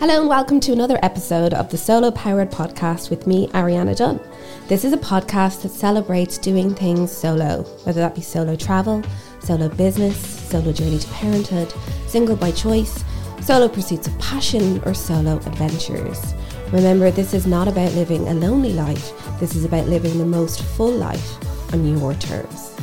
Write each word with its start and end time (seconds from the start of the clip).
Hello 0.00 0.20
and 0.20 0.28
welcome 0.28 0.58
to 0.60 0.72
another 0.72 0.98
episode 1.02 1.54
of 1.54 1.70
the 1.70 1.78
Solo 1.78 2.10
Powered 2.10 2.50
Podcast 2.50 3.10
with 3.10 3.28
me, 3.28 3.46
Ariana 3.48 3.96
Dunn. 3.96 4.20
This 4.66 4.84
is 4.84 4.92
a 4.92 4.98
podcast 4.98 5.62
that 5.62 5.70
celebrates 5.70 6.36
doing 6.36 6.74
things 6.74 7.12
solo, 7.12 7.62
whether 7.84 8.00
that 8.00 8.14
be 8.14 8.20
solo 8.20 8.56
travel, 8.56 9.02
solo 9.40 9.68
business, 9.68 10.16
solo 10.50 10.72
journey 10.72 10.98
to 10.98 11.08
parenthood, 11.08 11.72
single 12.08 12.34
by 12.34 12.50
choice, 12.50 13.04
solo 13.40 13.68
pursuits 13.68 14.08
of 14.08 14.18
passion, 14.18 14.82
or 14.84 14.94
solo 14.94 15.36
adventures. 15.36 16.34
Remember, 16.72 17.12
this 17.12 17.32
is 17.32 17.46
not 17.46 17.68
about 17.68 17.92
living 17.92 18.26
a 18.26 18.34
lonely 18.34 18.72
life, 18.72 19.12
this 19.38 19.54
is 19.54 19.64
about 19.64 19.86
living 19.86 20.18
the 20.18 20.26
most 20.26 20.60
full 20.62 20.92
life 20.92 21.72
on 21.72 21.86
your 21.86 22.14
terms. 22.14 22.73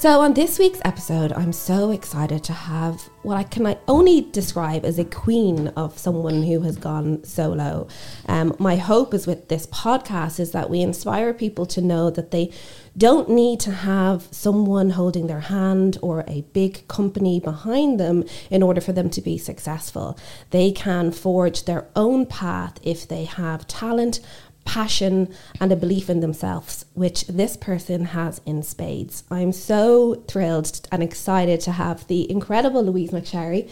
So, 0.00 0.22
on 0.22 0.32
this 0.32 0.58
week's 0.58 0.80
episode, 0.82 1.30
I'm 1.30 1.52
so 1.52 1.90
excited 1.90 2.42
to 2.44 2.54
have 2.54 3.10
what 3.20 3.36
I 3.36 3.42
can 3.42 3.76
only 3.86 4.22
describe 4.22 4.86
as 4.86 4.98
a 4.98 5.04
queen 5.04 5.68
of 5.76 5.98
someone 5.98 6.42
who 6.42 6.62
has 6.62 6.78
gone 6.78 7.22
solo. 7.22 7.86
Um, 8.26 8.56
my 8.58 8.76
hope 8.76 9.12
is 9.12 9.26
with 9.26 9.48
this 9.48 9.66
podcast 9.66 10.40
is 10.40 10.52
that 10.52 10.70
we 10.70 10.80
inspire 10.80 11.34
people 11.34 11.66
to 11.66 11.82
know 11.82 12.08
that 12.08 12.30
they 12.30 12.50
don't 12.96 13.28
need 13.28 13.60
to 13.60 13.72
have 13.72 14.26
someone 14.30 14.88
holding 14.88 15.26
their 15.26 15.40
hand 15.40 15.98
or 16.00 16.24
a 16.26 16.46
big 16.54 16.88
company 16.88 17.38
behind 17.38 18.00
them 18.00 18.24
in 18.48 18.62
order 18.62 18.80
for 18.80 18.92
them 18.92 19.10
to 19.10 19.20
be 19.20 19.36
successful. 19.36 20.18
They 20.48 20.72
can 20.72 21.12
forge 21.12 21.64
their 21.64 21.86
own 21.94 22.24
path 22.24 22.80
if 22.82 23.06
they 23.06 23.24
have 23.24 23.66
talent, 23.66 24.20
passion 24.64 25.32
and 25.60 25.72
a 25.72 25.76
belief 25.76 26.08
in 26.08 26.20
themselves, 26.20 26.84
which 26.94 27.26
this 27.26 27.56
person 27.56 28.06
has 28.06 28.40
in 28.46 28.62
spades. 28.62 29.24
I'm 29.30 29.52
so 29.52 30.16
thrilled 30.28 30.88
and 30.92 31.02
excited 31.02 31.60
to 31.62 31.72
have 31.72 32.06
the 32.06 32.30
incredible 32.30 32.82
Louise 32.82 33.10
McSharry 33.10 33.68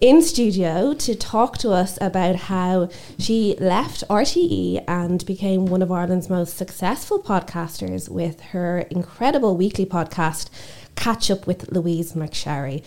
in 0.00 0.22
studio 0.22 0.94
to 0.94 1.14
talk 1.14 1.58
to 1.58 1.70
us 1.70 1.98
about 2.00 2.36
how 2.36 2.88
she 3.18 3.56
left 3.58 4.04
RTE 4.08 4.84
and 4.86 5.24
became 5.26 5.66
one 5.66 5.82
of 5.82 5.90
Ireland's 5.90 6.30
most 6.30 6.56
successful 6.56 7.20
podcasters 7.20 8.08
with 8.08 8.40
her 8.52 8.80
incredible 8.90 9.56
weekly 9.56 9.86
podcast, 9.86 10.48
Catch 10.94 11.30
Up 11.30 11.46
with 11.46 11.72
Louise 11.72 12.12
McSharry. 12.12 12.82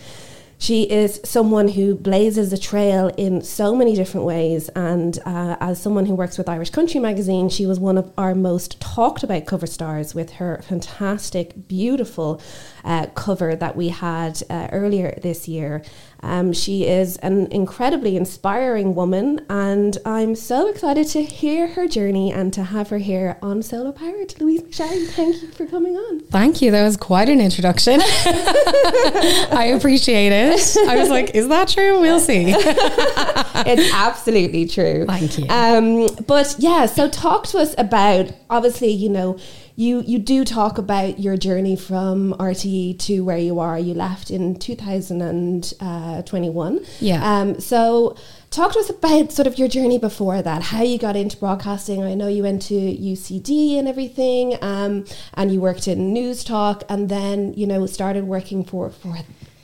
She 0.60 0.82
is 0.82 1.22
someone 1.24 1.68
who 1.68 1.94
blazes 1.94 2.52
a 2.52 2.58
trail 2.58 3.10
in 3.16 3.40
so 3.40 3.74
many 3.74 3.94
different 3.94 4.26
ways. 4.26 4.68
And 4.76 5.18
uh, 5.24 5.56
as 5.58 5.80
someone 5.80 6.04
who 6.04 6.14
works 6.14 6.36
with 6.36 6.50
Irish 6.50 6.68
Country 6.68 7.00
Magazine, 7.00 7.48
she 7.48 7.64
was 7.64 7.80
one 7.80 7.96
of 7.96 8.12
our 8.18 8.34
most 8.34 8.78
talked 8.78 9.22
about 9.22 9.46
cover 9.46 9.66
stars 9.66 10.14
with 10.14 10.32
her 10.32 10.60
fantastic, 10.62 11.66
beautiful 11.66 12.42
uh, 12.84 13.06
cover 13.14 13.54
that 13.56 13.76
we 13.76 13.88
had 13.88 14.42
uh, 14.50 14.68
earlier 14.72 15.18
this 15.22 15.48
year. 15.48 15.82
Um, 16.22 16.52
she 16.52 16.86
is 16.86 17.16
an 17.18 17.46
incredibly 17.50 18.16
inspiring 18.16 18.94
woman, 18.94 19.44
and 19.48 19.96
I'm 20.04 20.34
so 20.34 20.68
excited 20.68 21.06
to 21.08 21.22
hear 21.22 21.68
her 21.68 21.88
journey 21.88 22.30
and 22.30 22.52
to 22.52 22.62
have 22.62 22.90
her 22.90 22.98
here 22.98 23.38
on 23.40 23.62
Solo 23.62 23.90
Powered. 23.92 24.38
Louise 24.38 24.62
McSharry, 24.62 25.08
thank 25.08 25.40
you 25.40 25.48
for 25.48 25.66
coming 25.66 25.96
on. 25.96 26.20
Thank 26.20 26.60
you. 26.60 26.70
That 26.70 26.84
was 26.84 26.98
quite 26.98 27.30
an 27.30 27.40
introduction. 27.40 28.00
I 28.04 29.72
appreciate 29.74 30.32
it. 30.32 30.76
I 30.88 30.96
was 30.96 31.08
like, 31.08 31.34
is 31.34 31.48
that 31.48 31.68
true? 31.68 32.00
We'll 32.00 32.20
see. 32.20 32.44
it's 32.54 33.94
absolutely 33.94 34.66
true. 34.66 35.06
Thank 35.06 35.38
you. 35.38 35.46
Um, 35.48 36.08
but 36.26 36.54
yeah, 36.58 36.84
so 36.84 37.08
talk 37.08 37.46
to 37.48 37.58
us 37.58 37.74
about 37.78 38.30
obviously, 38.50 38.90
you 38.90 39.08
know, 39.08 39.38
you 39.76 40.02
you 40.06 40.18
do 40.18 40.44
talk 40.44 40.78
about 40.78 41.18
your 41.18 41.36
journey 41.36 41.76
from 41.76 42.34
RTE 42.34 42.98
to 43.00 43.20
where 43.20 43.38
you 43.38 43.60
are. 43.60 43.78
You 43.78 43.94
left 43.94 44.30
in 44.30 44.58
2021. 44.58 45.62
Uh, 45.80 46.22
yeah. 47.00 47.40
Um, 47.40 47.60
so 47.60 48.16
talk 48.50 48.72
to 48.72 48.78
us 48.78 48.90
about 48.90 49.32
sort 49.32 49.46
of 49.46 49.58
your 49.58 49.68
journey 49.68 49.98
before 49.98 50.42
that, 50.42 50.62
how 50.62 50.82
you 50.82 50.98
got 50.98 51.16
into 51.16 51.36
broadcasting. 51.36 52.02
I 52.02 52.14
know 52.14 52.28
you 52.28 52.42
went 52.42 52.62
to 52.62 52.74
UCD 52.74 53.78
and 53.78 53.88
everything, 53.88 54.56
um, 54.62 55.04
and 55.34 55.52
you 55.52 55.60
worked 55.60 55.88
in 55.88 56.14
Newstalk, 56.14 56.82
and 56.88 57.08
then 57.08 57.54
you 57.54 57.66
know 57.66 57.86
started 57.86 58.24
working 58.24 58.64
for 58.64 58.90
for 58.90 59.16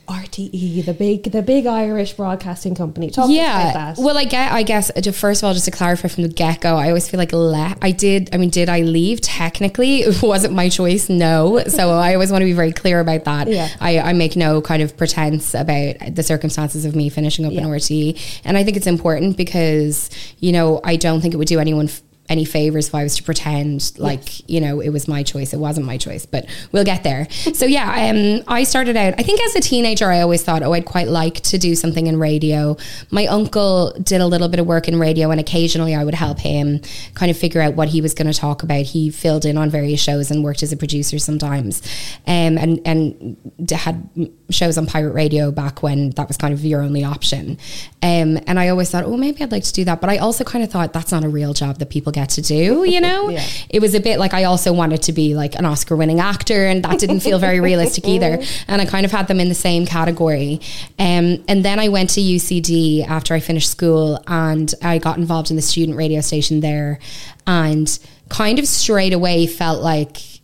RTE, 0.09 0.85
the 0.85 0.95
big 0.95 1.25
the 1.25 1.43
big 1.43 1.67
Irish 1.67 2.13
broadcasting 2.13 2.75
company. 2.77 3.11
Talk 3.11 3.29
yeah. 3.29 3.95
Well, 3.99 4.17
I 4.17 4.25
get. 4.25 4.53
I 4.53 4.63
guess 4.63 4.91
first 5.17 5.43
of 5.43 5.47
all, 5.47 5.53
just 5.53 5.65
to 5.65 5.71
clarify 5.73 6.09
from 6.09 6.23
the 6.23 6.29
get 6.29 6.61
go, 6.61 6.77
I 6.77 6.89
always 6.89 7.09
feel 7.09 7.19
like 7.19 7.33
le- 7.33 7.77
I 7.83 7.91
did. 7.91 8.31
I 8.33 8.39
mean, 8.39 8.51
did 8.51 8.69
I 8.69 8.81
leave? 8.81 9.21
Technically, 9.21 9.99
it 10.03 10.23
wasn't 10.23 10.55
my 10.55 10.69
choice. 10.69 11.09
No. 11.09 11.63
So 11.67 11.91
I 11.99 12.15
always 12.15 12.31
want 12.31 12.43
to 12.43 12.47
be 12.47 12.53
very 12.53 12.73
clear 12.73 13.01
about 13.01 13.25
that. 13.25 13.49
Yeah. 13.49 13.69
I, 13.81 13.99
I 13.99 14.13
make 14.13 14.37
no 14.37 14.63
kind 14.63 14.83
of 14.83 14.97
pretense 14.97 15.55
about 15.55 16.15
the 16.15 16.23
circumstances 16.23 16.85
of 16.85 16.95
me 16.95 17.09
finishing 17.09 17.45
up 17.45 17.53
yeah. 17.53 17.63
in 17.63 17.67
RTE, 17.67 18.41
and 18.45 18.57
I 18.57 18.63
think 18.63 18.77
it's 18.77 18.87
important 18.87 19.37
because 19.37 20.11
you 20.39 20.53
know 20.53 20.81
I 20.85 20.97
don't 20.97 21.21
think 21.21 21.35
it 21.35 21.37
would 21.39 21.49
do 21.49 21.59
anyone. 21.59 21.87
F- 21.87 22.03
any 22.29 22.45
favors 22.45 22.89
if 22.89 22.95
I 22.95 23.03
was 23.03 23.17
to 23.17 23.23
pretend 23.23 23.93
like 23.99 24.41
yes. 24.41 24.43
you 24.47 24.61
know 24.61 24.81
it 24.81 24.91
was 24.91 25.09
my 25.09 25.23
choice. 25.23 25.53
It 25.53 25.59
wasn't 25.59 25.87
my 25.87 25.97
choice, 25.97 26.27
but 26.27 26.47
we'll 26.73 26.85
get 26.85 27.03
there. 27.03 27.29
so 27.31 27.67
yeah, 27.67 28.11
um, 28.11 28.43
I 28.49 28.65
started 28.65 28.97
out. 28.97 29.15
I 29.19 29.23
think 29.23 29.41
as 29.41 29.55
a 29.55 29.61
teenager, 29.61 30.11
I 30.11 30.21
always 30.21 30.43
thought, 30.43 30.63
oh, 30.63 30.73
I'd 30.73 30.85
quite 30.85 31.09
like 31.09 31.41
to 31.43 31.59
do 31.59 31.75
something 31.75 32.07
in 32.07 32.19
radio. 32.19 32.77
My 33.11 33.27
uncle 33.27 33.93
did 34.03 34.21
a 34.21 34.27
little 34.27 34.49
bit 34.49 34.61
of 34.61 34.67
work 34.67 34.89
in 34.89 34.99
radio, 34.99 35.31
and 35.31 35.41
occasionally 35.41 35.95
I 35.95 36.05
would 36.05 36.15
help 36.15 36.39
him 36.39 36.81
kind 37.15 37.31
of 37.31 37.37
figure 37.37 37.61
out 37.61 37.75
what 37.75 37.89
he 37.89 38.01
was 38.01 38.15
going 38.15 38.31
to 38.31 38.39
talk 38.39 38.63
about. 38.63 38.85
He 38.87 39.11
filled 39.11 39.45
in 39.45 39.57
on 39.57 39.71
various 39.71 40.01
shows 40.01 40.31
and 40.31 40.43
worked 40.43 40.63
as 40.63 40.73
a 40.73 40.77
producer 40.77 41.19
sometimes, 41.19 41.83
um, 42.27 42.59
and 42.59 42.81
and 42.85 43.37
had 43.71 44.09
shows 44.51 44.79
on 44.79 44.87
pirate 44.87 45.13
radio 45.13 45.51
back 45.51 45.83
when 45.83 46.11
that 46.11 46.29
was 46.29 46.37
kind 46.37 46.55
of 46.55 46.65
your 46.65 46.83
only 46.83 47.05
option. 47.05 47.59
Um, 48.03 48.39
and 48.47 48.59
I 48.59 48.69
always 48.69 48.91
thought, 48.91 49.05
oh, 49.05 49.17
maybe 49.17 49.43
I'd 49.43 49.53
like 49.53 49.65
to 49.65 49.73
do 49.73 49.85
that, 49.85 50.01
but 50.01 50.11
I 50.11 50.19
also 50.19 50.45
kind 50.45 50.63
of 50.63 50.71
thought 50.71 50.93
that's 50.93 51.11
not 51.11 51.25
a 51.25 51.29
real 51.29 51.53
job 51.53 51.79
that 51.79 51.91
people 51.91 52.13
get 52.13 52.31
to 52.31 52.43
do, 52.43 52.85
you 52.89 53.01
know? 53.01 53.29
yeah. 53.29 53.45
It 53.69 53.81
was 53.81 53.95
a 53.95 54.01
bit 54.01 54.19
like 54.19 54.35
I 54.35 54.45
also 54.45 54.73
wanted 54.73 55.03
to 55.03 55.13
be 55.13 55.35
like 55.35 55.57
an 55.57 55.65
Oscar 55.65 55.97
winning 55.97 56.21
actor, 56.21 56.67
and 56.67 56.85
that 56.85 56.99
didn't 56.99 57.21
feel 57.21 57.39
very 57.39 57.61
realistic 57.61 58.07
either. 58.09 58.41
And 58.69 58.81
I 58.81 58.87
kind 58.87 59.05
of 59.05 59.13
had 59.13 59.29
them 59.29 59.41
in 59.41 59.49
the 59.49 59.55
same 59.55 59.87
category. 59.87 60.61
Um, 60.99 61.45
and 61.49 61.65
then 61.65 61.79
I 61.79 61.89
went 61.89 62.11
to 62.11 62.21
UCD 62.21 63.07
after 63.07 63.35
I 63.35 63.41
finished 63.41 63.71
school 63.71 64.23
and 64.27 64.73
I 64.83 64.99
got 64.99 65.19
involved 65.19 65.51
in 65.51 65.57
the 65.57 65.63
student 65.63 65.97
radio 65.97 66.21
station 66.21 66.61
there 66.61 66.99
and 67.47 67.99
kind 68.29 68.59
of 68.59 68.67
straight 68.67 69.13
away 69.13 69.47
felt 69.47 69.83
like 69.83 70.36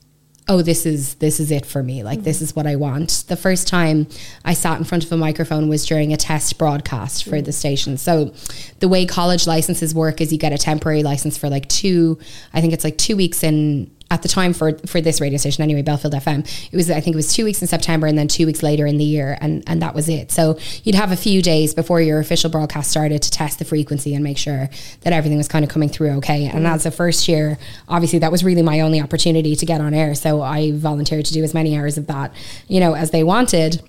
oh 0.48 0.60
this 0.60 0.84
is 0.84 1.14
this 1.14 1.38
is 1.38 1.50
it 1.50 1.64
for 1.64 1.82
me 1.82 2.03
like 2.03 2.19
mm-hmm. 2.19 2.25
this 2.25 2.42
is 2.42 2.56
what 2.56 2.66
i 2.66 2.75
want 2.75 3.25
the 3.28 3.36
first 3.36 3.69
time 3.69 4.06
i 4.44 4.53
sat 4.53 4.78
in 4.78 4.84
front 4.84 5.04
of 5.04 5.12
a 5.12 5.16
microphone 5.16 5.69
was 5.69 5.86
during 5.86 6.12
a 6.12 6.16
test 6.16 6.58
broadcast 6.58 7.25
for 7.25 7.30
mm-hmm. 7.30 7.44
the 7.44 7.53
station 7.53 7.97
so 7.97 8.32
the 8.81 8.88
way 8.88 9.06
college 9.06 9.47
licenses 9.47 9.94
work 9.94 10.20
is 10.20 10.32
you 10.32 10.38
get 10.38 10.52
a 10.52 10.58
temporary 10.58 11.02
license 11.02 11.38
for 11.38 11.48
like 11.48 11.69
two 11.69 12.19
i 12.52 12.60
think 12.60 12.72
it's 12.72 12.84
like 12.84 12.98
two 12.98 13.16
weeks 13.16 13.44
in 13.44 13.91
at 14.12 14.21
the 14.21 14.28
time 14.28 14.53
for 14.53 14.77
for 14.87 15.00
this 15.00 15.23
radio 15.23 15.39
station 15.39 15.62
anyway, 15.62 15.81
Belfield 15.81 16.12
FM. 16.12 16.41
It 16.71 16.77
was 16.77 16.91
I 16.91 17.00
think 17.00 17.15
it 17.15 17.17
was 17.17 17.33
two 17.33 17.45
weeks 17.45 17.62
in 17.62 17.67
September 17.67 18.06
and 18.06 18.19
then 18.19 18.28
two 18.28 18.45
weeks 18.45 18.62
later 18.62 18.87
in 18.87 18.99
the 18.99 19.05
year, 19.05 19.39
and 19.41 19.65
and 19.67 19.81
that 19.81 19.95
was 19.95 20.06
it. 20.06 20.31
So 20.31 20.59
you'd 20.84 20.95
have 20.95 21.12
a 21.12 21.17
few 21.17 21.41
days 21.41 21.73
before 21.73 22.03
your 22.03 22.21
official 22.21 22.50
broadcast 22.50 22.91
started 22.91 23.23
to 23.23 23.31
test 23.31 23.59
the 23.59 23.65
frequency 23.65 24.15
and 24.15 24.23
make 24.23 24.37
sure 24.37 24.69
that 25.00 25.15
everything 25.15 25.39
was 25.39 25.49
kind 25.49 25.65
of 25.65 25.71
coming 25.71 25.89
through 25.89 26.11
okay. 26.19 26.47
And 26.47 26.67
as 26.67 26.84
a 26.84 26.91
first 26.91 27.27
year, 27.27 27.56
obviously 27.89 28.19
that 28.19 28.31
was 28.31 28.45
really 28.45 28.62
my 28.62 28.81
only 28.81 29.00
opportunity 29.00 29.56
to 29.56 29.65
get 29.65 29.81
on 29.81 29.95
air. 29.95 30.15
So 30.15 30.43
I 30.43 30.73
volunteered 30.73 31.25
to 31.25 31.33
do 31.33 31.43
as 31.43 31.55
many 31.55 31.75
hours 31.79 31.97
of 31.97 32.06
that, 32.09 32.34
you 32.69 32.81
know, 32.81 32.94
as 32.94 33.12
they 33.12 33.25
wanted 33.25 33.83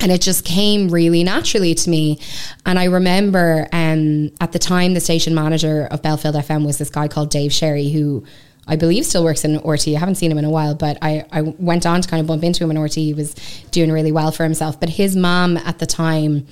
and 0.00 0.12
it 0.12 0.20
just 0.20 0.44
came 0.44 0.90
really 0.90 1.24
naturally 1.24 1.74
to 1.74 1.90
me. 1.90 2.20
And 2.64 2.78
I 2.78 2.84
remember 2.84 3.66
um, 3.72 4.30
at 4.40 4.52
the 4.52 4.58
time, 4.58 4.94
the 4.94 5.00
station 5.00 5.34
manager 5.34 5.88
of 5.90 6.02
Belfield 6.02 6.36
FM 6.36 6.64
was 6.64 6.78
this 6.78 6.90
guy 6.90 7.08
called 7.08 7.30
Dave 7.30 7.52
Sherry, 7.52 7.88
who 7.88 8.24
I 8.68 8.76
believe 8.76 9.06
still 9.06 9.24
works 9.24 9.44
in 9.44 9.58
RTE. 9.58 9.96
I 9.96 9.98
haven't 9.98 10.16
seen 10.16 10.30
him 10.30 10.38
in 10.38 10.44
a 10.44 10.50
while, 10.50 10.74
but 10.74 10.98
I, 11.02 11.24
I 11.32 11.40
went 11.42 11.86
on 11.86 12.02
to 12.02 12.08
kind 12.08 12.20
of 12.20 12.26
bump 12.26 12.44
into 12.44 12.62
him 12.62 12.70
in 12.70 12.76
RTE. 12.76 12.96
He 12.96 13.14
was 13.14 13.34
doing 13.70 13.90
really 13.90 14.12
well 14.12 14.30
for 14.30 14.44
himself. 14.44 14.78
But 14.78 14.90
his 14.90 15.16
mom 15.16 15.56
at 15.56 15.78
the 15.78 15.86
time 15.86 16.46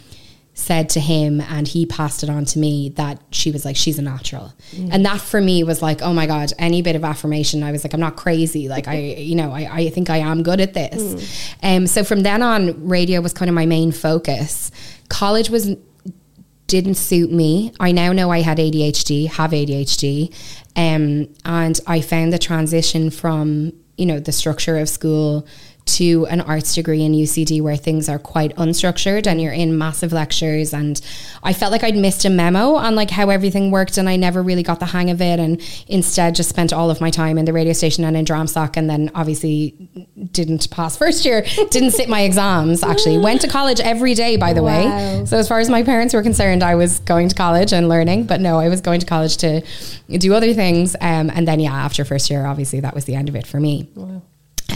said 0.54 0.88
to 0.88 1.00
him, 1.00 1.42
and 1.42 1.68
he 1.68 1.84
passed 1.84 2.22
it 2.22 2.30
on 2.30 2.46
to 2.46 2.58
me, 2.58 2.88
that 2.96 3.20
she 3.30 3.50
was 3.50 3.66
like, 3.66 3.76
she's 3.76 3.98
a 3.98 4.02
natural. 4.02 4.54
Mm. 4.72 4.88
And 4.90 5.04
that 5.04 5.20
for 5.20 5.38
me 5.38 5.62
was 5.62 5.82
like, 5.82 6.00
oh 6.00 6.14
my 6.14 6.26
God, 6.26 6.50
any 6.58 6.80
bit 6.80 6.96
of 6.96 7.04
affirmation. 7.04 7.62
I 7.62 7.72
was 7.72 7.84
like, 7.84 7.92
I'm 7.92 8.00
not 8.00 8.16
crazy. 8.16 8.66
Like, 8.66 8.88
I, 8.88 8.96
you 8.96 9.34
know, 9.34 9.52
I, 9.52 9.68
I 9.70 9.90
think 9.90 10.08
I 10.08 10.18
am 10.18 10.42
good 10.42 10.62
at 10.62 10.72
this. 10.72 10.94
Mm. 11.62 11.76
Um, 11.76 11.86
so 11.86 12.02
from 12.04 12.22
then 12.22 12.40
on, 12.40 12.88
radio 12.88 13.20
was 13.20 13.34
kind 13.34 13.50
of 13.50 13.54
my 13.54 13.66
main 13.66 13.92
focus. 13.92 14.70
College 15.10 15.50
was 15.50 15.76
didn't 16.66 16.94
suit 16.94 17.32
me. 17.32 17.72
I 17.78 17.92
now 17.92 18.12
know 18.12 18.30
I 18.30 18.40
had 18.40 18.58
ADHD, 18.58 19.28
have 19.28 19.50
ADHD, 19.52 20.34
um, 20.74 21.28
and 21.44 21.80
I 21.86 22.00
found 22.00 22.32
the 22.32 22.38
transition 22.38 23.10
from 23.10 23.72
you 23.96 24.06
know 24.06 24.20
the 24.20 24.32
structure 24.32 24.78
of 24.78 24.88
school 24.88 25.46
to 25.86 26.26
an 26.26 26.40
arts 26.40 26.74
degree 26.74 27.04
in 27.04 27.12
UCD 27.12 27.62
where 27.62 27.76
things 27.76 28.08
are 28.08 28.18
quite 28.18 28.54
unstructured 28.56 29.26
and 29.26 29.40
you're 29.40 29.52
in 29.52 29.78
massive 29.78 30.12
lectures 30.12 30.74
and 30.74 31.00
I 31.44 31.52
felt 31.52 31.70
like 31.70 31.84
I'd 31.84 31.96
missed 31.96 32.24
a 32.24 32.30
memo 32.30 32.74
on 32.74 32.96
like 32.96 33.08
how 33.08 33.30
everything 33.30 33.70
worked 33.70 33.96
and 33.96 34.08
I 34.08 34.16
never 34.16 34.42
really 34.42 34.64
got 34.64 34.80
the 34.80 34.86
hang 34.86 35.10
of 35.10 35.20
it 35.20 35.38
and 35.38 35.62
instead 35.86 36.34
just 36.34 36.48
spent 36.48 36.72
all 36.72 36.90
of 36.90 37.00
my 37.00 37.10
time 37.10 37.38
in 37.38 37.44
the 37.44 37.52
radio 37.52 37.72
station 37.72 38.04
and 38.04 38.16
in 38.16 38.24
Dramsoc 38.24 38.76
and 38.76 38.90
then 38.90 39.12
obviously 39.14 39.76
didn't 40.32 40.68
pass 40.70 40.96
first 40.98 41.24
year 41.24 41.46
didn't 41.70 41.92
sit 41.92 42.08
my 42.08 42.22
exams 42.22 42.82
actually 42.82 43.18
went 43.18 43.40
to 43.42 43.48
college 43.48 43.78
every 43.78 44.14
day 44.14 44.36
by 44.36 44.52
the 44.52 44.64
wow. 44.64 45.18
way 45.18 45.24
so 45.24 45.36
as 45.36 45.46
far 45.46 45.60
as 45.60 45.70
my 45.70 45.84
parents 45.84 46.12
were 46.14 46.22
concerned 46.22 46.64
I 46.64 46.74
was 46.74 46.98
going 47.00 47.28
to 47.28 47.34
college 47.34 47.72
and 47.72 47.88
learning 47.88 48.24
but 48.24 48.40
no 48.40 48.58
I 48.58 48.68
was 48.68 48.80
going 48.80 48.98
to 49.00 49.06
college 49.06 49.36
to 49.38 49.62
do 50.10 50.34
other 50.34 50.52
things 50.52 50.96
um, 51.00 51.30
and 51.30 51.46
then 51.46 51.60
yeah 51.60 51.72
after 51.72 52.04
first 52.04 52.28
year 52.28 52.44
obviously 52.44 52.80
that 52.80 52.94
was 52.94 53.04
the 53.04 53.14
end 53.14 53.28
of 53.28 53.36
it 53.36 53.46
for 53.46 53.60
me 53.60 53.88
wow. 53.94 54.20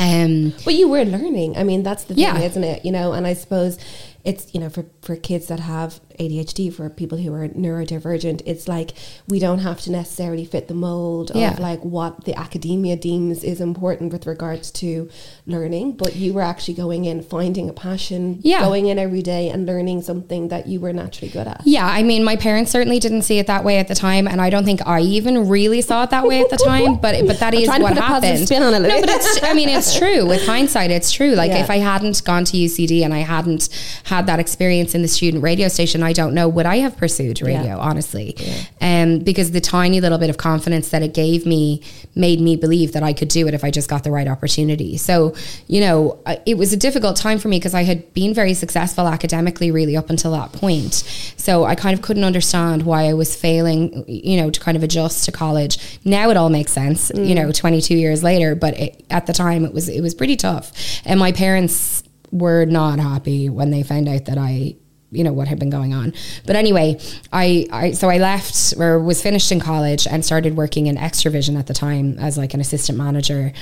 Um, 0.01 0.55
but 0.65 0.75
you 0.75 0.89
were 0.89 1.05
learning. 1.05 1.59
I 1.59 1.63
mean, 1.63 1.83
that's 1.83 2.05
the 2.05 2.15
thing, 2.15 2.25
yeah. 2.25 2.41
isn't 2.41 2.65
it? 2.65 2.87
You 2.87 2.91
know, 2.91 3.13
and 3.13 3.27
I 3.27 3.35
suppose 3.35 3.79
it's 4.25 4.55
you 4.55 4.61
know 4.61 4.71
for 4.71 4.87
for 5.03 5.15
kids 5.15 5.49
that 5.49 5.61
have 5.61 6.01
ADHD 6.21 6.73
for 6.73 6.89
people 6.89 7.19
who 7.19 7.33
are 7.35 7.49
neurodivergent 7.49 8.43
it's 8.47 8.69
like 8.69 8.93
we 9.29 9.39
don't 9.39 9.61
have 9.61 9.81
to 9.81 9.91
necessarily 9.91 10.45
fit 10.45 10.69
the 10.69 10.75
mold 10.75 11.33
yeah. 11.35 11.53
of 11.53 11.59
like 11.59 11.81
what 11.85 12.25
the 12.25 12.39
academia 12.39 12.97
deems 12.97 13.43
is 13.43 13.61
important 13.61 14.13
with 14.13 14.27
regards 14.27 14.71
to 14.71 15.09
learning 15.47 15.93
but 15.93 16.17
you 16.17 16.33
were 16.33 16.43
actually 16.43 16.75
going 16.75 17.05
in 17.05 17.23
finding 17.23 17.69
a 17.69 17.73
passion 17.73 18.39
yeah. 18.43 18.61
going 18.61 18.87
in 18.87 18.99
every 18.99 19.23
day 19.23 19.49
and 19.49 19.67
learning 19.67 20.03
something 20.03 20.49
that 20.49 20.67
you 20.67 20.79
were 20.79 20.93
naturally 20.93 21.31
good 21.31 21.49
at 21.49 21.63
yeah 21.65 21.87
I 21.87 22.03
mean 22.03 22.23
my 22.23 22.37
parents 22.37 22.71
certainly 22.71 22.99
didn't 22.99 23.23
see 23.23 23.39
it 23.39 23.47
that 23.49 23.65
way 23.65 23.79
at 23.79 23.89
the 23.89 23.95
time 23.95 24.29
and 24.29 24.41
I 24.41 24.51
don't 24.51 24.65
think 24.65 24.87
I 24.87 25.01
even 25.01 25.49
really 25.49 25.83
saw 25.83 26.05
it 26.05 26.11
that 26.11 26.27
way 26.27 26.41
at 26.41 26.51
the 26.51 26.57
time 26.57 26.97
but 26.97 27.27
but 27.27 27.41
that 27.41 27.55
is 27.61 27.69
what 27.69 27.97
happened 27.97 28.43
it 28.43 28.49
no 28.83 29.01
but 29.01 29.11
it's 29.11 29.43
I 29.43 29.55
mean 29.55 29.69
it's 29.69 29.97
true 29.99 30.27
with 30.27 30.47
hindsight 30.47 30.91
it's 30.91 31.11
true 31.11 31.35
like 31.35 31.51
yeah. 31.51 31.63
if 31.63 31.71
I 31.71 31.79
hadn't 31.79 32.23
gone 32.25 32.45
to 32.45 32.57
UCD 32.57 33.03
and 33.03 33.15
I 33.15 33.19
hadn't 33.19 33.69
had 34.05 34.27
that 34.27 34.39
experience 34.41 34.95
in 34.95 35.03
the 35.03 35.09
student 35.09 35.43
radio 35.43 35.69
station, 35.69 36.03
I 36.03 36.10
don't 36.13 36.35
know 36.35 36.49
would 36.49 36.67
I 36.67 36.77
have 36.77 36.97
pursued 36.97 37.43
radio, 37.43 37.63
yeah. 37.63 37.77
honestly. 37.77 38.35
Yeah. 38.37 39.03
Um, 39.03 39.19
because 39.21 39.51
the 39.53 39.61
tiny 39.61 40.01
little 40.01 40.19
bit 40.19 40.31
of 40.31 40.37
confidence 40.37 40.91
that 40.91 41.03
it 41.03 41.15
gave 41.15 41.47
me 41.47 41.83
made 42.15 42.41
me 42.41 42.57
believe 42.57 42.93
that 42.93 43.03
I 43.03 43.13
could 43.13 43.29
do 43.29 43.47
it 43.49 43.55
if 43.55 43.65
I 43.65 43.71
just 43.71 43.89
got 43.89 44.05
the 44.05 44.11
right 44.11 44.29
opportunity. 44.29 44.97
So, 44.97 45.35
you 45.67 45.81
know, 45.81 46.23
it 46.47 46.57
was 46.57 46.73
a 46.73 46.77
difficult 46.77 47.17
time 47.17 47.39
for 47.39 47.49
me 47.49 47.59
because 47.59 47.75
I 47.75 47.83
had 47.83 48.13
been 48.15 48.35
very 48.35 48.55
successful 48.55 49.07
academically 49.07 49.71
really 49.71 49.97
up 49.97 50.11
until 50.11 50.33
that 50.33 50.53
point. 50.53 50.95
So 51.37 51.65
I 51.65 51.75
kind 51.75 51.95
of 51.95 52.03
couldn't 52.03 52.25
understand 52.25 52.83
why 52.83 53.05
I 53.05 53.15
was 53.15 53.37
failing, 53.37 54.05
you 54.09 54.41
know, 54.41 54.51
to 54.51 54.61
kind 54.61 54.77
of 54.77 54.83
adjust 54.83 55.25
to 55.27 55.33
college. 55.33 56.01
Now 56.05 56.31
it 56.31 56.37
all 56.37 56.51
makes 56.51 56.73
sense, 56.73 57.11
mm. 57.11 57.27
you 57.27 57.35
know, 57.35 57.53
22 57.53 57.95
years 57.95 58.23
later, 58.23 58.55
but 58.55 58.79
it, 58.79 59.05
at 59.11 59.27
the 59.27 59.33
time 59.33 59.65
it 59.65 59.73
was 59.73 59.89
it 59.89 60.01
was 60.01 60.15
pretty 60.15 60.37
tough. 60.37 60.73
And 61.05 61.19
my 61.19 61.33
parents 61.33 62.03
were 62.31 62.65
not 62.65 62.99
happy 62.99 63.49
when 63.49 63.71
they 63.71 63.83
found 63.83 64.09
out 64.09 64.27
that 64.27 64.39
I 64.39 64.77
you 65.11 65.25
know 65.25 65.33
what 65.33 65.49
had 65.49 65.59
been 65.59 65.71
going 65.71 65.93
on. 65.93 66.13
But 66.47 66.57
anyway 66.57 66.99
I, 67.33 67.67
I 67.73 67.93
so 67.93 68.09
i 68.09 68.19
left 68.19 68.75
or 68.79 68.99
was 68.99 69.23
finished 69.23 69.51
in 69.53 69.61
college 69.61 70.07
and 70.07 70.25
started 70.25 70.57
working 70.57 70.87
in 70.87 70.97
Xtra-vision 70.97 71.57
at 71.57 71.67
the 71.67 71.75
time 71.75 72.19
as 72.19 72.39
like 72.39 72.55
an 72.55 72.61
assistant 72.61 72.99
manager 72.99 73.53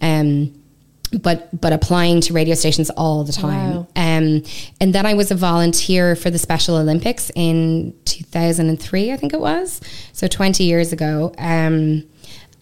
um 0.00 0.52
but 1.22 1.60
but 1.60 1.72
applying 1.72 2.20
to 2.22 2.32
radio 2.32 2.54
stations 2.54 2.90
all 2.90 3.22
the 3.24 3.32
time. 3.32 3.74
Wow. 3.74 3.88
um 3.96 4.42
and 4.80 4.94
then 4.94 5.06
i 5.06 5.14
was 5.14 5.30
a 5.30 5.34
volunteer 5.34 6.16
for 6.16 6.30
the 6.30 6.38
special 6.38 6.76
olympics 6.76 7.30
in 7.34 7.94
2003 8.04 9.12
i 9.12 9.16
think 9.16 9.32
it 9.32 9.40
was. 9.40 9.80
So 10.12 10.26
20 10.26 10.64
years 10.64 10.92
ago. 10.92 11.34
Um 11.38 12.04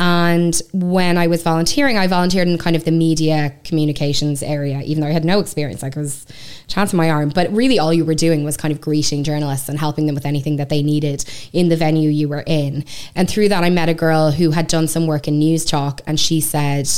and 0.02 0.60
when 0.72 1.16
I 1.16 1.28
was 1.28 1.44
volunteering, 1.44 1.96
I 1.96 2.08
volunteered 2.08 2.48
in 2.48 2.58
kind 2.58 2.74
of 2.74 2.82
the 2.82 2.90
media 2.90 3.54
communications 3.62 4.42
area, 4.42 4.80
even 4.80 5.00
though 5.00 5.06
I 5.06 5.12
had 5.12 5.24
no 5.24 5.38
experience. 5.38 5.80
Like 5.80 5.96
I 5.96 6.00
was 6.00 6.26
chance 6.66 6.92
in 6.92 6.96
my 6.96 7.08
arm. 7.08 7.28
But 7.28 7.52
really 7.52 7.78
all 7.78 7.94
you 7.94 8.04
were 8.04 8.16
doing 8.16 8.42
was 8.42 8.56
kind 8.56 8.72
of 8.72 8.80
greeting 8.80 9.22
journalists 9.22 9.68
and 9.68 9.78
helping 9.78 10.06
them 10.06 10.16
with 10.16 10.26
anything 10.26 10.56
that 10.56 10.70
they 10.70 10.82
needed 10.82 11.24
in 11.52 11.68
the 11.68 11.76
venue 11.76 12.10
you 12.10 12.28
were 12.28 12.42
in. 12.48 12.84
And 13.14 13.30
through 13.30 13.50
that 13.50 13.62
I 13.62 13.70
met 13.70 13.88
a 13.88 13.94
girl 13.94 14.32
who 14.32 14.50
had 14.50 14.66
done 14.66 14.88
some 14.88 15.06
work 15.06 15.28
in 15.28 15.38
Newstalk, 15.38 16.00
and 16.04 16.18
she 16.18 16.40
said, 16.40 16.90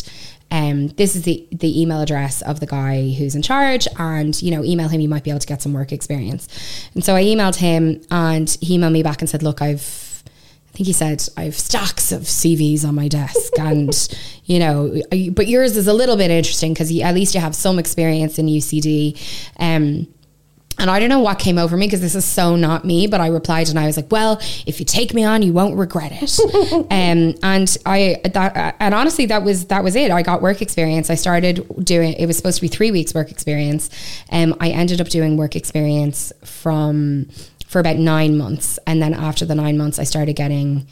um, 0.51 0.89
this 0.89 1.15
is 1.15 1.25
the 1.25 1.47
the 1.53 1.79
email 1.79 2.01
address 2.01 2.41
of 2.41 2.61
the 2.61 2.67
guy 2.67 3.13
who's 3.13 3.35
in 3.35 3.43
charge 3.43 3.87
and 3.99 4.41
you 4.41 4.51
know 4.51 4.65
email 4.65 4.89
him 4.89 5.01
you 5.01 5.09
might 5.09 5.25
be 5.25 5.31
able 5.31 5.41
to 5.41 5.47
get 5.47 5.61
some 5.61 5.73
work 5.73 5.91
experience 5.91 6.49
and 6.95 7.03
so 7.03 7.17
I 7.17 7.25
emailed 7.25 7.57
him 7.57 8.03
and 8.11 8.49
he 8.61 8.79
emailed 8.79 8.93
me 8.93 9.03
back 9.03 9.21
and 9.21 9.29
said 9.29 9.43
look 9.43 9.61
I've 9.61 10.14
I 10.75 10.77
think 10.77 10.89
he 10.89 10.93
said, 10.93 11.23
I 11.37 11.45
have 11.45 11.55
stacks 11.55 12.11
of 12.11 12.23
CVs 12.23 12.85
on 12.85 12.97
my 12.97 13.07
desk. 13.07 13.57
and, 13.61 14.09
you 14.45 14.59
know, 14.59 15.01
but 15.31 15.47
yours 15.47 15.77
is 15.77 15.87
a 15.87 15.93
little 15.93 16.17
bit 16.17 16.33
interesting 16.33 16.75
because 16.75 16.91
at 17.01 17.15
least 17.15 17.33
you 17.33 17.41
have 17.41 17.55
some 17.55 17.79
experience 17.79 18.41
in 18.41 18.47
UCD. 18.47 19.17
Um, 19.61 20.09
and 20.77 20.91
I 20.91 20.99
don't 20.99 21.09
know 21.09 21.21
what 21.21 21.39
came 21.39 21.59
over 21.59 21.77
me 21.77 21.87
because 21.87 22.01
this 22.01 22.17
is 22.17 22.25
so 22.25 22.57
not 22.57 22.85
me, 22.85 23.07
but 23.07 23.21
I 23.21 23.29
replied 23.29 23.69
and 23.69 23.79
I 23.79 23.87
was 23.87 23.97
like, 23.97 24.11
"Well, 24.11 24.41
if 24.67 24.81
you 24.81 24.85
take 24.85 25.15
me 25.15 25.23
on, 25.23 25.43
you 25.43 25.53
won't 25.53 25.77
regret 25.77 26.11
it." 26.13 26.37
um, 26.91 27.39
and 27.45 27.77
I 27.87 28.21
that 28.25 28.75
and 28.81 28.93
honestly, 28.93 29.27
that 29.27 29.45
was 29.45 29.67
that 29.67 29.85
was 29.85 29.95
it. 29.95 30.11
I 30.11 30.23
got 30.23 30.43
work 30.43 30.61
experience. 30.61 31.11
I 31.11 31.15
started 31.15 31.65
doing. 31.85 32.15
It 32.15 32.27
was 32.27 32.37
supposed 32.37 32.57
to 32.57 32.63
be 32.63 32.67
three 32.67 32.91
weeks 32.91 33.15
work 33.15 33.31
experience. 33.31 33.89
Um, 34.33 34.57
I 34.59 34.71
ended 34.71 35.01
up 35.01 35.09
doing 35.09 35.37
work 35.37 35.55
experience 35.55 36.33
from 36.43 37.29
for 37.67 37.81
about 37.81 37.97
nine 37.97 38.37
months. 38.37 38.79
And 38.87 39.03
then 39.03 39.15
after 39.15 39.45
the 39.45 39.55
nine 39.55 39.77
months, 39.77 39.99
I 39.99 40.05
started 40.05 40.35
getting 40.37 40.87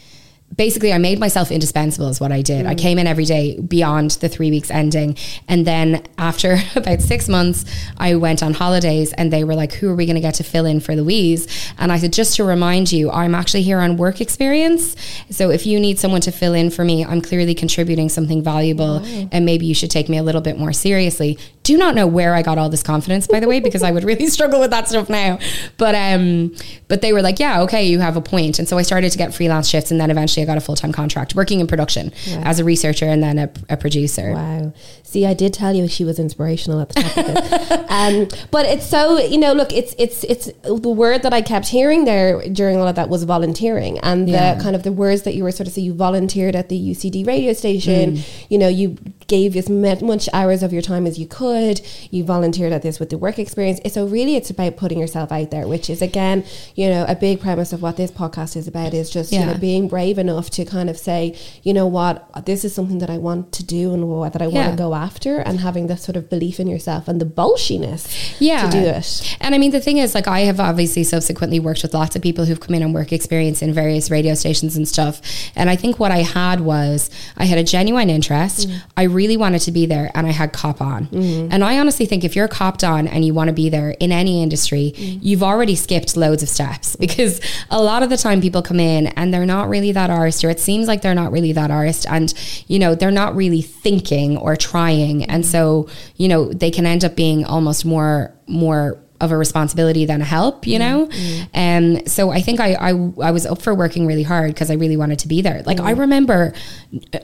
basically 0.56 0.92
I 0.92 0.98
made 0.98 1.18
myself 1.18 1.50
indispensable 1.50 2.08
is 2.08 2.20
what 2.20 2.32
I 2.32 2.42
did. 2.42 2.66
Mm. 2.66 2.68
I 2.68 2.74
came 2.74 2.98
in 2.98 3.06
every 3.06 3.24
day 3.24 3.58
beyond 3.60 4.12
the 4.12 4.28
three 4.28 4.50
weeks 4.50 4.70
ending. 4.70 5.16
And 5.48 5.66
then 5.66 6.04
after 6.18 6.58
about 6.76 7.00
six 7.00 7.28
months, 7.28 7.64
I 7.98 8.16
went 8.16 8.42
on 8.42 8.54
holidays 8.54 9.12
and 9.14 9.32
they 9.32 9.44
were 9.44 9.54
like, 9.54 9.72
who 9.74 9.90
are 9.90 9.94
we 9.94 10.06
going 10.06 10.16
to 10.16 10.20
get 10.20 10.34
to 10.34 10.44
fill 10.44 10.66
in 10.66 10.80
for 10.80 10.94
Louise? 10.94 11.46
And 11.78 11.92
I 11.92 11.98
said, 11.98 12.12
just 12.12 12.36
to 12.36 12.44
remind 12.44 12.92
you, 12.92 13.10
I'm 13.10 13.34
actually 13.34 13.62
here 13.62 13.78
on 13.78 13.96
work 13.96 14.20
experience. 14.20 14.96
So 15.30 15.50
if 15.50 15.66
you 15.66 15.80
need 15.80 15.98
someone 15.98 16.20
to 16.22 16.32
fill 16.32 16.54
in 16.54 16.70
for 16.70 16.84
me, 16.84 17.04
I'm 17.04 17.20
clearly 17.20 17.54
contributing 17.54 18.08
something 18.08 18.42
valuable 18.42 19.02
and 19.32 19.44
maybe 19.44 19.66
you 19.66 19.74
should 19.74 19.90
take 19.90 20.08
me 20.08 20.18
a 20.18 20.22
little 20.22 20.40
bit 20.40 20.58
more 20.58 20.72
seriously. 20.72 21.38
Do 21.62 21.76
not 21.76 21.94
know 21.94 22.06
where 22.06 22.34
I 22.34 22.42
got 22.42 22.58
all 22.58 22.68
this 22.68 22.82
confidence, 22.82 23.26
by 23.26 23.40
the 23.40 23.48
way, 23.48 23.60
because 23.60 23.82
I 23.82 23.92
would 23.92 24.04
really 24.04 24.26
struggle 24.36 24.60
with 24.60 24.70
that 24.70 24.88
stuff 24.88 25.08
now. 25.08 25.38
But, 25.78 25.94
um, 25.94 26.54
but 26.88 27.00
they 27.00 27.12
were 27.12 27.22
like, 27.22 27.38
yeah, 27.38 27.62
okay, 27.62 27.84
you 27.84 28.00
have 28.00 28.16
a 28.16 28.20
point. 28.20 28.58
And 28.58 28.68
so 28.68 28.78
I 28.78 28.82
started 28.82 29.12
to 29.12 29.18
get 29.18 29.32
freelance 29.32 29.68
shifts 29.68 29.90
and 29.90 30.00
then 30.00 30.10
eventually 30.10 30.41
I 30.42 30.44
got 30.44 30.58
a 30.58 30.60
full 30.60 30.76
time 30.76 30.92
contract 30.92 31.34
working 31.34 31.60
in 31.60 31.66
production 31.66 32.12
wow. 32.28 32.42
as 32.44 32.58
a 32.58 32.64
researcher 32.64 33.06
and 33.06 33.22
then 33.22 33.38
a, 33.38 33.50
a, 33.70 33.76
producer. 33.76 34.32
Wow. 34.32 34.72
See, 35.02 35.26
I 35.26 35.34
did 35.34 35.54
tell 35.54 35.74
you 35.74 35.88
she 35.88 36.04
was 36.04 36.18
inspirational 36.18 36.80
at 36.80 36.90
the 36.90 37.02
top 37.02 37.16
of 37.16 37.24
it. 37.28 37.90
um, 37.90 38.46
but 38.50 38.66
it's 38.66 38.86
so, 38.86 39.18
you 39.18 39.38
know, 39.38 39.52
look, 39.52 39.72
it's, 39.72 39.94
it's, 39.98 40.24
it's 40.24 40.50
the 40.62 40.88
word 40.88 41.22
that 41.22 41.32
I 41.32 41.42
kept 41.42 41.68
hearing 41.68 42.04
there 42.04 42.46
during 42.48 42.78
all 42.78 42.88
of 42.88 42.96
that 42.96 43.08
was 43.08 43.24
volunteering 43.24 43.98
and 44.00 44.28
yeah. 44.28 44.54
the 44.54 44.62
kind 44.62 44.76
of 44.76 44.82
the 44.82 44.92
words 44.92 45.22
that 45.22 45.34
you 45.34 45.44
were 45.44 45.52
sort 45.52 45.66
of, 45.66 45.72
so 45.72 45.80
you 45.80 45.94
volunteered 45.94 46.56
at 46.56 46.68
the 46.68 46.78
UCD 46.78 47.26
radio 47.26 47.52
station, 47.52 48.16
mm. 48.16 48.46
you 48.48 48.58
know, 48.58 48.68
you 48.68 48.96
gave 49.32 49.56
as 49.56 49.70
much 49.70 50.28
hours 50.34 50.62
of 50.62 50.74
your 50.74 50.82
time 50.82 51.06
as 51.06 51.18
you 51.18 51.26
could. 51.26 51.80
You 52.10 52.22
volunteered 52.22 52.70
at 52.70 52.82
this 52.82 53.00
with 53.00 53.08
the 53.08 53.16
work 53.16 53.38
experience. 53.38 53.80
So 53.90 54.04
really 54.04 54.36
it's 54.36 54.50
about 54.50 54.76
putting 54.76 54.98
yourself 54.98 55.32
out 55.32 55.50
there, 55.50 55.66
which 55.66 55.88
is 55.88 56.02
again, 56.02 56.44
you 56.74 56.90
know, 56.90 57.06
a 57.08 57.14
big 57.14 57.40
premise 57.40 57.72
of 57.72 57.80
what 57.80 57.96
this 57.96 58.10
podcast 58.10 58.56
is 58.56 58.68
about 58.68 58.92
is 58.92 59.08
just, 59.08 59.32
yeah. 59.32 59.40
you 59.40 59.46
know, 59.46 59.54
being 59.54 59.88
brave 59.88 60.18
enough 60.18 60.50
to 60.50 60.66
kind 60.66 60.90
of 60.90 60.98
say, 60.98 61.34
you 61.62 61.72
know 61.72 61.86
what, 61.86 62.44
this 62.44 62.62
is 62.62 62.74
something 62.74 62.98
that 62.98 63.08
I 63.08 63.16
want 63.16 63.52
to 63.52 63.64
do 63.64 63.94
and 63.94 64.02
that 64.34 64.42
I 64.42 64.48
yeah. 64.48 64.66
want 64.66 64.70
to 64.72 64.76
go 64.76 64.94
after 64.94 65.38
and 65.38 65.60
having 65.60 65.86
the 65.86 65.96
sort 65.96 66.16
of 66.16 66.28
belief 66.28 66.60
in 66.60 66.66
yourself 66.66 67.08
and 67.08 67.18
the 67.18 67.24
bolshiness 67.24 68.36
yeah. 68.38 68.66
to 68.66 68.70
do 68.70 68.84
it. 68.84 69.36
And 69.40 69.54
I 69.54 69.58
mean, 69.58 69.70
the 69.70 69.80
thing 69.80 69.96
is, 69.96 70.14
like, 70.14 70.28
I 70.28 70.40
have 70.40 70.60
obviously 70.60 71.04
subsequently 71.04 71.58
worked 71.58 71.82
with 71.82 71.94
lots 71.94 72.16
of 72.16 72.20
people 72.20 72.44
who've 72.44 72.60
come 72.60 72.74
in 72.74 72.82
on 72.82 72.92
work 72.92 73.12
experience 73.14 73.62
in 73.62 73.72
various 73.72 74.10
radio 74.10 74.34
stations 74.34 74.76
and 74.76 74.86
stuff. 74.86 75.22
And 75.56 75.70
I 75.70 75.76
think 75.76 75.98
what 75.98 76.10
I 76.10 76.18
had 76.18 76.60
was 76.60 77.08
I 77.38 77.46
had 77.46 77.56
a 77.56 77.64
genuine 77.64 78.10
interest. 78.10 78.68
Mm. 78.68 78.82
I 78.98 79.02
really 79.04 79.21
wanted 79.36 79.60
to 79.60 79.72
be 79.72 79.86
there 79.86 80.10
and 80.14 80.26
I 80.26 80.30
had 80.30 80.52
cop 80.52 80.80
on. 80.80 81.06
Mm-hmm. 81.06 81.52
And 81.52 81.64
I 81.64 81.78
honestly 81.78 82.06
think 82.06 82.24
if 82.24 82.36
you're 82.36 82.48
copped 82.48 82.84
on 82.84 83.08
and 83.08 83.24
you 83.24 83.34
want 83.34 83.48
to 83.48 83.54
be 83.54 83.68
there 83.68 83.90
in 83.90 84.12
any 84.12 84.42
industry, 84.42 84.92
mm. 84.96 85.18
you've 85.22 85.42
already 85.42 85.74
skipped 85.74 86.16
loads 86.16 86.42
of 86.42 86.48
steps 86.48 86.96
because 87.00 87.40
a 87.70 87.82
lot 87.82 88.02
of 88.02 88.10
the 88.10 88.16
time 88.16 88.40
people 88.40 88.62
come 88.62 88.80
in 88.80 89.08
and 89.08 89.32
they're 89.32 89.46
not 89.46 89.68
really 89.68 89.92
that 89.92 90.10
artist 90.10 90.44
or 90.44 90.50
it 90.50 90.60
seems 90.60 90.88
like 90.88 91.02
they're 91.02 91.14
not 91.14 91.32
really 91.32 91.52
that 91.52 91.70
artist 91.70 92.06
and, 92.08 92.34
you 92.68 92.78
know, 92.78 92.94
they're 92.94 93.10
not 93.10 93.34
really 93.34 93.62
thinking 93.62 94.36
or 94.36 94.56
trying. 94.56 95.24
And 95.24 95.44
so, 95.44 95.88
you 96.16 96.28
know, 96.28 96.52
they 96.52 96.70
can 96.70 96.86
end 96.86 97.04
up 97.04 97.16
being 97.16 97.44
almost 97.44 97.84
more, 97.84 98.34
more 98.46 99.01
of 99.22 99.30
a 99.30 99.36
responsibility 99.36 100.04
than 100.04 100.20
a 100.20 100.24
help, 100.24 100.66
you 100.66 100.78
know? 100.78 101.06
Mm-hmm. 101.06 101.44
And 101.54 101.98
um, 101.98 102.06
so 102.06 102.30
I 102.30 102.42
think 102.42 102.58
I, 102.60 102.74
I, 102.74 102.88
I 103.22 103.30
was 103.30 103.46
up 103.46 103.62
for 103.62 103.72
working 103.72 104.04
really 104.06 104.24
hard 104.24 104.52
because 104.52 104.70
I 104.70 104.74
really 104.74 104.96
wanted 104.96 105.20
to 105.20 105.28
be 105.28 105.40
there. 105.40 105.62
Like 105.62 105.78
mm-hmm. 105.78 105.86
I 105.86 105.90
remember 105.92 106.52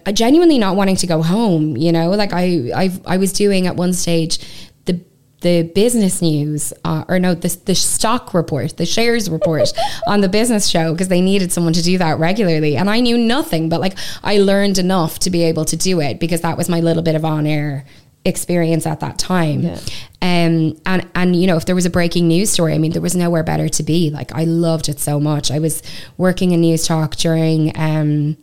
uh, 0.07 0.12
genuinely 0.12 0.59
not 0.59 0.76
wanting 0.76 0.97
to 0.97 1.07
go 1.09 1.23
home, 1.23 1.76
you 1.76 1.90
know? 1.90 2.11
Like 2.11 2.33
I, 2.33 2.71
I, 2.75 3.00
I 3.05 3.17
was 3.17 3.33
doing 3.33 3.67
at 3.67 3.75
one 3.75 3.93
stage 3.93 4.38
the 4.85 5.05
the 5.40 5.64
business 5.75 6.23
news 6.23 6.73
uh, 6.85 7.05
or 7.09 7.19
no 7.19 7.35
the, 7.35 7.57
the 7.67 7.75
stock 7.75 8.33
report 8.33 8.76
the 8.76 8.87
shares 8.87 9.28
report 9.28 9.69
on 10.07 10.21
the 10.21 10.28
business 10.28 10.69
show 10.69 10.93
because 10.93 11.09
they 11.09 11.21
needed 11.21 11.52
someone 11.52 11.73
to 11.73 11.83
do 11.83 11.97
that 11.97 12.19
regularly 12.19 12.76
and 12.76 12.90
i 12.90 12.99
knew 12.99 13.17
nothing 13.17 13.69
but 13.69 13.81
like 13.81 13.97
i 14.25 14.38
learned 14.38 14.78
enough 14.78 15.21
to 15.21 15.31
be 15.31 15.45
able 15.45 15.64
to 15.64 15.76
do 15.76 16.00
it 16.00 16.19
because 16.19 16.40
that 16.40 16.57
was 16.57 16.69
my 16.69 16.81
little 16.81 17.05
bit 17.05 17.14
of 17.14 17.25
on 17.25 17.47
air 17.47 17.85
experience 18.25 18.87
at 18.87 19.01
that 19.01 19.19
time. 19.19 19.63
Yeah. 19.63 19.81
Um, 20.21 20.77
and 20.85 21.07
and 21.15 21.37
you 21.37 21.47
know, 21.47 21.57
if 21.57 21.65
there 21.67 21.75
was 21.75 21.87
a 21.87 21.91
breaking 21.91 22.29
news 22.29 22.51
story, 22.51 22.75
I 22.75 22.79
mean, 22.79 22.93
there 22.93 23.03
was 23.03 23.15
nowhere 23.17 23.43
better 23.43 23.69
to 23.69 23.83
be. 23.83 24.11
Like 24.11 24.35
I 24.35 24.45
loved 24.45 24.89
it 24.89 24.99
so 25.01 25.19
much. 25.21 25.51
I 25.51 25.59
was 25.59 25.83
working 26.17 26.53
in 26.53 26.61
Newstalk 26.63 27.17
during. 27.17 27.73
Um, 27.79 28.37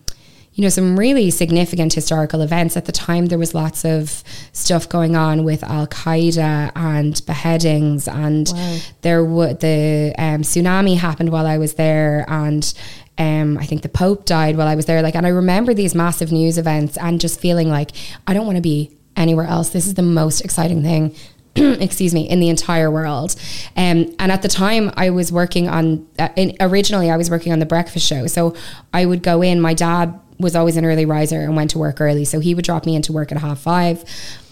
you 0.58 0.62
know, 0.62 0.70
some 0.70 0.98
really 0.98 1.32
significant 1.32 1.94
historical 1.94 2.40
events. 2.40 2.78
At 2.78 2.86
the 2.86 2.94
time, 2.94 3.26
there 3.26 3.38
was 3.38 3.54
lots 3.54 3.84
of 3.84 4.24
stuff 4.54 4.88
going 4.88 5.14
on 5.14 5.44
with 5.44 5.66
Al 5.66 5.86
Qaeda 5.86 6.72
and 6.78 7.22
beheadings, 7.26 8.08
and 8.08 8.48
Wow. 8.54 8.78
there 9.02 9.26
would 9.26 9.60
the 9.60 10.16
um, 10.18 10.44
tsunami 10.44 10.96
happened 10.96 11.30
while 11.34 11.46
I 11.46 11.58
was 11.58 11.74
there, 11.74 12.24
and 12.30 12.74
um, 13.18 13.58
I 13.58 13.66
think 13.66 13.82
the 13.82 13.90
Pope 13.90 14.24
died 14.24 14.56
while 14.56 14.68
I 14.70 14.76
was 14.76 14.86
there. 14.86 15.02
Like, 15.02 15.16
and 15.16 15.26
I 15.26 15.30
remember 15.32 15.74
these 15.74 15.94
massive 15.94 16.32
news 16.32 16.58
events, 16.58 16.98
and 17.00 17.20
just 17.20 17.38
feeling 17.42 17.68
like 17.68 17.92
I 18.26 18.34
don't 18.34 18.46
want 18.46 18.56
to 18.56 18.62
be 18.62 18.96
anywhere 19.16 19.46
else. 19.46 19.70
This 19.70 19.88
is 19.88 19.94
the 19.94 20.02
most 20.02 20.42
exciting 20.42 20.82
thing. 20.82 21.16
excuse 21.80 22.14
me 22.14 22.28
in 22.30 22.40
the 22.40 22.50
entire 22.50 22.92
world. 22.92 23.36
Um, 23.78 24.14
and 24.20 24.32
at 24.32 24.42
the 24.42 24.48
time 24.50 24.92
i 24.98 25.10
was 25.10 25.32
working 25.32 25.70
on 25.70 26.08
uh, 26.20 26.30
in, 26.36 26.56
originally 26.60 27.10
i 27.10 27.18
was 27.18 27.30
working 27.30 27.54
on 27.54 27.60
the 27.60 27.66
breakfast 27.66 28.06
show. 28.06 28.28
So 28.28 28.56
i 28.94 29.06
would 29.06 29.24
go 29.24 29.42
in 29.42 29.62
my 29.62 29.74
dad 29.74 30.20
was 30.38 30.54
always 30.54 30.76
an 30.76 30.84
early 30.84 31.06
riser 31.06 31.40
and 31.40 31.56
went 31.56 31.72
to 31.72 31.78
work 31.78 32.02
early. 32.02 32.26
So 32.26 32.42
he 32.42 32.54
would 32.56 32.66
drop 32.66 32.86
me 32.86 32.94
into 32.94 33.14
work 33.14 33.32
at 33.32 33.38
half 33.38 33.60
five. 33.60 34.04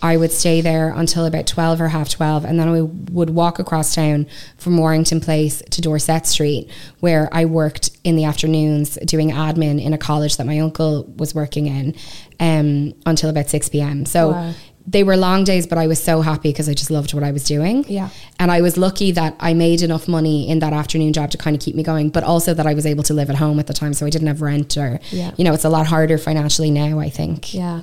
I 0.02 0.16
would 0.16 0.32
stay 0.32 0.62
there 0.62 0.94
until 0.96 1.26
about 1.26 1.46
12 1.48 1.82
or 1.82 1.88
half 1.90 2.10
12 2.10 2.46
and 2.46 2.60
then 2.60 2.68
i 2.68 2.82
would 2.82 3.30
walk 3.30 3.58
across 3.60 3.96
town 3.96 4.28
from 4.58 4.78
warrington 4.78 5.22
place 5.22 5.62
to 5.72 5.82
dorset 5.82 6.28
street 6.28 6.70
where 7.00 7.30
i 7.32 7.46
worked 7.46 7.90
in 8.04 8.18
the 8.18 8.26
afternoons 8.26 8.96
doing 9.06 9.32
admin 9.32 9.82
in 9.82 9.94
a 9.94 9.98
college 9.98 10.36
that 10.36 10.46
my 10.46 10.60
uncle 10.60 11.06
was 11.16 11.34
working 11.34 11.68
in 11.68 11.96
um, 12.42 12.94
until 13.06 13.30
about 13.30 13.48
6 13.48 13.70
p.m 13.70 14.06
so 14.06 14.32
Wow. 14.32 14.54
They 14.86 15.04
were 15.04 15.16
long 15.16 15.44
days, 15.46 15.66
but 15.66 15.78
I 15.78 15.88
was 15.88 16.04
so 16.04 16.22
happy 16.22 16.50
because 16.52 16.68
I 16.68 16.74
just 16.74 16.92
loved 16.92 17.14
what 17.14 17.24
I 17.24 17.32
was 17.32 17.44
doing. 17.46 17.86
Yeah. 17.88 18.10
And 18.40 18.52
I 18.52 18.60
was 18.62 18.78
lucky 18.78 19.12
that 19.14 19.36
I 19.40 19.54
made 19.54 19.82
enough 19.82 20.08
money 20.08 20.50
in 20.50 20.60
that 20.60 20.74
afternoon 20.74 21.14
job 21.14 21.32
to 21.32 21.38
kind 21.38 21.56
of 21.56 21.62
keep 21.62 21.76
me 21.76 21.84
going, 21.84 22.10
but 22.10 22.24
also 22.24 22.54
that 22.54 22.68
I 22.68 22.74
was 22.74 22.86
able 22.86 23.04
to 23.04 23.14
live 23.14 23.30
at 23.30 23.38
home 23.38 23.60
at 23.60 23.68
the 23.68 23.74
time. 23.74 23.94
So 23.94 24.06
I 24.06 24.10
didn't 24.10 24.28
have 24.28 24.42
rent 24.42 24.76
or, 24.78 25.00
Yeah. 25.12 25.32
you 25.38 25.46
know, 25.46 25.54
it's 25.54 25.64
a 25.64 25.70
lot 25.70 25.88
harder 25.88 26.18
financially 26.18 26.70
now, 26.72 27.00
I 27.00 27.10
think. 27.10 27.54
Yeah. 27.54 27.82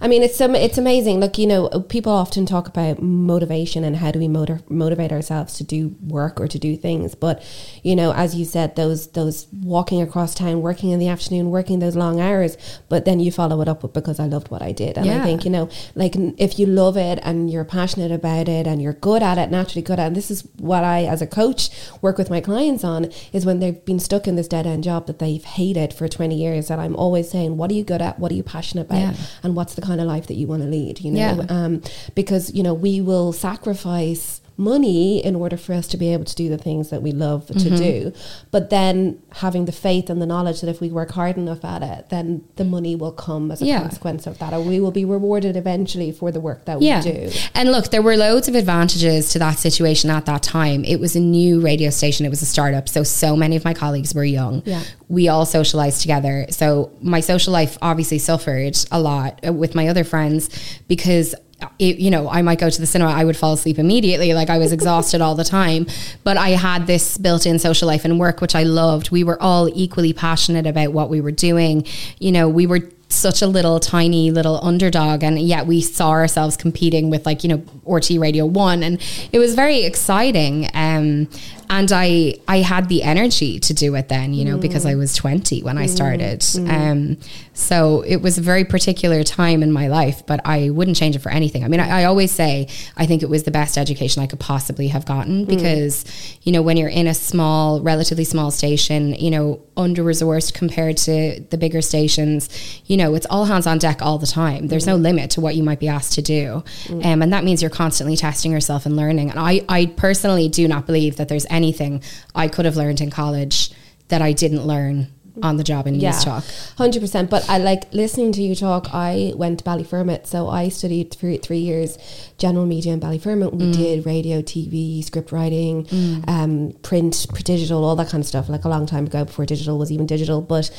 I 0.00 0.08
mean, 0.08 0.24
it's 0.24 0.40
um, 0.40 0.56
it's 0.56 0.78
amazing. 0.78 1.20
Look, 1.20 1.38
you 1.38 1.46
know, 1.46 1.68
people 1.88 2.10
often 2.12 2.44
talk 2.44 2.66
about 2.66 3.00
motivation 3.00 3.84
and 3.84 3.94
how 3.96 4.10
do 4.10 4.18
we 4.18 4.26
motiv- 4.26 4.68
motivate 4.68 5.12
ourselves 5.12 5.54
to 5.58 5.64
do 5.64 5.94
work 6.04 6.40
or 6.40 6.48
to 6.48 6.58
do 6.58 6.76
things. 6.76 7.14
But 7.14 7.40
you 7.84 7.94
know, 7.94 8.12
as 8.12 8.34
you 8.34 8.44
said, 8.44 8.74
those 8.74 9.06
those 9.12 9.46
walking 9.62 10.02
across 10.02 10.34
town, 10.34 10.60
working 10.60 10.90
in 10.90 10.98
the 10.98 11.06
afternoon, 11.06 11.50
working 11.50 11.78
those 11.78 11.94
long 11.94 12.20
hours, 12.20 12.56
but 12.88 13.04
then 13.04 13.20
you 13.20 13.30
follow 13.30 13.60
it 13.60 13.68
up 13.68 13.84
with 13.84 13.92
because 13.92 14.18
I 14.18 14.26
loved 14.26 14.50
what 14.50 14.60
I 14.60 14.72
did. 14.72 14.98
And 14.98 15.08
I 15.08 15.22
think 15.22 15.44
you 15.44 15.50
know, 15.52 15.68
like 15.94 16.16
if 16.42 16.58
you 16.58 16.66
love 16.66 16.96
it 16.96 17.18
and 17.22 17.50
you're 17.50 17.64
passionate 17.64 18.10
about 18.12 18.48
it 18.48 18.66
and 18.66 18.82
you're 18.82 18.92
good 19.08 19.22
at 19.22 19.38
it, 19.38 19.50
naturally 19.50 19.82
good 19.82 19.98
at. 19.98 20.04
it, 20.04 20.06
And 20.08 20.16
this 20.16 20.30
is 20.30 20.42
what 20.58 20.82
I, 20.84 21.04
as 21.04 21.22
a 21.22 21.26
coach, 21.26 21.70
work 22.00 22.18
with 22.18 22.30
my 22.30 22.40
clients 22.40 22.84
on 22.84 23.10
is 23.32 23.46
when 23.46 23.60
they've 23.60 23.82
been 23.84 24.00
stuck 24.00 24.26
in 24.26 24.36
this 24.36 24.48
dead 24.48 24.66
end 24.66 24.82
job 24.84 25.06
that 25.06 25.18
they've 25.20 25.44
hated 25.44 25.94
for 25.94 26.08
twenty 26.08 26.36
years. 26.36 26.70
And 26.70 26.80
I'm 26.80 26.96
always 26.96 27.30
saying, 27.30 27.56
what 27.56 27.70
are 27.70 27.74
you 27.74 27.84
good 27.84 28.02
at? 28.02 28.18
What 28.18 28.30
are 28.32 28.34
you 28.34 28.42
passionate 28.42 28.86
about? 28.88 28.98
Yeah. 28.98 29.14
and 29.42 29.56
what's 29.56 29.74
the 29.74 29.82
kind 29.82 30.00
of 30.00 30.06
life 30.06 30.26
that 30.26 30.34
you 30.34 30.46
want 30.46 30.62
to 30.62 30.68
lead 30.68 31.00
you 31.00 31.10
know 31.12 31.18
Yeah. 31.20 31.46
um, 31.48 31.82
because 32.14 32.52
you 32.52 32.62
know 32.62 32.74
we 32.74 33.00
will 33.00 33.32
sacrifice 33.32 34.40
money 34.62 35.24
in 35.24 35.34
order 35.34 35.56
for 35.56 35.72
us 35.74 35.86
to 35.88 35.96
be 35.96 36.12
able 36.12 36.24
to 36.24 36.34
do 36.34 36.48
the 36.48 36.58
things 36.66 36.90
that 36.90 37.02
we 37.02 37.12
love 37.12 37.46
to 37.46 37.54
Mm-hmm. 37.54 37.76
do 37.76 38.12
but 38.50 38.70
then 38.70 38.96
having 39.44 39.64
the 39.70 39.72
faith 39.86 40.06
and 40.10 40.20
the 40.22 40.26
knowledge 40.26 40.60
that 40.62 40.70
if 40.74 40.80
we 40.80 40.88
work 40.90 41.10
hard 41.12 41.36
enough 41.36 41.64
at 41.64 41.82
it 41.82 42.08
then 42.10 42.26
the 42.56 42.64
money 42.64 42.94
will 43.02 43.12
come 43.12 43.50
as 43.50 43.60
a 43.62 43.66
Yeah. 43.66 43.80
consequence 43.80 44.26
of 44.26 44.38
that 44.40 44.52
and 44.52 44.66
we 44.66 44.78
will 44.80 44.90
be 45.02 45.04
rewarded 45.04 45.56
eventually 45.56 46.10
for 46.12 46.30
the 46.36 46.40
work 46.40 46.64
that 46.66 46.80
Yeah. 46.82 47.02
we 47.04 47.12
do 47.12 47.30
And 47.54 47.70
look, 47.74 47.86
there 47.90 48.02
were 48.02 48.16
loads 48.16 48.46
of 48.48 48.54
advantages 48.54 49.30
to 49.32 49.38
that 49.38 49.58
situation 49.58 50.10
at 50.10 50.24
that 50.26 50.42
time. 50.42 50.84
It 50.84 50.98
was 51.04 51.14
a 51.16 51.20
new 51.20 51.60
radio 51.60 51.90
station, 51.90 52.24
it 52.26 52.30
was 52.30 52.42
a 52.42 52.46
startup. 52.56 52.88
So, 52.88 53.02
so 53.02 53.36
many 53.36 53.56
of 53.56 53.64
my 53.64 53.74
colleagues 53.74 54.14
were 54.14 54.24
young. 54.24 54.62
Yeah. 54.64 54.82
We 55.08 55.28
all 55.28 55.46
socialized 55.46 56.00
together. 56.00 56.46
So, 56.50 56.90
my 57.00 57.20
social 57.20 57.52
life 57.52 57.76
obviously 57.82 58.18
suffered 58.18 58.76
a 58.90 59.00
lot 59.00 59.40
uh, 59.46 59.52
with 59.52 59.74
my 59.74 59.88
other 59.88 60.04
friends 60.04 60.48
because. 60.88 61.34
It, 61.78 61.98
you 61.98 62.10
know, 62.10 62.28
I 62.28 62.42
might 62.42 62.58
go 62.58 62.70
to 62.70 62.80
the 62.80 62.86
cinema, 62.86 63.10
I 63.10 63.24
would 63.24 63.36
fall 63.36 63.52
asleep 63.52 63.78
immediately. 63.78 64.34
Like 64.34 64.50
I 64.50 64.58
was 64.58 64.72
exhausted 64.72 65.20
all 65.20 65.34
the 65.34 65.44
time. 65.44 65.86
But 66.24 66.36
I 66.36 66.50
had 66.50 66.86
this 66.86 67.18
built 67.18 67.46
in 67.46 67.58
social 67.58 67.88
life 67.88 68.04
and 68.04 68.18
work, 68.18 68.40
which 68.40 68.54
I 68.54 68.62
loved. 68.62 69.10
We 69.10 69.24
were 69.24 69.40
all 69.42 69.68
equally 69.74 70.12
passionate 70.12 70.66
about 70.66 70.92
what 70.92 71.10
we 71.10 71.20
were 71.20 71.32
doing. 71.32 71.86
You 72.18 72.32
know, 72.32 72.48
we 72.48 72.66
were 72.66 72.80
such 73.12 73.42
a 73.42 73.46
little 73.46 73.78
tiny 73.78 74.30
little 74.30 74.58
underdog 74.64 75.22
and 75.22 75.38
yet 75.38 75.66
we 75.66 75.80
saw 75.80 76.10
ourselves 76.10 76.56
competing 76.56 77.10
with 77.10 77.26
like 77.26 77.44
you 77.44 77.48
know 77.48 77.58
RTE 77.86 78.18
Radio 78.18 78.46
1 78.46 78.82
and 78.82 79.00
it 79.32 79.38
was 79.38 79.54
very 79.54 79.84
exciting 79.84 80.70
um 80.74 81.28
and 81.72 81.90
I 81.92 82.34
I 82.46 82.58
had 82.58 82.88
the 82.88 83.02
energy 83.02 83.58
to 83.60 83.74
do 83.74 83.94
it 83.94 84.08
then 84.08 84.34
you 84.34 84.44
know 84.44 84.58
because 84.58 84.86
I 84.86 84.94
mm. 84.94 84.98
was 84.98 85.14
20 85.16 85.62
when 85.62 85.78
I 85.78 85.86
mm. 85.86 85.88
started. 85.88 86.40
Mm. 86.40 86.70
Um 86.70 87.18
so 87.54 88.02
it 88.02 88.22
was 88.22 88.38
a 88.38 88.40
very 88.40 88.64
particular 88.64 89.24
time 89.24 89.62
in 89.62 89.72
my 89.72 89.88
life 89.88 90.24
but 90.26 90.40
I 90.44 90.70
wouldn't 90.70 90.96
change 90.96 91.16
it 91.16 91.20
for 91.20 91.30
anything. 91.30 91.64
I 91.64 91.68
mean 91.68 91.80
I, 91.80 92.02
I 92.02 92.04
always 92.04 92.30
say 92.30 92.68
I 92.96 93.06
think 93.06 93.22
it 93.22 93.28
was 93.28 93.42
the 93.44 93.50
best 93.50 93.76
education 93.78 94.22
I 94.22 94.26
could 94.26 94.40
possibly 94.40 94.88
have 94.88 95.04
gotten 95.06 95.44
because 95.46 96.04
you 96.42 96.52
know 96.52 96.62
when 96.62 96.76
you're 96.76 96.88
in 96.88 97.06
a 97.06 97.14
small 97.14 97.80
relatively 97.80 98.24
small 98.24 98.50
station 98.50 99.14
you 99.14 99.30
know 99.30 99.62
under 99.76 100.04
resourced 100.04 100.52
compared 100.52 100.96
to 100.98 101.40
the 101.50 101.56
bigger 101.56 101.80
stations 101.80 102.48
you 102.86 102.96
know 102.96 103.14
it's 103.14 103.26
all 103.30 103.46
hands 103.46 103.66
on 103.66 103.78
deck 103.78 104.02
all 104.02 104.18
the 104.18 104.26
time. 104.26 104.68
There's 104.68 104.86
no 104.86 104.96
limit 104.96 105.30
to 105.32 105.40
what 105.40 105.56
you 105.56 105.62
might 105.62 105.80
be 105.80 105.88
asked 105.88 106.12
to 106.14 106.22
do. 106.22 106.62
Um, 106.90 107.22
and 107.22 107.32
that 107.32 107.44
means 107.44 107.62
you're 107.62 107.70
constantly 107.70 108.16
testing 108.16 108.52
yourself 108.52 108.86
and 108.86 108.96
learning. 108.96 109.30
And 109.30 109.38
I, 109.38 109.62
I 109.68 109.86
personally 109.86 110.48
do 110.48 110.68
not 110.68 110.86
believe 110.86 111.16
that 111.16 111.28
there's 111.28 111.46
anything 111.62 112.02
I 112.34 112.48
could 112.48 112.64
have 112.64 112.76
learned 112.76 113.00
in 113.00 113.10
college 113.10 113.70
that 114.08 114.20
I 114.22 114.32
didn't 114.32 114.64
learn 114.66 115.08
on 115.42 115.56
the 115.56 115.64
job 115.64 115.86
in 115.86 115.94
news 115.94 116.02
talk 116.24 116.44
Hundred 116.76 117.00
percent. 117.00 117.30
But 117.30 117.48
I 117.48 117.56
like 117.70 117.82
listening 117.94 118.32
to 118.32 118.42
you 118.42 118.54
talk. 118.54 118.88
I 118.92 119.32
went 119.42 119.60
to 119.60 119.64
Ballyfermot, 119.64 120.26
so 120.26 120.48
I 120.48 120.68
studied 120.68 121.14
for 121.14 121.34
three 121.36 121.58
years 121.70 121.96
general 122.36 122.66
media 122.66 122.92
in 122.92 123.00
Ballyfermot. 123.00 123.52
We 123.54 123.72
did 123.72 124.04
radio, 124.04 124.42
TV, 124.42 125.02
script 125.02 125.32
writing, 125.32 125.86
um, 126.28 126.72
print, 126.82 127.26
digital, 127.44 127.82
all 127.84 127.96
that 127.96 128.08
kind 128.10 128.22
of 128.22 128.28
stuff. 128.28 128.48
Like 128.50 128.64
a 128.64 128.68
long 128.68 128.84
time 128.86 129.06
ago, 129.06 129.24
before 129.24 129.46
digital 129.46 129.78
was 129.78 129.90
even 129.90 130.06
digital. 130.06 130.42
But 130.42 130.70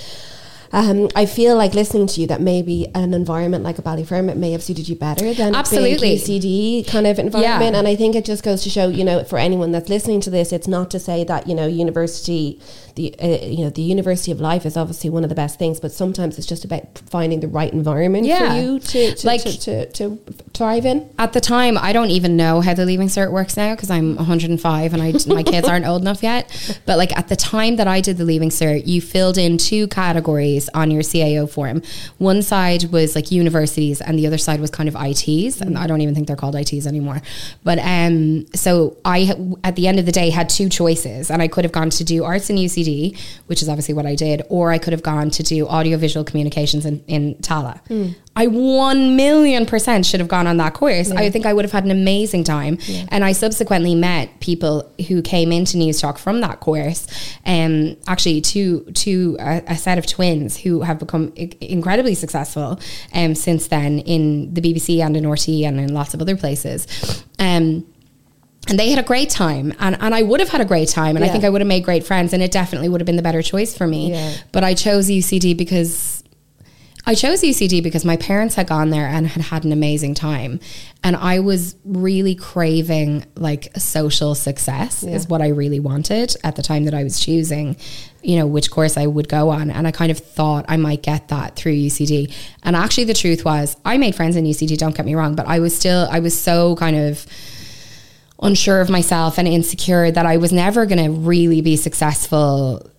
um, 0.73 1.07
I 1.15 1.25
feel 1.25 1.55
like 1.55 1.73
listening 1.73 2.07
to 2.07 2.19
you 2.21 2.27
that 2.27 2.41
maybe 2.41 2.87
an 2.95 3.13
environment 3.13 3.63
like 3.63 3.77
a 3.77 3.81
Ballyfermot 3.81 4.35
may 4.37 4.51
have 4.51 4.61
suited 4.63 4.89
you 4.89 4.95
better 4.95 5.33
than 5.33 5.53
Absolutely. 5.55 6.15
UCD 6.17 6.87
kind 6.87 7.07
of 7.07 7.19
environment. 7.19 7.73
Yeah. 7.73 7.79
And 7.79 7.87
I 7.87 7.95
think 7.95 8.15
it 8.15 8.25
just 8.25 8.43
goes 8.43 8.63
to 8.63 8.69
show, 8.69 8.87
you 8.89 9.03
know, 9.05 9.23
for 9.23 9.37
anyone 9.37 9.71
that's 9.71 9.87
listening 9.87 10.19
to 10.21 10.29
this, 10.31 10.51
it's 10.51 10.67
not 10.67 10.89
to 10.91 10.99
say 10.99 11.23
that 11.25 11.47
you 11.47 11.53
know 11.55 11.67
university, 11.67 12.59
the 12.95 13.13
uh, 13.21 13.45
you 13.45 13.63
know 13.63 13.69
the 13.69 13.81
University 13.83 14.31
of 14.31 14.41
Life 14.41 14.65
is 14.65 14.75
obviously 14.75 15.09
one 15.09 15.23
of 15.23 15.29
the 15.29 15.35
best 15.35 15.59
things, 15.59 15.79
but 15.79 15.91
sometimes 15.91 16.37
it's 16.37 16.47
just 16.47 16.65
about 16.65 16.97
finding 17.09 17.39
the 17.39 17.47
right 17.47 17.71
environment 17.71 18.25
Yeah. 18.25 18.49
for 18.55 18.61
you 18.61 18.79
to 18.79 19.15
to, 19.15 19.27
Like- 19.27 19.41
to, 19.43 19.57
to, 19.59 19.85
to 19.91 20.19
thrive 20.53 20.85
in. 20.85 21.07
at 21.19 21.33
the 21.33 21.41
time 21.41 21.77
I 21.77 21.93
don't 21.93 22.09
even 22.11 22.35
know 22.37 22.61
how 22.61 22.73
the 22.73 22.85
leaving 22.85 23.07
cert 23.07 23.31
works 23.31 23.57
now 23.57 23.75
because 23.75 23.89
I'm 23.89 24.15
105 24.15 24.93
and 24.93 25.01
I 25.01 25.13
my 25.27 25.41
kids 25.43 25.67
aren't 25.67 25.85
old 25.87 26.01
enough 26.01 26.21
yet 26.23 26.49
but 26.85 26.97
like 26.97 27.15
at 27.17 27.27
the 27.27 27.35
time 27.35 27.77
that 27.77 27.87
I 27.87 28.01
did 28.01 28.17
the 28.17 28.23
leaving 28.23 28.49
cert 28.49 28.85
you 28.85 29.01
filled 29.01 29.37
in 29.39 29.57
two 29.57 29.87
categories 29.87 30.62
on 30.73 30.91
your 30.91 31.01
CAO 31.01 31.49
form. 31.49 31.81
One 32.17 32.41
side 32.41 32.85
was 32.91 33.15
like 33.15 33.31
universities 33.31 34.01
and 34.01 34.17
the 34.17 34.27
other 34.27 34.37
side 34.37 34.59
was 34.59 34.69
kind 34.69 34.89
of 34.89 34.95
ITs 34.95 35.61
and 35.61 35.77
I 35.77 35.87
don't 35.87 36.01
even 36.01 36.15
think 36.15 36.27
they're 36.27 36.35
called 36.35 36.55
ITs 36.55 36.87
anymore. 36.87 37.21
But 37.63 37.79
um 37.79 38.45
so 38.53 38.97
I 39.05 39.33
at 39.63 39.75
the 39.75 39.87
end 39.87 39.99
of 39.99 40.05
the 40.05 40.11
day 40.11 40.29
had 40.29 40.49
two 40.49 40.69
choices 40.69 41.29
and 41.31 41.41
I 41.41 41.47
could 41.47 41.63
have 41.63 41.71
gone 41.71 41.89
to 41.91 42.03
do 42.03 42.23
arts 42.23 42.49
in 42.49 42.55
UCD 42.57 43.17
which 43.47 43.61
is 43.61 43.69
obviously 43.69 43.93
what 43.93 44.05
I 44.05 44.15
did 44.15 44.43
or 44.49 44.71
I 44.71 44.77
could 44.77 44.93
have 44.93 45.03
gone 45.03 45.29
to 45.31 45.43
do 45.43 45.67
audiovisual 45.67 46.23
communications 46.23 46.85
in, 46.85 47.03
in 47.07 47.35
Tallaght 47.35 47.79
I 48.35 48.47
one 48.47 49.15
million 49.15 49.65
percent 49.67 50.05
should 50.07 50.19
have 50.19 50.27
gone 50.29 50.47
on 50.47 50.57
that 50.57 50.73
course. 50.73 51.11
I 51.11 51.29
think 51.29 51.45
I 51.45 51.53
would 51.53 51.65
have 51.65 51.71
had 51.71 51.85
an 51.85 51.91
amazing 51.91 52.43
time. 52.43 52.79
And 53.09 53.23
I 53.23 53.31
subsequently 53.31 53.93
met 53.93 54.39
people 54.39 54.91
who 55.07 55.21
came 55.21 55.51
into 55.51 55.77
Newstalk 55.77 56.17
from 56.17 56.41
that 56.41 56.59
course. 56.59 57.05
Um, 57.45 57.95
actually, 58.07 58.41
two, 58.41 58.85
two 58.93 59.37
a, 59.39 59.61
a 59.67 59.75
set 59.77 59.99
of 59.99 60.07
twins 60.07 60.57
who 60.57 60.81
have 60.81 60.97
become 60.97 61.31
i- 61.37 61.51
incredibly 61.61 62.15
successful 62.15 62.79
um, 63.13 63.35
since 63.35 63.67
then 63.67 63.99
in 63.99 64.51
the 64.53 64.61
BBC 64.61 64.99
and 65.05 65.15
in 65.15 65.25
RTE 65.25 65.63
and 65.67 65.79
in 65.79 65.93
lots 65.93 66.15
of 66.15 66.21
other 66.21 66.35
places. 66.35 66.87
Um, 67.37 67.85
and 68.69 68.79
they 68.79 68.89
had 68.89 68.97
a 68.97 69.03
great 69.05 69.29
time 69.29 69.73
and, 69.79 69.97
and 69.99 70.15
I 70.15 70.23
would 70.23 70.39
have 70.39 70.47
had 70.49 70.61
a 70.61 70.65
great 70.65 70.87
time 70.87 71.17
and 71.17 71.25
I 71.25 71.27
think 71.27 71.43
I 71.43 71.49
would 71.49 71.59
have 71.59 71.67
made 71.67 71.83
great 71.83 72.05
friends 72.05 72.31
and 72.31 72.41
it 72.41 72.49
definitely 72.51 72.87
would 72.87 73.01
have 73.01 73.05
been 73.05 73.17
the 73.17 73.21
better 73.21 73.41
choice 73.41 73.77
for 73.77 73.85
me. 73.85 74.11
Yeah. 74.11 74.35
But 74.53 74.63
I 74.63 74.73
chose 74.73 75.09
UCD 75.09 75.57
because 75.57 76.22
I 77.05 77.15
chose 77.15 77.41
UCD 77.41 77.83
because 77.83 78.05
my 78.05 78.15
parents 78.15 78.55
had 78.55 78.67
gone 78.67 78.89
there 78.89 79.07
and 79.07 79.27
had 79.27 79.43
had 79.43 79.65
an 79.65 79.73
amazing 79.73 80.13
time. 80.13 80.61
And 81.03 81.17
I 81.17 81.39
was 81.39 81.75
really 81.83 82.33
craving 82.33 83.25
like 83.35 83.75
social 83.77 84.35
success, 84.35 85.03
is 85.03 85.27
what 85.27 85.41
I 85.41 85.49
really 85.49 85.81
wanted 85.81 86.33
at 86.45 86.55
the 86.55 86.61
time 86.61 86.85
that 86.85 86.93
I 86.93 87.03
was 87.03 87.19
choosing, 87.19 87.75
you 88.21 88.37
know, 88.37 88.47
which 88.47 88.71
course 88.71 88.95
I 88.95 89.07
would 89.07 89.27
go 89.27 89.49
on. 89.49 89.69
And 89.69 89.85
I 89.85 89.91
kind 89.91 90.11
of 90.11 90.17
thought 90.17 90.63
I 90.69 90.77
might 90.77 91.03
get 91.03 91.27
that 91.27 91.57
through 91.57 91.73
UCD. 91.73 92.33
And 92.63 92.73
actually, 92.73 93.03
the 93.03 93.13
truth 93.13 93.43
was, 93.43 93.75
I 93.83 93.97
made 93.97 94.15
friends 94.15 94.37
in 94.37 94.45
UCD, 94.45 94.77
don't 94.77 94.95
get 94.95 95.05
me 95.05 95.15
wrong, 95.15 95.35
but 95.35 95.45
I 95.45 95.59
was 95.59 95.77
still, 95.77 96.07
I 96.09 96.19
was 96.19 96.39
so 96.39 96.77
kind 96.77 96.95
of 96.95 97.25
unsure 98.41 98.79
of 98.79 98.89
myself 98.89 99.37
and 99.37 99.47
insecure 99.47 100.09
that 100.09 100.25
I 100.25 100.37
was 100.37 100.53
never 100.53 100.85
going 100.85 101.03
to 101.03 101.11
really 101.11 101.59
be 101.59 101.75
successful 101.75 102.89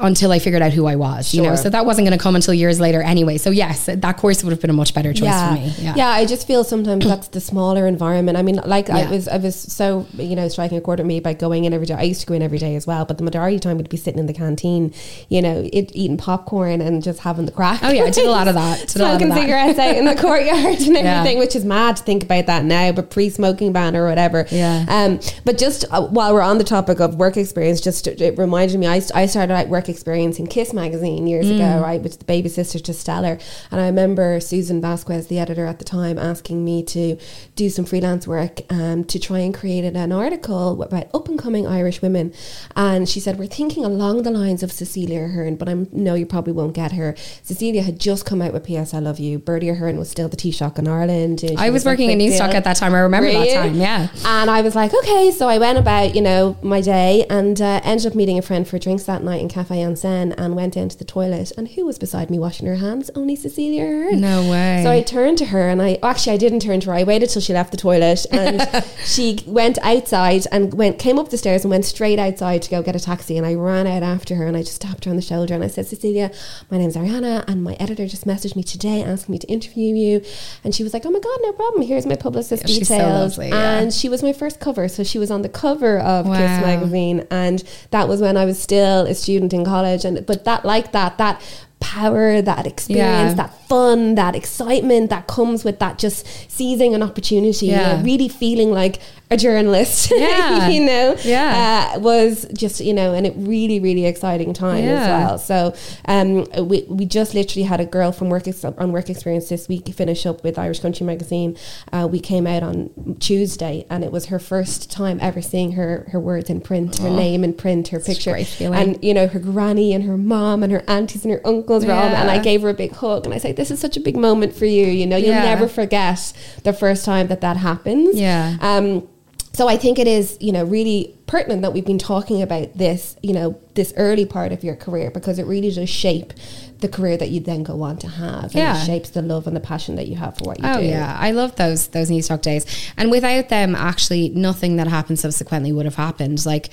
until 0.00 0.32
I 0.32 0.38
figured 0.38 0.62
out 0.62 0.72
who 0.72 0.86
I 0.86 0.96
was, 0.96 1.34
you 1.34 1.42
know. 1.42 1.56
So 1.56 1.70
that 1.70 1.86
wasn't 1.86 2.06
going 2.06 2.18
to 2.18 2.22
come 2.22 2.34
until 2.36 2.54
years 2.54 2.80
later 2.80 3.02
anyway. 3.02 3.38
So 3.38 3.50
yes, 3.50 3.86
that 3.86 4.16
course 4.16 4.42
would 4.42 4.50
have 4.50 4.60
been 4.60 4.70
a 4.70 4.74
much 4.74 4.94
better 4.94 5.12
choice 5.12 5.24
yeah. 5.24 5.48
for 5.48 5.54
me. 5.54 5.74
Yeah. 5.78 5.94
yeah, 5.96 6.08
I 6.08 6.26
just 6.26 6.46
feel 6.46 6.64
sometimes 6.64 7.04
that's 7.06 7.28
the 7.28 7.40
smaller 7.40 7.86
environment. 7.86 8.38
I 8.38 8.42
mean, 8.42 8.56
like 8.64 8.90
I 8.90 9.10
was, 9.10 9.28
I 9.28 9.36
was 9.36 9.56
so 9.56 10.06
you 10.14 10.36
know 10.36 10.48
striking 10.48 10.78
a 10.78 10.80
chord 10.80 10.98
with 10.98 11.06
me 11.06 11.20
by 11.20 11.34
going 11.34 11.64
in 11.64 11.72
every 11.72 11.86
day. 11.86 11.94
I 11.94 12.02
used 12.02 12.20
to 12.22 12.26
go 12.26 12.34
in 12.34 12.42
every 12.42 12.58
day 12.58 12.76
as 12.76 12.86
well, 12.86 13.04
but 13.04 13.18
the 13.18 13.24
majority 13.24 13.56
of 13.56 13.62
the 13.62 13.68
time 13.68 13.76
we'd 13.76 13.88
be 13.88 13.96
sitting 13.96 14.18
in 14.18 14.26
the 14.26 14.32
canteen, 14.34 14.94
you 15.28 15.42
know, 15.42 15.68
it, 15.72 15.90
eating 15.94 16.16
popcorn 16.16 16.80
and 16.80 17.02
just 17.02 17.20
having 17.20 17.46
the 17.46 17.52
crack. 17.52 17.80
Oh 17.82 17.90
yeah, 17.90 18.04
I 18.04 18.10
did 18.10 18.26
a 18.26 18.30
lot 18.30 18.48
of 18.48 18.54
that. 18.62 18.88
Did 18.88 18.96
a 18.96 19.04
lot 19.04 19.20
Smoking 19.20 19.34
cigarettes 19.34 19.78
out 19.78 19.96
in 19.96 20.04
the 20.04 20.14
courtyard 20.20 20.78
and 20.80 20.96
Yeah. 20.96 21.20
everything, 21.20 21.38
which 21.38 21.54
is 21.54 21.64
mad 21.64 21.96
to 21.96 22.02
think 22.02 22.22
about 22.24 22.46
that 22.46 22.64
now, 22.64 22.92
but 22.92 23.10
pre-smoking 23.10 23.72
ban 23.72 23.96
or 23.96 24.08
whatever. 24.08 24.46
Yeah. 24.50 24.86
Um, 24.88 25.20
but 25.44 25.58
just 25.58 25.84
uh, 25.90 26.06
while 26.06 26.32
we're 26.32 26.42
on 26.42 26.58
the 26.58 26.64
topic 26.64 27.00
of 27.00 27.16
work 27.16 27.36
experience, 27.36 27.80
just 27.80 28.06
it 28.06 28.38
reminded 28.38 28.78
me, 28.78 28.86
I, 28.86 29.02
I 29.14 29.26
started 29.26 29.52
out 29.52 29.68
work 29.68 29.88
experience 29.90 30.38
in 30.38 30.46
Kiss 30.46 30.72
magazine 30.72 31.26
years 31.26 31.46
Mm. 31.46 31.56
ago, 31.56 31.82
right, 31.82 32.00
which 32.02 32.12
is 32.12 32.18
the 32.18 32.24
baby 32.24 32.48
sister 32.48 32.78
to 32.78 32.92
Stellar, 32.92 33.38
and 33.70 33.80
I 33.80 33.86
remember 33.86 34.40
Susan 34.40 34.80
Vasquez, 34.80 35.26
the 35.26 35.38
editor 35.38 35.66
at 35.66 35.78
the 35.78 35.84
time, 35.84 36.18
asking 36.18 36.64
me 36.64 36.82
to 36.84 37.16
do 37.56 37.68
some 37.70 37.84
freelance 37.84 38.26
work 38.26 38.60
um, 38.70 39.04
to 39.04 39.18
try 39.18 39.40
and 39.40 39.52
create 39.54 39.84
an 39.84 40.12
article 40.12 40.82
about 40.82 41.08
up 41.14 41.28
and 41.28 41.38
coming 41.38 41.66
Irish 41.66 42.00
women, 42.02 42.32
and 42.76 43.08
she 43.08 43.20
said 43.20 43.38
we're 43.38 43.46
thinking 43.46 43.84
along 43.84 44.22
the 44.22 44.30
lines 44.30 44.62
of 44.62 44.72
Cecilia 44.72 45.24
Ahern, 45.24 45.56
but 45.56 45.68
I 45.68 45.74
know 45.92 46.14
you 46.14 46.26
probably 46.26 46.52
won't 46.52 46.74
get 46.74 46.92
her. 46.92 47.14
Cecilia 47.42 47.82
had 47.82 47.98
just 47.98 48.24
come 48.24 48.40
out 48.42 48.52
with 48.52 48.64
P.S. 48.64 48.94
I 48.94 48.98
Love 48.98 49.18
You. 49.18 49.38
Bertie 49.38 49.68
Ahern 49.68 49.98
was 49.98 50.10
still 50.10 50.28
the 50.28 50.36
Taoiseach 50.36 50.78
in 50.78 50.86
Ireland. 50.88 51.40
she 51.40 51.56
I 51.56 51.70
was 51.70 51.84
like, 51.84 51.92
working 51.98 52.10
in 52.10 52.18
Newstalk 52.18 52.54
at 52.54 52.64
that 52.64 52.76
time. 52.76 52.94
I 52.94 53.00
remember 53.00 53.30
that 53.32 53.52
time. 53.52 53.74
Yeah. 53.74 54.08
And 54.24 54.50
I 54.50 54.60
was 54.62 54.74
like, 54.74 54.92
okay. 54.94 55.30
So 55.30 55.48
I 55.48 55.58
went 55.58 55.78
about, 55.78 56.14
you 56.14 56.22
know, 56.22 56.56
my 56.62 56.80
day 56.80 57.26
and 57.28 57.60
uh, 57.60 57.80
ended 57.84 58.06
up 58.06 58.14
meeting 58.14 58.38
a 58.38 58.42
friend 58.42 58.66
for 58.68 58.78
drinks 58.78 59.04
that 59.04 59.22
night 59.22 59.40
in 59.40 59.48
Cafe 59.48 59.79
en 59.80 59.96
Seine 59.96 60.32
and 60.36 60.54
went 60.56 60.76
into 60.76 60.96
the 60.96 61.04
toilet. 61.04 61.52
And 61.56 61.68
who 61.68 61.84
was 61.86 61.98
beside 61.98 62.30
me 62.30 62.38
washing 62.38 62.66
her 62.66 62.76
hands? 62.76 63.10
Only 63.14 63.36
Cecilia 63.36 63.84
Ahern. 63.84 64.20
No 64.20 64.50
way. 64.50 64.82
So 64.84 64.90
I 64.90 65.02
turned 65.02 65.38
to 65.38 65.46
her 65.46 65.68
and 65.68 65.80
I 65.80 65.98
actually 66.02 66.34
I 66.34 66.36
didn't 66.36 66.60
turn 66.60 66.80
to 66.80 66.90
her. 66.90 66.96
I 66.96 67.04
waited 67.04 67.28
till 67.30 67.42
she 67.42 67.52
left 67.52 67.70
the 67.70 67.76
toilet 67.76 68.26
and 68.30 68.84
she 69.04 69.40
went 69.46 69.78
outside 69.82 70.46
and 70.52 70.74
went 70.74 70.98
came 70.98 71.18
up 71.18 71.30
the 71.30 71.38
stairs 71.38 71.64
and 71.64 71.70
went 71.70 71.84
straight 71.84 72.18
outside 72.18 72.62
to 72.62 72.70
go 72.70 72.82
get 72.82 72.96
a 72.96 73.00
taxi. 73.00 73.36
And 73.36 73.46
I 73.46 73.54
ran 73.54 73.86
out 73.86 74.02
after 74.02 74.34
her 74.36 74.46
and 74.46 74.56
I 74.56 74.62
just 74.62 74.80
tapped 74.80 75.04
her 75.04 75.10
on 75.10 75.16
the 75.16 75.22
shoulder 75.22 75.54
and 75.54 75.64
I 75.64 75.68
said, 75.68 75.86
Cecilia, 75.86 76.30
my 76.70 76.78
name's 76.78 76.96
Ariana 76.96 77.44
and 77.48 77.62
my 77.64 77.74
editor 77.74 78.06
just 78.06 78.26
messaged 78.26 78.56
me 78.56 78.62
today 78.62 79.02
asking 79.02 79.32
me 79.32 79.38
to 79.38 79.46
interview 79.48 79.94
you. 79.94 80.22
And 80.64 80.74
she 80.74 80.82
was 80.82 80.92
like, 80.92 81.04
Oh 81.06 81.10
my 81.10 81.18
god, 81.20 81.38
no 81.42 81.52
problem. 81.52 81.82
Here's 81.82 82.06
my 82.06 82.16
publicist 82.16 82.62
Yeah, 82.68 82.74
she's 82.74 82.88
so 82.88 82.94
details. 82.96 83.38
lovely, 83.38 83.48
yeah. 83.48 83.78
and 83.78 83.92
she 83.92 84.08
was 84.08 84.22
my 84.22 84.32
first 84.32 84.60
cover, 84.60 84.88
so 84.88 85.02
she 85.02 85.18
was 85.18 85.30
on 85.30 85.42
the 85.42 85.48
cover 85.48 85.98
of 85.98 86.26
Kiss 86.26 86.60
magazine, 86.62 87.26
and 87.30 87.62
that 87.90 88.08
was 88.08 88.20
when 88.20 88.36
I 88.36 88.44
was 88.44 88.60
still 88.60 89.06
a 89.06 89.14
student 89.14 89.52
in 89.52 89.64
college. 89.70 90.02
And 90.04 90.26
but 90.30 90.44
that, 90.48 90.64
like 90.64 90.92
that, 90.92 91.18
that 91.22 91.34
power, 91.80 92.40
that 92.42 92.66
experience, 92.66 93.30
Yeah. 93.30 93.34
that 93.34 93.68
fun, 93.68 94.14
that 94.16 94.34
excitement 94.36 95.10
that 95.10 95.26
comes 95.26 95.64
with 95.64 95.78
that 95.78 95.98
just 95.98 96.26
seizing 96.50 96.94
an 96.94 97.02
opportunity, 97.02 97.66
you 97.66 97.76
know, 97.76 98.00
really 98.04 98.28
feeling 98.28 98.70
like 98.72 98.98
a 99.32 99.36
journalist, 99.36 100.10
Yeah. 100.16 100.68
you 100.68 100.84
know, 100.84 101.16
Yeah. 101.24 101.92
uh, 101.96 102.00
was 102.00 102.46
just 102.52 102.80
you 102.80 102.92
know, 102.92 103.12
and 103.14 103.26
it 103.26 103.34
really, 103.36 103.78
really 103.80 104.06
exciting 104.06 104.52
time 104.52 104.84
as 104.84 105.06
well. 105.08 105.38
So 105.38 105.74
um, 106.06 106.46
we 106.68 106.84
we 106.88 107.06
just 107.06 107.32
literally 107.34 107.62
had 107.64 107.80
a 107.80 107.86
girl 107.86 108.10
from 108.12 108.28
work 108.28 108.46
ex- 108.48 108.64
on 108.64 108.92
work 108.92 109.08
experience 109.08 109.48
this 109.48 109.68
week 109.68 109.88
finish 109.90 110.26
up 110.26 110.42
with 110.44 110.58
Irish 110.58 110.80
Country 110.80 111.06
magazine. 111.06 111.56
Uh, 111.92 112.08
we 112.10 112.20
came 112.20 112.46
out 112.46 112.62
on 112.62 112.90
Tuesday, 113.20 113.86
and 113.90 114.02
it 114.04 114.10
was 114.12 114.26
her 114.26 114.38
first 114.38 114.90
time 114.90 115.18
ever 115.20 115.40
seeing 115.42 115.72
her 115.72 116.08
her 116.12 116.18
words 116.20 116.50
in 116.50 116.60
print, 116.60 116.98
her 116.98 117.10
name 117.10 117.44
in 117.44 117.52
print, 117.54 117.88
her 117.88 118.00
picture, 118.00 118.36
and 118.60 118.98
you 119.02 119.14
know 119.14 119.26
her 119.28 119.38
granny 119.38 119.92
and 119.94 120.04
her 120.04 120.16
mom 120.16 120.62
and 120.64 120.72
her 120.72 120.82
aunties 120.88 121.24
and 121.24 121.32
her 121.32 121.40
uncles 121.46 121.69
all. 121.74 121.82
Yeah. 122.10 122.20
And 122.20 122.30
I 122.30 122.38
gave 122.38 122.62
her 122.62 122.68
a 122.68 122.74
big 122.74 122.92
hug, 122.92 123.24
and 123.24 123.34
I 123.34 123.38
said, 123.38 123.56
"This 123.56 123.70
is 123.70 123.78
such 123.80 123.96
a 123.96 124.00
big 124.00 124.16
moment 124.16 124.54
for 124.54 124.66
you. 124.66 124.86
You 124.86 125.06
know, 125.06 125.16
you'll 125.16 125.30
Yeah. 125.30 125.44
never 125.44 125.68
forget 125.68 126.32
the 126.64 126.72
first 126.72 127.04
time 127.04 127.28
that 127.28 127.40
that 127.40 127.56
happens." 127.56 128.18
Yeah. 128.18 128.56
Um, 128.60 129.06
so 129.52 129.68
I 129.68 129.76
think 129.76 129.98
it 129.98 130.06
is, 130.06 130.36
you 130.40 130.52
know, 130.52 130.64
really 130.64 131.14
pertinent 131.26 131.62
that 131.62 131.72
we've 131.72 131.84
been 131.84 131.98
talking 131.98 132.40
about 132.40 132.76
this, 132.78 133.16
you 133.22 133.32
know, 133.32 133.56
this 133.74 133.92
early 133.96 134.24
part 134.24 134.52
of 134.52 134.62
your 134.64 134.74
career 134.76 135.10
because 135.10 135.38
it 135.38 135.46
really 135.46 135.70
does 135.70 135.88
shape 135.90 136.32
the 136.80 136.88
career 136.88 137.16
that 137.16 137.30
you 137.30 137.40
then 137.40 137.62
go 137.62 137.82
on 137.82 137.96
to 137.98 138.08
have. 138.08 138.44
And 138.44 138.54
Yeah. 138.54 138.80
it 138.82 138.86
shapes 138.86 139.10
the 139.10 139.22
love 139.22 139.46
and 139.46 139.54
the 139.56 139.60
passion 139.60 139.96
that 139.96 140.08
you 140.08 140.16
have 140.16 140.36
for 140.38 140.44
what 140.44 140.58
you 140.58 140.64
Oh 140.66 140.80
do. 140.80 140.86
yeah, 140.86 141.16
I 141.18 141.30
love 141.32 141.56
those 141.56 141.88
those 141.88 142.10
Newstalk 142.10 142.42
days, 142.42 142.64
and 142.96 143.10
without 143.10 143.48
them, 143.48 143.74
actually, 143.74 144.30
nothing 144.30 144.76
that 144.76 144.86
happened 144.88 145.18
subsequently 145.18 145.72
would 145.72 145.84
have 145.86 145.96
happened. 145.96 146.44
Like, 146.46 146.70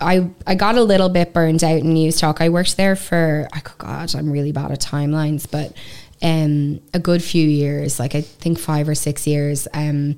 I 0.00 0.28
I 0.46 0.54
got 0.54 0.76
a 0.76 0.82
little 0.82 1.08
bit 1.08 1.32
burned 1.32 1.62
out 1.62 1.78
in 1.80 1.94
Newstalk. 1.94 2.40
I 2.40 2.48
worked 2.48 2.76
there 2.76 2.96
for 2.96 3.48
oh 3.54 3.60
God, 3.78 4.14
I'm 4.14 4.30
really 4.30 4.52
bad 4.52 4.70
at 4.70 4.80
timelines, 4.80 5.46
but 5.50 5.72
um, 6.22 6.80
a 6.94 6.98
good 6.98 7.22
few 7.22 7.46
years, 7.46 7.98
like 8.00 8.14
I 8.14 8.22
think 8.22 8.58
five 8.58 8.88
or 8.88 8.94
six 8.94 9.26
years. 9.26 9.68
Um, 9.74 10.16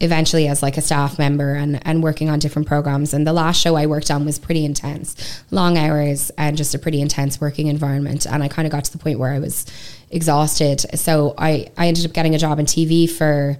eventually 0.00 0.48
as 0.48 0.62
like 0.62 0.76
a 0.76 0.80
staff 0.80 1.18
member 1.18 1.54
and, 1.54 1.84
and 1.86 2.02
working 2.02 2.30
on 2.30 2.38
different 2.38 2.66
programs. 2.66 3.12
And 3.12 3.26
the 3.26 3.32
last 3.32 3.60
show 3.60 3.76
I 3.76 3.86
worked 3.86 4.10
on 4.10 4.24
was 4.24 4.38
pretty 4.38 4.64
intense 4.64 5.42
long 5.50 5.76
hours 5.76 6.30
and 6.38 6.56
just 6.56 6.74
a 6.74 6.78
pretty 6.78 7.00
intense 7.00 7.40
working 7.40 7.66
environment. 7.66 8.26
And 8.26 8.42
I 8.42 8.48
kind 8.48 8.66
of 8.66 8.72
got 8.72 8.84
to 8.84 8.92
the 8.92 8.98
point 8.98 9.18
where 9.18 9.32
I 9.32 9.38
was 9.38 9.66
exhausted. 10.10 10.98
So 10.98 11.34
I, 11.36 11.70
I 11.76 11.86
ended 11.88 12.06
up 12.06 12.12
getting 12.12 12.34
a 12.34 12.38
job 12.38 12.58
in 12.58 12.66
TV 12.66 13.10
for 13.10 13.58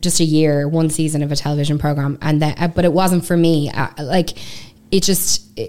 just 0.00 0.20
a 0.20 0.24
year 0.24 0.66
one 0.68 0.90
season 0.90 1.22
of 1.22 1.30
a 1.30 1.36
television 1.36 1.78
program. 1.78 2.18
And 2.22 2.42
uh, 2.42 2.68
but 2.68 2.84
it 2.84 2.92
wasn't 2.92 3.26
for 3.26 3.36
me. 3.36 3.70
Like 3.98 4.30
it 4.90 5.02
just 5.02 5.60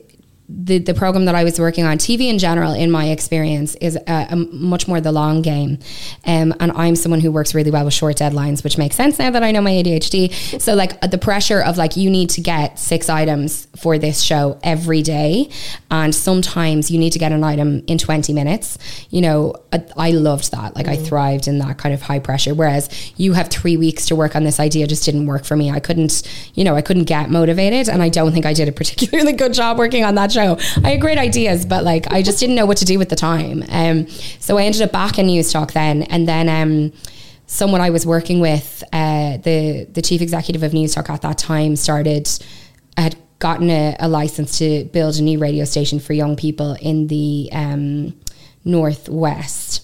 the, 0.47 0.77
the 0.77 0.93
program 0.93 1.25
that 1.25 1.33
I 1.33 1.43
was 1.43 1.59
working 1.59 1.85
on, 1.85 1.97
TV 1.97 2.29
in 2.29 2.37
general, 2.37 2.73
in 2.73 2.91
my 2.91 3.07
experience, 3.07 3.73
is 3.75 3.95
a, 3.95 4.27
a 4.29 4.35
much 4.35 4.87
more 4.87 5.01
the 5.01 5.11
long 5.11 5.41
game. 5.41 5.79
Um, 6.25 6.53
and 6.59 6.71
I'm 6.73 6.95
someone 6.95 7.19
who 7.19 7.31
works 7.31 7.55
really 7.55 7.71
well 7.71 7.85
with 7.85 7.95
short 7.95 8.17
deadlines, 8.17 8.63
which 8.63 8.77
makes 8.77 8.95
sense 8.95 9.17
now 9.17 9.31
that 9.31 9.41
I 9.41 9.51
know 9.51 9.61
my 9.61 9.71
ADHD. 9.71 10.61
So, 10.61 10.75
like, 10.75 11.01
the 11.01 11.17
pressure 11.17 11.61
of 11.61 11.77
like, 11.77 11.97
you 11.97 12.11
need 12.11 12.29
to 12.31 12.41
get 12.41 12.77
six 12.77 13.09
items 13.09 13.67
for 13.75 13.97
this 13.97 14.21
show 14.21 14.59
every 14.61 15.01
day. 15.01 15.49
And 15.89 16.13
sometimes 16.13 16.91
you 16.91 16.99
need 16.99 17.11
to 17.13 17.19
get 17.19 17.31
an 17.31 17.43
item 17.43 17.83
in 17.87 17.97
20 17.97 18.31
minutes. 18.31 18.77
You 19.09 19.21
know, 19.21 19.55
I, 19.73 19.83
I 19.97 20.11
loved 20.11 20.51
that. 20.51 20.75
Like, 20.75 20.87
I 20.87 20.95
thrived 20.95 21.47
in 21.47 21.57
that 21.59 21.79
kind 21.79 21.93
of 21.93 22.03
high 22.03 22.19
pressure. 22.19 22.53
Whereas 22.53 23.13
you 23.17 23.33
have 23.33 23.49
three 23.49 23.77
weeks 23.77 24.05
to 24.07 24.15
work 24.15 24.35
on 24.35 24.43
this 24.43 24.59
idea, 24.59 24.85
just 24.85 25.05
didn't 25.05 25.25
work 25.25 25.43
for 25.43 25.55
me. 25.55 25.71
I 25.71 25.79
couldn't, 25.79 26.21
you 26.53 26.63
know, 26.63 26.75
I 26.75 26.83
couldn't 26.83 27.05
get 27.05 27.31
motivated. 27.31 27.89
And 27.89 28.03
I 28.03 28.09
don't 28.09 28.31
think 28.31 28.45
I 28.45 28.53
did 28.53 28.67
a 28.67 28.71
particularly 28.71 29.33
good 29.45 29.53
job 29.53 29.79
working 29.79 30.03
on 30.03 30.13
that 30.15 30.34
show. 30.35 30.57
I 30.83 30.91
had 30.91 31.01
great 31.01 31.17
ideas, 31.17 31.65
but 31.65 31.83
like 31.83 32.11
I 32.11 32.21
just 32.21 32.39
didn't 32.39 32.55
know 32.55 32.65
what 32.65 32.77
to 32.77 32.85
do 32.85 32.99
with 32.99 33.09
the 33.09 33.15
time. 33.15 33.63
Um, 33.69 34.07
so 34.39 34.57
I 34.57 34.63
ended 34.63 34.81
up 34.81 34.91
back 34.91 35.17
in 35.17 35.27
Newstalk 35.27 35.71
then, 35.71 36.03
and 36.03 36.27
then 36.27 36.49
um, 36.49 36.93
someone 37.47 37.81
I 37.81 37.89
was 37.89 38.05
working 38.05 38.39
with, 38.39 38.83
uh, 38.93 39.37
the 39.37 39.87
the 39.91 40.01
chief 40.01 40.21
executive 40.21 40.63
of 40.63 40.71
Newstalk 40.71 41.09
at 41.09 41.21
that 41.21 41.37
time, 41.37 41.75
started 41.75 42.29
had 42.97 43.15
gotten 43.39 43.69
a, 43.69 43.95
a 43.99 44.07
license 44.07 44.57
to 44.59 44.85
build 44.85 45.15
a 45.17 45.21
new 45.21 45.37
radio 45.39 45.65
station 45.65 45.99
for 45.99 46.13
young 46.13 46.35
people 46.35 46.77
in 46.81 47.07
the 47.07 47.49
um, 47.51 48.13
northwest 48.63 49.83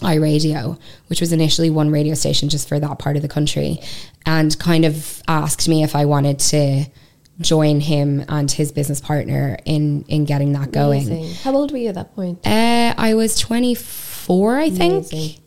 iRadio, 0.00 0.78
which 1.08 1.20
was 1.20 1.32
initially 1.32 1.68
one 1.68 1.90
radio 1.90 2.14
station 2.14 2.48
just 2.48 2.68
for 2.68 2.78
that 2.80 2.98
part 2.98 3.16
of 3.16 3.22
the 3.22 3.28
country, 3.28 3.78
and 4.24 4.58
kind 4.58 4.84
of 4.84 5.22
asked 5.28 5.68
me 5.68 5.82
if 5.82 5.94
I 5.94 6.04
wanted 6.04 6.38
to 6.38 6.84
join 7.40 7.80
him 7.80 8.24
and 8.28 8.50
his 8.50 8.72
business 8.72 9.00
partner 9.00 9.58
in 9.64 10.04
in 10.08 10.24
getting 10.24 10.52
that 10.52 10.72
going. 10.72 11.06
Amazing. 11.06 11.34
How 11.42 11.54
old 11.56 11.72
were 11.72 11.78
you 11.78 11.88
at 11.88 11.94
that 11.94 12.14
point? 12.14 12.46
Uh, 12.46 12.94
I 12.96 13.14
was 13.14 13.38
24, 13.38 14.58
I 14.58 14.70
think. 14.70 14.92
Amazing. 14.92 15.40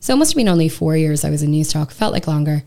So 0.00 0.14
it 0.14 0.16
must 0.16 0.32
have 0.32 0.36
been 0.36 0.48
only 0.48 0.68
four 0.68 0.96
years 0.96 1.24
I 1.24 1.30
was 1.30 1.42
in 1.42 1.50
Newstalk. 1.50 1.90
Felt 1.92 2.12
like 2.12 2.26
longer. 2.26 2.62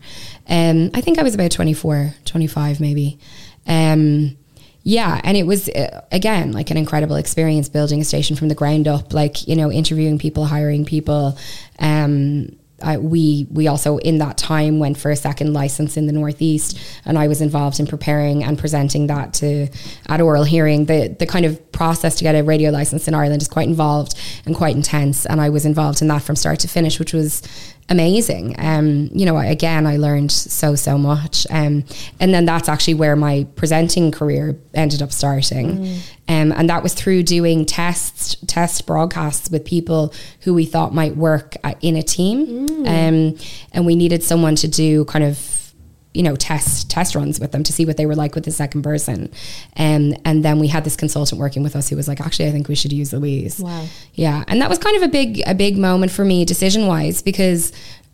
Um, 0.48 0.90
I 0.94 1.00
think 1.00 1.18
I 1.18 1.22
was 1.22 1.34
about 1.34 1.50
24, 1.50 2.14
25 2.24 2.80
maybe. 2.80 3.18
Um, 3.66 4.36
yeah, 4.84 5.20
and 5.22 5.36
it 5.36 5.46
was 5.46 5.68
uh, 5.68 6.04
again 6.10 6.52
like 6.52 6.70
an 6.70 6.76
incredible 6.76 7.16
experience 7.16 7.68
building 7.68 8.00
a 8.00 8.04
station 8.04 8.36
from 8.36 8.48
the 8.48 8.54
ground 8.54 8.88
up. 8.88 9.12
Like 9.12 9.46
you 9.46 9.54
know, 9.54 9.70
interviewing 9.70 10.18
people, 10.18 10.44
hiring 10.46 10.84
people, 10.84 11.38
um, 11.78 12.56
uh, 12.82 12.98
we 13.00 13.46
we 13.50 13.68
also 13.68 13.98
in 13.98 14.18
that 14.18 14.36
time 14.36 14.78
went 14.78 14.98
for 14.98 15.10
a 15.10 15.16
second 15.16 15.52
license 15.52 15.96
in 15.96 16.06
the 16.06 16.12
northeast, 16.12 16.78
and 17.04 17.18
I 17.18 17.28
was 17.28 17.40
involved 17.40 17.80
in 17.80 17.86
preparing 17.86 18.44
and 18.44 18.58
presenting 18.58 19.06
that 19.08 19.34
to 19.34 19.68
at 20.08 20.20
oral 20.20 20.44
hearing. 20.44 20.86
The 20.86 21.14
the 21.18 21.26
kind 21.26 21.44
of 21.44 21.72
process 21.72 22.16
to 22.16 22.24
get 22.24 22.34
a 22.34 22.42
radio 22.42 22.70
license 22.70 23.08
in 23.08 23.14
Ireland 23.14 23.42
is 23.42 23.48
quite 23.48 23.68
involved 23.68 24.14
and 24.46 24.54
quite 24.54 24.76
intense, 24.76 25.26
and 25.26 25.40
I 25.40 25.48
was 25.48 25.64
involved 25.64 26.02
in 26.02 26.08
that 26.08 26.22
from 26.22 26.36
start 26.36 26.60
to 26.60 26.68
finish, 26.68 26.98
which 26.98 27.12
was 27.12 27.42
amazing. 27.88 28.54
Um, 28.58 29.10
you 29.12 29.26
know, 29.26 29.38
again, 29.38 29.86
I 29.86 29.96
learned 29.96 30.32
so 30.32 30.74
so 30.74 30.98
much, 30.98 31.46
um, 31.50 31.84
and 32.20 32.32
then 32.34 32.44
that's 32.44 32.68
actually 32.68 32.94
where 32.94 33.16
my 33.16 33.46
presenting 33.56 34.10
career 34.10 34.58
ended 34.74 35.02
up 35.02 35.12
starting, 35.12 35.78
mm. 35.78 35.96
um, 36.28 36.52
and 36.52 36.68
that 36.68 36.82
was 36.82 36.94
through 36.94 37.22
doing 37.24 37.64
tests, 37.64 38.36
test 38.46 38.86
broadcasts 38.86 39.50
with 39.50 39.64
people 39.64 40.14
who 40.40 40.54
we 40.54 40.64
thought 40.64 40.94
might 40.94 41.16
work 41.16 41.56
in 41.80 41.96
a 41.96 42.02
team, 42.02 42.68
mm. 42.68 42.78
um, 42.86 43.38
and 43.72 43.86
we 43.86 43.94
needed 43.94 44.22
someone 44.22 44.54
to 44.56 44.68
do 44.68 45.04
kind 45.06 45.24
of 45.24 45.61
you 46.14 46.22
know 46.22 46.36
test 46.36 46.90
test 46.90 47.14
runs 47.14 47.40
with 47.40 47.52
them 47.52 47.62
to 47.62 47.72
see 47.72 47.84
what 47.84 47.96
they 47.96 48.06
were 48.06 48.14
like 48.14 48.34
with 48.34 48.44
the 48.44 48.50
second 48.50 48.82
person. 48.82 49.30
Um, 49.76 50.14
and 50.24 50.44
then 50.44 50.58
we 50.58 50.68
had 50.68 50.84
this 50.84 50.96
consultant 50.96 51.40
working 51.40 51.62
with 51.62 51.74
us 51.74 51.88
who 51.88 51.96
was 51.96 52.08
like 52.08 52.20
actually 52.20 52.48
I 52.48 52.52
think 52.52 52.68
we 52.68 52.74
should 52.74 52.92
use 52.92 53.12
Louise. 53.12 53.60
Wow. 53.60 53.86
Yeah. 54.14 54.44
And 54.48 54.60
that 54.60 54.68
was 54.68 54.78
kind 54.78 54.96
of 54.96 55.02
a 55.02 55.08
big 55.08 55.42
a 55.46 55.54
big 55.54 55.78
moment 55.78 56.12
for 56.12 56.24
me 56.24 56.44
decision 56.44 56.86
wise 56.86 57.22
because 57.22 57.72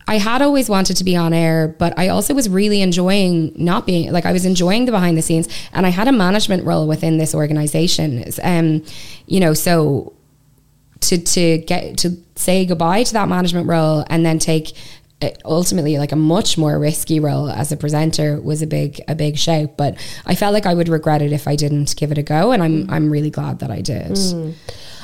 I 0.08 0.16
had 0.16 0.40
always 0.40 0.70
wanted 0.70 0.96
to 0.96 1.04
be 1.04 1.16
on 1.16 1.34
air, 1.34 1.68
but 1.78 1.98
I 1.98 2.08
also 2.08 2.32
was 2.32 2.48
really 2.48 2.80
enjoying 2.80 3.52
not 3.56 3.84
being 3.84 4.10
like 4.10 4.24
I 4.24 4.32
was 4.32 4.46
enjoying 4.46 4.86
the 4.86 4.92
behind 4.92 5.18
the 5.18 5.22
scenes, 5.22 5.48
and 5.74 5.84
I 5.84 5.90
had 5.90 6.08
a 6.08 6.12
management 6.12 6.64
role 6.64 6.88
within 6.88 7.18
this 7.18 7.34
organization. 7.34 8.24
Um, 8.42 8.82
you 9.26 9.38
know, 9.38 9.52
so 9.52 10.14
to 11.00 11.18
to 11.18 11.58
get 11.58 11.98
to 11.98 12.16
say 12.36 12.64
goodbye 12.64 13.02
to 13.02 13.12
that 13.12 13.28
management 13.28 13.68
role 13.68 14.04
and 14.08 14.24
then 14.24 14.38
take 14.38 14.72
ultimately 15.44 15.98
like 15.98 16.12
a 16.12 16.16
much 16.16 16.56
more 16.56 16.78
risky 16.78 17.18
role 17.18 17.50
as 17.50 17.72
a 17.72 17.76
presenter 17.76 18.40
was 18.40 18.62
a 18.62 18.66
big 18.66 19.00
a 19.08 19.14
big 19.14 19.36
shout. 19.36 19.76
But 19.76 19.96
I 20.26 20.34
felt 20.34 20.54
like 20.54 20.66
I 20.66 20.74
would 20.74 20.88
regret 20.88 21.22
it 21.22 21.32
if 21.32 21.48
I 21.48 21.56
didn't 21.56 21.96
give 21.96 22.12
it 22.12 22.18
a 22.18 22.22
go 22.22 22.52
and 22.52 22.62
I'm 22.62 22.88
I'm 22.90 23.10
really 23.10 23.30
glad 23.30 23.58
that 23.60 23.70
I 23.70 23.80
did. 23.80 24.12
Mm. 24.12 24.54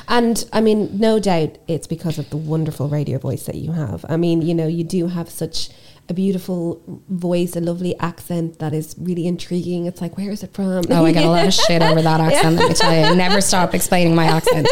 and 0.07 0.49
I 0.53 0.61
mean 0.61 0.97
no 0.97 1.19
doubt 1.19 1.57
it's 1.67 1.87
because 1.87 2.17
of 2.17 2.29
the 2.29 2.37
wonderful 2.37 2.87
radio 2.87 3.17
voice 3.17 3.45
that 3.45 3.55
you 3.55 3.73
have. 3.73 4.05
I 4.07 4.17
mean 4.17 4.41
you 4.41 4.53
know 4.53 4.67
you 4.67 4.83
do 4.83 5.07
have 5.07 5.29
such 5.29 5.69
a 6.07 6.13
beautiful 6.13 6.81
voice, 7.09 7.55
a 7.55 7.61
lovely 7.61 7.97
accent 7.99 8.59
that 8.59 8.73
is 8.73 8.95
really 8.99 9.25
intriguing. 9.25 9.85
It's 9.87 10.01
like, 10.01 10.17
where 10.17 10.29
is 10.29 10.43
it 10.43 10.53
from? 10.53 10.83
Oh, 10.89 11.05
I 11.05 11.11
get 11.11 11.25
a 11.25 11.29
lot 11.29 11.47
of 11.47 11.53
shit 11.53 11.81
over 11.81 12.01
that 12.01 12.19
accent. 12.27 12.57
Let 12.57 12.69
me 12.69 12.75
tell 12.75 13.09
you, 13.09 13.15
never 13.15 13.41
stop 13.41 13.73
explaining 13.73 14.13
my 14.13 14.25
accent. 14.25 14.67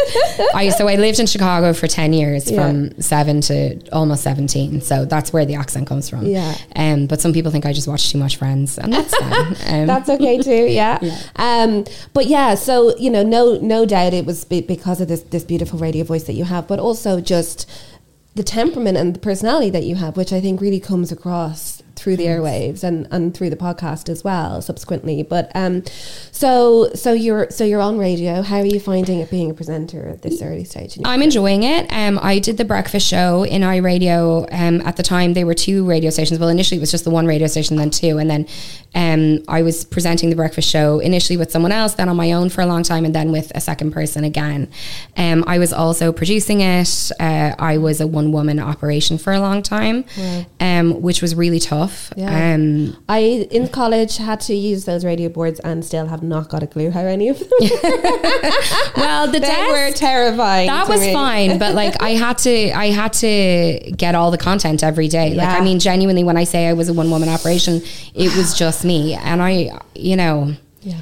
I 0.54 0.70
so 0.70 0.86
I 0.86 0.94
lived 0.94 1.18
in 1.18 1.26
Chicago 1.26 1.72
for 1.72 1.88
ten 1.88 2.12
years, 2.12 2.50
yeah. 2.50 2.62
from 2.62 3.00
seven 3.00 3.40
to 3.42 3.80
almost 3.90 4.22
seventeen. 4.22 4.80
So 4.80 5.04
that's 5.04 5.32
where 5.32 5.44
the 5.44 5.56
accent 5.56 5.88
comes 5.88 6.08
from. 6.08 6.26
Yeah. 6.26 6.54
Um, 6.76 7.06
but 7.06 7.20
some 7.20 7.32
people 7.32 7.50
think 7.50 7.66
I 7.66 7.72
just 7.72 7.88
watch 7.88 8.10
too 8.10 8.18
much 8.18 8.36
Friends, 8.36 8.78
and 8.78 8.92
that's 8.92 9.16
fine. 9.16 9.56
Um, 9.66 9.86
that's 9.86 10.08
okay 10.08 10.40
too. 10.42 10.66
Yeah. 10.66 10.98
yeah. 11.02 11.18
Um, 11.36 11.84
but 12.12 12.26
yeah, 12.26 12.54
so 12.54 12.96
you 12.98 13.10
know, 13.10 13.22
no, 13.22 13.58
no 13.60 13.86
doubt 13.86 14.12
it 14.12 14.26
was 14.26 14.44
because 14.44 15.00
of 15.00 15.08
this 15.08 15.22
this 15.22 15.44
beautiful 15.44 15.78
radio 15.78 16.04
voice 16.04 16.24
that 16.24 16.34
you 16.34 16.44
have, 16.44 16.68
but 16.68 16.78
also 16.78 17.20
just 17.20 17.68
the 18.34 18.42
temperament 18.42 18.98
and 18.98 19.14
the 19.14 19.20
personality 19.20 19.70
that 19.70 19.84
you 19.84 19.94
have, 19.94 20.16
which 20.16 20.32
I 20.32 20.40
think 20.40 20.60
really 20.60 20.80
comes 20.80 21.12
across 21.12 21.83
through 21.96 22.16
the 22.16 22.24
airwaves 22.24 22.82
and, 22.82 23.06
and 23.10 23.34
through 23.34 23.50
the 23.50 23.56
podcast 23.56 24.08
as 24.08 24.24
well 24.24 24.60
subsequently. 24.60 25.22
But 25.22 25.50
um, 25.54 25.84
so 26.32 26.90
so 26.94 27.12
you're 27.12 27.50
so 27.50 27.64
you're 27.64 27.80
on 27.80 27.98
radio. 27.98 28.42
How 28.42 28.58
are 28.58 28.66
you 28.66 28.80
finding 28.80 29.20
it 29.20 29.30
being 29.30 29.50
a 29.50 29.54
presenter 29.54 30.08
at 30.08 30.22
this 30.22 30.42
early 30.42 30.64
stage? 30.64 30.98
I'm 31.04 31.22
enjoying 31.22 31.62
it. 31.62 31.86
Um, 31.92 32.18
I 32.22 32.38
did 32.38 32.56
the 32.56 32.64
breakfast 32.64 33.06
show 33.06 33.44
in 33.44 33.62
iRadio. 33.62 34.48
Um, 34.52 34.80
at 34.82 34.96
the 34.96 35.02
time, 35.02 35.34
they 35.34 35.44
were 35.44 35.54
two 35.54 35.86
radio 35.86 36.10
stations. 36.10 36.38
Well, 36.40 36.48
initially 36.48 36.78
it 36.78 36.80
was 36.80 36.90
just 36.90 37.04
the 37.04 37.10
one 37.10 37.26
radio 37.26 37.46
station, 37.46 37.76
then 37.76 37.90
two, 37.90 38.18
and 38.18 38.30
then 38.30 38.46
um, 38.94 39.44
I 39.48 39.62
was 39.62 39.84
presenting 39.84 40.30
the 40.30 40.36
breakfast 40.36 40.68
show 40.68 41.00
initially 41.00 41.36
with 41.36 41.50
someone 41.50 41.72
else, 41.72 41.94
then 41.94 42.08
on 42.08 42.16
my 42.16 42.32
own 42.32 42.48
for 42.48 42.60
a 42.60 42.66
long 42.66 42.82
time, 42.82 43.04
and 43.04 43.14
then 43.14 43.32
with 43.32 43.52
a 43.54 43.60
second 43.60 43.92
person 43.92 44.24
again. 44.24 44.70
Um, 45.16 45.44
I 45.46 45.58
was 45.58 45.72
also 45.72 46.12
producing 46.12 46.60
it. 46.60 47.10
Uh, 47.18 47.54
I 47.58 47.78
was 47.78 48.00
a 48.00 48.06
one 48.06 48.32
woman 48.32 48.58
operation 48.58 49.18
for 49.18 49.32
a 49.32 49.40
long 49.40 49.62
time, 49.62 50.04
um, 50.60 51.02
which 51.02 51.22
was 51.22 51.34
really 51.34 51.60
tough. 51.60 51.83
Yeah. 52.16 52.54
Um, 52.54 52.96
I 53.08 53.48
in 53.50 53.68
college 53.68 54.16
had 54.16 54.40
to 54.42 54.54
use 54.54 54.84
those 54.84 55.04
radio 55.04 55.28
boards 55.28 55.60
and 55.60 55.84
still 55.84 56.06
have 56.06 56.22
not 56.22 56.48
got 56.48 56.62
a 56.62 56.66
clue 56.66 56.90
how 56.90 57.00
any 57.00 57.28
of 57.28 57.38
them. 57.38 57.48
well, 58.96 59.30
the 59.30 59.38
they 59.42 59.66
were 59.68 59.92
terrifying. 59.92 60.68
That 60.68 60.88
was 60.88 61.00
me. 61.00 61.12
fine, 61.12 61.58
but 61.58 61.74
like 61.74 62.00
I 62.02 62.10
had 62.10 62.38
to, 62.38 62.70
I 62.72 62.86
had 62.86 63.12
to 63.14 63.92
get 63.96 64.14
all 64.14 64.30
the 64.30 64.38
content 64.38 64.82
every 64.82 65.08
day. 65.08 65.28
Yeah. 65.28 65.44
Like 65.44 65.60
I 65.60 65.64
mean, 65.64 65.78
genuinely, 65.78 66.24
when 66.24 66.36
I 66.36 66.44
say 66.44 66.68
I 66.68 66.72
was 66.72 66.88
a 66.88 66.94
one 66.94 67.10
woman 67.10 67.28
operation, 67.28 67.82
it 68.14 68.36
was 68.36 68.56
just 68.56 68.84
me, 68.84 69.14
and 69.14 69.42
I, 69.42 69.78
you 69.94 70.16
know. 70.16 70.54
Yeah. 70.82 71.00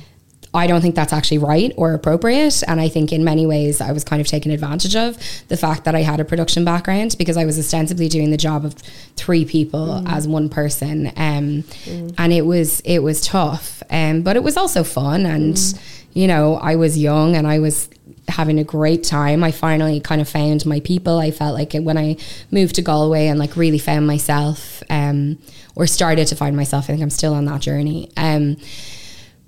I 0.55 0.67
don't 0.67 0.83
think 0.83 0.95
that's 0.95 1.13
actually 1.13 1.39
right 1.39 1.73
or 1.77 1.95
appropriate. 1.95 2.63
And 2.69 2.81
I 2.81 2.89
think 2.89 3.13
in 3.13 3.25
many 3.25 3.47
ways 3.47 3.81
I 3.81 3.93
was 3.93 4.05
kind 4.05 4.21
of 4.21 4.27
taken 4.27 4.51
advantage 4.51 4.95
of 4.95 5.17
the 5.49 5.57
fact 5.57 5.85
that 5.85 5.95
I 5.95 6.03
had 6.03 6.21
a 6.21 6.25
production 6.25 6.65
background 6.65 7.17
because 7.19 7.37
I 7.37 7.45
was 7.45 7.59
ostensibly 7.59 8.09
doing 8.09 8.31
the 8.31 8.37
job 8.37 8.65
of 8.65 8.75
three 9.17 9.45
people 9.45 9.87
mm. 9.87 10.13
as 10.13 10.29
one 10.29 10.49
person. 10.49 11.07
Um, 11.17 11.63
mm. 11.85 12.15
And 12.19 12.33
it 12.33 12.43
was 12.43 12.81
it 12.81 12.99
was 13.01 13.23
tough, 13.23 13.83
um, 13.91 14.23
but 14.23 14.37
it 14.37 14.43
was 14.43 14.57
also 14.57 14.85
fun. 14.85 15.25
And 15.25 15.55
mm. 15.55 15.81
you 16.13 16.27
know, 16.27 16.57
I 16.57 16.77
was 16.77 16.99
young 16.99 17.35
and 17.35 17.47
I 17.47 17.59
was 17.59 17.89
having 18.29 18.59
a 18.59 18.65
great 18.65 19.05
time. 19.05 19.43
I 19.43 19.53
finally 19.53 20.01
kind 20.01 20.21
of 20.21 20.29
found 20.29 20.67
my 20.67 20.81
people. 20.81 21.19
I 21.19 21.31
felt 21.31 21.55
like 21.55 21.73
when 21.73 21.97
I 21.97 22.17
moved 22.51 22.75
to 22.77 22.83
Galway 22.83 23.27
and 23.29 23.39
like 23.39 23.57
really 23.57 23.79
found 23.79 24.07
myself, 24.07 24.83
um, 24.91 25.39
or 25.75 25.87
started 25.87 26.27
to 26.29 26.37
find 26.37 26.55
myself. 26.57 26.85
I 26.85 26.89
think 26.89 27.03
I'm 27.03 27.11
still 27.11 27.35
on 27.35 27.47
that 27.47 27.63
journey. 27.63 28.11
Um, 28.17 28.59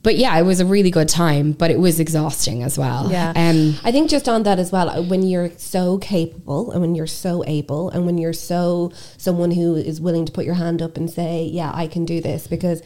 but 0.04 0.16
yeah, 0.16 0.38
it 0.38 0.42
was 0.42 0.60
a 0.60 0.66
really 0.66 0.90
good 0.90 1.08
time, 1.08 1.52
but 1.52 1.70
it 1.70 1.80
was 1.80 1.98
exhausting 1.98 2.62
as 2.62 2.78
well. 2.78 3.10
Yeah. 3.10 3.32
Um, 3.34 3.74
I 3.82 3.90
think 3.90 4.10
just 4.10 4.28
on 4.28 4.44
that 4.44 4.58
as 4.58 4.70
well, 4.70 5.02
when 5.02 5.22
you're 5.22 5.50
so 5.56 5.98
capable 5.98 6.70
and 6.70 6.82
when 6.82 6.94
you're 6.94 7.06
so 7.06 7.42
able 7.46 7.90
and 7.90 8.04
when 8.06 8.18
you're 8.18 8.34
so 8.34 8.92
someone 9.16 9.50
who 9.50 9.74
is 9.74 10.02
willing 10.02 10.26
to 10.26 10.30
put 10.30 10.44
your 10.44 10.54
hand 10.54 10.82
up 10.82 10.98
and 10.98 11.10
say, 11.10 11.44
yeah, 11.44 11.72
I 11.74 11.86
can 11.86 12.04
do 12.04 12.20
this 12.20 12.46
because 12.46 12.82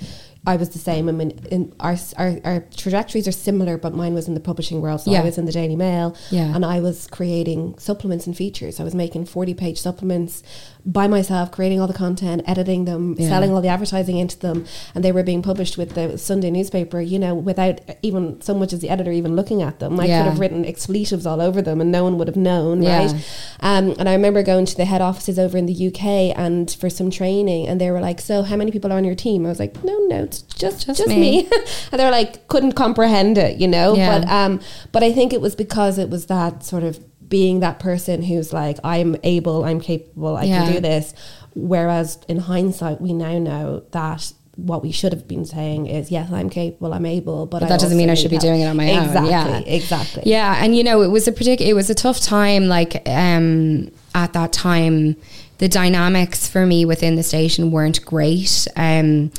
I 0.46 0.56
was 0.56 0.70
the 0.70 0.78
same. 0.78 1.08
I 1.08 1.12
mean, 1.12 1.32
in 1.50 1.74
our, 1.80 1.96
our, 2.16 2.38
our 2.44 2.60
trajectories 2.76 3.26
are 3.26 3.32
similar, 3.32 3.76
but 3.76 3.92
mine 3.94 4.14
was 4.14 4.28
in 4.28 4.34
the 4.34 4.40
publishing 4.40 4.80
world. 4.80 5.00
So 5.00 5.10
yeah. 5.10 5.20
I 5.20 5.24
was 5.24 5.36
in 5.36 5.44
the 5.44 5.52
Daily 5.52 5.76
Mail, 5.76 6.16
yeah. 6.30 6.54
and 6.54 6.64
I 6.64 6.80
was 6.80 7.08
creating 7.08 7.76
supplements 7.78 8.26
and 8.26 8.36
features. 8.36 8.78
I 8.78 8.84
was 8.84 8.94
making 8.94 9.26
forty 9.26 9.52
page 9.52 9.78
supplements 9.80 10.42
by 10.88 11.06
myself, 11.06 11.52
creating 11.52 11.80
all 11.80 11.86
the 11.86 11.92
content, 11.92 12.42
editing 12.46 12.86
them, 12.86 13.14
yeah. 13.18 13.28
selling 13.28 13.52
all 13.52 13.60
the 13.60 13.68
advertising 13.68 14.16
into 14.16 14.38
them, 14.38 14.66
and 14.94 15.04
they 15.04 15.12
were 15.12 15.22
being 15.22 15.42
published 15.42 15.76
with 15.76 15.94
the 15.94 16.16
Sunday 16.16 16.50
newspaper. 16.50 17.00
You 17.00 17.18
know, 17.18 17.34
without 17.34 17.80
even 18.02 18.40
so 18.40 18.54
much 18.54 18.72
as 18.72 18.80
the 18.80 18.88
editor 18.88 19.12
even 19.12 19.36
looking 19.36 19.62
at 19.62 19.78
them, 19.78 20.00
I 20.00 20.06
yeah. 20.06 20.22
could 20.22 20.30
have 20.30 20.40
written 20.40 20.64
expletives 20.64 21.26
all 21.26 21.40
over 21.40 21.60
them, 21.60 21.80
and 21.80 21.92
no 21.92 22.04
one 22.04 22.16
would 22.18 22.26
have 22.26 22.36
known, 22.36 22.82
yeah. 22.82 22.98
right? 22.98 23.14
Um, 23.60 23.94
and 23.98 24.08
I 24.08 24.14
remember 24.14 24.42
going 24.42 24.64
to 24.64 24.76
the 24.76 24.86
head 24.86 25.02
offices 25.02 25.38
over 25.38 25.58
in 25.58 25.66
the 25.66 25.88
UK 25.88 26.36
and 26.36 26.70
for 26.70 26.88
some 26.88 27.10
training, 27.10 27.68
and 27.68 27.80
they 27.80 27.90
were 27.90 28.00
like, 28.00 28.20
"So, 28.20 28.42
how 28.42 28.56
many 28.56 28.70
people 28.70 28.90
are 28.90 28.96
on 28.96 29.04
your 29.04 29.14
team?" 29.14 29.44
I 29.44 29.50
was 29.50 29.58
like, 29.58 29.84
"No, 29.84 29.96
no, 30.06 30.24
it's 30.24 30.40
just 30.42 30.86
just, 30.86 30.98
just 30.98 31.08
me." 31.08 31.18
me. 31.20 31.50
and 31.92 32.00
they 32.00 32.04
were 32.04 32.10
like, 32.10 32.48
couldn't 32.48 32.72
comprehend 32.72 33.38
it, 33.38 33.58
you 33.58 33.68
know. 33.68 33.94
But 33.94 34.28
um, 34.28 34.60
but 34.92 35.02
I 35.02 35.12
think 35.12 35.32
it 35.32 35.40
was 35.40 35.54
because 35.54 35.98
it 35.98 36.10
was 36.10 36.26
that 36.26 36.64
sort 36.64 36.82
of 36.82 36.98
being 37.28 37.60
that 37.60 37.78
person 37.78 38.22
who's 38.22 38.52
like, 38.52 38.78
I'm 38.84 39.16
able, 39.22 39.64
I'm 39.64 39.80
capable, 39.80 40.36
I 40.36 40.44
yeah. 40.44 40.64
can 40.64 40.72
do 40.74 40.80
this. 40.80 41.14
Whereas 41.54 42.18
in 42.28 42.38
hindsight, 42.38 43.00
we 43.00 43.12
now 43.12 43.38
know 43.38 43.84
that 43.90 44.32
what 44.56 44.82
we 44.82 44.90
should 44.90 45.12
have 45.12 45.28
been 45.28 45.44
saying 45.44 45.86
is, 45.86 46.10
yes, 46.10 46.32
I'm 46.32 46.50
capable, 46.50 46.92
I'm 46.92 47.06
able, 47.06 47.46
but, 47.46 47.60
but 47.60 47.68
that 47.68 47.80
doesn't 47.80 47.96
mean 47.96 48.10
I 48.10 48.14
should 48.14 48.32
help. 48.32 48.42
be 48.42 48.48
doing 48.48 48.60
it 48.60 48.66
on 48.66 48.76
my 48.76 48.86
exactly, 48.86 49.18
own. 49.20 49.26
Yeah, 49.28 49.58
exactly. 49.60 50.22
Yeah, 50.26 50.56
and 50.58 50.76
you 50.76 50.82
know, 50.82 51.02
it 51.02 51.08
was 51.08 51.28
a 51.28 51.32
particular, 51.32 51.70
it 51.70 51.74
was 51.74 51.90
a 51.90 51.94
tough 51.94 52.20
time. 52.20 52.66
Like 52.66 53.08
um, 53.08 53.92
at 54.14 54.32
that 54.32 54.52
time, 54.52 55.16
the 55.58 55.68
dynamics 55.68 56.48
for 56.48 56.66
me 56.66 56.84
within 56.84 57.14
the 57.14 57.22
station 57.22 57.70
weren't 57.70 58.04
great. 58.04 58.66
Um, 58.74 59.30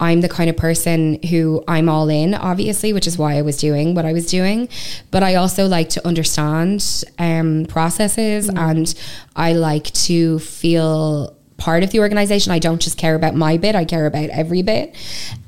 I'm 0.00 0.20
the 0.20 0.28
kind 0.28 0.50
of 0.50 0.56
person 0.56 1.22
who 1.22 1.62
I'm 1.68 1.88
all 1.88 2.08
in, 2.08 2.34
obviously, 2.34 2.92
which 2.92 3.06
is 3.06 3.16
why 3.16 3.34
I 3.34 3.42
was 3.42 3.56
doing 3.56 3.94
what 3.94 4.04
I 4.04 4.12
was 4.12 4.26
doing. 4.26 4.68
But 5.10 5.22
I 5.22 5.36
also 5.36 5.66
like 5.66 5.88
to 5.90 6.06
understand 6.06 7.04
um, 7.18 7.66
processes 7.68 8.48
mm. 8.48 8.58
and 8.58 8.94
I 9.36 9.52
like 9.52 9.84
to 9.92 10.38
feel 10.40 11.36
part 11.56 11.82
of 11.82 11.90
the 11.90 12.00
organization. 12.00 12.52
I 12.52 12.58
don't 12.58 12.80
just 12.80 12.98
care 12.98 13.14
about 13.14 13.34
my 13.34 13.56
bit, 13.56 13.74
I 13.74 13.84
care 13.84 14.06
about 14.06 14.30
every 14.30 14.62
bit. 14.62 14.94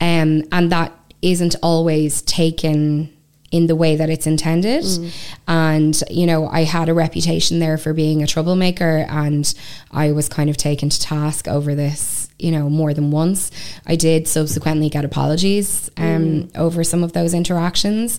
Um, 0.01 0.45
and 0.53 0.71
that 0.71 0.93
isn't 1.23 1.57
always 1.63 2.23
taken 2.23 3.16
in 3.57 3.67
the 3.67 3.75
way 3.75 3.97
that 3.97 4.11
it's 4.11 4.27
intended. 4.27 4.85
Mm. 4.85 5.13
And, 5.49 6.03
you 6.11 6.27
know, 6.27 6.47
I 6.49 6.65
had 6.65 6.89
a 6.91 6.95
reputation 6.95 7.59
there 7.59 7.79
for 7.79 7.95
being 7.95 8.23
a 8.23 8.27
troublemaker 8.27 9.07
and 9.09 9.53
I 9.91 10.13
was 10.13 10.29
kind 10.29 10.51
of 10.51 10.59
taken 10.59 10.91
to 10.91 11.01
task 11.01 11.49
over 11.49 11.75
this, 11.75 12.29
you 12.39 12.51
know, 12.51 12.69
more 12.69 12.93
than 12.93 13.11
once. 13.11 13.51
I 13.87 13.97
did 13.97 14.29
subsequently 14.29 14.91
get 14.91 15.07
apologies 15.07 15.91
um, 15.97 16.05
mm. 16.05 16.57
over 16.57 16.85
some 16.85 17.03
of 17.03 17.15
those 17.15 17.33
interactions. 17.33 18.19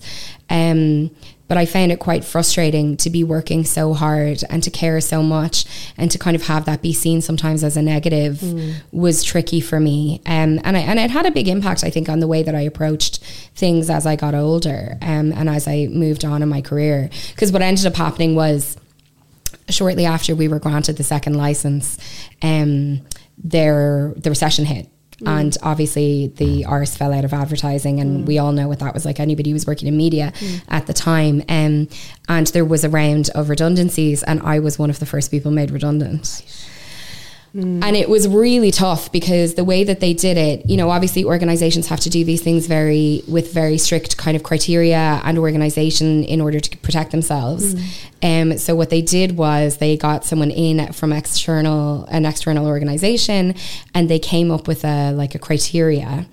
Um, 0.50 1.10
but 1.48 1.56
I 1.56 1.66
found 1.66 1.90
it 1.90 1.98
quite 1.98 2.24
frustrating 2.24 2.96
to 2.98 3.10
be 3.10 3.24
working 3.24 3.64
so 3.64 3.94
hard 3.94 4.44
and 4.50 4.62
to 4.62 4.70
care 4.70 5.00
so 5.00 5.22
much 5.22 5.64
and 5.96 6.10
to 6.10 6.18
kind 6.18 6.36
of 6.36 6.46
have 6.46 6.66
that 6.66 6.82
be 6.82 6.92
seen 6.92 7.20
sometimes 7.22 7.64
as 7.64 7.76
a 7.76 7.82
negative 7.82 8.36
mm. 8.36 8.74
was 8.92 9.24
tricky 9.24 9.60
for 9.60 9.80
me. 9.80 10.20
Um, 10.26 10.60
and 10.62 10.76
I, 10.76 10.80
and 10.80 10.98
it 10.98 11.10
had 11.10 11.26
a 11.26 11.30
big 11.30 11.48
impact, 11.48 11.82
I 11.82 11.90
think, 11.90 12.08
on 12.08 12.20
the 12.20 12.28
way 12.28 12.42
that 12.42 12.54
I 12.54 12.60
approached 12.60 13.24
things 13.54 13.88
as 13.90 14.06
I 14.06 14.14
got 14.14 14.34
older 14.34 14.98
um, 15.00 15.32
and 15.32 15.48
as 15.48 15.66
I 15.66 15.88
moved 15.90 16.24
on 16.24 16.42
in 16.42 16.48
my 16.48 16.60
career. 16.60 17.10
Because 17.30 17.50
what 17.50 17.62
ended 17.62 17.86
up 17.86 17.96
happening 17.96 18.34
was 18.34 18.76
shortly 19.70 20.04
after 20.04 20.36
we 20.36 20.48
were 20.48 20.58
granted 20.58 20.96
the 20.96 21.04
second 21.04 21.34
license, 21.34 21.98
um, 22.42 23.00
there 23.42 24.12
the 24.16 24.30
recession 24.30 24.64
hit 24.64 24.88
Mm. 25.20 25.40
And 25.40 25.56
obviously, 25.62 26.28
the 26.36 26.64
arse 26.64 26.96
fell 26.96 27.12
out 27.12 27.24
of 27.24 27.32
advertising, 27.32 27.98
and 28.00 28.22
mm. 28.22 28.26
we 28.26 28.38
all 28.38 28.52
know 28.52 28.68
what 28.68 28.78
that 28.78 28.94
was 28.94 29.04
like. 29.04 29.18
Anybody 29.18 29.50
who 29.50 29.54
was 29.54 29.66
working 29.66 29.88
in 29.88 29.96
media 29.96 30.32
mm. 30.38 30.62
at 30.68 30.86
the 30.86 30.92
time, 30.92 31.42
um, 31.48 31.88
and 32.28 32.46
there 32.48 32.64
was 32.64 32.84
a 32.84 32.88
round 32.88 33.28
of 33.34 33.48
redundancies, 33.48 34.22
and 34.22 34.40
I 34.42 34.60
was 34.60 34.78
one 34.78 34.90
of 34.90 35.00
the 35.00 35.06
first 35.06 35.30
people 35.30 35.50
made 35.50 35.70
redundant. 35.70 36.42
Right. 36.44 36.68
Mm. 37.54 37.82
And 37.82 37.96
it 37.96 38.08
was 38.08 38.28
really 38.28 38.70
tough 38.70 39.10
because 39.10 39.54
the 39.54 39.64
way 39.64 39.82
that 39.84 40.00
they 40.00 40.12
did 40.12 40.36
it, 40.36 40.66
you 40.66 40.76
know, 40.76 40.90
obviously 40.90 41.24
organizations 41.24 41.88
have 41.88 42.00
to 42.00 42.10
do 42.10 42.24
these 42.24 42.42
things 42.42 42.66
very 42.66 43.22
with 43.26 43.52
very 43.52 43.78
strict 43.78 44.16
kind 44.16 44.36
of 44.36 44.42
criteria 44.42 45.20
and 45.24 45.38
organization 45.38 46.24
in 46.24 46.40
order 46.40 46.60
to 46.60 46.76
protect 46.78 47.10
themselves. 47.10 47.74
Mm. 47.74 48.52
Um, 48.52 48.58
so 48.58 48.74
what 48.74 48.90
they 48.90 49.00
did 49.00 49.36
was 49.36 49.78
they 49.78 49.96
got 49.96 50.24
someone 50.24 50.50
in 50.50 50.92
from 50.92 51.12
external 51.12 52.04
an 52.06 52.26
external 52.26 52.66
organization 52.66 53.54
and 53.94 54.10
they 54.10 54.18
came 54.18 54.50
up 54.50 54.68
with 54.68 54.84
a 54.84 55.12
like 55.12 55.34
a 55.34 55.38
criteria 55.38 56.26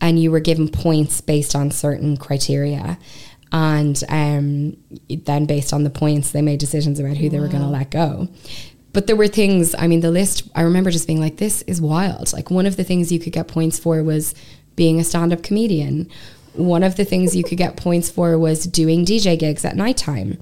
and 0.00 0.20
you 0.20 0.30
were 0.30 0.40
given 0.40 0.68
points 0.68 1.20
based 1.20 1.54
on 1.54 1.70
certain 1.70 2.16
criteria 2.16 2.98
and 3.50 4.02
um, 4.08 4.76
then 5.08 5.46
based 5.46 5.72
on 5.72 5.84
the 5.84 5.90
points 5.90 6.32
they 6.32 6.42
made 6.42 6.58
decisions 6.58 6.98
about 6.98 7.16
who 7.16 7.26
wow. 7.26 7.30
they 7.30 7.40
were 7.40 7.48
going 7.48 7.62
to 7.62 7.68
let 7.68 7.90
go 7.90 8.28
but 8.92 9.06
there 9.06 9.16
were 9.16 9.28
things, 9.28 9.74
I 9.78 9.86
mean, 9.86 10.00
the 10.00 10.10
list, 10.10 10.48
I 10.54 10.62
remember 10.62 10.90
just 10.90 11.06
being 11.06 11.20
like, 11.20 11.38
this 11.38 11.62
is 11.62 11.80
wild. 11.80 12.32
Like, 12.32 12.50
one 12.50 12.66
of 12.66 12.76
the 12.76 12.84
things 12.84 13.10
you 13.10 13.18
could 13.18 13.32
get 13.32 13.48
points 13.48 13.78
for 13.78 14.02
was 14.02 14.34
being 14.76 15.00
a 15.00 15.04
stand 15.04 15.32
up 15.32 15.42
comedian. 15.42 16.10
One 16.54 16.82
of 16.82 16.96
the 16.96 17.04
things 17.04 17.34
you 17.34 17.42
could 17.42 17.58
get 17.58 17.76
points 17.76 18.10
for 18.10 18.38
was 18.38 18.66
doing 18.66 19.04
DJ 19.04 19.38
gigs 19.38 19.64
at 19.64 19.76
nighttime. 19.76 20.38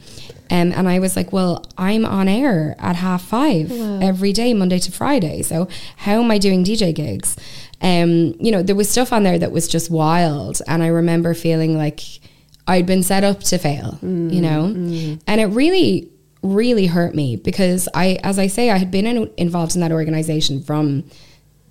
Um, 0.50 0.72
and 0.72 0.88
I 0.88 0.98
was 0.98 1.14
like, 1.14 1.32
well, 1.32 1.64
I'm 1.78 2.04
on 2.04 2.26
air 2.26 2.74
at 2.80 2.96
half 2.96 3.22
five 3.22 3.70
wow. 3.70 4.00
every 4.02 4.32
day, 4.32 4.52
Monday 4.52 4.80
to 4.80 4.90
Friday. 4.90 5.42
So 5.42 5.68
how 5.96 6.20
am 6.20 6.30
I 6.30 6.38
doing 6.38 6.64
DJ 6.64 6.92
gigs? 6.92 7.36
Um, 7.80 8.34
you 8.40 8.50
know, 8.50 8.62
there 8.62 8.74
was 8.74 8.90
stuff 8.90 9.12
on 9.12 9.22
there 9.22 9.38
that 9.38 9.52
was 9.52 9.68
just 9.68 9.90
wild. 9.90 10.60
And 10.66 10.82
I 10.82 10.88
remember 10.88 11.34
feeling 11.34 11.78
like 11.78 12.00
I'd 12.66 12.86
been 12.86 13.04
set 13.04 13.22
up 13.22 13.40
to 13.44 13.58
fail, 13.58 13.98
mm, 14.02 14.34
you 14.34 14.40
know? 14.40 14.72
Mm. 14.74 15.20
And 15.28 15.40
it 15.40 15.46
really 15.46 16.10
really 16.42 16.86
hurt 16.86 17.14
me 17.14 17.36
because 17.36 17.88
I, 17.94 18.18
as 18.22 18.38
I 18.38 18.46
say, 18.46 18.70
I 18.70 18.78
had 18.78 18.90
been 18.90 19.06
in, 19.06 19.30
involved 19.36 19.74
in 19.74 19.80
that 19.80 19.92
organization 19.92 20.62
from 20.62 21.04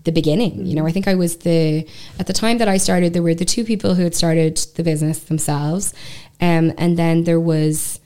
the 0.03 0.11
beginning. 0.11 0.65
You 0.65 0.75
know, 0.75 0.87
I 0.87 0.91
think 0.91 1.07
I 1.07 1.15
was 1.15 1.37
the 1.37 1.87
at 2.19 2.27
the 2.27 2.33
time 2.33 2.57
that 2.59 2.67
I 2.67 2.77
started, 2.77 3.13
there 3.13 3.23
were 3.23 3.35
the 3.35 3.45
two 3.45 3.63
people 3.63 3.95
who 3.95 4.03
had 4.03 4.15
started 4.15 4.57
the 4.75 4.83
business 4.83 5.19
themselves, 5.19 5.93
um, 6.39 6.73
and 6.77 6.97
then 6.97 7.23
there 7.23 7.39
was, 7.39 7.99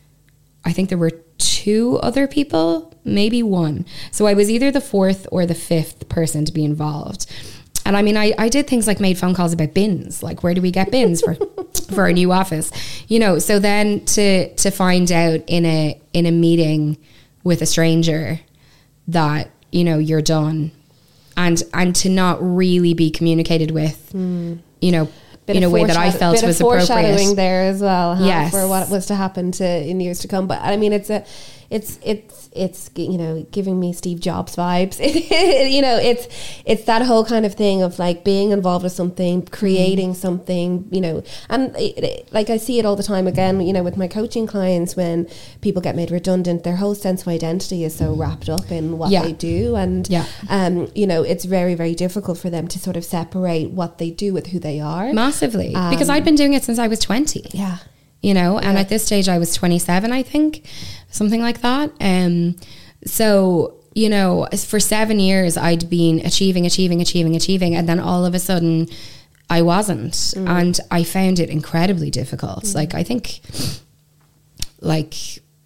I 0.65 0.73
think 0.73 0.89
there 0.89 0.97
were 0.97 1.11
two 1.37 1.99
other 2.01 2.27
people, 2.27 2.93
maybe 3.03 3.43
one. 3.43 3.85
So 4.11 4.25
I 4.25 4.33
was 4.33 4.49
either 4.49 4.71
the 4.71 4.81
fourth 4.81 5.27
or 5.31 5.45
the 5.45 5.55
fifth 5.55 6.09
person 6.09 6.45
to 6.45 6.51
be 6.51 6.65
involved. 6.65 7.25
And 7.85 7.97
I 7.97 8.01
mean, 8.01 8.17
I, 8.17 8.33
I 8.37 8.49
did 8.49 8.67
things 8.67 8.87
like 8.87 8.99
made 8.99 9.17
phone 9.17 9.33
calls 9.33 9.53
about 9.53 9.73
bins, 9.73 10.23
like 10.23 10.43
where 10.43 10.53
do 10.53 10.61
we 10.61 10.71
get 10.71 10.91
bins 10.91 11.21
for 11.21 11.35
for 11.93 12.01
our 12.01 12.13
new 12.13 12.31
office, 12.31 12.71
you 13.07 13.19
know. 13.19 13.39
So 13.39 13.59
then 13.59 14.05
to 14.05 14.53
to 14.55 14.71
find 14.71 15.11
out 15.11 15.41
in 15.47 15.65
a 15.65 15.99
in 16.13 16.25
a 16.25 16.31
meeting 16.31 16.97
with 17.43 17.61
a 17.61 17.65
stranger 17.65 18.39
that 19.07 19.49
you 19.71 19.83
know 19.83 19.97
you're 19.97 20.21
done, 20.21 20.71
and 21.35 21.61
and 21.73 21.95
to 21.97 22.09
not 22.09 22.37
really 22.41 22.93
be 22.93 23.11
communicated 23.11 23.71
with, 23.71 24.11
mm. 24.13 24.59
you 24.81 24.91
know, 24.91 25.09
bit 25.45 25.57
in 25.57 25.63
a 25.63 25.69
way 25.69 25.83
that 25.85 25.97
I 25.97 26.11
felt 26.11 26.41
was 26.43 26.59
appropriate. 26.59 26.87
Foreshadowing 26.87 27.35
there 27.35 27.63
as 27.63 27.81
well, 27.81 28.15
huh, 28.15 28.25
yes, 28.25 28.51
for 28.51 28.67
what 28.67 28.89
was 28.89 29.07
to 29.07 29.15
happen 29.15 29.51
to 29.53 29.65
in 29.65 29.99
years 29.99 30.19
to 30.19 30.27
come. 30.27 30.47
But 30.47 30.61
I 30.61 30.77
mean, 30.77 30.93
it's 30.93 31.09
a, 31.09 31.25
it's 31.73 31.97
it's 32.03 32.49
it's 32.53 32.91
you 32.95 33.17
know 33.17 33.47
giving 33.51 33.79
me 33.79 33.93
Steve 33.93 34.19
Jobs 34.19 34.55
vibes. 34.55 34.99
you 35.71 35.81
know, 35.81 35.97
it's 35.97 36.27
it's 36.65 36.83
that 36.83 37.01
whole 37.01 37.25
kind 37.25 37.47
of 37.47 37.55
thing 37.55 37.81
of 37.81 37.97
like 37.97 38.23
being 38.23 38.51
involved 38.51 38.83
with 38.83 38.91
something, 38.91 39.43
creating 39.47 40.11
mm. 40.11 40.15
something. 40.15 40.87
You 40.91 41.01
know, 41.01 41.23
and 41.49 41.75
it, 41.75 41.97
it, 41.97 42.29
like 42.31 42.51
I 42.51 42.57
see 42.57 42.77
it 42.77 42.85
all 42.85 42.95
the 42.95 43.03
time. 43.03 43.25
Again, 43.25 43.59
you 43.59 43.73
know, 43.73 43.81
with 43.81 43.97
my 43.97 44.07
coaching 44.07 44.45
clients, 44.45 44.95
when 44.95 45.27
people 45.61 45.81
get 45.81 45.95
made 45.95 46.11
redundant, 46.11 46.63
their 46.63 46.75
whole 46.75 46.93
sense 46.93 47.23
of 47.23 47.27
identity 47.27 47.83
is 47.83 47.95
so 47.95 48.13
wrapped 48.13 48.49
up 48.49 48.71
in 48.71 48.99
what 48.99 49.09
yeah. 49.09 49.23
they 49.23 49.33
do, 49.33 49.75
and 49.75 50.07
yeah. 50.09 50.27
um, 50.49 50.91
you 50.93 51.07
know, 51.07 51.23
it's 51.23 51.43
very 51.43 51.73
very 51.73 51.95
difficult 51.95 52.37
for 52.37 52.51
them 52.51 52.67
to 52.67 52.77
sort 52.77 52.95
of 52.95 53.03
separate 53.03 53.71
what 53.71 53.97
they 53.97 54.11
do 54.11 54.31
with 54.31 54.47
who 54.47 54.59
they 54.59 54.79
are. 54.79 55.11
Massively, 55.11 55.73
um, 55.73 55.89
because 55.89 56.09
I'd 56.09 56.23
been 56.23 56.35
doing 56.35 56.53
it 56.53 56.63
since 56.63 56.77
I 56.77 56.87
was 56.87 56.99
twenty. 56.99 57.49
Yeah 57.51 57.79
you 58.23 58.33
know, 58.33 58.57
and 58.57 58.79
at 58.79 58.89
this 58.89 59.05
stage 59.05 59.29
I 59.29 59.37
was 59.37 59.53
27, 59.53 60.11
I 60.11 60.23
think, 60.23 60.65
something 61.11 61.41
like 61.41 61.61
that. 61.61 61.91
Um, 61.99 62.55
so, 63.05 63.75
you 63.93 64.09
know, 64.09 64.47
for 64.55 64.79
seven 64.79 65.19
years 65.19 65.57
I'd 65.57 65.89
been 65.89 66.25
achieving, 66.25 66.65
achieving, 66.65 67.01
achieving, 67.01 67.35
achieving, 67.35 67.75
and 67.75 67.87
then 67.87 67.99
all 67.99 68.25
of 68.25 68.33
a 68.33 68.39
sudden 68.39 68.87
I 69.49 69.61
wasn't. 69.61 70.13
Mm. 70.13 70.49
And 70.49 70.79
I 70.89 71.03
found 71.03 71.39
it 71.39 71.49
incredibly 71.49 72.09
difficult. 72.09 72.63
Mm. 72.63 72.75
Like, 72.75 72.93
I 72.95 73.03
think, 73.03 73.41
like, 74.79 75.15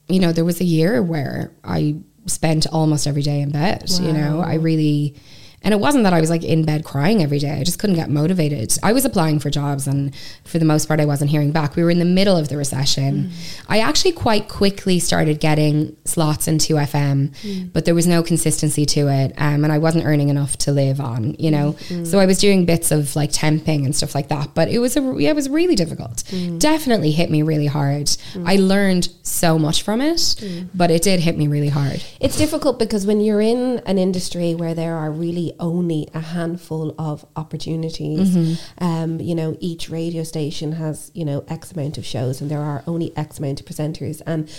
you 0.09 0.19
know, 0.19 0.31
there 0.31 0.43
was 0.43 0.59
a 0.59 0.65
year 0.65 1.01
where 1.01 1.51
I 1.63 1.97
spent 2.25 2.65
almost 2.67 3.05
every 3.05 3.21
day 3.21 3.39
in 3.39 3.51
bed, 3.51 3.85
wow. 3.87 4.05
you 4.05 4.13
know, 4.13 4.41
I 4.41 4.55
really 4.55 5.15
and 5.63 5.73
it 5.73 5.79
wasn't 5.79 6.03
that 6.03 6.13
I 6.13 6.21
was 6.21 6.29
like 6.29 6.43
in 6.43 6.63
bed 6.65 6.85
crying 6.85 7.23
every 7.23 7.39
day. 7.39 7.59
I 7.59 7.63
just 7.63 7.79
couldn't 7.79 7.95
get 7.95 8.09
motivated. 8.09 8.77
I 8.83 8.93
was 8.93 9.05
applying 9.05 9.39
for 9.39 9.49
jobs, 9.49 9.87
and 9.87 10.15
for 10.43 10.59
the 10.59 10.65
most 10.65 10.87
part, 10.87 10.99
I 10.99 11.05
wasn't 11.05 11.31
hearing 11.31 11.51
back. 11.51 11.75
We 11.75 11.83
were 11.83 11.89
in 11.89 11.99
the 11.99 12.05
middle 12.05 12.37
of 12.37 12.49
the 12.49 12.57
recession. 12.57 13.23
Mm. 13.23 13.61
I 13.67 13.79
actually 13.79 14.11
quite 14.11 14.47
quickly 14.49 14.99
started 14.99 15.39
getting 15.39 15.97
slots 16.05 16.47
in 16.47 16.59
2FM, 16.59 17.29
mm. 17.29 17.73
but 17.73 17.85
there 17.85 17.95
was 17.95 18.05
no 18.05 18.21
consistency 18.21 18.85
to 18.85 19.07
it. 19.07 19.33
Um, 19.37 19.63
and 19.63 19.73
I 19.73 19.79
wasn't 19.79 20.05
earning 20.05 20.29
enough 20.29 20.57
to 20.59 20.71
live 20.71 21.01
on, 21.01 21.35
you 21.39 21.49
know? 21.49 21.73
Mm. 21.89 22.05
So 22.05 22.19
I 22.19 22.27
was 22.27 22.37
doing 22.37 22.65
bits 22.65 22.91
of 22.91 23.15
like 23.15 23.31
temping 23.31 23.83
and 23.83 23.95
stuff 23.95 24.13
like 24.13 24.27
that. 24.27 24.53
But 24.53 24.69
it 24.69 24.79
was, 24.79 24.95
a, 24.95 25.01
yeah, 25.17 25.31
it 25.31 25.35
was 25.35 25.49
really 25.49 25.75
difficult. 25.75 26.17
Mm. 26.29 26.59
Definitely 26.59 27.11
hit 27.11 27.31
me 27.31 27.41
really 27.41 27.67
hard. 27.67 28.05
Mm. 28.05 28.47
I 28.47 28.55
learned 28.57 29.09
so 29.27 29.59
much 29.59 29.83
from 29.83 30.01
it, 30.01 30.17
mm. 30.17 30.69
but 30.73 30.89
it 30.91 31.01
did 31.01 31.19
hit 31.19 31.37
me 31.37 31.47
really 31.47 31.69
hard. 31.69 32.03
It's 32.19 32.37
difficult 32.37 32.79
because 32.79 33.05
when 33.05 33.19
you're 33.19 33.41
in 33.41 33.79
an 33.85 33.97
industry 33.97 34.55
where 34.55 34.73
there 34.73 34.95
are 34.95 35.11
really 35.11 35.53
only 35.59 36.07
a 36.13 36.19
handful 36.19 36.95
of 36.97 37.25
opportunities. 37.35 38.35
Mm-hmm. 38.35 38.83
Um, 38.83 39.19
you 39.19 39.35
know, 39.35 39.57
each 39.59 39.89
radio 39.89 40.23
station 40.23 40.73
has, 40.73 41.11
you 41.13 41.25
know, 41.25 41.43
X 41.47 41.71
amount 41.71 41.97
of 41.97 42.05
shows 42.05 42.41
and 42.41 42.49
there 42.49 42.61
are 42.61 42.83
only 42.87 43.15
X 43.17 43.39
amount 43.39 43.59
of 43.59 43.65
presenters. 43.65 44.21
And 44.25 44.49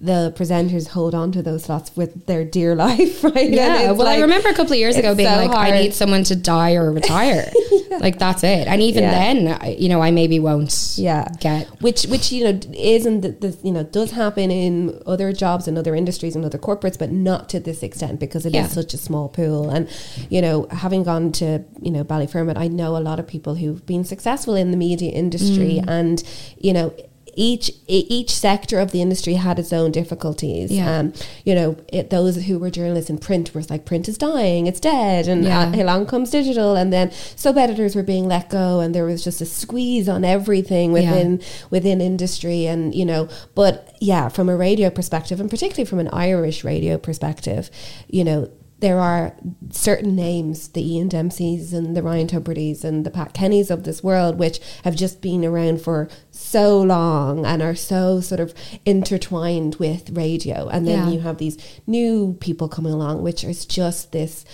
the 0.00 0.32
presenters 0.36 0.88
hold 0.88 1.14
on 1.14 1.32
to 1.32 1.42
those 1.42 1.64
slots 1.64 1.96
with 1.96 2.26
their 2.26 2.44
dear 2.44 2.74
life, 2.76 3.24
right? 3.24 3.50
Yeah. 3.50 3.90
Well, 3.90 4.06
like, 4.06 4.18
I 4.18 4.20
remember 4.20 4.48
a 4.48 4.54
couple 4.54 4.72
of 4.72 4.78
years 4.78 4.96
ago 4.96 5.14
being 5.14 5.28
so 5.28 5.36
like, 5.36 5.50
hard. 5.50 5.72
I 5.72 5.82
need 5.82 5.94
someone 5.94 6.22
to 6.24 6.36
die 6.36 6.74
or 6.74 6.92
retire. 6.92 7.50
yeah. 7.90 7.98
Like 7.98 8.18
that's 8.18 8.44
it. 8.44 8.68
And 8.68 8.80
even 8.80 9.02
yeah. 9.02 9.10
then, 9.10 9.78
you 9.78 9.88
know, 9.88 10.00
I 10.00 10.10
maybe 10.10 10.38
won't. 10.38 10.94
Yeah. 10.96 11.26
Get 11.40 11.68
which 11.82 12.04
which 12.04 12.30
you 12.30 12.44
know 12.44 12.60
isn't 12.74 13.22
the, 13.22 13.30
the, 13.30 13.58
you 13.62 13.72
know 13.72 13.82
does 13.82 14.12
happen 14.12 14.50
in 14.50 15.00
other 15.06 15.32
jobs 15.32 15.66
and 15.66 15.76
other 15.76 15.94
industries 15.94 16.36
and 16.36 16.44
other 16.44 16.58
corporates, 16.58 16.98
but 16.98 17.10
not 17.10 17.48
to 17.50 17.60
this 17.60 17.82
extent 17.82 18.20
because 18.20 18.46
it 18.46 18.54
yeah. 18.54 18.66
is 18.66 18.72
such 18.72 18.94
a 18.94 18.98
small 18.98 19.28
pool. 19.28 19.70
And 19.70 19.88
you 20.30 20.40
know, 20.40 20.68
having 20.70 21.02
gone 21.02 21.32
to 21.32 21.64
you 21.80 21.90
know 21.90 22.04
Ballyfermot, 22.04 22.56
I 22.56 22.68
know 22.68 22.96
a 22.96 22.98
lot 22.98 23.18
of 23.18 23.26
people 23.26 23.56
who've 23.56 23.84
been 23.84 24.04
successful 24.04 24.54
in 24.54 24.70
the 24.70 24.76
media 24.76 25.10
industry, 25.10 25.80
mm. 25.82 25.88
and 25.88 26.22
you 26.58 26.72
know 26.72 26.94
each 27.38 27.70
each 27.86 28.30
sector 28.30 28.80
of 28.80 28.90
the 28.90 29.00
industry 29.00 29.34
had 29.34 29.60
its 29.60 29.72
own 29.72 29.92
difficulties. 29.92 30.72
Yeah. 30.72 30.98
Um, 30.98 31.12
you 31.44 31.54
know, 31.54 31.76
it, 31.86 32.10
those 32.10 32.44
who 32.44 32.58
were 32.58 32.68
journalists 32.68 33.08
in 33.08 33.18
print 33.18 33.54
were 33.54 33.62
like, 33.70 33.84
print 33.84 34.08
is 34.08 34.18
dying, 34.18 34.66
it's 34.66 34.80
dead, 34.80 35.28
and 35.28 35.44
yeah. 35.44 35.68
uh, 35.68 35.82
along 35.82 36.06
comes 36.06 36.30
digital, 36.30 36.74
and 36.74 36.92
then 36.92 37.12
sub 37.12 37.56
editors 37.56 37.94
were 37.94 38.02
being 38.02 38.26
let 38.26 38.50
go, 38.50 38.80
and 38.80 38.92
there 38.92 39.04
was 39.04 39.22
just 39.22 39.40
a 39.40 39.46
squeeze 39.46 40.08
on 40.08 40.24
everything 40.24 40.90
within 40.90 41.38
yeah. 41.38 41.46
within 41.70 42.00
industry, 42.00 42.66
and 42.66 42.92
you 42.92 43.04
know, 43.04 43.28
but 43.54 43.96
yeah, 44.00 44.28
from 44.28 44.48
a 44.48 44.56
radio 44.56 44.90
perspective, 44.90 45.40
and 45.40 45.48
particularly 45.48 45.84
from 45.84 46.00
an 46.00 46.08
Irish 46.08 46.64
radio 46.64 46.98
perspective, 46.98 47.70
you 48.08 48.24
know, 48.24 48.50
there 48.80 48.98
are 48.98 49.34
certain 49.70 50.14
names, 50.14 50.68
the 50.68 50.94
Ian 50.94 51.08
Dempseys 51.08 51.72
and 51.72 51.96
the 51.96 52.02
Ryan 52.02 52.28
Tubridy's 52.28 52.84
and 52.84 53.04
the 53.04 53.10
Pat 53.10 53.34
Kennys 53.34 53.70
of 53.70 53.82
this 53.82 54.04
world, 54.04 54.38
which 54.38 54.60
have 54.84 54.94
just 54.94 55.20
been 55.20 55.44
around 55.44 55.80
for 55.80 56.08
so 56.30 56.80
long 56.80 57.44
and 57.44 57.60
are 57.60 57.74
so 57.74 58.20
sort 58.20 58.40
of 58.40 58.54
intertwined 58.84 59.76
with 59.76 60.10
radio. 60.10 60.68
And 60.68 60.86
then 60.86 61.08
yeah. 61.08 61.10
you 61.14 61.20
have 61.20 61.38
these 61.38 61.58
new 61.86 62.36
people 62.40 62.68
coming 62.68 62.92
along, 62.92 63.22
which 63.22 63.42
is 63.42 63.66
just 63.66 64.12
this 64.12 64.44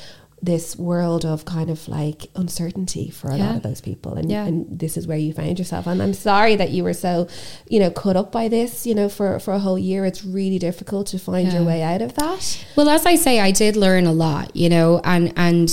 this 0.45 0.77
world 0.77 1.25
of 1.25 1.45
kind 1.45 1.71
of 1.71 1.89
like 1.89 2.27
uncertainty 2.37 3.09
for 3.11 3.29
a 3.31 3.37
Yeah. 3.39 3.47
lot 3.47 3.57
of 3.57 3.63
those 3.63 3.81
people. 3.81 4.13
And, 4.15 4.31
Yeah. 4.31 4.45
and 4.47 4.67
this 4.83 4.97
is 4.99 5.07
where 5.07 5.17
you 5.17 5.33
found 5.33 5.59
yourself. 5.59 5.87
And 5.87 6.03
i'm 6.03 6.13
sorry 6.15 6.55
that 6.57 6.71
you 6.71 6.83
were 6.85 6.93
so 7.07 7.27
you 7.69 7.79
know 7.81 7.91
cut 7.91 8.17
up 8.17 8.31
by 8.31 8.49
this 8.49 8.87
you 8.87 8.95
know 8.95 9.09
for 9.09 9.39
for 9.39 9.53
a 9.55 9.59
whole 9.59 9.79
year. 9.79 10.05
It's 10.05 10.23
really 10.25 10.59
difficult 10.59 11.07
to 11.09 11.19
find 11.19 11.53
your 11.53 11.65
way 11.65 11.81
out 11.83 12.03
of 12.03 12.15
that. 12.15 12.43
Well, 12.77 12.89
as 12.89 13.05
I 13.07 13.17
say, 13.17 13.35
I 13.41 13.51
did 13.53 13.75
learn 13.77 14.05
a 14.07 14.13
lot, 14.13 14.55
you 14.55 14.69
know, 14.69 15.01
and 15.05 15.33
and 15.37 15.69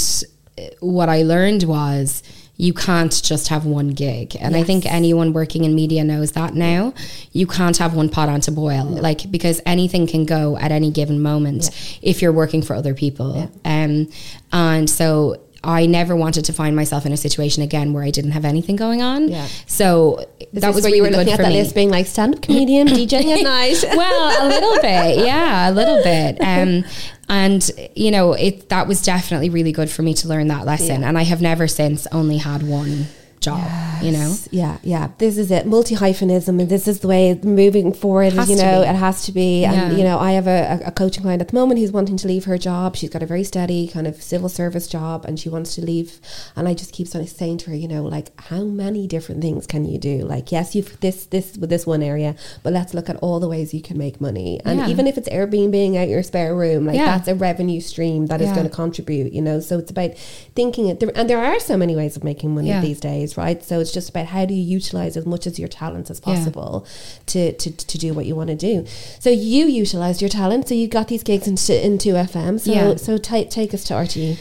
what 0.80 1.10
I 1.10 1.24
learned 1.24 1.64
was 1.64 2.24
you 2.62 2.76
can't 2.76 3.24
just 3.24 3.48
have 3.48 3.66
one 3.66 3.88
gig. 3.88 4.38
And 4.40 4.56
I 4.56 4.62
think 4.64 4.86
anyone 4.86 5.34
working 5.34 5.64
in 5.64 5.74
media 5.74 6.04
knows 6.04 6.34
that 6.34 6.54
now. 6.54 6.94
You 7.32 7.48
can't 7.48 7.76
have 7.78 7.96
one 7.96 8.08
pot 8.08 8.30
on 8.30 8.40
to 8.42 8.52
boil, 8.52 8.86
like 8.86 9.32
because 9.32 9.60
anything 9.66 10.06
can 10.06 10.26
go 10.26 10.58
at 10.58 10.72
any 10.72 10.92
given 10.92 11.20
moment 11.24 11.72
if 12.04 12.22
you're 12.22 12.32
working 12.32 12.62
for 12.62 12.76
other 12.76 12.94
people. 12.94 13.52
Um, 13.66 14.10
and 14.54 14.88
so 14.88 15.42
I 15.64 15.88
never 15.88 16.16
wanted 16.16 16.46
to 16.46 16.54
find 16.54 16.76
myself 16.76 17.04
in 17.08 17.12
a 17.12 17.18
situation 17.18 17.64
again 17.64 17.94
where 17.94 18.04
I 18.04 18.12
didn't 18.12 18.32
have 18.32 18.46
anything 18.46 18.76
going 18.76 19.02
on. 19.02 19.28
Yeah. 19.30 19.48
So 19.66 20.24
This 20.54 20.62
that 20.62 20.70
is 20.70 20.76
was 20.76 20.84
where 20.84 20.92
really 20.92 20.98
you 20.98 21.04
were 21.04 21.10
looking 21.10 21.34
at 21.34 21.40
that 21.40 21.50
me. 21.50 21.62
list 21.62 21.74
being 21.74 21.90
like 21.90 22.06
stand-up 22.06 22.42
comedian 22.44 22.88
dj 22.88 23.14
at 23.14 23.44
night 23.58 23.84
well, 23.96 24.26
a 24.38 24.46
little 24.48 24.76
bit, 24.82 25.26
yeah, 25.26 25.68
a 25.68 25.72
little 25.72 26.02
bit. 26.04 26.38
Um, 26.52 26.84
and 27.32 27.72
you 27.96 28.12
know, 28.12 28.34
it 28.34 28.70
that 28.70 28.88
was 28.88 29.02
definitely 29.02 29.50
really 29.50 29.72
good 29.72 29.90
for 29.90 30.02
me 30.04 30.14
to 30.16 30.28
learn 30.28 30.50
that 30.50 30.66
lesson. 30.66 31.02
Yeah. 31.02 31.08
And 31.08 31.18
I 31.18 31.24
have 31.24 31.42
never 31.42 31.68
since 31.68 32.06
only 32.12 32.38
had 32.38 32.62
one 32.62 33.06
job. 33.42 33.68
You 34.04 34.12
know, 34.12 34.36
yeah 34.52 34.78
yeah. 34.84 35.10
This 35.18 35.38
is 35.38 35.52
it. 35.52 35.66
Multi 35.68 35.96
hyphenism 35.96 36.60
and 36.60 36.70
this 36.70 36.88
is 36.88 37.02
the 37.02 37.08
way 37.08 37.40
moving 37.44 37.94
forward 37.94 38.34
you 38.34 38.56
know 38.56 38.82
it 38.82 38.96
has 38.96 39.26
to 39.26 39.32
be. 39.32 39.66
And 39.66 39.98
you 39.98 40.04
know 40.04 40.18
i 40.20 40.32
have 40.32 40.48
a, 40.48 40.80
a 40.86 40.92
coaching 40.92 41.24
client 41.24 41.42
at 41.42 41.50
the 41.50 41.56
moment 41.56 41.80
who's 41.80 41.92
wanting 41.92 42.18
to 42.18 42.28
leave 42.28 42.46
her 42.46 42.58
job. 42.58 42.96
She's 42.96 43.10
got 43.10 43.22
a 43.22 43.26
very 43.26 43.44
steady 43.44 43.88
kind 43.88 44.08
of 44.08 44.22
civil 44.22 44.50
service 44.50 44.88
job 44.88 45.26
and 45.26 45.40
she 45.40 45.50
wants 45.50 45.76
to 45.76 45.82
leave. 45.82 46.20
And 46.56 46.68
i 46.68 46.74
just 46.74 46.94
keep 46.94 47.08
sort 47.08 47.24
of 47.24 47.30
saying 47.30 47.58
to 47.60 47.72
her 47.72 47.76
you 47.76 47.88
know 47.88 48.04
like 48.04 48.28
how 48.50 48.64
many 48.64 49.08
different 49.08 49.42
things 49.42 49.68
can 49.68 49.86
you 49.86 49.98
do? 49.98 50.20
Like 50.20 50.52
yes 50.52 50.74
you've 50.76 51.00
this 51.02 51.26
this 51.26 51.58
with 51.58 51.70
this 51.70 51.86
one 51.86 52.02
area 52.04 52.36
but 52.64 52.74
let's 52.74 52.94
look 52.94 53.10
at 53.10 53.18
all 53.18 53.40
the 53.40 53.50
ways 53.50 53.74
you 53.74 53.82
can 53.82 53.98
make 53.98 54.22
money. 54.22 54.60
And 54.66 54.80
Yeah. 54.80 54.88
even 54.90 55.06
if 55.08 55.18
it's 55.18 55.30
airbnb 55.30 55.96
out 55.98 56.08
your 56.10 56.24
spare 56.24 56.56
room 56.56 56.86
like 56.86 56.96
Yeah. 56.96 57.06
that's 57.18 57.28
a 57.28 57.36
revenue 57.36 57.82
stream 57.82 58.28
that 58.28 58.40
is 58.42 58.48
Yeah. 58.50 58.56
going 58.56 58.70
to 58.70 58.76
contribute 58.76 59.34
you 59.34 59.42
know? 59.42 59.60
So 59.60 59.78
it's 59.80 59.92
about 59.92 60.16
thinking 60.56 60.88
it 60.88 61.00
there, 61.00 61.12
and 61.16 61.30
there 61.30 61.44
are 61.44 61.60
so 61.60 61.76
many 61.78 61.96
ways 61.96 62.16
of 62.16 62.24
making 62.24 62.54
money 62.56 62.70
Yeah. 62.70 62.82
these 62.82 63.00
days 63.00 63.31
right 63.38 63.64
so 63.64 63.80
it's 63.80 63.92
just 63.92 64.10
about 64.10 64.28
how 64.28 64.46
do 64.46 64.54
you 64.54 64.62
utilize 64.64 65.16
as 65.18 65.26
much 65.26 65.46
as 65.48 65.58
your 65.60 65.68
talents 65.68 66.10
as 66.10 66.20
Yeah. 66.26 66.36
possible 66.36 66.86
to, 67.28 67.52
to 67.54 67.72
to 67.72 67.98
do 67.98 68.14
what 68.14 68.26
you 68.26 68.36
want 68.36 68.50
to 68.50 68.56
do 68.56 68.86
so 69.20 69.30
you 69.30 69.66
utilized 69.66 70.22
your 70.22 70.30
talent 70.30 70.68
so 70.68 70.76
you 70.76 70.88
got 70.88 71.08
these 71.08 71.24
gigs 71.24 71.48
into 71.48 71.74
in 71.86 71.98
2FM 71.98 72.60
so 72.60 72.72
Yeah. 72.72 72.96
so 72.96 73.18
ta- 73.18 73.44
take 73.50 73.74
us 73.74 73.84
to. 73.86 73.94
RTE 73.94 74.38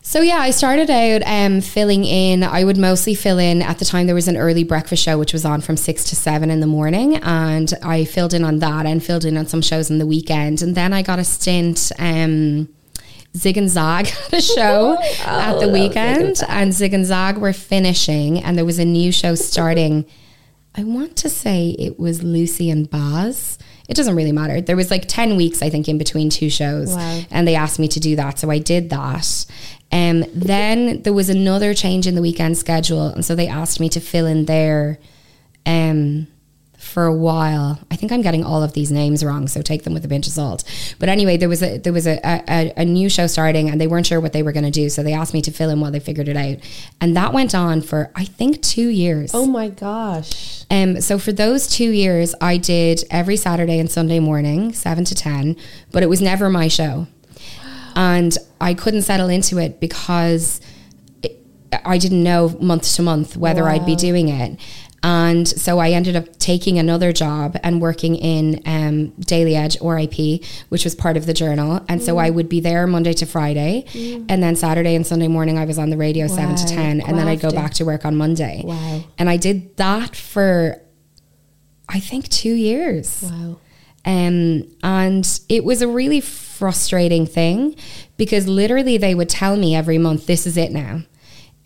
So 0.00 0.22
yeah, 0.22 0.38
I 0.38 0.52
started 0.52 0.88
out 0.88 1.22
um, 1.26 1.60
filling 1.60 2.04
in. 2.04 2.42
I 2.42 2.64
would 2.64 2.78
mostly 2.78 3.14
fill 3.14 3.38
in 3.38 3.60
at 3.60 3.78
the 3.78 3.84
time. 3.84 4.06
There 4.06 4.14
was 4.14 4.28
an 4.28 4.38
early 4.38 4.64
breakfast 4.64 5.02
show 5.02 5.18
which 5.18 5.34
was 5.34 5.44
on 5.44 5.60
from 5.60 5.76
six 5.76 6.02
to 6.04 6.16
seven 6.16 6.50
in 6.50 6.60
the 6.60 6.66
morning, 6.66 7.16
and 7.16 7.74
I 7.82 8.04
filled 8.06 8.32
in 8.32 8.42
on 8.42 8.60
that 8.60 8.86
and 8.86 9.04
filled 9.04 9.26
in 9.26 9.36
on 9.36 9.46
some 9.46 9.60
shows 9.60 9.90
in 9.90 9.98
the 9.98 10.06
weekend. 10.06 10.62
And 10.62 10.74
then 10.74 10.94
I 10.94 11.02
got 11.02 11.18
a 11.18 11.24
stint. 11.24 11.92
Um, 11.98 12.68
Zig 13.36 13.56
and 13.56 13.68
Zag 13.68 14.06
had 14.08 14.34
a 14.34 14.40
show 14.40 14.98
at 15.24 15.54
the 15.54 15.60
Zig 15.60 15.62
and 15.62 15.72
weekend, 15.72 16.42
and 16.48 16.72
Zig 16.72 16.94
and 16.94 17.06
Zag 17.06 17.38
were 17.38 17.52
finishing, 17.52 18.42
and 18.42 18.56
there 18.56 18.64
was 18.64 18.78
a 18.78 18.84
new 18.84 19.12
show 19.12 19.34
starting. 19.34 20.06
I 20.74 20.84
want 20.84 21.16
to 21.16 21.28
say 21.28 21.74
it 21.78 21.98
was 21.98 22.22
Lucy 22.22 22.70
and 22.70 22.88
Baz. 22.88 23.58
It 23.88 23.96
doesn't 23.96 24.14
really 24.14 24.32
matter. 24.32 24.60
There 24.60 24.76
was 24.76 24.90
like 24.90 25.08
10 25.08 25.36
weeks, 25.36 25.62
I 25.62 25.70
think, 25.70 25.88
in 25.88 25.98
between 25.98 26.28
two 26.28 26.50
shows. 26.50 26.94
Wow. 26.94 27.22
And 27.30 27.48
they 27.48 27.54
asked 27.54 27.78
me 27.78 27.88
to 27.88 27.98
do 27.98 28.16
that. 28.16 28.38
So 28.38 28.50
I 28.50 28.58
did 28.58 28.90
that. 28.90 29.46
Um, 29.90 30.24
then 30.34 31.02
there 31.02 31.14
was 31.14 31.30
another 31.30 31.72
change 31.72 32.06
in 32.06 32.14
the 32.14 32.20
weekend 32.20 32.58
schedule. 32.58 33.06
And 33.06 33.24
so 33.24 33.34
they 33.34 33.48
asked 33.48 33.80
me 33.80 33.88
to 33.88 34.00
fill 34.00 34.26
in 34.26 34.44
there 34.44 34.98
um, 35.64 36.28
for 36.88 37.06
a 37.06 37.12
while. 37.12 37.78
I 37.90 37.96
think 37.96 38.10
I'm 38.10 38.22
getting 38.22 38.42
all 38.44 38.62
of 38.62 38.72
these 38.72 38.90
names 38.90 39.22
wrong, 39.22 39.46
so 39.48 39.62
take 39.62 39.84
them 39.84 39.94
with 39.94 40.04
a 40.04 40.08
pinch 40.08 40.26
of 40.26 40.32
salt. 40.32 40.64
But 40.98 41.08
anyway, 41.08 41.36
there 41.36 41.48
was 41.48 41.62
a 41.62 41.78
there 41.78 41.92
was 41.92 42.06
a, 42.06 42.18
a, 42.24 42.72
a 42.76 42.84
new 42.84 43.08
show 43.08 43.26
starting, 43.26 43.68
and 43.70 43.80
they 43.80 43.86
weren't 43.86 44.06
sure 44.06 44.20
what 44.20 44.32
they 44.32 44.42
were 44.42 44.52
going 44.52 44.64
to 44.64 44.70
do, 44.70 44.88
so 44.88 45.02
they 45.02 45.12
asked 45.12 45.34
me 45.34 45.42
to 45.42 45.50
fill 45.52 45.70
in 45.70 45.80
while 45.80 45.90
they 45.90 46.00
figured 46.00 46.28
it 46.28 46.36
out, 46.36 46.56
and 47.00 47.16
that 47.16 47.32
went 47.32 47.54
on 47.54 47.82
for 47.82 48.10
I 48.14 48.24
think 48.24 48.62
two 48.62 48.88
years. 48.88 49.32
oh 49.34 49.46
my 49.46 49.68
gosh 49.68 50.64
Um, 50.70 51.00
so 51.00 51.18
for 51.18 51.32
those 51.32 51.66
two 51.66 51.90
years, 51.90 52.34
I 52.40 52.56
did 52.56 53.04
every 53.10 53.36
Saturday 53.36 53.78
and 53.78 53.90
Sunday 53.90 54.18
morning, 54.20 54.72
seven 54.72 55.04
to 55.04 55.14
ten, 55.14 55.56
but 55.92 56.02
it 56.02 56.08
was 56.08 56.20
never 56.20 56.48
my 56.50 56.68
show, 56.68 57.06
and 57.94 58.36
I 58.60 58.74
couldn't 58.74 59.02
settle 59.02 59.28
into 59.28 59.58
it 59.58 59.80
because 59.80 60.60
it, 61.22 61.38
I 61.84 61.98
didn't 61.98 62.22
know 62.22 62.56
month 62.60 62.94
to 62.96 63.02
month 63.02 63.36
whether 63.36 63.68
I'd 63.68 63.86
be 63.86 63.96
doing 63.96 64.28
it. 64.28 64.58
And 65.02 65.46
so 65.46 65.78
I 65.78 65.90
ended 65.90 66.16
up 66.16 66.38
taking 66.38 66.78
another 66.78 67.12
job 67.12 67.56
and 67.62 67.80
working 67.80 68.16
in 68.16 68.60
um, 68.66 69.08
Daily 69.20 69.54
Edge 69.54 69.76
or 69.80 69.96
IP, 69.98 70.42
which 70.70 70.82
was 70.84 70.94
part 70.96 71.16
of 71.16 71.24
the 71.26 71.32
journal. 71.32 71.84
And 71.88 72.02
so 72.02 72.18
I 72.18 72.30
would 72.30 72.48
be 72.48 72.58
there 72.60 72.86
Monday 72.86 73.12
to 73.14 73.26
Friday. 73.26 73.84
And 74.28 74.42
then 74.42 74.56
Saturday 74.56 74.94
and 74.96 75.06
Sunday 75.06 75.28
morning, 75.28 75.56
I 75.56 75.64
was 75.66 75.78
on 75.78 75.90
the 75.90 75.96
radio 75.96 76.26
7 76.26 76.56
to 76.56 76.62
Wow. 76.64 76.68
10. 76.68 77.00
And 77.02 77.16
then 77.18 77.28
I'd 77.28 77.40
go 77.40 77.50
back 77.52 77.74
to 77.74 77.84
work 77.84 78.04
on 78.04 78.16
Monday. 78.16 78.62
Wow. 78.64 79.04
And 79.18 79.30
I 79.30 79.36
did 79.36 79.76
that 79.76 80.16
for, 80.16 80.82
I 81.88 82.00
think, 82.00 82.28
two 82.28 82.54
years. 82.54 83.22
wow 83.22 83.58
Um, 84.04 84.64
and 84.82 85.40
it 85.48 85.64
was 85.64 85.80
a 85.82 85.88
really 85.88 86.20
frustrating 86.20 87.24
thing 87.26 87.76
because 88.16 88.48
literally 88.48 88.96
they 88.98 89.14
would 89.14 89.28
tell 89.28 89.56
me 89.56 89.76
every 89.76 89.98
month, 89.98 90.26
this 90.26 90.46
is 90.46 90.56
it 90.56 90.72
now. 90.72 91.02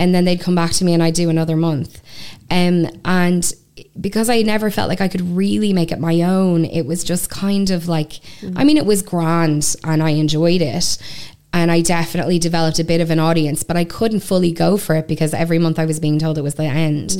And 0.02 0.12
then 0.12 0.24
they'd 0.24 0.40
come 0.40 0.56
back 0.56 0.72
to 0.72 0.84
me 0.84 0.94
and 0.94 1.02
I'd 1.02 1.14
do 1.14 1.30
another 1.30 1.54
month. 1.54 2.02
Um, 2.50 2.88
and 3.04 3.52
because 4.00 4.28
I 4.28 4.42
never 4.42 4.68
felt 4.68 4.88
like 4.88 5.00
I 5.00 5.06
could 5.06 5.20
really 5.20 5.72
make 5.72 5.92
it 5.92 6.00
my 6.00 6.22
own, 6.22 6.64
it 6.64 6.86
was 6.86 7.04
just 7.04 7.30
kind 7.30 7.70
of 7.70 7.86
like, 7.86 8.18
I 8.56 8.64
mean, 8.64 8.76
it 8.76 8.84
was 8.84 9.00
grand 9.00 9.76
and 9.84 10.02
I 10.02 10.10
enjoyed 10.10 10.60
it. 10.60 10.98
And 11.54 11.70
I 11.70 11.82
definitely 11.82 12.38
developed 12.38 12.78
a 12.78 12.84
bit 12.84 13.00
of 13.00 13.10
an 13.10 13.20
audience, 13.20 13.62
but 13.62 13.76
I 13.76 13.84
couldn't 13.84 14.20
fully 14.20 14.52
go 14.52 14.76
for 14.76 14.96
it 14.96 15.06
because 15.06 15.34
every 15.34 15.58
month 15.58 15.78
I 15.78 15.84
was 15.84 16.00
being 16.00 16.18
told 16.18 16.38
it 16.38 16.42
was 16.42 16.54
the 16.54 16.64
end. 16.64 17.12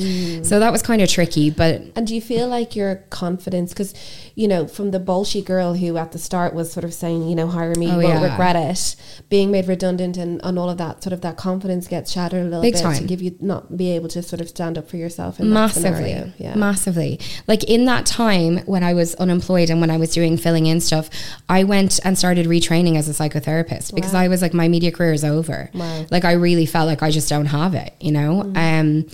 So 0.45 0.59
that 0.59 0.71
was 0.71 0.81
kind 0.81 1.01
of 1.03 1.07
tricky. 1.07 1.51
But 1.51 1.83
And 1.95 2.05
do 2.05 2.15
you 2.15 2.21
feel 2.21 2.47
like 2.49 2.75
your 2.75 2.95
confidence, 3.11 3.71
because 3.71 3.93
you 4.35 4.47
know, 4.47 4.65
from 4.67 4.91
the 4.91 4.99
bullshit 4.99 5.45
girl 5.45 5.75
who 5.75 5.95
at 5.97 6.11
the 6.11 6.17
start 6.19 6.53
was 6.55 6.71
sort 6.71 6.83
of 6.83 6.93
saying, 6.93 7.27
you 7.29 7.35
know, 7.35 7.47
hire 7.47 7.73
me, 7.77 7.87
Oh, 7.91 7.97
won't 7.97 8.07
yeah. 8.21 8.31
regret 8.31 8.55
it, 8.55 8.95
being 9.29 9.51
made 9.51 9.67
redundant, 9.67 10.17
and, 10.17 10.41
and 10.43 10.57
all 10.57 10.69
of 10.69 10.77
that, 10.79 11.03
sort 11.03 11.13
of 11.13 11.21
that 11.21 11.37
confidence 11.37 11.87
gets 11.87 12.11
shattered 12.11 12.41
a 12.41 12.45
little 12.45 12.61
Big 12.61 12.73
bit 12.73 12.95
to 12.95 13.03
give 13.03 13.21
you 13.21 13.35
not 13.39 13.77
be 13.77 13.91
able 13.91 14.07
to 14.09 14.23
sort 14.23 14.41
of 14.41 14.49
stand 14.49 14.77
up 14.77 14.89
for 14.89 14.97
yourself 14.97 15.39
in 15.39 15.51
massively. 15.53 16.33
Yeah. 16.37 16.55
massively 16.55 17.19
like 17.47 17.63
in 17.65 17.85
that 17.85 18.05
time 18.05 18.57
when 18.65 18.83
i 18.83 18.93
was 18.93 19.13
unemployed 19.15 19.69
and 19.69 19.79
when 19.81 19.89
i 19.91 19.97
was 19.97 20.11
doing 20.11 20.37
filling 20.37 20.65
in 20.65 20.79
stuff 20.81 21.09
i 21.49 21.63
went 21.63 21.99
and 22.03 22.17
started 22.17 22.45
retraining 22.47 22.97
as 22.97 23.07
a 23.07 23.11
psychotherapist 23.11 23.93
because 23.93 24.13
Wow. 24.13 24.21
i 24.21 24.27
was 24.27 24.41
like 24.41 24.53
my 24.53 24.67
media 24.67 24.91
career 24.91 25.13
is 25.13 25.23
over 25.23 25.69
Wow. 25.73 25.81
Mm. 26.01 26.11
like 26.11 26.25
i 26.25 26.31
really 26.33 26.65
felt 26.65 26.87
like 26.87 27.03
i 27.03 27.11
just 27.11 27.29
don't 27.29 27.45
have 27.47 27.75
it 27.75 27.93
you 27.99 28.11
know 28.11 28.51
um 28.55 29.05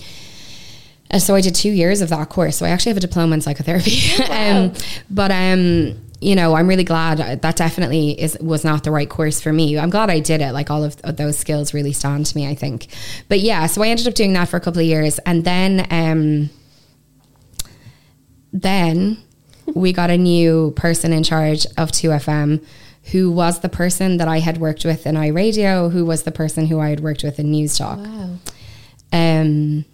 and 1.09 1.21
so 1.21 1.35
i 1.35 1.41
did 1.41 1.55
two 1.55 1.71
years 1.71 2.01
of 2.01 2.09
that 2.09 2.29
course 2.29 2.57
so 2.57 2.65
i 2.65 2.69
actually 2.69 2.89
have 2.89 2.97
a 2.97 3.01
diploma 3.01 3.33
in 3.33 3.41
psychotherapy 3.41 3.99
um 4.29 4.73
but 5.09 5.31
um 5.31 5.95
you 6.21 6.35
know, 6.35 6.55
I'm 6.55 6.67
really 6.67 6.83
glad 6.83 7.19
that 7.19 7.55
definitely 7.55 8.19
is 8.19 8.37
was 8.41 8.65
not 8.65 8.83
the 8.83 8.91
right 8.91 9.09
course 9.09 9.39
for 9.39 9.53
me. 9.53 9.77
I'm 9.77 9.89
glad 9.89 10.09
I 10.09 10.19
did 10.19 10.41
it. 10.41 10.51
Like 10.51 10.69
all 10.69 10.83
of 10.83 10.97
those 11.15 11.37
skills 11.37 11.73
really 11.73 11.93
stand 11.93 12.25
to 12.25 12.35
me, 12.35 12.47
I 12.47 12.55
think. 12.55 12.87
But 13.29 13.39
yeah, 13.39 13.65
so 13.67 13.81
I 13.81 13.87
ended 13.87 14.07
up 14.07 14.15
doing 14.15 14.33
that 14.33 14.49
for 14.49 14.57
a 14.57 14.59
couple 14.59 14.81
of 14.81 14.85
years, 14.85 15.19
and 15.19 15.45
then 15.45 15.87
um, 15.89 16.49
then 18.51 19.17
we 19.73 19.93
got 19.93 20.09
a 20.09 20.17
new 20.17 20.71
person 20.71 21.13
in 21.13 21.23
charge 21.23 21.65
of 21.77 21.91
2FM 21.91 22.65
who 23.11 23.31
was 23.31 23.61
the 23.61 23.69
person 23.69 24.17
that 24.17 24.27
I 24.27 24.39
had 24.39 24.57
worked 24.57 24.83
with 24.85 25.07
in 25.07 25.15
iRadio, 25.15 25.91
who 25.91 26.05
was 26.05 26.23
the 26.23 26.31
person 26.31 26.67
who 26.67 26.79
I 26.79 26.89
had 26.89 26.99
worked 26.99 27.23
with 27.23 27.39
in 27.39 27.51
Newstalk. 27.51 27.97
Wow. 27.97 28.37
Um, 29.11 29.85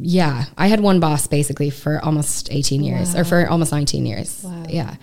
yeah, 0.00 0.44
I 0.56 0.68
had 0.68 0.80
one 0.80 1.00
boss 1.00 1.26
basically 1.26 1.70
for 1.70 2.04
almost 2.04 2.52
18 2.52 2.82
years 2.82 3.14
or 3.14 3.24
for 3.24 3.48
almost 3.48 3.72
19 3.72 4.06
years. 4.06 4.42
Wow. 4.42 4.64
Yeah. 4.68 4.96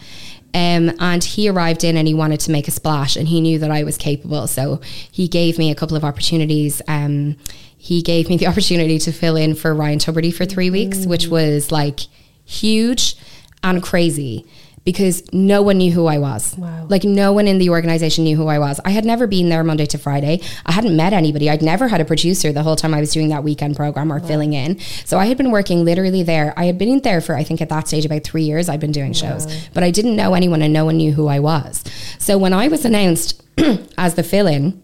Um, 0.56 0.92
and 1.00 1.24
he 1.24 1.50
arrived 1.50 1.84
in 1.84 1.98
and 1.98 2.08
he 2.08 2.14
wanted 2.14 2.40
to 2.42 2.52
make 2.52 2.68
a 2.68 2.72
splash 2.72 3.16
and 3.16 3.28
he 3.28 3.42
knew 3.42 3.58
that 3.60 3.72
I 3.72 3.84
was 3.84 3.98
capable. 3.98 4.46
So 4.48 4.82
he 5.12 5.28
gave 5.28 5.58
me 5.58 5.72
a 5.72 5.76
couple 5.76 5.98
of 5.98 6.04
opportunities. 6.04 6.82
Um, 6.88 7.38
he 7.78 8.02
gave 8.02 8.30
me 8.30 8.38
the 8.38 8.48
opportunity 8.52 9.00
to 9.00 9.12
fill 9.12 9.36
in 9.36 9.56
for 9.56 9.74
Ryan 9.74 10.00
Tubridy 10.00 10.34
for 10.34 10.46
three 10.46 10.70
weeks, 10.70 11.06
which 11.06 11.28
was 11.28 11.72
like 11.72 12.02
huge 12.46 13.16
and 13.64 13.82
crazy 13.82 14.46
because 14.86 15.24
no 15.32 15.62
one 15.62 15.78
knew 15.78 15.92
who 15.92 16.08
I 16.08 16.18
was. 16.18 16.58
Wow. 16.58 16.88
Like 16.90 17.04
no 17.04 17.32
one 17.32 17.48
in 17.48 17.58
the 17.58 17.70
organization 17.70 18.26
knew 18.26 18.36
who 18.36 18.48
I 18.48 18.60
was. 18.60 18.80
I 18.84 18.90
had 18.90 19.06
never 19.06 19.28
been 19.28 19.50
there 19.50 19.64
Monday 19.64 19.86
to 19.88 19.98
Friday. 19.98 20.42
I 20.66 20.72
hadn't 20.74 20.96
met 20.96 21.14
anybody. 21.14 21.50
I'd 21.50 21.62
never 21.62 21.88
had 21.88 22.02
a 22.02 22.06
producer 22.06 22.52
the 22.52 22.64
whole 22.64 22.76
time 22.76 22.94
I 22.94 23.00
was 23.00 23.12
doing 23.12 23.30
that 23.30 23.44
weekend 23.44 23.76
program 23.76 24.12
or 24.12 24.20
filling 24.20 24.54
in. 24.54 24.80
So 25.06 25.18
I 25.20 25.26
had 25.26 25.38
been 25.38 25.52
working 25.52 25.86
literally 25.86 26.24
there. 26.24 26.54
I 26.58 26.66
had 26.66 26.78
been 26.78 26.90
in 26.90 27.02
there 27.02 27.22
for 27.22 27.36
I 27.36 27.44
think 27.44 27.62
at 27.62 27.70
that 27.70 27.88
stage 27.88 28.06
about 28.06 28.24
3 28.24 28.44
years 28.44 28.68
I'd 28.70 28.80
been 28.82 28.92
doing 28.92 29.14
shows, 29.14 29.48
but 29.74 29.84
I 29.84 29.92
didn't 29.92 30.16
know 30.16 30.34
anyone 30.34 30.62
and 30.62 30.74
no 30.74 30.86
one 30.86 30.98
knew 30.98 31.14
who 31.14 31.28
I 31.28 31.40
was. 31.40 31.84
So 32.20 32.38
when 32.38 32.54
I 32.54 32.68
was 32.68 32.84
announced 32.84 33.42
as 33.98 34.16
the 34.16 34.24
fill 34.24 34.48
in 34.48 34.84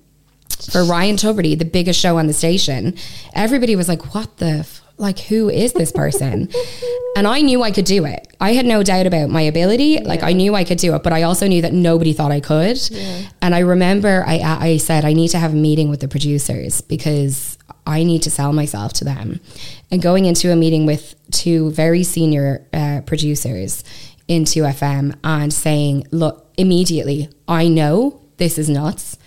for 0.71 0.83
Ryan 0.83 1.15
Tubridy, 1.15 1.57
the 1.57 1.65
biggest 1.65 1.99
show 1.99 2.17
on 2.17 2.27
the 2.27 2.33
station. 2.33 2.95
Everybody 3.33 3.75
was 3.75 3.87
like, 3.87 4.13
"What 4.13 4.37
the." 4.37 4.59
F- 4.59 4.81
like 4.99 5.19
who 5.19 5.49
is 5.49 5.73
this 5.73 5.91
person? 5.91 6.49
And 7.15 7.27
i 7.27 7.41
knew 7.41 7.63
i 7.63 7.71
could 7.71 7.85
do 7.85 8.05
it. 8.05 8.27
I 8.39 8.53
had 8.53 8.65
no 8.65 8.83
doubt 8.83 9.05
about 9.07 9.29
my 9.29 9.41
ability. 9.41 9.99
Like 9.99 10.23
i 10.23 10.33
knew 10.33 10.55
i 10.55 10.63
could 10.63 10.77
do 10.77 10.95
it 10.95 11.03
but 11.03 11.13
i 11.13 11.23
also 11.23 11.47
knew 11.47 11.61
that 11.61 11.73
nobody 11.73 12.13
thought 12.13 12.31
i 12.31 12.39
could. 12.39 12.77
And 13.41 13.55
i 13.55 13.59
remember 13.59 14.23
I, 14.27 14.39
I 14.39 14.77
said 14.77 15.05
i 15.05 15.13
need 15.13 15.29
to 15.29 15.39
have 15.39 15.53
a 15.53 15.57
meeting 15.57 15.89
with 15.89 16.01
the 16.01 16.07
producers 16.07 16.81
because 16.81 17.57
i 17.87 18.03
need 18.03 18.21
to 18.23 18.31
sell 18.31 18.53
myself 18.53 18.93
to 18.93 19.05
them. 19.05 19.39
And 19.91 20.01
going 20.01 20.25
into 20.25 20.51
a 20.51 20.55
meeting 20.55 20.85
with 20.85 21.15
two 21.31 21.71
very 21.71 22.03
senior 22.03 22.67
uh, 22.73 23.01
producers 23.05 23.83
in 24.27 24.43
2fm 24.43 25.15
and 25.23 25.51
saying 25.51 26.05
look 26.11 26.51
immediately 26.57 27.29
i 27.47 27.67
know 27.67 28.21
this 28.39 28.57
is 28.57 28.69
nuts. 28.69 29.17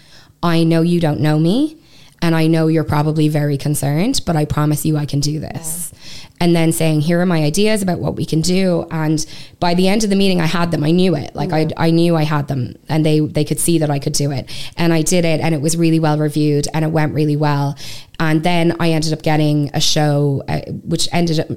I 0.43 0.65
know 0.65 0.81
you 0.83 0.99
don't 0.99 1.21
know 1.21 1.39
me 1.39 1.82
and 2.23 2.35
I 2.37 2.47
know 2.47 2.69
you're 2.69 2.85
probably 2.85 3.29
very 3.29 3.59
concerned, 3.59 4.23
but 4.25 4.37
I 4.37 4.45
promise 4.45 4.87
you 4.87 4.97
I 4.97 5.07
can 5.07 5.21
do 5.21 5.41
this. 5.41 5.91
Yeah. 5.93 5.99
And 6.41 6.57
then 6.57 6.73
saying, 6.73 7.03
here 7.03 7.21
are 7.21 7.27
my 7.27 7.43
ideas 7.43 7.83
about 7.83 7.99
what 7.99 8.17
we 8.17 8.25
can 8.25 8.41
do. 8.41 8.87
And 8.91 9.25
by 9.61 9.75
the 9.75 9.87
end 9.87 10.03
of 10.03 10.11
the 10.11 10.17
meeting, 10.17 10.41
I 10.41 10.47
had 10.47 10.71
them. 10.71 10.83
I 10.83 10.91
knew 10.91 11.15
it. 11.15 11.35
Like 11.37 11.51
yeah. 11.51 11.69
I, 11.77 11.89
I 11.89 11.91
knew 11.91 12.17
I 12.17 12.25
had 12.25 12.49
them 12.49 12.77
and 12.89 13.07
they, 13.07 13.21
they 13.21 13.45
could 13.45 13.61
see 13.61 13.79
that 13.79 13.91
I 13.91 13.99
could 13.99 14.13
do 14.13 14.33
it. 14.33 14.51
And 14.77 14.93
I 14.93 15.03
did 15.03 15.25
it 15.25 15.41
and 15.41 15.55
it 15.55 15.61
was 15.61 15.77
really 15.77 16.01
well 16.01 16.19
reviewed 16.19 16.67
and 16.75 16.85
it 16.85 16.89
went 16.89 17.15
really 17.15 17.37
well. 17.37 17.77
And 18.19 18.43
then 18.43 18.77
I 18.81 18.91
ended 18.91 19.13
up 19.13 19.23
getting 19.23 19.71
a 19.75 19.81
show, 19.81 20.43
uh, 20.49 20.63
which 20.85 21.09
ended 21.13 21.41
up, 21.41 21.49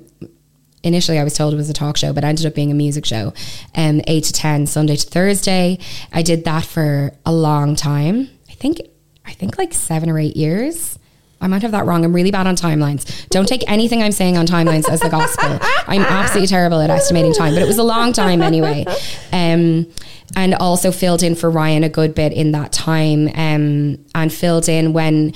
initially 0.83 1.17
I 1.17 1.23
was 1.23 1.33
told 1.33 1.53
it 1.53 1.57
was 1.57 1.69
a 1.69 1.73
talk 1.73 1.97
show, 1.97 2.13
but 2.13 2.23
ended 2.23 2.45
up 2.45 2.53
being 2.53 2.69
a 2.71 2.75
music 2.75 3.05
show, 3.05 3.33
um, 3.73 4.01
eight 4.05 4.25
to 4.25 4.33
ten, 4.33 4.67
Sunday 4.67 4.97
to 4.97 5.07
Thursday. 5.07 5.79
I 6.13 6.21
did 6.21 6.43
that 6.45 6.63
for 6.63 7.11
a 7.25 7.33
long 7.33 7.75
time. 7.75 8.29
I 8.49 8.53
think 8.53 8.81
I 9.25 9.33
think 9.33 9.57
like 9.57 9.73
seven 9.73 10.09
or 10.09 10.19
eight 10.19 10.35
years. 10.35 10.99
I 11.41 11.47
might 11.47 11.61
have 11.63 11.71
that 11.71 11.85
wrong. 11.85 12.05
I'm 12.05 12.13
really 12.13 12.31
bad 12.31 12.47
on 12.47 12.55
timelines. 12.55 13.27
Don't 13.29 13.47
take 13.47 13.69
anything 13.69 14.01
I'm 14.01 14.13
saying 14.13 14.37
on 14.37 14.47
timelines 14.47 14.89
as 14.89 15.01
the 15.01 15.09
gospel. 15.09 15.59
I'm 15.87 16.01
absolutely 16.01 16.47
terrible 16.47 16.79
at 16.79 16.89
estimating 16.89 17.33
time, 17.33 17.53
but 17.53 17.61
it 17.61 17.67
was 17.67 17.77
a 17.77 17.83
long 17.83 18.13
time 18.13 18.41
anyway. 18.41 18.85
Um, 19.33 19.91
and 20.35 20.55
also 20.55 20.91
filled 20.91 21.23
in 21.23 21.35
for 21.35 21.49
Ryan 21.49 21.83
a 21.83 21.89
good 21.89 22.15
bit 22.15 22.33
in 22.33 22.53
that 22.53 22.71
time 22.71 23.27
um, 23.35 24.03
and 24.15 24.33
filled 24.33 24.69
in 24.69 24.93
when 24.93 25.33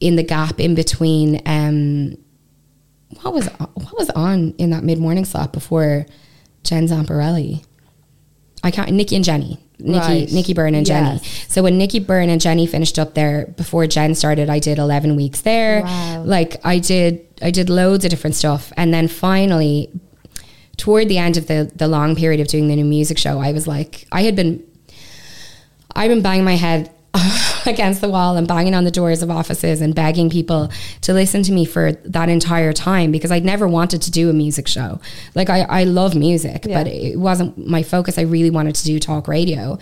in 0.00 0.16
the 0.16 0.22
gap 0.22 0.60
in 0.60 0.74
between 0.74 1.40
um, 1.46 2.16
what 3.22 3.32
was 3.32 3.46
what 3.46 3.96
was 3.96 4.10
on 4.10 4.52
in 4.58 4.70
that 4.70 4.84
mid 4.84 4.98
morning 4.98 5.24
slot 5.24 5.52
before 5.52 6.06
Jen 6.64 6.86
Zamparelli? 6.86 7.64
I 8.62 8.70
can't 8.70 8.90
Nikki 8.92 9.16
and 9.16 9.24
Jenny. 9.24 9.58
Nikki, 9.78 9.98
right. 9.98 10.32
Nikki 10.32 10.54
Byrne 10.54 10.74
and 10.74 10.88
yes. 10.88 11.20
Jenny. 11.20 11.28
So 11.48 11.62
when 11.62 11.76
Nikki 11.76 11.98
Byrne 11.98 12.30
and 12.30 12.40
Jenny 12.40 12.66
finished 12.66 12.98
up 12.98 13.14
there 13.14 13.46
before 13.56 13.86
Jen 13.86 14.14
started, 14.14 14.48
I 14.48 14.58
did 14.58 14.78
11 14.78 15.16
weeks 15.16 15.42
there. 15.42 15.82
Wow. 15.82 16.22
Like 16.22 16.56
I 16.64 16.78
did, 16.78 17.26
I 17.42 17.50
did 17.50 17.68
loads 17.68 18.04
of 18.04 18.10
different 18.10 18.36
stuff. 18.36 18.72
And 18.76 18.92
then 18.94 19.08
finally, 19.08 19.90
toward 20.76 21.08
the 21.08 21.18
end 21.18 21.36
of 21.36 21.46
the, 21.46 21.70
the 21.74 21.88
long 21.88 22.16
period 22.16 22.40
of 22.40 22.48
doing 22.48 22.68
the 22.68 22.76
new 22.76 22.84
music 22.84 23.18
show, 23.18 23.38
I 23.38 23.52
was 23.52 23.66
like, 23.66 24.06
I 24.10 24.22
had 24.22 24.34
been, 24.34 24.64
I've 25.94 26.08
been 26.08 26.22
banging 26.22 26.44
my 26.44 26.56
head 26.56 26.90
against 27.66 28.00
the 28.00 28.08
wall 28.08 28.36
and 28.36 28.46
banging 28.46 28.74
on 28.74 28.84
the 28.84 28.90
doors 28.90 29.22
of 29.22 29.30
offices 29.30 29.80
and 29.80 29.94
begging 29.94 30.30
people 30.30 30.70
to 31.02 31.12
listen 31.12 31.42
to 31.42 31.52
me 31.52 31.64
for 31.64 31.92
that 31.92 32.28
entire 32.28 32.72
time 32.72 33.10
because 33.12 33.30
I'd 33.30 33.44
never 33.44 33.66
wanted 33.68 34.02
to 34.02 34.10
do 34.10 34.30
a 34.30 34.32
music 34.32 34.68
show. 34.68 35.00
Like 35.34 35.50
I, 35.50 35.62
I 35.62 35.84
love 35.84 36.14
music, 36.14 36.64
yeah. 36.64 36.82
but 36.82 36.86
it 36.86 37.18
wasn't 37.18 37.66
my 37.66 37.82
focus. 37.82 38.18
I 38.18 38.22
really 38.22 38.50
wanted 38.50 38.74
to 38.76 38.84
do 38.84 38.98
talk 38.98 39.28
radio. 39.28 39.78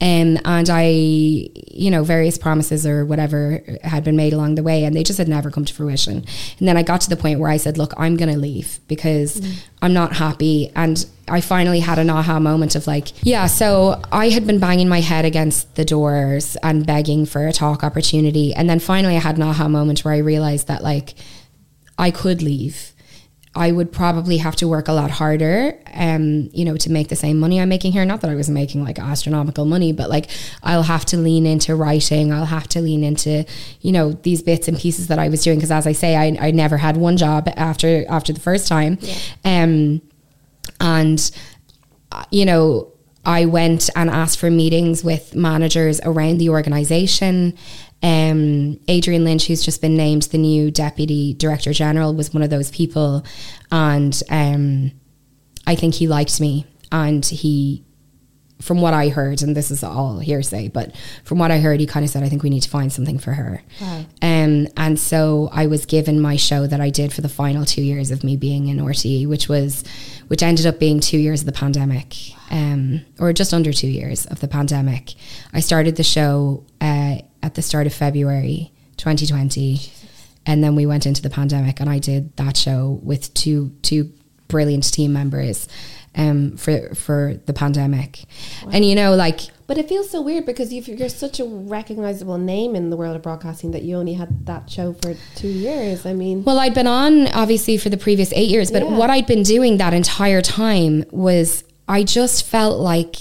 Um, 0.00 0.38
and 0.44 0.70
I, 0.70 0.86
you 0.86 1.90
know, 1.90 2.04
various 2.04 2.38
promises 2.38 2.86
or 2.86 3.04
whatever 3.04 3.62
had 3.82 4.04
been 4.04 4.16
made 4.16 4.32
along 4.32 4.54
the 4.54 4.62
way 4.62 4.84
and 4.84 4.94
they 4.94 5.02
just 5.02 5.18
had 5.18 5.28
never 5.28 5.50
come 5.50 5.64
to 5.64 5.74
fruition. 5.74 6.24
And 6.58 6.68
then 6.68 6.76
I 6.76 6.82
got 6.82 7.00
to 7.02 7.10
the 7.10 7.16
point 7.16 7.40
where 7.40 7.50
I 7.50 7.56
said, 7.56 7.78
look, 7.78 7.92
I'm 7.96 8.16
going 8.16 8.32
to 8.32 8.38
leave 8.38 8.78
because 8.86 9.40
mm. 9.40 9.56
I'm 9.82 9.92
not 9.92 10.14
happy. 10.14 10.70
And 10.76 11.04
I 11.28 11.40
finally 11.40 11.80
had 11.80 11.98
an 11.98 12.10
aha 12.10 12.38
moment 12.40 12.74
of 12.74 12.86
like, 12.86 13.08
yeah, 13.24 13.46
so 13.46 14.00
I 14.12 14.28
had 14.28 14.46
been 14.46 14.58
banging 14.58 14.88
my 14.88 15.00
head 15.00 15.24
against 15.24 15.74
the 15.74 15.84
doors 15.84 16.56
and 16.62 16.86
begging 16.86 17.26
for 17.26 17.46
a 17.46 17.52
talk 17.52 17.84
opportunity. 17.84 18.54
And 18.54 18.68
then 18.68 18.80
finally 18.80 19.16
I 19.16 19.20
had 19.20 19.36
an 19.36 19.42
aha 19.42 19.68
moment 19.68 20.04
where 20.04 20.14
I 20.14 20.18
realized 20.18 20.68
that 20.68 20.82
like 20.82 21.14
I 21.98 22.10
could 22.10 22.42
leave 22.42 22.94
I 23.58 23.72
would 23.72 23.90
probably 23.90 24.36
have 24.36 24.54
to 24.56 24.68
work 24.68 24.86
a 24.86 24.92
lot 24.92 25.10
harder, 25.10 25.76
um, 25.92 26.48
you 26.52 26.64
know, 26.64 26.76
to 26.76 26.92
make 26.92 27.08
the 27.08 27.16
same 27.16 27.40
money 27.40 27.60
I'm 27.60 27.68
making 27.68 27.90
here. 27.90 28.04
Not 28.04 28.20
that 28.20 28.30
I 28.30 28.36
was 28.36 28.48
making 28.48 28.84
like 28.84 29.00
astronomical 29.00 29.64
money, 29.64 29.92
but 29.92 30.08
like 30.08 30.30
I'll 30.62 30.84
have 30.84 31.04
to 31.06 31.16
lean 31.16 31.44
into 31.44 31.74
writing. 31.74 32.32
I'll 32.32 32.44
have 32.44 32.68
to 32.68 32.80
lean 32.80 33.02
into, 33.02 33.44
you 33.80 33.90
know, 33.90 34.12
these 34.12 34.42
bits 34.42 34.68
and 34.68 34.78
pieces 34.78 35.08
that 35.08 35.18
I 35.18 35.28
was 35.28 35.42
doing. 35.42 35.58
Because 35.58 35.72
as 35.72 35.88
I 35.88 35.92
say, 35.92 36.14
I, 36.14 36.36
I 36.40 36.50
never 36.52 36.76
had 36.76 36.96
one 36.96 37.16
job 37.16 37.48
after 37.56 38.04
after 38.08 38.32
the 38.32 38.40
first 38.40 38.68
time, 38.68 38.98
yeah. 39.00 39.16
um, 39.44 40.02
and 40.80 41.30
uh, 42.12 42.24
you 42.30 42.44
know, 42.44 42.92
I 43.24 43.44
went 43.44 43.90
and 43.94 44.08
asked 44.08 44.38
for 44.38 44.50
meetings 44.50 45.04
with 45.04 45.34
managers 45.34 46.00
around 46.02 46.38
the 46.38 46.48
organization. 46.48 47.56
Um, 48.02 48.80
Adrian 48.88 49.24
Lynch, 49.24 49.46
who's 49.46 49.62
just 49.62 49.82
been 49.82 49.96
named 49.96 50.22
the 50.22 50.38
new 50.38 50.70
deputy 50.70 51.34
director 51.34 51.72
general, 51.72 52.14
was 52.14 52.32
one 52.32 52.42
of 52.42 52.50
those 52.50 52.70
people, 52.70 53.24
and 53.72 54.22
um, 54.30 54.92
I 55.66 55.74
think 55.74 55.94
he 55.94 56.06
liked 56.06 56.40
me, 56.40 56.64
and 56.92 57.26
he, 57.26 57.84
from 58.62 58.80
what 58.80 58.94
I 58.94 59.08
heard, 59.08 59.42
and 59.42 59.56
this 59.56 59.70
is 59.72 59.82
all 59.82 60.20
hearsay, 60.20 60.68
but 60.68 60.94
from 61.24 61.38
what 61.38 61.50
I 61.50 61.58
heard, 61.58 61.80
he 61.80 61.86
kind 61.86 62.04
of 62.04 62.10
said, 62.10 62.22
"I 62.22 62.28
think 62.28 62.44
we 62.44 62.50
need 62.50 62.62
to 62.62 62.70
find 62.70 62.92
something 62.92 63.18
for 63.18 63.32
her." 63.32 63.62
Wow. 63.80 64.04
Um, 64.22 64.68
and 64.76 64.98
so 64.98 65.48
I 65.52 65.66
was 65.66 65.84
given 65.84 66.20
my 66.20 66.36
show 66.36 66.68
that 66.68 66.80
I 66.80 66.90
did 66.90 67.12
for 67.12 67.20
the 67.20 67.28
final 67.28 67.64
two 67.64 67.82
years 67.82 68.12
of 68.12 68.22
me 68.22 68.36
being 68.36 68.68
in 68.68 68.78
RTE, 68.78 69.26
which 69.26 69.48
was, 69.48 69.82
which 70.28 70.42
ended 70.42 70.64
up 70.66 70.78
being 70.78 71.00
two 71.00 71.18
years 71.18 71.40
of 71.40 71.46
the 71.46 71.52
pandemic, 71.52 72.14
um, 72.50 73.00
or 73.18 73.32
just 73.32 73.52
under 73.52 73.72
two 73.72 73.88
years 73.88 74.24
of 74.26 74.40
the 74.40 74.48
pandemic. 74.48 75.14
I 75.52 75.60
started 75.60 75.96
the 75.96 76.04
show. 76.04 76.64
Uh, 76.80 77.18
at 77.42 77.54
the 77.54 77.62
start 77.62 77.86
of 77.86 77.94
February 77.94 78.72
2020. 78.96 79.80
And 80.46 80.64
then 80.64 80.74
we 80.74 80.86
went 80.86 81.06
into 81.06 81.22
the 81.22 81.30
pandemic 81.30 81.80
and 81.80 81.90
I 81.90 81.98
did 81.98 82.36
that 82.36 82.56
show 82.56 83.00
with 83.02 83.32
two 83.34 83.72
two 83.82 84.12
brilliant 84.48 84.92
team 84.92 85.12
members 85.12 85.68
um, 86.14 86.56
for 86.56 86.94
for 86.94 87.34
the 87.46 87.52
pandemic. 87.52 88.24
Wow. 88.64 88.70
And 88.72 88.84
you 88.84 88.94
know, 88.94 89.14
like 89.14 89.40
But 89.68 89.76
it 89.76 89.86
feels 89.86 90.08
so 90.08 90.22
weird 90.22 90.46
because 90.46 90.72
you're 90.72 91.10
such 91.10 91.40
a 91.40 91.44
recognizable 91.44 92.38
name 92.38 92.74
in 92.74 92.88
the 92.88 92.96
world 92.96 93.14
of 93.16 93.22
broadcasting 93.22 93.72
that 93.72 93.82
you 93.82 93.96
only 93.96 94.14
had 94.14 94.46
that 94.46 94.70
show 94.70 94.94
for 94.94 95.14
two 95.34 95.48
years. 95.48 96.06
I 96.06 96.14
mean, 96.14 96.42
well, 96.42 96.58
I'd 96.58 96.72
been 96.72 96.86
on 96.86 97.28
obviously 97.28 97.76
for 97.76 97.90
the 97.90 97.98
previous 97.98 98.32
eight 98.32 98.48
years, 98.48 98.70
but 98.70 98.82
yeah. 98.82 98.96
what 98.96 99.10
I'd 99.10 99.26
been 99.26 99.42
doing 99.42 99.76
that 99.76 99.92
entire 99.92 100.40
time 100.40 101.04
was 101.10 101.64
I 101.86 102.02
just 102.02 102.46
felt 102.46 102.80
like 102.80 103.16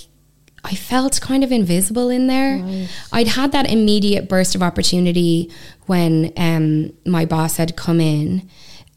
I 0.64 0.74
felt 0.74 1.20
kind 1.20 1.44
of 1.44 1.52
invisible 1.52 2.10
in 2.10 2.28
there. 2.28 2.60
Right. 2.60 2.88
I'd 3.12 3.28
had 3.28 3.52
that 3.52 3.70
immediate 3.70 4.30
burst 4.30 4.56
of 4.56 4.64
opportunity 4.64 5.52
when 5.88 6.32
um, 6.38 6.94
my 7.06 7.26
boss 7.26 7.58
had 7.58 7.76
come 7.76 8.00
in, 8.00 8.50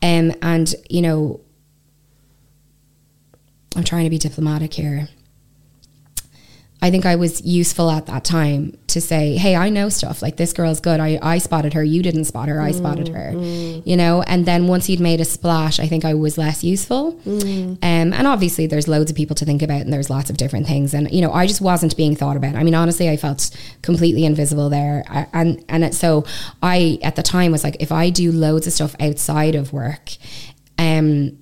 um, 0.02 0.32
and 0.40 0.72
you 0.88 1.02
know, 1.02 1.40
I'm 3.74 3.82
trying 3.82 4.04
to 4.04 4.10
be 4.10 4.18
diplomatic 4.18 4.72
here. 4.74 5.08
I 6.82 6.90
think 6.90 7.04
I 7.04 7.16
was 7.16 7.42
useful 7.42 7.90
at 7.90 8.06
that 8.06 8.24
time 8.24 8.76
to 8.86 9.00
say, 9.00 9.36
hey, 9.36 9.54
I 9.54 9.68
know 9.68 9.90
stuff. 9.90 10.22
Like 10.22 10.36
this 10.36 10.54
girl's 10.54 10.80
good. 10.80 10.98
I, 10.98 11.18
I 11.20 11.38
spotted 11.38 11.74
her. 11.74 11.84
You 11.84 12.02
didn't 12.02 12.24
spot 12.24 12.48
her. 12.48 12.60
I 12.60 12.70
mm, 12.70 12.74
spotted 12.74 13.08
her. 13.08 13.32
Mm. 13.34 13.86
You 13.86 13.96
know. 13.96 14.22
And 14.22 14.46
then 14.46 14.66
once 14.66 14.86
he'd 14.86 15.00
made 15.00 15.20
a 15.20 15.26
splash, 15.26 15.78
I 15.78 15.86
think 15.86 16.06
I 16.06 16.14
was 16.14 16.38
less 16.38 16.64
useful. 16.64 17.14
Mm. 17.26 17.72
Um, 17.72 17.78
and 17.82 18.26
obviously, 18.26 18.66
there's 18.66 18.88
loads 18.88 19.10
of 19.10 19.16
people 19.16 19.36
to 19.36 19.44
think 19.44 19.60
about, 19.60 19.82
and 19.82 19.92
there's 19.92 20.08
lots 20.08 20.30
of 20.30 20.38
different 20.38 20.66
things. 20.66 20.94
And 20.94 21.10
you 21.10 21.20
know, 21.20 21.32
I 21.32 21.46
just 21.46 21.60
wasn't 21.60 21.96
being 21.96 22.16
thought 22.16 22.36
about. 22.36 22.54
I 22.54 22.62
mean, 22.62 22.74
honestly, 22.74 23.10
I 23.10 23.16
felt 23.18 23.50
completely 23.82 24.24
invisible 24.24 24.70
there. 24.70 25.04
And 25.34 25.62
and 25.68 25.84
it, 25.84 25.94
so 25.94 26.24
I 26.62 26.98
at 27.02 27.16
the 27.16 27.22
time 27.22 27.52
was 27.52 27.62
like, 27.62 27.76
if 27.80 27.92
I 27.92 28.08
do 28.08 28.32
loads 28.32 28.66
of 28.66 28.72
stuff 28.72 28.96
outside 29.00 29.54
of 29.54 29.74
work, 29.74 30.12
um, 30.78 31.36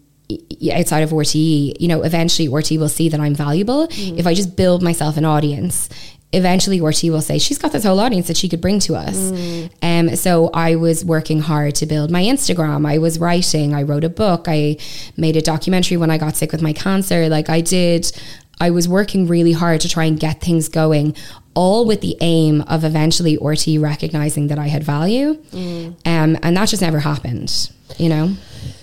outside 0.73 1.01
of 1.01 1.11
RTE, 1.11 1.81
you 1.81 1.89
know, 1.89 2.03
eventually 2.03 2.49
RTE 2.49 2.79
will 2.79 2.89
see 2.89 3.09
that 3.09 3.21
I'm 3.21 3.35
valuable. 3.35 3.89
Mm. 3.89 4.19
If 4.19 4.27
I 4.27 4.35
just 4.35 4.57
build 4.57 4.83
myself 4.83 5.17
an 5.17 5.25
audience, 5.25 5.89
eventually 6.33 6.81
RTE 6.81 7.11
will 7.11 7.23
say, 7.23 7.39
she's 7.39 7.59
got 7.59 7.73
this 7.73 7.85
whole 7.85 8.01
audience 8.01 8.29
that 8.29 8.37
she 8.37 8.49
could 8.49 8.61
bring 8.61 8.79
to 8.81 8.95
us. 8.95 9.17
Mm. 9.17 9.71
Um, 9.83 10.17
so 10.17 10.51
I 10.53 10.77
was 10.77 11.05
working 11.05 11.41
hard 11.41 11.75
to 11.77 11.87
build 11.87 12.11
my 12.11 12.23
Instagram. 12.23 12.87
I 12.87 12.99
was 12.99 13.19
writing, 13.19 13.75
I 13.75 13.83
wrote 13.83 14.05
a 14.05 14.11
book, 14.11 14.45
I 14.47 14.77
made 15.17 15.37
a 15.37 15.43
documentary 15.43 15.97
when 15.97 16.11
I 16.11 16.19
got 16.19 16.37
sick 16.37 16.53
with 16.53 16.63
my 16.63 16.75
cancer. 16.75 17.29
Like 17.29 17.49
I 17.49 17.63
did, 17.63 18.13
I 18.61 18.71
was 18.71 18.87
working 18.89 19.27
really 19.27 19.53
hard 19.53 19.81
to 19.83 19.89
try 19.89 20.05
and 20.05 20.21
get 20.21 20.43
things 20.43 20.69
going, 20.69 21.17
all 21.55 21.87
with 21.87 22.03
the 22.03 22.17
aim 22.21 22.61
of 22.63 22.85
eventually 22.85 23.39
RTE 23.39 23.81
recognizing 23.81 24.49
that 24.49 24.59
I 24.59 24.67
had 24.69 24.85
value. 24.85 25.35
Mm. 25.53 25.89
Um, 26.05 26.37
and 26.43 26.57
that 26.57 26.69
just 26.69 26.83
never 26.83 27.01
happened, 27.01 27.71
you 27.97 28.11
know? 28.11 28.35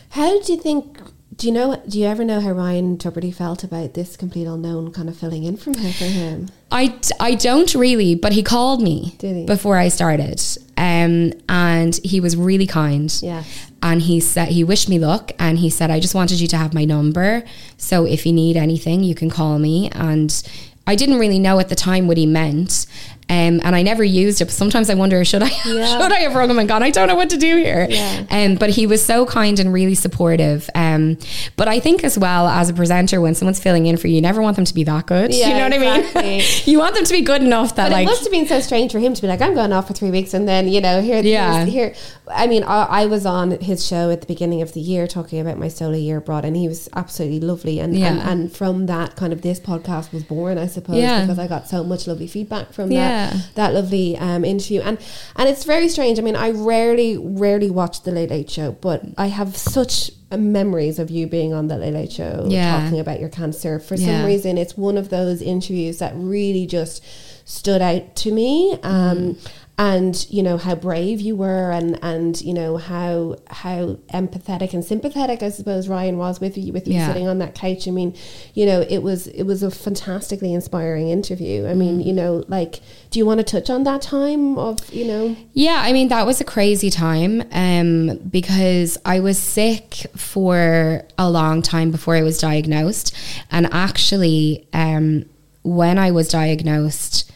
How 0.09 0.41
do 0.41 0.53
you 0.53 0.59
think 0.59 0.97
do 1.37 1.47
you 1.47 1.53
know? 1.53 1.81
Do 1.87 1.99
you 1.99 2.05
ever 2.05 2.23
know 2.23 2.39
how 2.39 2.51
Ryan 2.51 2.97
Tubridy 2.97 3.33
felt 3.33 3.63
about 3.63 3.93
this 3.93 4.15
complete 4.15 4.45
unknown 4.45 4.93
kind 4.93 5.09
of 5.09 5.17
filling 5.17 5.43
in 5.43 5.57
from 5.57 5.73
him 5.73 5.91
for 5.91 6.05
him? 6.05 6.49
I, 6.71 6.97
I 7.19 7.35
don't 7.35 7.73
really, 7.75 8.15
but 8.15 8.33
he 8.33 8.41
called 8.41 8.81
me 8.81 9.15
he? 9.19 9.45
before 9.45 9.77
I 9.77 9.89
started. 9.89 10.41
Um, 10.77 11.33
and 11.49 11.95
he 12.03 12.19
was 12.19 12.35
really 12.35 12.67
kind. 12.67 13.13
Yeah. 13.21 13.43
And 13.83 14.01
he 14.01 14.19
said, 14.19 14.49
he 14.49 14.63
wished 14.63 14.89
me 14.89 14.97
luck 14.97 15.31
and 15.37 15.59
he 15.59 15.69
said, 15.69 15.91
I 15.91 15.99
just 15.99 16.15
wanted 16.15 16.39
you 16.39 16.47
to 16.47 16.57
have 16.57 16.73
my 16.73 16.85
number. 16.85 17.43
So 17.77 18.05
if 18.05 18.25
you 18.25 18.33
need 18.33 18.57
anything, 18.57 19.03
you 19.03 19.15
can 19.15 19.29
call 19.29 19.59
me. 19.59 19.89
And 19.91 20.43
I 20.87 20.95
didn't 20.95 21.19
really 21.19 21.39
know 21.39 21.59
at 21.59 21.69
the 21.69 21.75
time 21.75 22.07
what 22.07 22.17
he 22.17 22.25
meant. 22.25 22.87
Um, 23.27 23.59
and 23.63 23.75
I 23.75 23.81
never 23.81 24.03
used 24.03 24.39
it. 24.41 24.45
But 24.45 24.53
sometimes 24.53 24.89
I 24.89 24.93
wonder, 24.93 25.23
should 25.25 25.41
I 25.41 25.47
Yeah. 25.65 25.85
should 25.99 26.11
I 26.11 26.19
have 26.21 26.35
rung 26.35 26.49
him 26.49 26.59
and 26.59 26.67
gone, 26.67 26.83
I 26.83 26.91
don't 26.91 27.07
know 27.07 27.15
what 27.15 27.29
to 27.31 27.37
do 27.37 27.57
here. 27.57 27.87
Yeah. 27.89 28.25
Um, 28.29 28.55
but 28.55 28.69
he 28.69 28.85
was 28.85 29.03
so 29.03 29.25
kind 29.25 29.59
and 29.59 29.73
really 29.73 29.95
supportive. 29.95 30.69
Um, 30.75 31.17
but 31.55 31.67
I 31.67 31.79
think 31.79 32.03
as 32.03 32.17
well 32.19 32.47
as 32.47 32.69
a 32.69 32.73
presenter, 32.73 33.19
when 33.19 33.33
someone's 33.33 33.59
filling 33.59 33.87
in 33.87 33.97
for 33.97 34.07
you, 34.07 34.15
you 34.15 34.21
never 34.21 34.41
want 34.41 34.55
them 34.57 34.65
to 34.65 34.73
be 34.73 34.83
that 34.83 35.07
good. 35.07 35.33
Yeah, 35.33 35.47
you 35.49 35.53
know 35.55 35.77
what 35.77 36.15
I 36.17 36.21
mean? 36.23 36.43
you 36.65 36.77
want 36.77 36.93
them 36.95 37.03
to 37.05 37.11
be 37.13 37.21
good 37.21 37.41
enough 37.41 37.75
that 37.75 37.85
But 37.87 37.91
like 37.93 38.03
it 38.03 38.11
must 38.11 38.23
have 38.23 38.31
been 38.31 38.47
so 38.47 38.59
strange 38.59 38.91
for 38.91 38.99
him 38.99 39.13
to 39.15 39.21
be 39.21 39.27
like, 39.27 39.41
I'm 39.41 39.55
going 39.55 39.73
off 39.73 39.87
for 39.87 39.93
three 39.93 40.11
weeks, 40.11 40.33
and 40.35 40.47
then 40.47 40.67
you 40.67 40.79
know 40.81 41.01
here, 41.01 41.21
Yeah. 41.23 41.65
here. 41.65 41.95
I 42.27 42.45
mean, 42.47 42.63
I, 42.63 42.83
I 42.85 43.05
was 43.07 43.25
on 43.25 43.51
his 43.59 43.85
show 43.85 44.09
at 44.11 44.21
the 44.21 44.27
beginning 44.27 44.61
of 44.61 44.73
the 44.73 44.79
year 44.81 45.07
talking 45.07 45.39
about 45.39 45.57
my 45.57 45.67
solo 45.67 45.95
year 45.97 46.17
abroad, 46.17 46.45
and 46.45 46.55
he 46.55 46.67
was 46.67 46.87
absolutely 46.95 47.39
lovely. 47.39 47.79
And 47.79 47.95
and, 47.95 47.99
Yeah. 48.17 48.29
and 48.31 48.51
from 48.51 48.87
that, 48.87 49.15
kind 49.15 49.31
of 49.33 49.41
this 49.41 49.59
podcast 49.59 50.11
was 50.11 50.23
born, 50.23 50.57
I 50.57 50.67
suppose, 50.67 50.97
because 51.01 51.39
I 51.39 51.47
got 51.47 51.67
so 51.67 51.83
much 51.83 52.07
lovely 52.07 52.27
feedback 52.27 52.73
from 52.73 52.89
Yeah. 53.15 53.39
that 53.55 53.73
lovely 53.73 54.17
um, 54.17 54.43
interview. 54.45 54.81
And 54.81 54.97
and 55.35 55.49
it's 55.49 55.63
very 55.63 55.89
strange. 55.89 56.19
I 56.19 56.21
mean, 56.21 56.35
I 56.35 56.51
rarely 56.51 57.17
rarely 57.17 57.69
watch 57.69 58.03
the 58.03 58.11
Late 58.11 58.29
Late 58.29 58.49
Show, 58.49 58.73
but 58.81 59.03
I 59.17 59.27
have 59.27 59.55
such 59.55 60.11
memories 60.35 60.99
of 60.99 61.09
you 61.09 61.27
being 61.27 61.53
on 61.53 61.67
the 61.67 61.77
Late 61.77 61.93
Late 61.93 62.11
Show 62.11 62.45
Yeah. 62.49 62.79
talking 62.81 62.99
about 62.99 63.19
your 63.19 63.29
cancer. 63.29 63.79
For 63.79 63.95
Yeah. 63.95 64.07
some 64.19 64.25
reason, 64.25 64.57
it's 64.57 64.75
one 64.77 64.97
of 64.97 65.09
those 65.09 65.41
interviews 65.41 65.99
that 65.99 66.13
really 66.15 66.65
just 66.65 67.01
stood 67.45 67.81
out 67.81 68.15
to 68.17 68.31
me. 68.31 68.77
Um, 68.83 69.37
and 69.77 70.25
you 70.29 70.41
know 70.41 70.55
how 70.57 70.73
brave 70.73 71.19
you 71.19 71.35
were, 71.35 71.69
and 71.71 71.99
and 72.01 72.39
you 72.41 72.53
know 72.53 72.77
how 72.77 73.35
how 73.49 73.97
empathetic 74.13 74.73
and 74.73 74.85
sympathetic 74.85 75.43
I 75.43 75.49
suppose 75.49 75.89
Ryan 75.89 76.17
was 76.17 76.39
with 76.39 76.57
you 76.57 76.71
with 76.71 76.87
you 76.87 76.93
Yeah. 76.93 77.07
sitting 77.07 77.27
on 77.27 77.39
that 77.39 77.55
couch. 77.55 77.85
I 77.87 77.91
mean, 77.91 78.15
you 78.53 78.65
know, 78.65 78.85
it 78.89 78.99
was 79.03 79.27
it 79.27 79.43
was 79.43 79.63
a 79.63 79.69
fantastically 79.71 80.53
inspiring 80.53 81.09
interview. 81.09 81.67
I 81.67 81.73
mean, 81.73 81.99
Mm. 81.99 82.05
you 82.05 82.13
know, 82.13 82.43
like, 82.47 82.79
do 83.11 83.19
you 83.19 83.25
want 83.25 83.39
to 83.39 83.43
touch 83.43 83.69
on 83.69 83.83
that 83.83 84.01
time 84.01 84.57
of 84.57 84.77
you 84.93 85.05
know? 85.05 85.35
Yeah, 85.53 85.81
I 85.83 85.91
mean 85.91 86.07
that 86.07 86.25
was 86.25 86.39
a 86.39 86.45
crazy 86.45 86.89
time 86.89 87.43
um, 87.51 88.17
because 88.29 88.97
I 89.05 89.19
was 89.19 89.37
sick 89.37 90.05
for 90.15 91.03
a 91.17 91.29
long 91.29 91.61
time 91.61 91.91
before 91.91 92.15
I 92.15 92.23
was 92.23 92.37
diagnosed, 92.39 93.13
and 93.51 93.67
actually, 93.73 94.67
um, 94.71 95.25
when 95.63 95.97
I 95.97 96.11
was 96.11 96.29
diagnosed, 96.29 97.29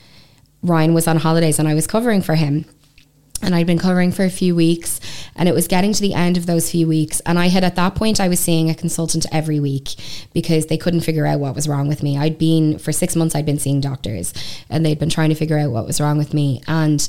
Ryan 0.62 0.94
was 0.94 1.08
on 1.08 1.18
holidays 1.18 1.60
and 1.60 1.68
I 1.68 1.74
was 1.74 1.88
covering 1.88 2.22
for 2.22 2.36
him. 2.36 2.66
And 3.42 3.56
I'd 3.56 3.68
been 3.68 3.80
covering 3.80 4.12
for 4.12 4.26
a 4.26 4.30
few 4.30 4.54
weeks, 4.54 5.00
and 5.34 5.48
it 5.48 5.56
was 5.56 5.70
getting 5.70 5.94
to 5.94 6.02
the 6.02 6.14
end 6.14 6.36
of 6.36 6.46
those 6.46 6.70
few 6.72 6.90
weeks. 6.90 7.22
And 7.22 7.40
I 7.40 7.48
had, 7.48 7.64
at 7.64 7.78
that 7.78 7.96
point, 7.96 8.20
I 8.20 8.28
was 8.28 8.38
seeing 8.38 8.70
a 8.70 8.76
consultant 8.76 9.26
every 9.32 9.62
week 9.62 9.96
because 10.34 10.66
they 10.66 10.76
couldn't 10.76 11.02
figure 11.02 11.26
out 11.26 11.40
what 11.40 11.56
was 11.56 11.66
wrong 11.66 11.88
with 11.88 12.04
me. 12.04 12.18
I'd 12.18 12.38
been, 12.38 12.78
for 12.78 12.92
six 12.92 13.16
months, 13.16 13.36
I'd 13.36 13.46
been 13.46 13.58
seeing 13.58 13.80
doctors, 13.80 14.34
and 14.70 14.86
they'd 14.86 15.00
been 15.00 15.10
trying 15.10 15.30
to 15.30 15.36
figure 15.36 15.58
out 15.58 15.72
what 15.72 15.86
was 15.86 16.02
wrong 16.02 16.18
with 16.18 16.34
me. 16.34 16.62
And 16.68 17.08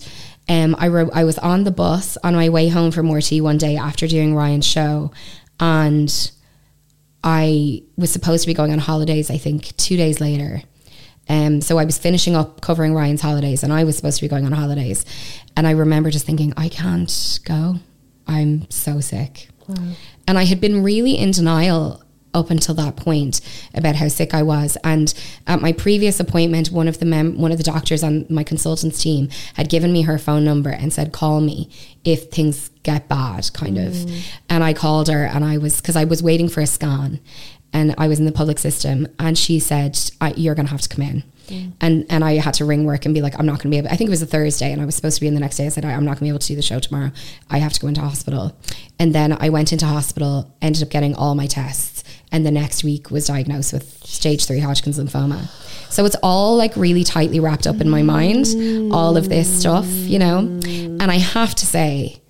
um, 0.49 0.77
I, 0.79 0.87
wrote, 0.87 1.11
I 1.13 1.25
was 1.25 1.37
on 1.39 1.65
the 1.65 1.73
bus 1.73 2.17
on 2.23 2.37
my 2.37 2.49
way 2.49 2.69
home 2.69 2.93
from 2.93 3.09
RTE 3.09 3.43
one 3.43 3.59
day 3.59 3.77
after 3.77 4.07
doing 4.07 4.37
Ryan's 4.37 4.67
show, 4.67 5.11
and 5.59 6.31
I 7.25 7.83
was 7.97 8.13
supposed 8.13 8.45
to 8.45 8.47
be 8.47 8.55
going 8.55 8.71
on 8.71 8.79
holidays, 8.79 9.31
I 9.31 9.37
think, 9.37 9.77
two 9.77 9.97
days 9.97 10.21
later. 10.21 10.63
Um, 11.31 11.61
so 11.61 11.79
I 11.79 11.85
was 11.85 11.97
finishing 11.97 12.35
up 12.35 12.61
covering 12.61 12.93
Ryan's 12.93 13.21
holidays 13.21 13.63
and 13.63 13.73
I 13.73 13.85
was 13.85 13.97
supposed 13.97 14.19
to 14.19 14.25
be 14.25 14.29
going 14.29 14.45
on 14.45 14.53
holidays. 14.53 15.05
And 15.57 15.67
I 15.67 15.71
remember 15.71 16.11
just 16.11 16.27
thinking, 16.27 16.53
I 16.57 16.69
can't 16.69 17.41
go. 17.45 17.77
I'm 18.27 18.69
so 18.71 19.01
sick. 19.01 19.49
And 20.27 20.37
I 20.37 20.45
had 20.45 20.61
been 20.61 20.83
really 20.83 21.17
in 21.17 21.31
denial 21.31 22.03
up 22.35 22.51
until 22.51 22.75
that 22.77 22.97
point 22.97 23.41
about 23.75 23.97
how 23.97 24.09
sick 24.09 24.35
I 24.35 24.43
was. 24.43 24.77
And 24.85 25.13
at 25.47 25.61
my 25.61 25.73
previous 25.73 26.21
appointment, 26.21 26.71
one 26.71 26.89
of 26.89 26.99
the 26.99 27.07
mem- 27.07 27.39
one 27.39 27.53
of 27.53 27.59
the 27.59 27.65
doctors 27.65 28.03
on 28.05 28.27
my 28.29 28.45
consultants 28.45 29.03
team 29.03 29.29
had 29.55 29.69
given 29.69 29.93
me 29.93 30.03
her 30.03 30.19
phone 30.19 30.45
number 30.45 30.71
and 30.71 30.93
said, 30.93 31.13
"Call 31.13 31.41
me 31.41 31.69
if 32.05 32.31
things 32.31 32.71
get 32.85 33.09
bad," 33.09 33.53
kind 33.53 33.79
of. 33.79 33.95
And 34.49 34.63
I 34.63 34.73
called 34.75 35.09
her, 35.09 35.25
and 35.25 35.45
I 35.45 35.59
was 35.59 35.81
because 35.81 35.97
I 35.97 36.05
was 36.05 36.23
waiting 36.23 36.49
for 36.49 36.61
a 36.61 36.67
scan, 36.69 37.19
and 37.73 37.95
I 37.99 38.09
was 38.09 38.19
in 38.19 38.25
the 38.25 38.33
public 38.33 38.59
system, 38.59 39.09
and 39.19 39.37
she 39.37 39.59
said, 39.59 39.99
I, 40.21 40.33
"You're 40.33 40.55
going 40.55 40.67
to 40.67 40.73
have 40.73 40.83
to 40.83 40.89
come 40.89 41.05
in." 41.05 41.25
And 41.81 42.07
and 42.09 42.25
I 42.25 42.35
had 42.35 42.55
to 42.55 42.65
ring 42.65 42.85
work 42.85 43.05
and 43.05 43.15
be 43.15 43.23
like, 43.23 43.39
I'm 43.39 43.47
not 43.47 43.55
going 43.55 43.65
to 43.65 43.69
be 43.71 43.79
able. 43.79 43.89
I 43.89 43.97
think 43.97 44.09
it 44.09 44.11
was 44.11 44.23
a 44.23 44.27
Thursday, 44.27 44.73
and 44.73 44.81
I 44.81 44.85
was 44.85 44.95
supposed 44.95 45.17
to 45.17 45.21
be 45.21 45.27
in 45.27 45.35
the 45.35 45.41
next 45.41 45.57
day. 45.57 45.67
I 45.67 45.69
said, 45.69 45.85
I, 45.85 45.93
I'm 45.93 46.05
not 46.05 46.13
going 46.13 46.19
to 46.19 46.25
be 46.25 46.29
able 46.29 46.39
to 46.39 46.47
do 46.47 46.57
the 46.57 46.63
show 46.63 46.79
tomorrow. 46.79 47.11
I 47.49 47.59
have 47.59 47.73
to 47.73 47.81
go 47.81 47.89
into 47.89 48.01
hospital. 48.01 48.57
And 48.99 49.15
then 49.15 49.37
I 49.41 49.49
went 49.49 49.73
into 49.73 49.87
hospital, 49.87 50.55
ended 50.63 50.83
up 50.83 50.91
getting 50.91 51.15
all 51.15 51.35
my 51.35 51.47
tests, 51.47 52.05
and 52.31 52.47
the 52.47 52.51
next 52.51 52.85
week 52.85 53.11
was 53.11 53.27
diagnosed 53.27 53.73
with 53.73 54.05
stage 54.05 54.47
three 54.47 54.61
Hodgkin's 54.61 54.99
lymphoma. 54.99 55.49
So 55.91 56.05
it's 56.05 56.17
all 56.23 56.57
like 56.57 56.77
really 56.77 57.03
tightly 57.03 57.41
wrapped 57.41 57.67
up 57.67 57.81
in 57.81 57.91
my 57.91 58.03
mind, 58.03 58.47
all 58.93 59.17
of 59.17 59.29
this 59.29 59.49
stuff, 59.61 59.87
you 59.89 60.19
know. 60.19 60.39
And 60.65 61.03
I 61.11 61.17
have 61.17 61.55
to 61.57 61.67
say, 61.67 62.23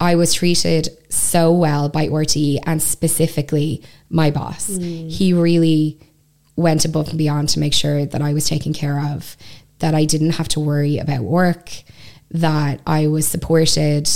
I 0.00 0.14
was 0.14 0.34
treated 0.34 0.90
so 1.08 1.50
well 1.50 1.88
by 1.88 2.06
RTE 2.08 2.58
and 2.66 2.82
specifically 2.82 3.82
my 4.10 4.30
boss. 4.30 4.70
Mm. 4.70 5.10
He 5.10 5.32
really 5.32 5.98
went 6.56 6.84
above 6.84 7.08
and 7.08 7.18
beyond 7.18 7.48
to 7.50 7.60
make 7.60 7.74
sure 7.74 8.04
that 8.04 8.20
I 8.22 8.32
was 8.32 8.48
taken 8.48 8.72
care 8.72 9.00
of, 9.00 9.36
that 9.78 9.94
I 9.94 10.04
didn't 10.04 10.30
have 10.30 10.48
to 10.48 10.60
worry 10.60 10.98
about 10.98 11.22
work, 11.22 11.70
that 12.30 12.80
I 12.86 13.06
was 13.06 13.26
supported. 13.26 14.08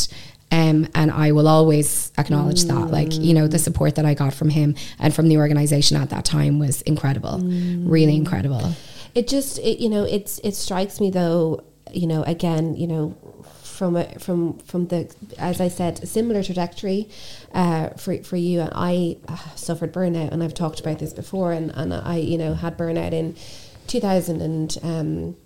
Um, 0.51 0.87
and 0.95 1.11
I 1.11 1.33
will 1.33 1.49
always 1.49 2.13
acknowledge 2.19 2.65
that, 2.65 2.91
like, 2.91 3.15
you 3.15 3.33
know, 3.33 3.49
the 3.49 3.57
mm. 3.57 3.65
support 3.65 3.95
that 3.95 4.05
I 4.05 4.13
got 4.13 4.35
from 4.35 4.51
him 4.51 4.75
and 4.99 5.15
from 5.15 5.29
the 5.29 5.39
organization 5.39 5.97
at 5.97 6.11
that 6.11 6.27
time 6.27 6.59
was 6.59 6.83
incredible, 6.83 7.39
mm. 7.39 7.85
really 7.91 8.15
incredible. 8.15 8.75
It 9.15 9.29
just, 9.29 9.59
it, 9.61 9.79
you 9.79 9.89
know, 9.89 10.05
it's 10.05 10.41
it 10.45 10.55
strikes 10.55 11.01
me 11.01 11.11
though, 11.11 11.65
you 11.91 12.07
know, 12.07 12.23
again, 12.25 12.77
you 12.77 12.87
know, 12.87 13.17
from 13.83 13.97
a, 13.97 14.05
from 14.21 14.59
from 14.59 14.87
the 14.87 15.13
as 15.39 15.61
I 15.61 15.67
said, 15.67 16.05
a 16.05 16.07
similar 16.07 16.45
trajectory 16.45 17.09
uh, 17.53 17.89
for 18.03 18.23
for 18.23 18.37
you. 18.37 18.61
And 18.61 18.71
I 18.73 19.17
uh, 19.27 19.37
suffered 19.57 19.93
burnout, 19.93 20.31
and 20.31 20.41
I've 20.41 20.55
talked 20.55 20.79
about 20.79 21.01
this 21.01 21.13
before. 21.13 21.51
And 21.53 21.73
and 21.75 21.93
I, 21.93 22.19
you 22.19 22.39
know, 22.39 22.55
had 22.55 22.79
burnout 22.79 23.11
in 23.13 23.35
two 23.89 23.99
thousand 23.99 24.41
and. 24.41 24.79
Um, 24.85 25.37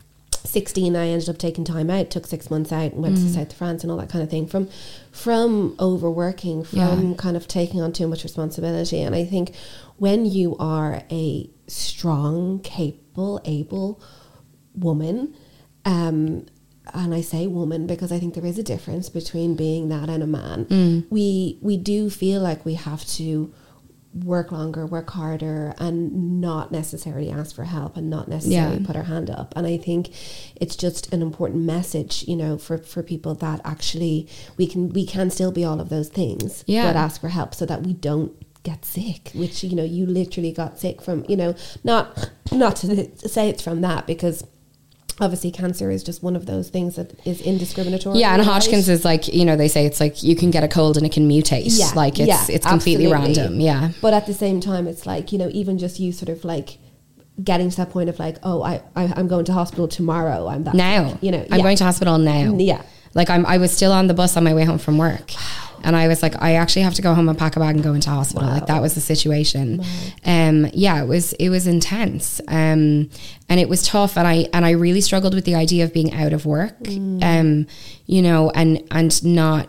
16 0.44 0.94
I 0.94 1.08
ended 1.08 1.28
up 1.28 1.38
taking 1.38 1.64
time 1.64 1.90
out 1.90 2.08
took 2.08 2.24
six 2.24 2.50
months 2.52 2.70
out 2.70 2.92
and 2.92 3.02
went 3.02 3.16
to 3.16 3.28
South 3.28 3.52
France 3.52 3.82
and 3.82 3.90
all 3.90 3.98
that 3.98 4.08
kind 4.08 4.22
of 4.22 4.30
thing 4.30 4.46
from 4.46 4.68
from 5.10 5.74
overworking 5.80 6.62
from 6.62 6.78
Yeah. 6.78 7.14
kind 7.18 7.36
of 7.36 7.48
taking 7.48 7.80
on 7.82 7.92
too 7.92 8.06
much 8.06 8.22
responsibility 8.22 9.02
and 9.02 9.12
I 9.12 9.24
think 9.24 9.56
when 9.96 10.24
you 10.24 10.56
are 10.58 11.02
a 11.10 11.50
strong 11.66 12.60
capable 12.60 13.40
able 13.44 14.00
woman 14.76 15.34
um 15.84 16.46
and 16.94 17.14
I 17.14 17.20
say 17.20 17.46
woman 17.46 17.86
because 17.86 18.12
I 18.12 18.18
think 18.18 18.34
there 18.34 18.46
is 18.46 18.58
a 18.58 18.62
difference 18.62 19.08
between 19.08 19.56
being 19.56 19.88
that 19.88 20.08
and 20.08 20.22
a 20.22 20.26
man. 20.26 20.64
Mm. 20.66 21.06
We 21.10 21.58
we 21.60 21.76
do 21.76 22.10
feel 22.10 22.40
like 22.40 22.64
we 22.64 22.74
have 22.74 23.04
to 23.16 23.52
work 24.24 24.50
longer, 24.50 24.86
work 24.86 25.10
harder, 25.10 25.74
and 25.78 26.40
not 26.40 26.72
necessarily 26.72 27.30
ask 27.30 27.54
for 27.54 27.64
help 27.64 27.98
and 27.98 28.08
not 28.08 28.28
necessarily 28.28 28.78
Yeah. 28.78 28.86
put 28.86 28.96
our 28.96 29.02
hand 29.02 29.28
up. 29.28 29.52
And 29.54 29.66
I 29.66 29.76
think 29.76 30.10
it's 30.56 30.74
just 30.74 31.12
an 31.12 31.20
important 31.20 31.64
message, 31.64 32.24
you 32.26 32.34
know, 32.34 32.56
for, 32.56 32.78
for 32.78 33.02
people 33.02 33.34
that 33.34 33.60
actually 33.62 34.26
we 34.56 34.66
can 34.66 34.88
we 34.90 35.04
can 35.04 35.28
still 35.30 35.52
be 35.52 35.64
all 35.64 35.80
of 35.80 35.90
those 35.90 36.08
things, 36.08 36.64
Yeah. 36.66 36.86
but 36.86 36.96
ask 36.96 37.20
for 37.20 37.28
help 37.28 37.54
so 37.54 37.66
that 37.66 37.82
we 37.82 37.92
don't 37.92 38.32
get 38.62 38.86
sick. 38.86 39.30
Which 39.34 39.62
you 39.62 39.76
know, 39.76 39.84
you 39.84 40.06
literally 40.06 40.50
got 40.52 40.78
sick 40.78 41.02
from, 41.02 41.26
you 41.28 41.36
know, 41.36 41.54
not 41.84 42.30
not 42.50 42.76
to 42.76 43.10
say 43.28 43.48
it's 43.50 43.62
from 43.62 43.80
that 43.82 44.06
because. 44.06 44.44
Obviously, 45.18 45.50
cancer 45.50 45.90
is 45.90 46.04
just 46.04 46.22
one 46.22 46.36
of 46.36 46.44
those 46.44 46.68
things 46.68 46.96
that 46.96 47.18
is 47.26 47.40
indiscriminatory. 47.40 48.18
Yeah, 48.18 48.34
and? 48.34 48.42
Hodgkin's 48.42 48.88
is 48.88 49.04
like, 49.04 49.28
you 49.28 49.46
know, 49.46 49.56
they 49.56 49.68
say 49.68 49.86
it's 49.86 49.98
like 49.98 50.22
you 50.22 50.36
can 50.36 50.50
get 50.50 50.62
a 50.62 50.68
cold 50.68 50.98
and 50.98 51.06
it 51.06 51.12
can 51.12 51.26
mutate. 51.28 51.64
Yeah, 51.66 51.90
like 51.94 52.18
it's 52.18 52.28
yeah, 52.28 52.44
it's 52.48 52.66
completely 52.66 53.10
absolutely. 53.10 53.42
random. 53.42 53.60
Yeah. 53.60 53.92
But 54.02 54.12
at 54.12 54.26
the 54.26 54.34
same 54.34 54.60
time, 54.60 54.86
it's 54.86 55.06
like, 55.06 55.32
you 55.32 55.38
know, 55.38 55.48
even 55.52 55.78
just 55.78 55.98
you 55.98 56.12
sort 56.12 56.28
of 56.28 56.44
like 56.44 56.78
getting 57.42 57.70
to 57.70 57.76
that 57.78 57.90
point 57.90 58.10
of 58.10 58.18
like, 58.18 58.36
oh, 58.42 58.62
I, 58.62 58.82
I 58.94 59.12
I'm 59.16 59.26
going 59.26 59.46
to 59.46 59.52
hospital 59.54 59.88
tomorrow. 59.88 60.48
I'm 60.48 60.64
that 60.64 60.74
Now, 60.74 61.10
sick, 61.10 61.22
you 61.22 61.30
know, 61.30 61.46
I'm 61.50 61.58
yeah. 61.58 61.62
going 61.62 61.76
to 61.78 61.84
hospital 61.84 62.18
now. 62.18 62.54
Yeah. 62.58 62.82
Like 63.14 63.30
I'm, 63.30 63.46
I 63.46 63.56
was 63.56 63.74
still 63.74 63.92
on 63.92 64.08
the 64.08 64.14
bus 64.14 64.36
on 64.36 64.44
my 64.44 64.52
way 64.52 64.64
home 64.64 64.78
from 64.78 64.98
work, 64.98 65.32
and 65.86 65.96
I 65.96 66.06
was 66.08 66.22
like, 66.22 66.34
I 66.42 66.56
actually 66.56 66.82
have 66.82 66.92
to 66.94 67.02
go 67.02 67.14
home 67.14 67.28
and 67.30 67.38
pack 67.38 67.56
a 67.56 67.60
bag 67.60 67.74
and 67.76 67.82
go 67.82 67.94
into 67.94 68.10
hospital. 68.10 68.46
Like 68.46 68.66
that 68.66 68.82
was 68.82 68.94
the 68.94 69.00
situation. 69.00 69.82
Um, 70.24 70.68
yeah, 70.74 71.02
it 71.02 71.06
was, 71.06 71.32
it 71.34 71.48
was 71.48 71.66
intense, 71.66 72.40
um, 72.48 73.08
and 73.48 73.60
it 73.60 73.68
was 73.70 73.82
tough, 73.86 74.18
and 74.18 74.26
I, 74.28 74.48
and 74.52 74.66
I 74.66 74.72
really 74.72 75.00
struggled 75.00 75.32
with 75.34 75.44
the 75.46 75.54
idea 75.54 75.84
of 75.84 75.92
being 75.94 76.12
out 76.12 76.32
of 76.34 76.44
work, 76.44 76.76
Mm. 76.82 77.22
um, 77.22 77.66
you 78.06 78.20
know, 78.20 78.50
and 78.50 78.82
and 78.90 79.24
not 79.24 79.68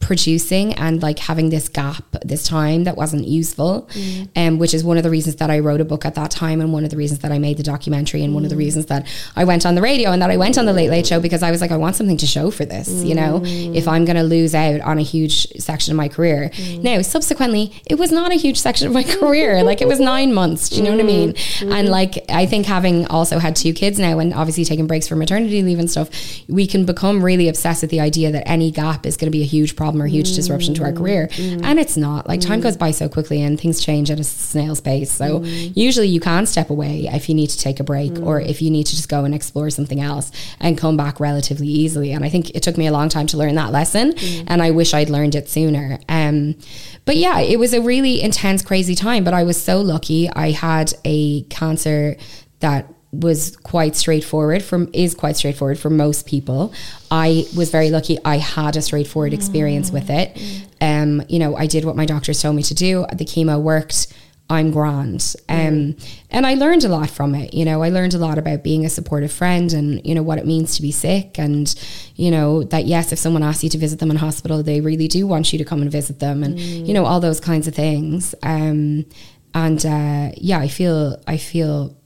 producing 0.00 0.72
and 0.74 1.02
like 1.02 1.18
having 1.20 1.50
this 1.50 1.68
gap 1.68 2.02
this 2.24 2.44
time 2.44 2.84
that 2.84 2.96
wasn't 2.96 3.26
useful 3.28 3.88
Mm. 3.94 4.28
um, 4.36 4.58
which 4.58 4.72
is 4.74 4.82
one 4.82 4.96
of 4.96 5.02
the 5.02 5.10
reasons 5.10 5.36
that 5.36 5.50
I 5.50 5.58
wrote 5.58 5.80
a 5.80 5.84
book 5.84 6.04
at 6.04 6.14
that 6.14 6.30
time 6.30 6.60
and 6.60 6.72
one 6.72 6.84
of 6.84 6.90
the 6.90 6.96
reasons 6.96 7.20
that 7.20 7.30
I 7.32 7.38
made 7.38 7.56
the 7.58 7.62
documentary 7.62 8.24
and 8.24 8.34
one 8.34 8.42
Mm. 8.42 8.46
of 8.46 8.50
the 8.50 8.56
reasons 8.56 8.86
that 8.86 9.06
I 9.36 9.44
went 9.44 9.66
on 9.66 9.74
the 9.74 9.82
radio 9.82 10.10
and 10.10 10.20
that 10.22 10.30
I 10.30 10.36
went 10.36 10.56
on 10.58 10.64
the 10.66 10.72
Late 10.72 10.90
Late 10.90 11.06
Show 11.06 11.20
because 11.20 11.42
I 11.42 11.50
was 11.50 11.60
like 11.60 11.70
I 11.70 11.76
want 11.76 11.96
something 11.96 12.16
to 12.16 12.26
show 12.26 12.50
for 12.50 12.64
this 12.64 12.88
you 13.04 13.14
know 13.14 13.40
Mm. 13.40 13.74
if 13.76 13.86
I'm 13.86 14.04
going 14.04 14.16
to 14.16 14.22
lose 14.22 14.54
out 14.54 14.80
on 14.80 14.98
a 14.98 15.02
huge 15.02 15.46
section 15.58 15.92
of 15.92 15.96
my 15.96 16.08
career 16.08 16.50
Mm. 16.54 16.82
now 16.82 17.02
subsequently 17.02 17.72
it 17.86 17.98
was 17.98 18.10
not 18.10 18.32
a 18.32 18.36
huge 18.36 18.58
section 18.58 18.86
of 18.88 18.92
my 18.94 19.02
career 19.18 19.62
like 19.62 19.80
it 19.82 19.88
was 19.88 20.00
nine 20.00 20.32
months 20.32 20.68
do 20.70 20.76
you 20.76 20.82
know 20.82 20.92
what 20.92 21.00
I 21.00 21.04
mean 21.04 21.34
Mm. 21.60 21.72
and 21.74 21.88
like 21.88 22.24
I 22.30 22.46
think 22.46 22.66
having 22.66 23.06
also 23.06 23.38
had 23.38 23.54
two 23.54 23.72
kids 23.74 23.98
now 23.98 24.18
and 24.18 24.32
obviously 24.32 24.64
taking 24.64 24.86
breaks 24.86 25.06
for 25.08 25.16
maternity 25.16 25.62
leave 25.62 25.78
and 25.78 25.90
stuff 25.90 26.08
we 26.48 26.66
can 26.66 26.84
become 26.86 27.22
really 27.22 27.48
obsessed 27.48 27.82
with 27.82 27.90
the 27.90 28.00
idea 28.00 28.30
that 28.32 28.48
any 28.48 28.70
gap 28.70 29.04
is 29.04 29.16
going 29.16 29.26
to 29.30 29.36
be 29.38 29.42
a 29.42 29.46
huge 29.56 29.76
problem 29.76 29.89
or 29.98 30.04
a 30.04 30.10
huge 30.10 30.34
disruption 30.34 30.74
to 30.74 30.82
our 30.82 30.90
mm-hmm. 30.90 30.98
career. 30.98 31.28
Mm-hmm. 31.28 31.64
And 31.64 31.78
it's 31.78 31.96
not. 31.96 32.28
Like 32.28 32.40
time 32.40 32.60
goes 32.60 32.74
mm-hmm. 32.74 32.80
by 32.80 32.90
so 32.90 33.08
quickly 33.08 33.40
and 33.40 33.58
things 33.58 33.80
change 33.80 34.10
at 34.10 34.20
a 34.20 34.24
snail's 34.24 34.80
pace. 34.80 35.10
So 35.10 35.42
usually 35.44 36.08
you 36.08 36.20
can 36.20 36.44
step 36.46 36.68
away 36.68 37.08
if 37.10 37.28
you 37.28 37.34
need 37.34 37.48
to 37.48 37.58
take 37.58 37.80
a 37.80 37.84
break 37.84 38.18
or 38.20 38.40
if 38.40 38.60
you 38.60 38.70
need 38.70 38.84
to 38.84 38.96
just 38.96 39.08
go 39.08 39.24
and 39.24 39.34
explore 39.34 39.70
something 39.70 40.00
else 40.00 40.30
and 40.60 40.76
come 40.76 40.96
back 40.96 41.20
relatively 41.20 41.68
easily. 41.68 42.12
And 42.12 42.24
I 42.24 42.28
think 42.28 42.50
it 42.50 42.62
took 42.62 42.76
me 42.76 42.86
a 42.86 42.92
long 42.92 43.08
time 43.08 43.26
to 43.28 43.36
learn 43.36 43.54
that 43.54 43.72
lesson 43.72 44.14
and 44.46 44.62
I 44.62 44.70
wish 44.70 44.92
I'd 44.92 45.10
learned 45.10 45.34
it 45.34 45.48
sooner. 45.48 45.98
Um 46.08 46.56
but 47.04 47.16
yeah 47.16 47.40
it 47.40 47.58
was 47.58 47.72
a 47.72 47.80
really 47.80 48.20
intense 48.20 48.62
crazy 48.62 48.94
time 48.94 49.24
but 49.24 49.34
I 49.34 49.44
was 49.44 49.60
so 49.60 49.80
lucky. 49.80 50.28
I 50.30 50.50
had 50.50 50.92
a 51.04 51.42
cancer 51.44 52.16
that 52.60 52.92
was 53.12 53.56
quite 53.56 53.96
straightforward 53.96 54.62
from 54.62 54.88
is 54.92 55.14
quite 55.14 55.36
straightforward 55.36 55.78
for 55.78 55.90
most 55.90 56.26
people. 56.26 56.72
I 57.10 57.44
was 57.56 57.70
very 57.70 57.90
lucky 57.90 58.18
I 58.24 58.36
had 58.36 58.76
a 58.76 58.82
straightforward 58.82 59.32
experience 59.32 59.90
with 59.90 60.10
it. 60.10 60.40
Um, 60.80 61.22
you 61.28 61.38
know, 61.38 61.56
I 61.56 61.66
did 61.66 61.84
what 61.84 61.96
my 61.96 62.06
doctors 62.06 62.40
told 62.40 62.56
me 62.56 62.62
to 62.64 62.74
do. 62.74 63.06
The 63.12 63.24
chemo 63.24 63.60
worked. 63.60 64.14
I'm 64.48 64.72
grand. 64.72 65.36
Um, 65.48 65.96
and 66.28 66.44
I 66.44 66.54
learned 66.54 66.82
a 66.82 66.88
lot 66.88 67.08
from 67.08 67.36
it. 67.36 67.54
You 67.54 67.64
know, 67.64 67.84
I 67.84 67.88
learned 67.90 68.14
a 68.14 68.18
lot 68.18 68.36
about 68.36 68.64
being 68.64 68.84
a 68.84 68.90
supportive 68.90 69.30
friend 69.30 69.72
and, 69.72 70.04
you 70.04 70.12
know, 70.12 70.24
what 70.24 70.38
it 70.38 70.46
means 70.46 70.74
to 70.74 70.82
be 70.82 70.90
sick. 70.90 71.38
And, 71.38 71.72
you 72.16 72.32
know, 72.32 72.64
that 72.64 72.86
yes, 72.86 73.12
if 73.12 73.20
someone 73.20 73.44
asks 73.44 73.62
you 73.62 73.70
to 73.70 73.78
visit 73.78 74.00
them 74.00 74.10
in 74.10 74.16
hospital, 74.16 74.64
they 74.64 74.80
really 74.80 75.06
do 75.06 75.24
want 75.24 75.52
you 75.52 75.58
to 75.58 75.64
come 75.64 75.82
and 75.82 75.90
visit 75.90 76.18
them 76.18 76.42
and, 76.42 76.58
you 76.58 76.92
know, 76.92 77.06
all 77.06 77.20
those 77.20 77.38
kinds 77.38 77.68
of 77.68 77.76
things. 77.76 78.34
Um, 78.42 79.06
and 79.54 79.86
uh, 79.86 80.32
yeah, 80.36 80.58
I 80.58 80.66
feel, 80.66 81.22
I 81.28 81.36
feel 81.36 81.96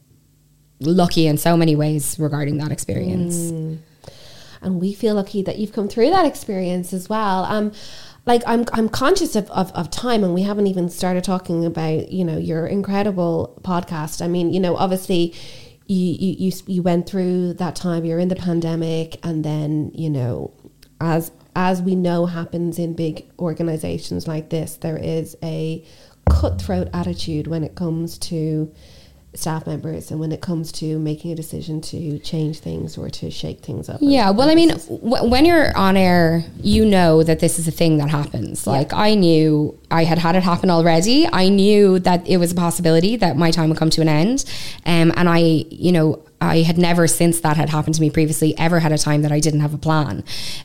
lucky 0.81 1.27
in 1.27 1.37
so 1.37 1.57
many 1.57 1.77
ways 1.77 2.17
regarding 2.19 2.59
that 2.59 2.73
experience. 2.73 3.51
and 4.63 4.81
we 4.81 4.93
feel 4.93 5.15
lucky 5.15 5.43
that 5.43 5.59
you've 5.59 5.73
come 5.73 5.89
through 5.89 6.11
that 6.11 6.27
experience 6.27 6.93
as 6.93 7.09
well. 7.09 7.45
Um, 7.45 7.73
like 8.27 8.43
I'm, 8.47 8.65
I'm 8.73 8.89
conscious 8.89 9.37
of, 9.37 9.51
of, 9.51 9.71
of 9.73 9.91
time, 9.91 10.25
and 10.25 10.33
we 10.33 10.43
haven't 10.43 10.67
even 10.67 10.89
started 10.89 11.25
talking 11.25 11.65
about 11.65 12.11
you 12.11 12.25
know 12.25 12.39
your 12.39 12.67
incredible 12.67 13.61
podcast. 13.63 14.23
I 14.23 14.29
mean, 14.29 14.53
you 14.53 14.61
know, 14.61 14.77
obviously, 14.77 15.35
you 15.87 16.17
you 16.19 16.37
you, 16.39 16.53
you 16.67 16.83
went 16.83 17.07
through 17.07 17.55
that 17.55 17.77
time. 17.77 18.05
You're 18.05 18.19
in 18.19 18.29
the 18.29 18.37
pandemic, 18.37 19.19
and 19.23 19.45
then 19.45 19.91
you 19.95 20.09
know, 20.09 20.55
as 21.01 21.33
as 21.55 21.83
we 21.83 21.95
know 21.95 22.25
happens 22.27 22.79
in 22.79 22.95
big 22.95 23.27
organizations 23.39 24.27
like 24.27 24.49
this, 24.49 24.77
there 24.77 24.97
is 24.97 25.37
a 25.43 25.85
cutthroat 26.31 26.89
attitude 26.95 27.47
when 27.47 27.63
it 27.63 27.75
comes 27.75 28.17
to 28.17 28.73
staff 29.35 29.67
members 29.67 30.11
and 30.11 30.21
when 30.21 30.33
it 30.33 30.41
comes 30.41 30.71
to 30.73 30.99
making 30.99 31.33
a 31.33 31.35
decision 31.35 31.81
to 31.81 32.19
change 32.21 32.61
things 32.61 32.97
or 32.97 33.11
to 33.11 33.31
shake 33.31 33.61
things 33.61 33.89
up. 33.89 33.99
Yeah, 34.01 34.31
well, 34.31 34.49
I 34.49 34.55
mean, 34.55 34.69
w- 34.69 35.29
when 35.29 35.45
you're 35.45 35.77
on 35.77 35.97
air, 35.97 36.45
you 36.63 36.85
know 36.85 37.23
that 37.23 37.41
this 37.41 37.59
is 37.59 37.67
a 37.67 37.71
thing 37.71 37.99
that 37.99 38.11
happens. 38.11 38.67
Like, 38.67 38.93
I 38.93 39.15
knew 39.15 39.79
I 39.91 40.05
had 40.05 40.19
had 40.19 40.37
it 40.37 40.43
happen 40.43 40.71
already. 40.71 41.27
I 41.33 41.49
knew 41.49 41.99
that 42.01 42.27
it 42.27 42.39
was 42.39 42.53
a 42.53 42.55
possibility 42.55 43.17
that 43.17 43.37
my 43.37 43.51
time 43.51 43.69
would 43.71 43.79
come 43.79 43.91
to 43.91 44.01
an 44.01 44.09
end. 44.09 44.45
Um, 44.87 45.13
and 45.17 45.29
I, 45.29 45.39
you 45.39 45.93
know, 45.93 46.23
I 46.41 46.63
had 46.63 46.79
never 46.79 47.07
since 47.07 47.41
that 47.41 47.57
had 47.57 47.71
happened 47.71 47.95
to 47.97 48.01
me 48.01 48.11
previously 48.11 48.57
ever 48.59 48.81
had 48.81 48.93
a 48.93 48.99
time 48.99 49.23
that 49.23 49.33
I 49.33 49.41
didn't 49.41 49.61
have 49.61 49.73
a 49.73 49.79
plan. 49.79 50.25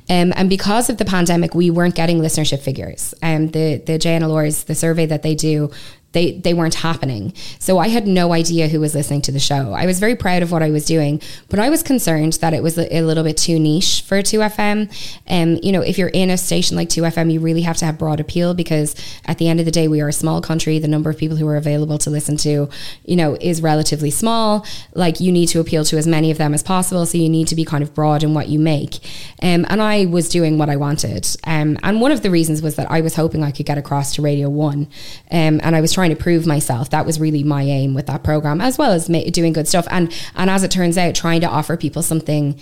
Um, 0.10 0.34
and 0.36 0.50
because 0.50 0.90
of 0.90 0.98
the 0.98 1.06
pandemic, 1.06 1.56
we 1.56 1.70
weren't 1.70 1.96
getting 1.96 2.20
listenership 2.20 2.60
figures. 2.60 3.14
Um, 3.22 3.48
the, 3.50 3.78
the 3.78 3.94
JNLRs, 3.94 4.66
the 4.66 4.76
survey 4.76 5.06
that 5.06 5.24
they 5.24 5.36
do, 5.36 5.72
they 6.12 6.32
they 6.32 6.54
weren't 6.54 6.76
happening. 6.76 7.34
So 7.60 7.78
I 7.78 7.90
had 7.90 8.08
no 8.08 8.34
idea 8.34 8.68
who 8.68 8.80
was 8.80 8.96
listening 8.96 9.22
to 9.24 9.32
the 9.32 9.40
show. 9.40 9.74
I 9.74 9.86
was 9.86 10.00
very 10.00 10.16
proud 10.16 10.42
of 10.42 10.52
what 10.52 10.64
I 10.64 10.72
was 10.72 10.86
doing, 10.86 11.22
but 11.50 11.60
I 11.60 11.70
was 11.70 11.84
concerned 11.84 12.34
that 12.34 12.54
it 12.54 12.64
was 12.64 12.78
a, 12.78 13.02
little 13.10 13.24
bit 13.24 13.38
too 13.38 13.60
niche 13.60 14.04
for 14.06 14.22
2FM. 14.22 14.92
Um, 15.28 15.60
you 15.64 15.72
know, 15.72 15.82
if 15.82 15.98
you're 15.98 16.10
in 16.10 16.30
a 16.30 16.38
station 16.38 16.78
like 16.78 16.90
2FM, 16.90 17.32
you 17.32 17.40
really 17.40 17.62
have 17.62 17.78
to 17.78 17.86
have 17.86 17.98
broad 17.98 18.20
appeal 18.20 18.54
because 18.54 18.96
at 19.26 19.38
the 19.38 19.48
end 19.48 19.60
of 19.60 19.66
the 19.66 19.72
day, 19.72 19.88
we 19.88 20.02
are 20.02 20.08
a 20.08 20.14
small 20.14 20.42
country. 20.42 20.80
The 20.80 20.88
number 20.88 21.10
of 21.10 21.18
people 21.18 21.38
who 21.38 21.48
are 21.48 21.56
available 21.56 21.98
to 22.00 22.10
listen 22.10 22.38
to, 22.38 22.70
you 23.06 23.16
know, 23.16 23.38
is 23.40 23.62
relatively 23.62 24.12
small. 24.12 24.66
Like 24.94 25.20
you 25.20 25.32
need 25.32 25.48
to 25.48 25.60
appeal 25.60 25.84
to 25.86 25.98
as 25.98 26.08
many 26.08 26.30
of 26.32 26.38
them 26.38 26.54
as 26.54 26.64
possible. 26.64 27.06
So 27.06 27.18
you 27.18 27.30
need 27.30 27.48
to 27.48 27.56
be 27.56 27.66
kind 27.66 27.84
of 27.84 27.94
broad 27.94 28.24
in 28.24 28.34
what 28.34 28.50
you 28.50 28.60
make. 28.60 28.96
Um, 29.42 29.66
and 29.70 29.82
I 29.82 30.06
was 30.06 30.30
doing 30.30 30.58
what 30.58 30.70
I 30.70 30.76
wanted. 30.76 31.28
Um, 31.46 31.78
and 31.84 32.02
one 32.02 32.12
of 32.12 32.22
the 32.22 32.32
reasons 32.32 32.62
was 32.62 32.76
that 32.76 32.90
I 32.92 33.02
was 33.02 33.16
hoping 33.16 33.44
I 33.44 33.52
could 33.52 33.66
get 33.66 33.78
across 33.78 34.16
to 34.16 34.22
Radio 34.22 34.50
One. 34.50 34.88
Um, 35.32 35.60
and 35.64 35.76
I 35.76 35.82
was 35.82 35.94
trying 36.00 36.16
to 36.16 36.16
prove 36.16 36.46
myself. 36.48 36.90
That 36.92 37.06
was 37.06 37.20
really 37.20 37.44
my 37.44 37.64
aim 37.64 37.94
with 37.94 38.06
that 38.08 38.24
program, 38.24 38.62
as 38.62 38.78
well 38.78 38.92
as 38.94 39.10
ma- 39.10 39.24
doing 39.32 39.52
good 39.52 39.68
stuff. 39.68 39.86
And 39.92 40.06
and 40.36 40.50
as 40.50 40.64
it 40.64 40.72
turns 40.72 40.98
out, 40.98 41.14
trying 41.14 41.42
to 41.42 41.48
offer 41.48 41.76
people 41.76 42.02
something 42.02 42.58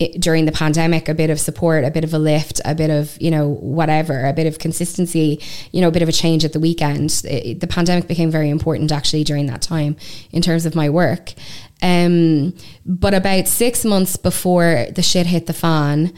i- 0.00 0.14
during 0.18 0.46
the 0.46 0.52
pandemic, 0.52 1.06
a 1.10 1.14
bit 1.14 1.28
of 1.28 1.38
support, 1.38 1.84
a 1.84 1.90
bit 1.90 2.04
of 2.04 2.14
a 2.14 2.18
lift, 2.18 2.58
a 2.64 2.74
bit 2.74 2.88
of 2.88 3.20
you 3.20 3.30
know 3.30 3.48
whatever, 3.80 4.24
a 4.24 4.32
bit 4.32 4.46
of 4.46 4.58
consistency, 4.58 5.40
you 5.72 5.82
know, 5.82 5.88
a 5.88 5.90
bit 5.90 6.00
of 6.00 6.08
a 6.08 6.12
change 6.12 6.42
at 6.42 6.54
the 6.54 6.60
weekend. 6.60 7.20
It, 7.24 7.60
the 7.60 7.66
pandemic 7.66 8.08
became 8.08 8.30
very 8.30 8.48
important 8.48 8.90
actually 8.92 9.24
during 9.24 9.44
that 9.48 9.60
time 9.60 9.96
in 10.32 10.40
terms 10.40 10.64
of 10.64 10.74
my 10.74 10.88
work. 10.88 11.34
Um, 11.82 12.54
but 12.84 13.14
about 13.14 13.48
six 13.48 13.84
months 13.84 14.16
before 14.16 14.86
the 14.94 15.02
shit 15.02 15.26
hit 15.26 15.46
the 15.46 15.52
fan, 15.52 16.12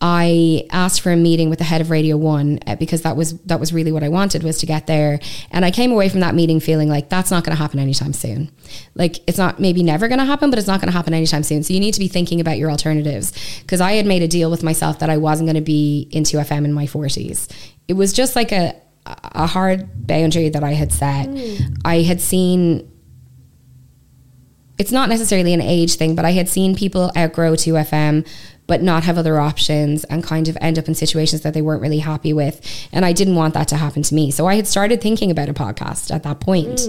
I 0.00 0.66
asked 0.70 1.02
for 1.02 1.12
a 1.12 1.16
meeting 1.16 1.50
with 1.50 1.58
the 1.58 1.64
head 1.64 1.80
of 1.80 1.90
Radio 1.90 2.16
One 2.16 2.58
uh, 2.66 2.76
because 2.76 3.02
that 3.02 3.16
was 3.16 3.38
that 3.42 3.60
was 3.60 3.72
really 3.72 3.92
what 3.92 4.02
I 4.02 4.08
wanted 4.08 4.42
was 4.42 4.58
to 4.58 4.66
get 4.66 4.86
there. 4.86 5.20
And 5.50 5.64
I 5.64 5.70
came 5.70 5.92
away 5.92 6.08
from 6.08 6.20
that 6.20 6.34
meeting 6.34 6.60
feeling 6.60 6.88
like 6.88 7.08
that's 7.08 7.30
not 7.30 7.44
going 7.44 7.56
to 7.56 7.62
happen 7.62 7.78
anytime 7.78 8.12
soon. 8.12 8.50
Like 8.94 9.18
it's 9.28 9.38
not 9.38 9.60
maybe 9.60 9.82
never 9.82 10.08
going 10.08 10.18
to 10.18 10.24
happen, 10.24 10.50
but 10.50 10.58
it's 10.58 10.68
not 10.68 10.80
going 10.80 10.90
to 10.90 10.96
happen 10.96 11.14
anytime 11.14 11.42
soon. 11.42 11.62
So 11.62 11.74
you 11.74 11.80
need 11.80 11.94
to 11.94 12.00
be 12.00 12.08
thinking 12.08 12.40
about 12.40 12.58
your 12.58 12.70
alternatives 12.70 13.32
because 13.60 13.80
I 13.80 13.92
had 13.92 14.06
made 14.06 14.22
a 14.22 14.28
deal 14.28 14.50
with 14.50 14.62
myself 14.62 14.98
that 14.98 15.10
I 15.10 15.16
wasn't 15.16 15.46
going 15.46 15.56
to 15.56 15.60
be 15.60 16.08
in 16.10 16.24
2FM 16.24 16.64
in 16.64 16.72
my 16.72 16.86
forties. 16.86 17.48
It 17.86 17.94
was 17.94 18.12
just 18.12 18.34
like 18.34 18.52
a 18.52 18.74
a 19.06 19.46
hard 19.46 20.06
boundary 20.06 20.48
that 20.48 20.64
I 20.64 20.72
had 20.72 20.90
set. 20.90 21.28
I 21.84 22.02
had 22.02 22.20
seen 22.22 22.90
it's 24.78 24.92
not 24.92 25.08
necessarily 25.08 25.52
an 25.54 25.60
age 25.60 25.94
thing, 25.94 26.14
but 26.14 26.24
I 26.24 26.32
had 26.32 26.48
seen 26.48 26.74
people 26.74 27.12
outgrow 27.16 27.52
2FM 27.52 28.26
but 28.66 28.82
not 28.82 29.04
have 29.04 29.18
other 29.18 29.38
options 29.38 30.04
and 30.04 30.24
kind 30.24 30.48
of 30.48 30.56
end 30.60 30.78
up 30.78 30.88
in 30.88 30.94
situations 30.94 31.42
that 31.42 31.52
they 31.52 31.60
weren't 31.60 31.82
really 31.82 31.98
happy 31.98 32.32
with. 32.32 32.60
And 32.92 33.04
I 33.04 33.12
didn't 33.12 33.34
want 33.34 33.54
that 33.54 33.68
to 33.68 33.76
happen 33.76 34.02
to 34.02 34.14
me. 34.14 34.30
So 34.30 34.46
I 34.46 34.54
had 34.54 34.66
started 34.66 35.00
thinking 35.02 35.30
about 35.30 35.48
a 35.48 35.54
podcast 35.54 36.10
at 36.10 36.22
that 36.22 36.40
point, 36.40 36.80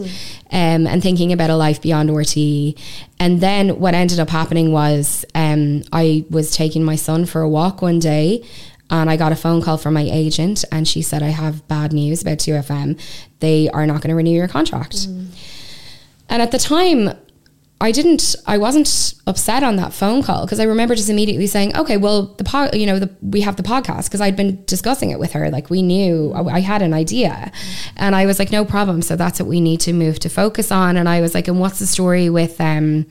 um, 0.51 0.87
and 0.87 1.03
thinking 1.03 1.33
about 1.33 1.49
a 1.49 1.55
life 1.55 1.81
beyond 1.81 2.09
RTE. 2.09 2.79
And 3.19 3.41
then 3.41 3.79
what 3.79 3.93
ended 3.93 4.19
up 4.19 4.29
happening 4.29 4.71
was 4.71 5.25
um, 5.35 5.83
I 5.91 6.25
was 6.29 6.55
taking 6.55 6.83
my 6.83 6.95
son 6.95 7.25
for 7.25 7.41
a 7.41 7.49
walk 7.49 7.81
one 7.81 7.99
day 7.99 8.45
and 8.89 9.09
I 9.09 9.17
got 9.17 9.31
a 9.31 9.35
phone 9.35 9.61
call 9.61 9.77
from 9.77 9.95
my 9.95 10.07
agent 10.09 10.63
and 10.71 10.87
she 10.87 11.01
said, 11.01 11.23
I 11.23 11.29
have 11.29 11.67
bad 11.67 11.91
news 11.91 12.21
about 12.21 12.37
2FM. 12.37 12.99
They 13.39 13.69
are 13.69 13.85
not 13.85 14.01
going 14.01 14.09
to 14.09 14.15
renew 14.15 14.31
your 14.31 14.47
contract. 14.47 15.07
And 16.29 16.41
at 16.41 16.51
the 16.51 16.59
time, 16.59 17.09
I 17.85 17.91
didn't, 17.91 18.35
I 18.47 18.57
wasn't 18.57 19.13
upset 19.27 19.61
on 19.61 19.75
that 19.75 19.93
phone 19.93 20.23
call 20.23 20.43
because 20.43 20.59
I 20.59 20.63
remember 20.63 20.95
just 20.95 21.07
immediately 21.07 21.45
saying, 21.45 21.77
okay, 21.77 21.97
well, 21.97 22.33
the 22.37 22.71
you 22.73 22.87
know, 22.87 22.97
the, 22.97 23.15
we 23.21 23.41
have 23.41 23.57
the 23.57 23.63
podcast 23.63 24.05
because 24.05 24.21
I'd 24.21 24.35
been 24.35 24.65
discussing 24.65 25.11
it 25.11 25.19
with 25.19 25.33
her. 25.33 25.51
Like 25.51 25.69
we 25.69 25.83
knew, 25.83 26.33
I, 26.33 26.55
I 26.55 26.59
had 26.61 26.81
an 26.81 26.95
idea 26.95 27.51
and 27.95 28.15
I 28.15 28.25
was 28.25 28.39
like, 28.39 28.51
no 28.51 28.65
problem. 28.65 29.03
So 29.03 29.15
that's 29.15 29.39
what 29.39 29.47
we 29.47 29.61
need 29.61 29.81
to 29.81 29.93
move 29.93 30.17
to 30.21 30.29
focus 30.29 30.71
on. 30.71 30.97
And 30.97 31.07
I 31.07 31.21
was 31.21 31.35
like, 31.35 31.47
and 31.47 31.59
what's 31.59 31.77
the 31.77 31.85
story 31.85 32.27
with, 32.27 32.59
um, 32.59 33.05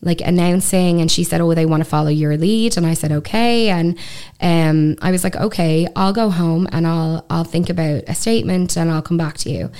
like 0.00 0.20
announcing 0.20 1.00
and 1.00 1.10
she 1.10 1.24
said 1.24 1.40
oh 1.40 1.54
they 1.54 1.66
want 1.66 1.82
to 1.82 1.88
follow 1.88 2.08
your 2.08 2.36
lead 2.36 2.76
and 2.76 2.86
I 2.86 2.94
said 2.94 3.10
okay 3.10 3.68
and 3.68 3.98
um 4.40 4.94
I 5.02 5.10
was 5.10 5.24
like 5.24 5.34
okay 5.34 5.88
I'll 5.96 6.12
go 6.12 6.30
home 6.30 6.68
and 6.70 6.86
I'll 6.86 7.26
I'll 7.28 7.42
think 7.42 7.68
about 7.68 8.04
a 8.06 8.14
statement 8.14 8.76
and 8.76 8.92
I'll 8.92 9.02
come 9.02 9.16
back 9.16 9.38
to 9.38 9.50
you 9.50 9.72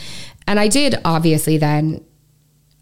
and 0.49 0.59
I 0.59 0.67
did 0.67 1.01
obviously 1.05 1.57
then 1.57 2.05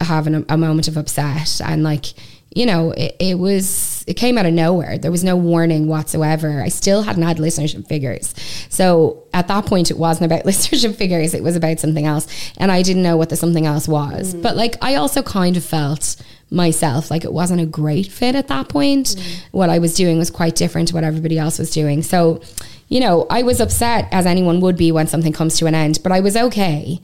have 0.01 0.26
an, 0.26 0.44
a 0.49 0.57
moment 0.57 0.88
of 0.88 0.97
upset. 0.97 1.61
And 1.64 1.82
like 1.82 2.07
you 2.55 2.64
know 2.64 2.92
it, 2.92 3.14
it 3.20 3.38
was 3.38 4.03
it 4.07 4.14
came 4.14 4.38
out 4.38 4.47
of 4.47 4.55
nowhere. 4.55 4.99
There 4.99 5.11
was 5.11 5.22
no 5.22 5.36
warning 5.36 5.88
whatsoever. 5.88 6.62
I 6.62 6.68
still 6.68 7.03
hadn't 7.03 7.22
had 7.22 7.36
listenership 7.36 7.86
figures. 7.86 8.34
So 8.70 9.24
at 9.34 9.49
that 9.49 9.66
point 9.66 9.90
it 9.90 9.99
wasn't 9.99 10.32
about 10.32 10.44
listenership 10.51 10.97
figures. 10.97 11.34
It 11.34 11.42
was 11.42 11.55
about 11.55 11.80
something 11.80 12.07
else. 12.07 12.26
And 12.57 12.72
i 12.72 12.82
didn't 12.82 13.03
know 13.03 13.16
what 13.16 13.28
the 13.28 13.36
something 13.36 13.66
else 13.66 13.86
was. 13.86 14.34
Mm. 14.34 14.42
But 14.42 14.57
like 14.57 14.76
i 14.82 14.94
also 14.94 15.22
kind 15.22 15.57
of 15.57 15.64
felt 15.64 16.16
myself 16.49 17.11
like 17.11 17.24
it 17.24 17.32
wasn't 17.32 17.61
a 17.61 17.66
great 17.66 18.07
fit 18.07 18.34
at 18.34 18.49
that 18.49 18.68
point. 18.68 19.07
Mm. 19.07 19.42
What 19.51 19.68
i 19.68 19.78
was 19.78 19.94
doing 19.94 20.18
was 20.18 20.30
quite 20.30 20.55
different 20.55 20.88
to 20.88 20.94
what 20.94 21.05
everybody 21.05 21.38
else 21.38 21.59
was 21.59 21.70
doing. 21.70 22.03
So 22.03 22.40
you 22.88 23.01
know, 23.01 23.26
I 23.28 23.42
was 23.42 23.61
upset 23.61 24.09
as 24.12 24.26
anyone 24.26 24.61
would 24.61 24.76
be 24.76 24.92
when 24.92 25.09
something 25.09 25.32
comes 25.32 25.59
to 25.59 25.66
an 25.66 25.74
end, 25.74 25.99
but 26.03 26.12
I 26.12 26.20
was 26.20 26.36
okay. 26.36 27.01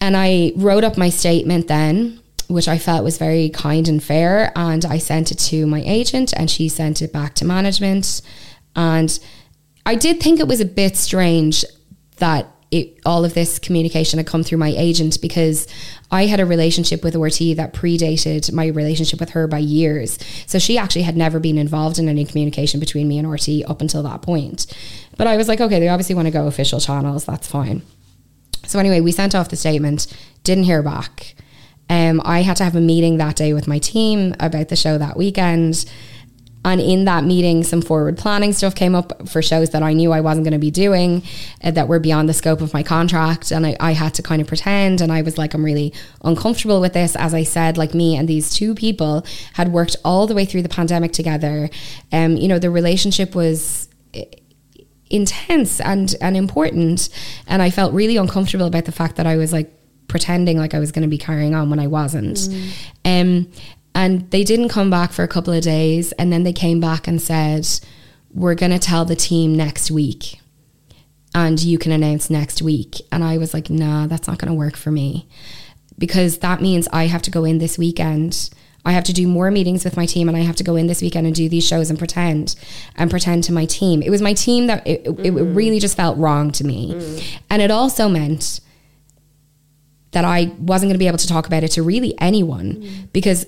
And 0.00 0.16
I 0.16 0.52
wrote 0.56 0.84
up 0.84 0.96
my 0.96 1.10
statement 1.10 1.68
then, 1.68 2.20
which 2.48 2.68
I 2.68 2.78
felt 2.78 3.04
was 3.04 3.18
very 3.18 3.50
kind 3.50 3.88
and 3.88 4.02
fair. 4.02 4.52
And 4.56 4.84
I 4.84 4.98
sent 4.98 5.30
it 5.30 5.38
to 5.50 5.66
my 5.66 5.82
agent, 5.84 6.32
and 6.36 6.50
she 6.50 6.68
sent 6.68 7.02
it 7.02 7.12
back 7.12 7.34
to 7.36 7.44
management. 7.44 8.22
And 8.76 9.18
I 9.84 9.94
did 9.94 10.20
think 10.20 10.40
it 10.40 10.48
was 10.48 10.60
a 10.60 10.64
bit 10.64 10.96
strange 10.96 11.64
that 12.18 12.46
it, 12.70 12.98
all 13.06 13.24
of 13.24 13.34
this 13.34 13.58
communication 13.58 14.18
had 14.18 14.26
come 14.26 14.42
through 14.42 14.58
my 14.58 14.74
agent 14.76 15.20
because 15.22 15.66
I 16.10 16.26
had 16.26 16.40
a 16.40 16.46
relationship 16.46 17.02
with 17.02 17.14
RTE 17.14 17.56
that 17.56 17.72
predated 17.72 18.52
my 18.52 18.66
relationship 18.66 19.20
with 19.20 19.30
her 19.30 19.46
by 19.46 19.58
years. 19.58 20.18
So 20.46 20.58
she 20.58 20.76
actually 20.76 21.02
had 21.02 21.16
never 21.16 21.40
been 21.40 21.56
involved 21.56 21.98
in 21.98 22.08
any 22.08 22.24
communication 22.24 22.78
between 22.78 23.08
me 23.08 23.18
and 23.18 23.26
RTE 23.26 23.68
up 23.68 23.80
until 23.80 24.02
that 24.02 24.22
point. 24.22 24.66
But 25.16 25.26
I 25.26 25.36
was 25.36 25.48
like, 25.48 25.60
okay, 25.60 25.80
they 25.80 25.88
obviously 25.88 26.14
want 26.14 26.26
to 26.26 26.32
go 26.32 26.46
official 26.46 26.80
channels. 26.80 27.24
That's 27.24 27.48
fine. 27.48 27.82
So 28.66 28.78
anyway, 28.78 29.00
we 29.00 29.12
sent 29.12 29.34
off 29.34 29.48
the 29.48 29.56
statement, 29.56 30.06
didn't 30.44 30.64
hear 30.64 30.82
back. 30.82 31.34
Um, 31.90 32.20
I 32.24 32.42
had 32.42 32.56
to 32.58 32.64
have 32.64 32.76
a 32.76 32.80
meeting 32.80 33.16
that 33.18 33.36
day 33.36 33.52
with 33.54 33.66
my 33.66 33.78
team 33.78 34.34
about 34.40 34.68
the 34.68 34.76
show 34.76 34.98
that 34.98 35.16
weekend. 35.16 35.84
And 36.64 36.80
in 36.80 37.04
that 37.04 37.24
meeting, 37.24 37.62
some 37.64 37.80
forward 37.80 38.18
planning 38.18 38.52
stuff 38.52 38.74
came 38.74 38.94
up 38.94 39.28
for 39.28 39.40
shows 39.40 39.70
that 39.70 39.82
I 39.82 39.92
knew 39.92 40.12
I 40.12 40.20
wasn't 40.20 40.44
going 40.44 40.52
to 40.52 40.58
be 40.58 40.70
doing 40.70 41.22
uh, 41.62 41.70
that 41.70 41.88
were 41.88 42.00
beyond 42.00 42.28
the 42.28 42.34
scope 42.34 42.60
of 42.60 42.74
my 42.74 42.82
contract. 42.82 43.52
And 43.52 43.64
I, 43.64 43.76
I, 43.80 43.92
had 43.92 44.12
to 44.14 44.22
kind 44.22 44.42
of 44.42 44.48
pretend. 44.48 45.00
And 45.00 45.12
I 45.12 45.22
was 45.22 45.38
like, 45.38 45.54
I'm 45.54 45.64
really 45.64 45.94
uncomfortable 46.24 46.80
with 46.80 46.92
this. 46.92 47.16
As 47.16 47.32
I 47.32 47.44
said, 47.44 47.78
like 47.78 47.94
me 47.94 48.16
and 48.16 48.28
these 48.28 48.52
two 48.52 48.74
people 48.74 49.24
had 49.54 49.72
worked 49.72 49.96
all 50.04 50.26
the 50.26 50.34
way 50.34 50.44
through 50.44 50.62
the 50.62 50.68
pandemic 50.68 51.12
together. 51.12 51.70
Um, 52.12 52.36
you 52.36 52.48
know, 52.48 52.58
the 52.58 52.70
relationship 52.70 53.34
was 53.34 53.88
eh, 54.12 54.24
intense 55.10 55.80
and, 55.80 56.14
and 56.20 56.36
important. 56.36 57.08
And 57.46 57.62
I 57.62 57.70
felt 57.70 57.92
really 57.92 58.16
uncomfortable 58.16 58.66
about 58.66 58.84
the 58.84 58.92
fact 58.92 59.16
that 59.16 59.26
I 59.26 59.36
was 59.36 59.52
like, 59.52 59.74
pretending 60.08 60.56
like 60.58 60.74
I 60.74 60.78
was 60.78 60.90
going 60.90 61.02
to 61.02 61.08
be 61.08 61.18
carrying 61.18 61.54
on 61.54 61.70
when 61.70 61.78
I 61.78 61.86
wasn't. 61.86 62.38
Mm. 62.38 62.72
Um, 63.04 63.52
and 63.94 64.30
they 64.30 64.42
didn't 64.42 64.70
come 64.70 64.90
back 64.90 65.12
for 65.12 65.22
a 65.22 65.28
couple 65.28 65.52
of 65.52 65.62
days. 65.62 66.12
And 66.12 66.32
then 66.32 66.42
they 66.42 66.52
came 66.52 66.80
back 66.80 67.06
and 67.06 67.20
said, 67.20 67.68
We're 68.32 68.54
going 68.54 68.72
to 68.72 68.78
tell 68.78 69.04
the 69.04 69.16
team 69.16 69.54
next 69.54 69.90
week. 69.90 70.40
And 71.34 71.62
you 71.62 71.78
can 71.78 71.92
announce 71.92 72.30
next 72.30 72.62
week. 72.62 72.96
And 73.12 73.22
I 73.22 73.38
was 73.38 73.52
like, 73.52 73.70
Nah, 73.70 74.06
that's 74.06 74.26
not 74.26 74.38
going 74.38 74.50
to 74.52 74.58
work 74.58 74.76
for 74.76 74.90
me. 74.90 75.28
Because 75.98 76.38
that 76.38 76.62
means 76.62 76.88
I 76.92 77.06
have 77.06 77.22
to 77.22 77.30
go 77.30 77.44
in 77.44 77.58
this 77.58 77.76
weekend. 77.76 78.50
I 78.88 78.92
have 78.92 79.04
to 79.04 79.12
do 79.12 79.28
more 79.28 79.50
meetings 79.50 79.84
with 79.84 79.98
my 79.98 80.06
team 80.06 80.28
and 80.28 80.36
I 80.36 80.40
have 80.40 80.56
to 80.56 80.64
go 80.64 80.74
in 80.74 80.86
this 80.86 81.02
weekend 81.02 81.26
and 81.26 81.36
do 81.36 81.46
these 81.46 81.66
shows 81.66 81.90
and 81.90 81.98
pretend 81.98 82.54
and 82.96 83.10
pretend 83.10 83.44
to 83.44 83.52
my 83.52 83.66
team. 83.66 84.00
It 84.00 84.08
was 84.08 84.22
my 84.22 84.32
team 84.32 84.66
that 84.68 84.86
it, 84.86 85.04
mm. 85.04 85.24
it 85.26 85.30
really 85.30 85.78
just 85.78 85.94
felt 85.94 86.16
wrong 86.16 86.50
to 86.52 86.64
me. 86.64 86.94
Mm. 86.94 87.38
And 87.50 87.60
it 87.60 87.70
also 87.70 88.08
meant 88.08 88.60
that 90.12 90.24
I 90.24 90.52
wasn't 90.58 90.88
going 90.88 90.94
to 90.94 90.98
be 90.98 91.06
able 91.06 91.18
to 91.18 91.28
talk 91.28 91.46
about 91.46 91.64
it 91.64 91.72
to 91.72 91.82
really 91.82 92.18
anyone 92.18 92.76
mm. 92.76 93.12
because 93.12 93.44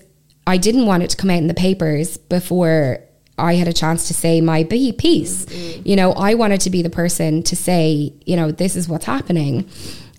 I 0.47 0.59
didn't 0.59 0.84
want 0.84 1.05
it 1.05 1.11
to 1.11 1.16
come 1.16 1.30
out 1.30 1.38
in 1.38 1.47
the 1.47 1.55
papers 1.55 2.18
before 2.18 3.01
I 3.38 3.55
had 3.55 3.66
a 3.66 3.72
chance 3.72 4.09
to 4.09 4.14
say 4.14 4.43
my 4.43 4.64
piece. 4.64 5.47
Mm-hmm. 5.47 5.88
You 5.88 5.97
know, 5.97 6.12
I 6.12 6.34
wanted 6.34 6.61
to 6.61 6.70
be 6.70 6.82
the 6.82 6.91
person 6.91 7.43
to 7.45 7.57
say, 7.57 8.12
you 8.26 8.36
know, 8.36 8.51
this 8.51 8.76
is 8.76 8.91
what's 8.91 9.07
happening. 9.07 9.70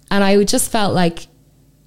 And 0.09 0.24
I 0.24 0.43
just 0.43 0.72
felt 0.72 0.95
like 0.95 1.28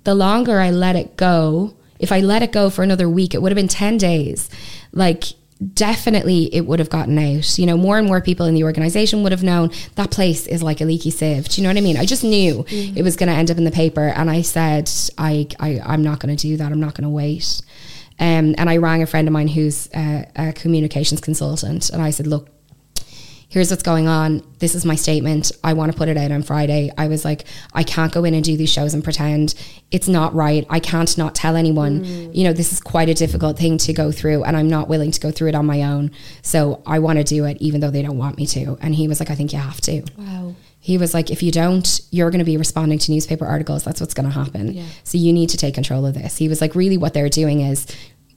the 0.05 0.15
longer 0.15 0.61
I 0.61 0.71
let 0.71 0.95
it 0.95 1.17
go, 1.17 1.75
if 2.05 2.13
I 2.13 2.21
let 2.21 2.43
it 2.43 2.53
go 2.53 2.71
for 2.71 2.85
another 2.85 3.09
week, 3.09 3.35
it 3.35 3.43
would 3.43 3.51
have 3.51 3.57
been 3.57 3.67
10 3.67 3.99
days. 3.99 4.49
Like, 4.93 5.25
definitely 5.73 6.55
it 6.55 6.67
would 6.67 6.79
have 6.79 6.91
gotten 6.91 7.19
out. 7.19 7.59
You 7.59 7.67
know, 7.67 7.77
more 7.77 7.99
and 7.99 8.07
more 8.07 8.21
people 8.21 8.47
in 8.47 8.55
the 8.55 8.63
organization 8.65 9.23
would 9.23 9.33
have 9.33 9.43
known 9.43 9.71
that 9.95 10.11
place 10.11 10.47
is 10.47 10.63
like 10.63 10.81
a 10.81 10.85
leaky 10.85 11.11
sieve. 11.11 11.49
Do 11.49 11.61
you 11.61 11.67
know 11.67 11.71
what 11.71 11.79
I 11.79 11.81
mean? 11.81 11.97
I 11.97 12.05
just 12.05 12.23
knew 12.23 12.65
mm-hmm. 12.65 12.97
it 12.97 13.03
was 13.03 13.17
going 13.17 13.29
to 13.29 13.35
end 13.35 13.51
up 13.51 13.57
in 13.57 13.65
the 13.65 13.71
paper. 13.71 14.09
And 14.09 14.31
I 14.31 14.43
said, 14.43 14.91
I, 15.17 15.49
I, 15.59 15.81
I'm 15.85 16.03
not 16.03 16.21
going 16.21 16.37
to 16.37 16.41
do 16.41 16.57
that. 16.59 16.71
I'm 16.71 16.81
not 16.81 16.95
going 16.95 17.05
to 17.05 17.11
wait. 17.11 17.63
Um, 18.21 18.55
and 18.59 18.71
I 18.71 18.77
rang 18.77 19.03
a 19.03 19.07
friend 19.07 19.27
of 19.27 19.33
mine 19.33 19.49
who's 19.49 19.89
a, 19.95 20.27
a 20.37 20.53
communications 20.53 21.21
consultant, 21.21 21.91
and 21.91 22.01
I 22.01 22.11
said, 22.11 22.29
"Look, 22.29 22.49
here's 23.55 23.71
what's 23.71 23.85
going 23.85 24.09
on. 24.09 24.43
This 24.59 24.75
is 24.75 24.85
my 24.85 24.97
statement. 24.97 25.53
I 25.63 25.75
want 25.75 25.93
to 25.93 25.97
put 25.97 26.09
it 26.09 26.17
out 26.17 26.33
on 26.33 26.43
Friday. 26.43 26.91
I 26.99 27.07
was 27.07 27.25
like, 27.25 27.45
I 27.73 27.85
can't 27.85 28.13
go 28.13 28.25
in 28.25 28.35
and 28.35 28.43
do 28.43 28.57
these 28.57 28.69
shows 28.69 28.95
and 28.95 29.05
pretend 29.05 29.55
it's 29.93 30.09
not 30.09 30.35
right. 30.35 30.67
I 30.69 30.81
can't 30.81 31.17
not 31.17 31.37
tell 31.37 31.55
anyone. 31.55 32.05
Mm. 32.05 32.35
You 32.35 32.43
know, 32.43 32.53
this 32.53 32.73
is 32.73 32.81
quite 32.81 33.09
a 33.09 33.15
difficult 33.15 33.57
thing 33.57 33.79
to 33.79 33.93
go 33.93 34.11
through, 34.11 34.43
and 34.43 34.57
I'm 34.57 34.67
not 34.67 34.89
willing 34.89 35.13
to 35.13 35.21
go 35.21 35.31
through 35.31 35.51
it 35.51 35.55
on 35.55 35.67
my 35.67 35.85
own. 35.85 36.11
So 36.43 36.83
I 36.85 36.99
want 36.99 37.19
to 37.19 37.25
do 37.25 37.45
it, 37.45 37.57
even 37.61 37.81
though 37.81 37.93
they 37.93 38.03
don't 38.03 38.19
want 38.19 38.39
me 38.39 38.47
to. 38.49 38.77
And 38.81 38.93
he 38.93 39.07
was 39.07 39.21
like, 39.21 39.31
I 39.31 39.37
think 39.37 39.53
you 39.53 39.61
have 39.61 39.81
to. 39.83 40.03
Wow. 40.19 40.57
He 40.81 40.99
was 40.99 41.15
like, 41.15 41.31
if 41.31 41.41
you 41.41 41.53
don't, 41.53 42.01
you're 42.11 42.31
going 42.31 42.41
to 42.41 42.45
be 42.45 42.57
responding 42.57 42.99
to 42.99 43.13
newspaper 43.13 43.47
articles. 43.47 43.85
That's 43.85 44.01
what's 44.01 44.15
going 44.15 44.29
to 44.29 44.35
happen. 44.35 44.75
Yeah. 44.75 44.85
So 45.05 45.17
you 45.17 45.33
need 45.33 45.51
to 45.51 45.57
take 45.57 45.75
control 45.75 46.05
of 46.05 46.15
this. 46.15 46.37
He 46.37 46.49
was 46.49 46.61
like, 46.61 46.75
really, 46.75 46.99
what 46.99 47.15
they're 47.15 47.29
doing 47.29 47.61
is 47.61 47.87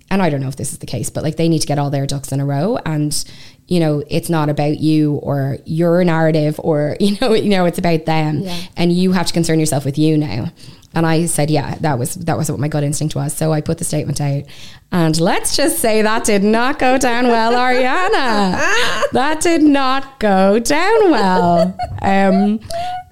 and 0.09 0.21
I 0.21 0.29
don't 0.29 0.41
know 0.41 0.47
if 0.47 0.55
this 0.55 0.71
is 0.71 0.79
the 0.79 0.85
case, 0.85 1.09
but 1.09 1.23
like 1.23 1.35
they 1.35 1.49
need 1.49 1.59
to 1.59 1.67
get 1.67 1.79
all 1.79 1.89
their 1.89 2.05
ducks 2.05 2.31
in 2.31 2.39
a 2.39 2.45
row 2.45 2.77
and 2.85 3.25
you 3.67 3.79
know 3.81 4.01
it's 4.09 4.29
not 4.29 4.47
about 4.49 4.79
you 4.79 5.15
or 5.15 5.57
your 5.65 6.03
narrative 6.03 6.59
or 6.63 6.95
you 6.99 7.17
know 7.19 7.33
you 7.33 7.49
know 7.49 7.65
it's 7.65 7.77
about 7.77 8.05
them 8.05 8.39
yeah. 8.39 8.57
and 8.77 8.93
you 8.93 9.11
have 9.11 9.27
to 9.27 9.33
concern 9.33 9.59
yourself 9.59 9.85
with 9.85 9.97
you 9.97 10.17
now. 10.17 10.51
And 10.93 11.05
I 11.05 11.27
said, 11.27 11.51
yeah, 11.51 11.75
that 11.81 11.99
was 11.99 12.15
that 12.15 12.37
was 12.37 12.49
what 12.49 12.59
my 12.59 12.69
gut 12.69 12.83
instinct 12.83 13.13
was. 13.13 13.31
So 13.31 13.53
I 13.53 13.61
put 13.61 13.77
the 13.77 13.83
statement 13.83 14.19
out, 14.19 14.45
and 14.91 15.19
let's 15.19 15.55
just 15.55 15.77
say 15.77 16.01
that 16.01 16.23
did 16.23 16.43
not 16.43 16.79
go 16.79 16.97
down 16.97 17.27
well, 17.27 17.51
Ariana. 17.53 18.53
that 19.11 19.39
did 19.41 19.61
not 19.61 20.19
go 20.19 20.57
down 20.57 21.11
well. 21.11 21.77
Um, 22.01 22.59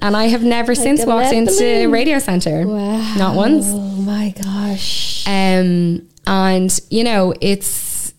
and 0.02 0.18
I 0.18 0.26
have 0.26 0.44
never 0.44 0.74
like 0.74 0.82
since 0.82 1.06
walked 1.06 1.34
into. 1.34 1.90
Radio 1.90 2.18
Centre. 2.18 2.66
Wow. 2.66 3.16
Not 3.18 3.36
once. 3.36 3.66
Oh 3.68 3.80
my 3.80 4.34
gosh. 4.42 5.28
Um, 5.28 6.08
and, 6.28 6.80
you 6.90 7.04
know, 7.04 7.34
it's 7.42 8.14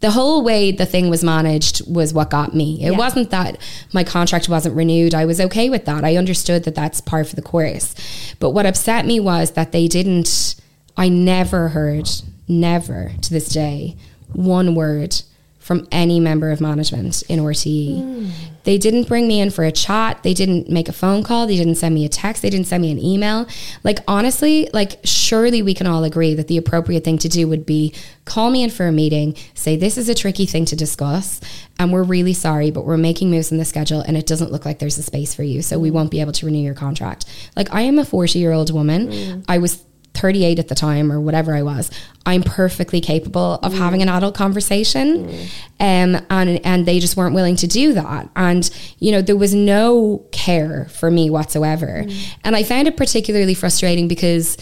the 0.00 0.10
whole 0.10 0.42
way 0.42 0.72
the 0.72 0.86
thing 0.86 1.10
was 1.10 1.22
managed 1.22 1.82
was 1.92 2.14
what 2.14 2.30
got 2.30 2.54
me. 2.54 2.82
It 2.82 2.92
yeah. 2.92 2.98
wasn't 2.98 3.30
that 3.30 3.58
my 3.92 4.04
contract 4.04 4.48
wasn't 4.48 4.74
renewed. 4.74 5.14
I 5.14 5.26
was 5.26 5.40
okay 5.40 5.68
with 5.68 5.84
that. 5.84 6.04
I 6.04 6.16
understood 6.16 6.64
that 6.64 6.74
that's 6.74 7.00
par 7.00 7.24
for 7.24 7.36
the 7.36 7.42
course. 7.42 7.94
But 8.38 8.50
what 8.50 8.66
upset 8.66 9.04
me 9.04 9.20
was 9.20 9.52
that 9.52 9.72
they 9.72 9.86
didn't, 9.86 10.56
I 10.96 11.08
never 11.08 11.68
heard, 11.68 12.08
never 12.48 13.12
to 13.20 13.30
this 13.30 13.48
day, 13.48 13.96
one 14.32 14.74
word 14.74 15.22
from 15.66 15.84
any 15.90 16.20
member 16.20 16.52
of 16.52 16.60
management 16.60 17.22
in 17.22 17.40
RTE. 17.40 18.00
Mm. 18.00 18.30
They 18.62 18.78
didn't 18.78 19.08
bring 19.08 19.26
me 19.26 19.40
in 19.40 19.50
for 19.50 19.64
a 19.64 19.72
chat. 19.72 20.22
They 20.22 20.32
didn't 20.32 20.70
make 20.70 20.88
a 20.88 20.92
phone 20.92 21.24
call. 21.24 21.48
They 21.48 21.56
didn't 21.56 21.74
send 21.74 21.92
me 21.92 22.04
a 22.04 22.08
text. 22.08 22.40
They 22.40 22.50
didn't 22.50 22.68
send 22.68 22.82
me 22.82 22.92
an 22.92 23.00
email. 23.00 23.48
Like, 23.82 23.98
honestly, 24.06 24.70
like, 24.72 25.00
surely 25.02 25.62
we 25.62 25.74
can 25.74 25.88
all 25.88 26.04
agree 26.04 26.34
that 26.34 26.46
the 26.46 26.56
appropriate 26.56 27.02
thing 27.02 27.18
to 27.18 27.28
do 27.28 27.48
would 27.48 27.66
be 27.66 27.92
call 28.24 28.50
me 28.50 28.62
in 28.62 28.70
for 28.70 28.86
a 28.86 28.92
meeting, 28.92 29.34
say, 29.54 29.74
this 29.74 29.98
is 29.98 30.08
a 30.08 30.14
tricky 30.14 30.46
thing 30.46 30.66
to 30.66 30.76
discuss, 30.76 31.40
and 31.80 31.92
we're 31.92 32.04
really 32.04 32.32
sorry, 32.32 32.70
but 32.70 32.84
we're 32.84 32.96
making 32.96 33.28
moves 33.28 33.50
in 33.50 33.58
the 33.58 33.64
schedule, 33.64 34.02
and 34.02 34.16
it 34.16 34.24
doesn't 34.24 34.52
look 34.52 34.64
like 34.64 34.78
there's 34.78 34.98
a 34.98 35.02
space 35.02 35.34
for 35.34 35.42
you. 35.42 35.62
So 35.62 35.80
we 35.80 35.90
won't 35.90 36.12
be 36.12 36.20
able 36.20 36.32
to 36.32 36.46
renew 36.46 36.62
your 36.62 36.74
contract. 36.74 37.24
Like, 37.56 37.74
I 37.74 37.80
am 37.80 37.98
a 37.98 38.04
40 38.04 38.38
year 38.38 38.52
old 38.52 38.72
woman. 38.72 39.08
Mm. 39.08 39.44
I 39.48 39.58
was 39.58 39.82
38 40.16 40.58
at 40.58 40.68
the 40.68 40.74
time 40.74 41.12
or 41.12 41.20
whatever 41.20 41.54
I 41.54 41.62
was, 41.62 41.90
I'm 42.24 42.42
perfectly 42.42 43.00
capable 43.00 43.54
of 43.62 43.72
mm. 43.72 43.78
having 43.78 44.02
an 44.02 44.08
adult 44.08 44.34
conversation. 44.34 45.28
Mm. 45.28 45.42
Um, 45.78 46.26
and, 46.30 46.66
and 46.66 46.86
they 46.86 46.98
just 46.98 47.16
weren't 47.16 47.34
willing 47.34 47.56
to 47.56 47.66
do 47.66 47.92
that. 47.94 48.28
And, 48.34 48.68
you 48.98 49.12
know, 49.12 49.22
there 49.22 49.36
was 49.36 49.54
no 49.54 50.26
care 50.32 50.86
for 50.86 51.10
me 51.10 51.30
whatsoever. 51.30 52.04
Mm. 52.06 52.34
And 52.44 52.56
I 52.56 52.62
found 52.62 52.88
it 52.88 52.96
particularly 52.96 53.54
frustrating 53.54 54.08
because 54.08 54.56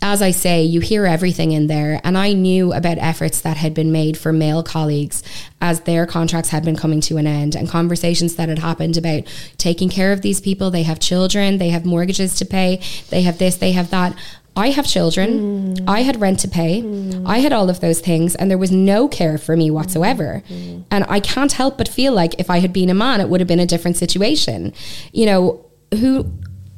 as 0.00 0.22
I 0.22 0.30
say, 0.30 0.62
you 0.62 0.80
hear 0.80 1.06
everything 1.06 1.52
in 1.52 1.66
there. 1.66 2.00
And 2.04 2.16
I 2.16 2.32
knew 2.32 2.72
about 2.72 2.98
efforts 2.98 3.40
that 3.40 3.56
had 3.56 3.74
been 3.74 3.90
made 3.90 4.16
for 4.16 4.32
male 4.32 4.62
colleagues 4.62 5.22
as 5.60 5.80
their 5.80 6.06
contracts 6.06 6.50
had 6.50 6.64
been 6.64 6.76
coming 6.76 7.00
to 7.02 7.16
an 7.16 7.26
end 7.26 7.56
and 7.56 7.68
conversations 7.68 8.36
that 8.36 8.48
had 8.48 8.60
happened 8.60 8.96
about 8.96 9.24
taking 9.56 9.88
care 9.88 10.12
of 10.12 10.22
these 10.22 10.40
people. 10.40 10.70
They 10.70 10.84
have 10.84 11.00
children, 11.00 11.58
they 11.58 11.70
have 11.70 11.84
mortgages 11.84 12.36
to 12.36 12.44
pay, 12.44 12.80
they 13.10 13.22
have 13.22 13.38
this, 13.38 13.56
they 13.56 13.72
have 13.72 13.90
that. 13.90 14.16
I 14.58 14.70
have 14.70 14.86
children. 14.86 15.76
Mm. 15.76 15.84
I 15.86 16.00
had 16.00 16.20
rent 16.20 16.40
to 16.40 16.48
pay. 16.48 16.82
Mm. 16.82 17.22
I 17.24 17.38
had 17.38 17.52
all 17.52 17.70
of 17.70 17.78
those 17.78 18.00
things, 18.00 18.34
and 18.34 18.50
there 18.50 18.58
was 18.58 18.72
no 18.72 19.06
care 19.06 19.38
for 19.38 19.56
me 19.56 19.70
whatsoever. 19.70 20.42
Mm. 20.48 20.84
And 20.90 21.04
I 21.08 21.20
can't 21.20 21.52
help 21.52 21.78
but 21.78 21.88
feel 21.88 22.12
like 22.12 22.34
if 22.40 22.50
I 22.50 22.58
had 22.58 22.72
been 22.72 22.90
a 22.90 22.94
man, 22.94 23.20
it 23.20 23.28
would 23.28 23.40
have 23.40 23.46
been 23.46 23.60
a 23.60 23.66
different 23.66 23.96
situation. 23.96 24.72
You 25.12 25.26
know, 25.26 25.64
who, 26.00 26.32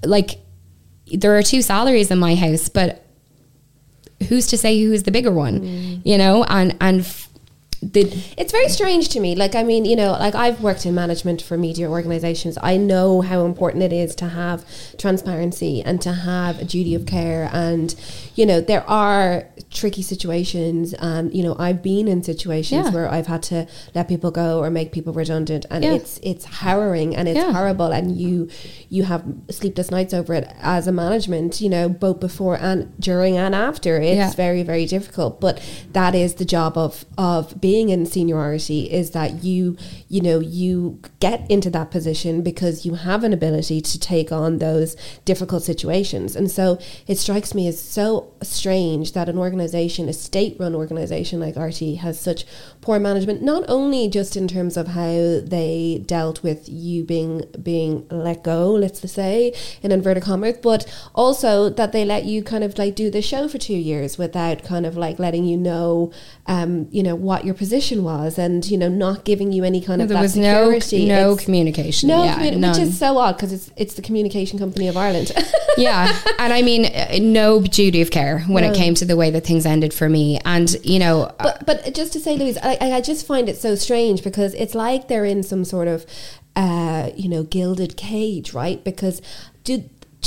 like, 0.05 0.41
there 1.11 1.37
are 1.39 1.43
two 1.43 1.63
salaries 1.63 2.11
in 2.11 2.19
my 2.19 2.35
house, 2.35 2.69
but 2.69 3.03
who's 4.29 4.47
to 4.49 4.59
say 4.59 4.79
who's 4.83 5.05
the 5.05 5.11
bigger 5.11 5.33
one? 5.33 5.61
Mm. 5.61 6.03
You 6.05 6.19
know, 6.19 6.45
and 6.45 6.77
and 6.83 7.07
the, 7.83 8.03
It's 8.37 8.53
very 8.53 8.69
strange 8.69 9.09
to 9.11 9.21
me. 9.21 9.35
Like, 9.35 9.55
I 9.55 9.63
mean, 9.63 9.87
you 9.87 9.97
know, 9.97 10.13
like 10.13 10.35
I've 10.35 10.61
worked 10.63 10.85
in 10.85 10.95
management 10.95 11.41
for 11.41 11.57
media 11.57 11.89
organizations. 11.91 12.59
I 12.63 12.77
know 12.77 13.23
how 13.23 13.47
important 13.47 13.83
it 13.83 13.93
is 13.93 14.15
to 14.17 14.29
have 14.29 14.65
transparency 14.99 15.81
and 15.83 16.01
to 16.03 16.13
have 16.13 16.61
a 16.61 16.65
duty 16.65 16.95
of 16.95 17.07
care. 17.07 17.49
And, 17.53 17.95
you 18.35 18.45
know, 18.45 18.61
there 18.61 18.89
are 18.89 19.47
tricky 19.71 20.03
situations. 20.03 20.93
And, 20.95 21.35
you 21.35 21.43
know, 21.43 21.57
I've 21.59 21.83
been 21.83 22.07
in 22.07 22.23
situations 22.23 22.87
Yeah. 22.87 22.91
where 22.93 23.11
I've 23.11 23.29
had 23.29 23.43
to 23.45 23.67
let 23.95 24.09
people 24.09 24.31
go 24.31 24.59
or 24.63 24.69
make 24.69 24.93
people 24.93 25.15
redundant. 25.15 25.65
And 25.71 25.83
Yeah. 25.83 25.95
it's, 25.95 26.21
it's 26.23 26.45
harrowing 26.45 27.17
and 27.17 27.29
it's 27.29 27.39
Yeah. 27.39 27.53
horrible. 27.53 27.87
And 27.93 28.15
you, 28.15 28.49
you 28.91 29.05
have 29.05 29.25
sleepless 29.51 29.91
nights 29.91 30.13
over 30.13 30.35
it 30.35 30.47
as 30.61 30.87
a 30.87 30.93
management, 30.93 31.63
you 31.63 31.71
know, 31.71 31.89
both 31.89 32.21
before 32.21 32.57
and 32.61 32.93
during 33.01 33.39
and 33.39 33.55
after. 33.55 33.99
It's 33.99 34.35
very, 34.35 34.63
very 34.63 34.85
difficult. 34.85 35.41
But 35.41 35.61
that 35.95 36.15
is 36.15 36.35
the 36.35 36.45
job 36.45 36.77
of, 36.77 37.07
of 37.17 37.59
being 37.59 37.70
in 37.79 38.07
seniority 38.07 38.91
is 38.91 39.11
that 39.11 39.45
you, 39.45 39.77
you 40.09 40.21
know, 40.21 40.41
you 40.41 41.01
get 41.21 41.49
into 41.51 41.71
that 41.71 41.91
position 41.91 42.43
because 42.43 42.85
you 42.85 42.95
have 42.95 43.25
an 43.25 43.33
ability 43.33 43.81
to 43.81 43.99
take 43.99 44.33
on 44.33 44.59
those 44.59 44.97
difficult 45.25 45.63
situations. 45.63 46.35
And 46.35 46.51
so 46.51 46.79
it 47.07 47.19
strikes 47.19 47.55
me 47.55 47.69
as 47.69 47.81
so 47.81 48.33
strange 48.43 49.13
that 49.13 49.29
an 49.29 49.39
organization, 49.39 50.09
a 50.09 50.13
state 50.13 50.57
run 50.59 50.75
organization 50.75 51.41
like 51.41 51.55
RTE 51.55 51.99
has 51.99 52.19
such 52.19 52.45
poor 52.81 52.99
management, 52.99 53.43
not 53.43 53.65
only 53.69 54.09
just 54.09 54.37
in 54.37 54.49
terms 54.49 54.77
of 54.77 54.89
how 54.89 55.41
they 55.43 56.03
dealt 56.07 56.43
with 56.43 56.69
you 56.69 57.05
being 57.05 57.45
being 57.63 58.07
let 58.11 58.43
go, 58.43 58.73
let's 58.73 59.11
say, 59.11 59.53
in 59.83 59.93
inverted 59.93 60.23
commas, 60.23 60.59
but 60.63 60.87
also 61.15 61.69
that 61.69 61.93
they 61.93 62.05
let 62.05 62.25
you 62.25 62.43
kind 62.43 62.65
of 62.65 62.79
like 62.79 62.95
do 62.95 63.11
the 63.11 63.23
show 63.23 63.49
for 63.49 63.59
two 63.59 63.75
years 63.75 64.19
without 64.19 64.65
kind 64.65 64.87
of 64.87 64.97
like 64.97 65.19
letting 65.19 65.45
you 65.45 65.57
know 65.57 66.13
um, 66.47 66.89
you 66.91 67.03
know, 67.03 67.15
what 67.15 67.45
your 67.45 67.55
position 67.65 67.99
was 68.03 68.39
and, 68.45 68.61
you 68.73 68.79
know, 68.83 68.89
not 68.89 69.19
giving 69.31 69.53
you 69.53 69.63
any 69.65 69.81
kind 69.89 70.01
of 70.03 70.09
there 70.09 70.17
that 70.17 70.23
was 70.23 70.37
no 70.37 70.79
security. 70.81 71.07
no 71.07 71.33
It's- 71.33 71.45
communication. 71.45 72.09
no, 72.09 72.25
yeah, 72.25 72.39
communi- 72.39 72.69
which 72.69 72.79
is 72.89 72.99
so 72.99 73.19
odd 73.19 73.37
because 73.37 73.53
it's 73.53 73.71
it's 73.83 73.95
the 73.99 74.03
communication 74.09 74.59
company 74.59 74.87
of 74.89 74.97
Ireland. 74.97 75.29
yeah 75.87 76.03
and 76.43 76.53
i 76.53 76.61
mean 76.63 76.83
uh, 76.87 77.19
no 77.23 77.47
duty 77.81 78.01
of 78.03 78.11
care 78.11 78.37
when 78.55 78.63
No. 78.65 78.71
it 78.71 78.77
came 78.83 78.95
to 79.01 79.05
the 79.11 79.17
way 79.23 79.29
that 79.35 79.45
things 79.51 79.65
ended 79.75 79.93
for 79.95 80.09
me 80.09 80.27
and 80.45 80.69
you 80.93 80.99
know 80.99 81.17
but 81.39 81.55
but 81.69 81.79
just 81.95 82.11
to 82.15 82.21
say, 82.21 82.33
Louise, 82.41 82.59
I, 82.71 82.73
I 82.85 82.89
I 82.99 83.01
just 83.13 83.23
find 83.33 83.45
it 83.53 83.57
so 83.67 83.71
strange 83.87 84.19
because 84.29 84.53
it's 84.63 84.75
like 84.87 85.01
they're 85.09 85.31
in 85.35 85.41
some 85.53 85.65
sort 85.75 85.89
of 85.95 85.99
uh, 86.65 87.05
you 87.23 87.29
know 87.33 87.43
gilded 87.57 87.93
cage, 87.97 88.49
right? 88.63 88.79
Because 88.91 89.17
do 89.69 89.75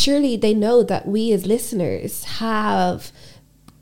surely 0.03 0.33
they 0.45 0.53
know 0.65 0.77
that 0.91 1.03
we 1.13 1.21
as 1.37 1.41
listeners 1.55 2.13
have 2.43 3.11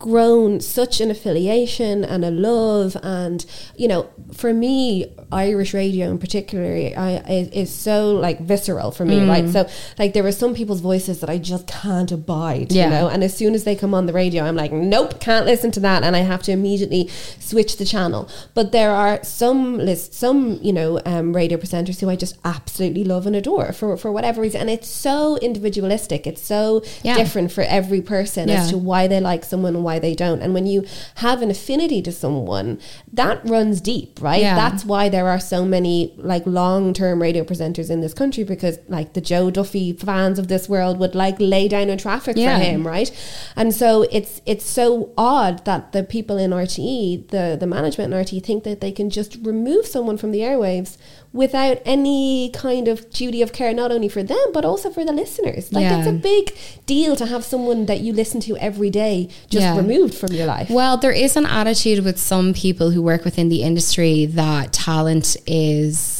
grown 0.01 0.59
such 0.59 0.99
an 0.99 1.11
affiliation 1.11 2.03
and 2.03 2.25
a 2.25 2.31
love 2.31 2.97
and 3.03 3.45
you 3.77 3.87
know 3.87 4.09
for 4.33 4.51
me 4.51 5.05
irish 5.31 5.73
radio 5.75 6.09
in 6.09 6.17
particular 6.17 6.65
I, 6.97 7.21
is, 7.29 7.47
is 7.49 7.69
so 7.87 8.13
like 8.15 8.39
visceral 8.41 8.89
for 8.91 9.05
me 9.05 9.17
right 9.27 9.45
Mm. 9.45 9.53
so 9.53 9.69
like 9.99 10.13
there 10.13 10.25
are 10.25 10.31
some 10.31 10.53
people's 10.55 10.81
voices 10.81 11.19
that 11.21 11.29
i 11.29 11.37
just 11.37 11.67
can't 11.67 12.11
abide 12.11 12.71
Yeah. 12.71 12.85
you 12.85 12.89
know 12.89 13.07
and 13.09 13.23
as 13.23 13.33
soon 13.37 13.53
as 13.53 13.63
they 13.63 13.75
come 13.75 13.93
on 13.93 14.07
the 14.07 14.13
radio 14.13 14.43
i'm 14.43 14.55
like 14.55 14.71
nope 14.71 15.19
can't 15.19 15.45
listen 15.45 15.69
to 15.71 15.79
that 15.81 16.03
and 16.03 16.15
i 16.15 16.19
have 16.19 16.41
to 16.43 16.51
immediately 16.51 17.07
switch 17.39 17.77
the 17.77 17.85
channel 17.85 18.27
but 18.55 18.71
there 18.71 18.91
are 18.91 19.23
some 19.23 19.77
lists 19.77 20.17
some 20.17 20.57
you 20.63 20.73
know 20.73 20.99
um, 21.05 21.33
radio 21.35 21.57
presenters 21.57 21.99
who 22.01 22.09
i 22.09 22.15
just 22.15 22.35
absolutely 22.43 23.03
love 23.03 23.27
and 23.27 23.35
adore 23.35 23.71
for 23.71 23.95
for 23.97 24.11
whatever 24.11 24.41
reason 24.41 24.61
and 24.61 24.69
it's 24.69 24.87
so 24.89 25.37
individualistic 25.37 26.25
it's 26.25 26.41
so 26.41 26.81
Yeah. 27.03 27.15
different 27.15 27.51
for 27.51 27.61
every 27.63 28.01
person 28.01 28.49
Yeah. 28.49 28.61
as 28.61 28.69
to 28.71 28.77
why 28.77 29.07
they 29.07 29.19
like 29.19 29.43
someone 29.45 29.83
why 29.91 29.99
they 29.99 30.15
don't. 30.15 30.41
And 30.41 30.53
when 30.53 30.65
you 30.73 30.85
have 31.15 31.41
an 31.41 31.49
affinity 31.51 32.01
to 32.07 32.11
someone, 32.11 32.79
that 33.11 33.37
runs 33.55 33.81
deep, 33.81 34.19
right? 34.21 34.41
Yeah. 34.41 34.55
That's 34.55 34.85
why 34.85 35.09
there 35.09 35.27
are 35.27 35.39
so 35.39 35.65
many 35.65 36.13
like 36.17 36.45
long 36.45 36.93
term 36.93 37.21
radio 37.21 37.43
presenters 37.43 37.89
in 37.89 37.99
this 38.01 38.13
country 38.13 38.43
because 38.45 38.79
like 38.87 39.13
the 39.13 39.21
Joe 39.21 39.51
Duffy 39.51 39.91
fans 39.93 40.39
of 40.39 40.47
this 40.47 40.69
world 40.69 40.97
would 40.99 41.15
like 41.15 41.35
lay 41.39 41.67
down 41.67 41.89
in 41.89 41.97
traffic 41.97 42.37
Yeah. 42.37 42.57
for 42.57 42.63
him, 42.63 42.87
right? 42.87 43.09
And 43.55 43.73
so 43.73 43.87
it's 44.11 44.41
it's 44.45 44.65
so 44.79 45.11
odd 45.17 45.65
that 45.65 45.91
the 45.91 46.03
people 46.03 46.37
in 46.37 46.51
RTE, 46.51 47.27
the 47.35 47.57
the 47.59 47.67
management 47.67 48.13
in 48.13 48.19
RTE 48.23 48.41
think 48.49 48.63
that 48.63 48.79
they 48.81 48.91
can 48.99 49.09
just 49.09 49.37
remove 49.51 49.85
someone 49.85 50.17
from 50.17 50.31
the 50.31 50.39
airwaves 50.39 50.97
without 51.33 51.81
any 51.85 52.49
kind 52.53 52.87
of 52.87 53.09
duty 53.09 53.41
of 53.41 53.53
care 53.53 53.73
not 53.73 53.91
only 53.91 54.09
for 54.09 54.21
them 54.21 54.45
but 54.53 54.65
also 54.65 54.89
for 54.89 55.05
the 55.05 55.13
listeners. 55.13 55.71
Like 55.71 55.83
Yeah. 55.83 55.99
it's 55.99 56.07
a 56.07 56.11
big 56.11 56.53
deal 56.85 57.15
to 57.15 57.25
have 57.25 57.43
someone 57.45 57.85
that 57.85 58.01
you 58.01 58.11
listen 58.13 58.41
to 58.41 58.57
every 58.57 58.89
day 58.89 59.29
just 59.49 59.61
Yeah. 59.63 59.77
removed 59.77 60.13
from 60.13 60.33
your 60.33 60.45
life. 60.45 60.69
Well, 60.69 60.97
there 60.97 61.11
is 61.13 61.37
an 61.37 61.45
attitude 61.45 62.03
with 62.03 62.19
some 62.19 62.53
people 62.53 62.91
who 62.91 63.01
work 63.01 63.23
within 63.23 63.47
the 63.49 63.61
industry 63.63 64.25
that 64.25 64.73
talent 64.73 65.37
is 65.47 66.17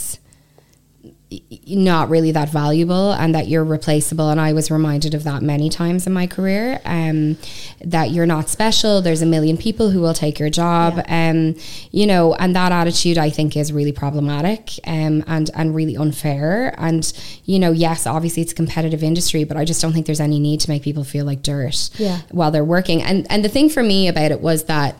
not 1.67 2.09
really 2.09 2.31
that 2.31 2.49
valuable 2.49 3.13
and 3.13 3.33
that 3.33 3.47
you're 3.47 3.63
replaceable. 3.63 4.29
And 4.29 4.39
I 4.41 4.51
was 4.53 4.69
reminded 4.69 5.13
of 5.13 5.23
that 5.23 5.41
many 5.41 5.69
times 5.69 6.05
in 6.05 6.11
my 6.13 6.27
career 6.27 6.81
um, 6.85 7.37
that 7.83 8.11
you're 8.11 8.25
not 8.25 8.49
special. 8.49 9.01
There's 9.01 9.21
a 9.21 9.25
million 9.25 9.57
people 9.57 9.91
who 9.91 10.01
will 10.01 10.13
take 10.13 10.39
your 10.39 10.49
job. 10.49 11.01
Um, 11.07 11.55
you 11.91 12.05
know 12.05 12.33
and 12.35 12.55
that 12.55 12.71
attitude 12.71 13.17
I 13.17 13.29
think 13.29 13.55
is 13.55 13.71
really 13.71 13.91
problematic 13.91 14.71
um, 14.85 15.23
and 15.27 15.49
and 15.55 15.73
really 15.73 15.95
unfair. 15.95 16.75
And 16.77 17.11
you 17.45 17.59
know 17.59 17.71
yes 17.71 18.05
obviously 18.05 18.41
it's 18.43 18.51
a 18.51 18.55
competitive 18.55 19.03
industry 19.03 19.43
but 19.45 19.55
I 19.57 19.63
just 19.65 19.81
don't 19.81 19.93
think 19.93 20.05
there's 20.05 20.19
any 20.19 20.39
need 20.39 20.59
to 20.61 20.69
make 20.69 20.83
people 20.83 21.03
feel 21.03 21.25
like 21.25 21.41
dirt 21.43 21.89
Yeah. 21.97 22.21
while 22.31 22.51
they're 22.51 22.65
working. 22.65 23.01
And 23.01 23.25
and 23.29 23.43
the 23.45 23.49
thing 23.49 23.69
for 23.69 23.83
me 23.83 24.07
about 24.07 24.31
it 24.31 24.41
was 24.41 24.65
that 24.65 24.95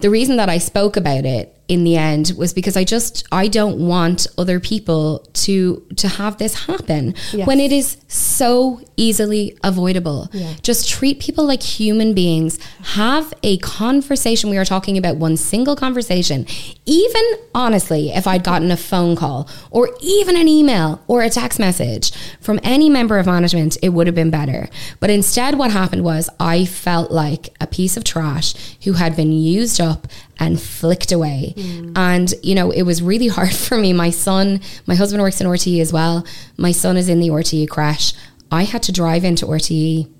the 0.00 0.10
reason 0.10 0.36
that 0.36 0.48
I 0.48 0.58
spoke 0.58 0.96
about 0.96 1.24
it 1.24 1.56
in 1.68 1.84
the 1.84 1.96
end 1.96 2.32
was 2.36 2.52
because 2.52 2.76
I 2.76 2.84
just 2.84 3.24
I 3.32 3.48
don't 3.48 3.86
want 3.86 4.26
other 4.36 4.60
people 4.60 5.26
to 5.44 5.82
to 5.96 6.08
have 6.08 6.36
this 6.38 6.66
happen 6.66 7.14
Yes. 7.32 7.46
when 7.46 7.60
it 7.60 7.72
is 7.72 7.96
so 8.08 8.80
easily 8.96 9.56
avoidable. 9.64 10.28
Yeah. 10.32 10.52
Just 10.62 10.88
treat 10.88 11.18
people 11.20 11.44
like 11.46 11.62
human 11.62 12.12
beings. 12.14 12.58
Have 12.94 13.32
a 13.42 13.56
conversation. 13.58 14.50
We 14.50 14.58
are 14.58 14.64
talking 14.64 14.98
about 14.98 15.16
one 15.16 15.36
single 15.36 15.76
conversation. 15.76 16.46
Even 16.84 17.22
honestly, 17.54 18.10
if 18.10 18.26
I'd 18.26 18.44
gotten 18.44 18.70
a 18.70 18.76
phone 18.76 19.16
call 19.16 19.48
or 19.70 19.88
even 20.02 20.36
an 20.36 20.48
email 20.48 21.00
or 21.06 21.22
a 21.22 21.30
text 21.30 21.58
message 21.58 22.12
from 22.40 22.60
any 22.62 22.90
member 22.90 23.18
of 23.18 23.26
management, 23.26 23.78
it 23.82 23.90
would 23.90 24.06
have 24.08 24.16
been 24.16 24.30
better. 24.30 24.68
But 25.00 25.10
instead, 25.10 25.56
what 25.56 25.70
happened 25.70 26.04
was 26.04 26.28
I 26.38 26.64
felt 26.66 27.10
like 27.10 27.54
a 27.60 27.66
piece 27.66 27.96
of 27.96 28.04
trash 28.04 28.76
who 28.84 28.94
had 28.94 29.16
been 29.16 29.32
used 29.32 29.80
up 29.80 30.06
and 30.42 30.60
flicked 30.60 31.12
away. 31.12 31.54
And, 31.94 32.34
you 32.42 32.54
know, 32.54 32.70
it 32.70 32.82
was 32.82 33.00
really 33.02 33.28
hard 33.28 33.54
for 33.66 33.78
me. 33.78 33.92
My 33.92 34.10
son, 34.10 34.60
my 34.86 34.94
husband 34.94 35.22
works 35.22 35.40
in 35.40 35.46
RTE 35.46 35.80
as 35.80 35.92
well. 35.92 36.26
My 36.56 36.72
son 36.72 36.96
is 36.96 37.08
in 37.08 37.20
the 37.20 37.28
RTE 37.28 37.68
crash. 37.68 38.12
I 38.50 38.64
had 38.64 38.82
to 38.84 38.92
drive 38.92 39.24
into 39.24 39.46
RTE 39.46 40.10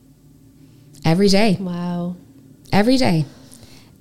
every 1.05 1.29
day, 1.29 1.59
wow. 1.61 2.17
every 2.73 2.97
day 2.97 3.27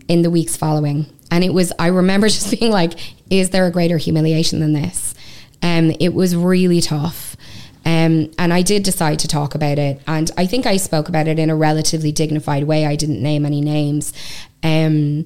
in 0.07 0.22
the 0.22 0.30
weeks 0.30 0.55
following. 0.55 1.07
And 1.32 1.43
it 1.43 1.53
was, 1.53 1.74
I 1.80 1.88
remember 1.88 2.30
just 2.38 2.57
being 2.57 2.72
like, 2.72 2.93
is 3.30 3.49
there 3.49 3.65
a 3.65 3.72
greater 3.72 3.97
humiliation 3.97 4.59
than 4.59 4.74
this? 4.74 5.15
Um, 5.63 5.91
it 5.99 6.13
was 6.13 6.36
really 6.36 6.82
tough. 6.82 7.36
Um, 7.84 8.32
and 8.38 8.53
I 8.53 8.61
did 8.61 8.84
decide 8.84 9.17
to 9.19 9.28
talk 9.28 9.55
about 9.55 9.80
it. 9.80 10.01
And 10.05 10.30
I 10.38 10.45
think 10.45 10.67
I 10.67 10.78
spoke 10.78 11.09
about 11.09 11.28
it 11.28 11.39
in 11.39 11.49
a 11.49 11.55
relatively 11.55 12.11
dignified 12.11 12.65
way. 12.65 12.86
I 12.86 12.95
didn't 12.95 13.24
name 13.24 13.43
any 13.43 13.59
names. 13.59 14.13
Um, 14.63 15.26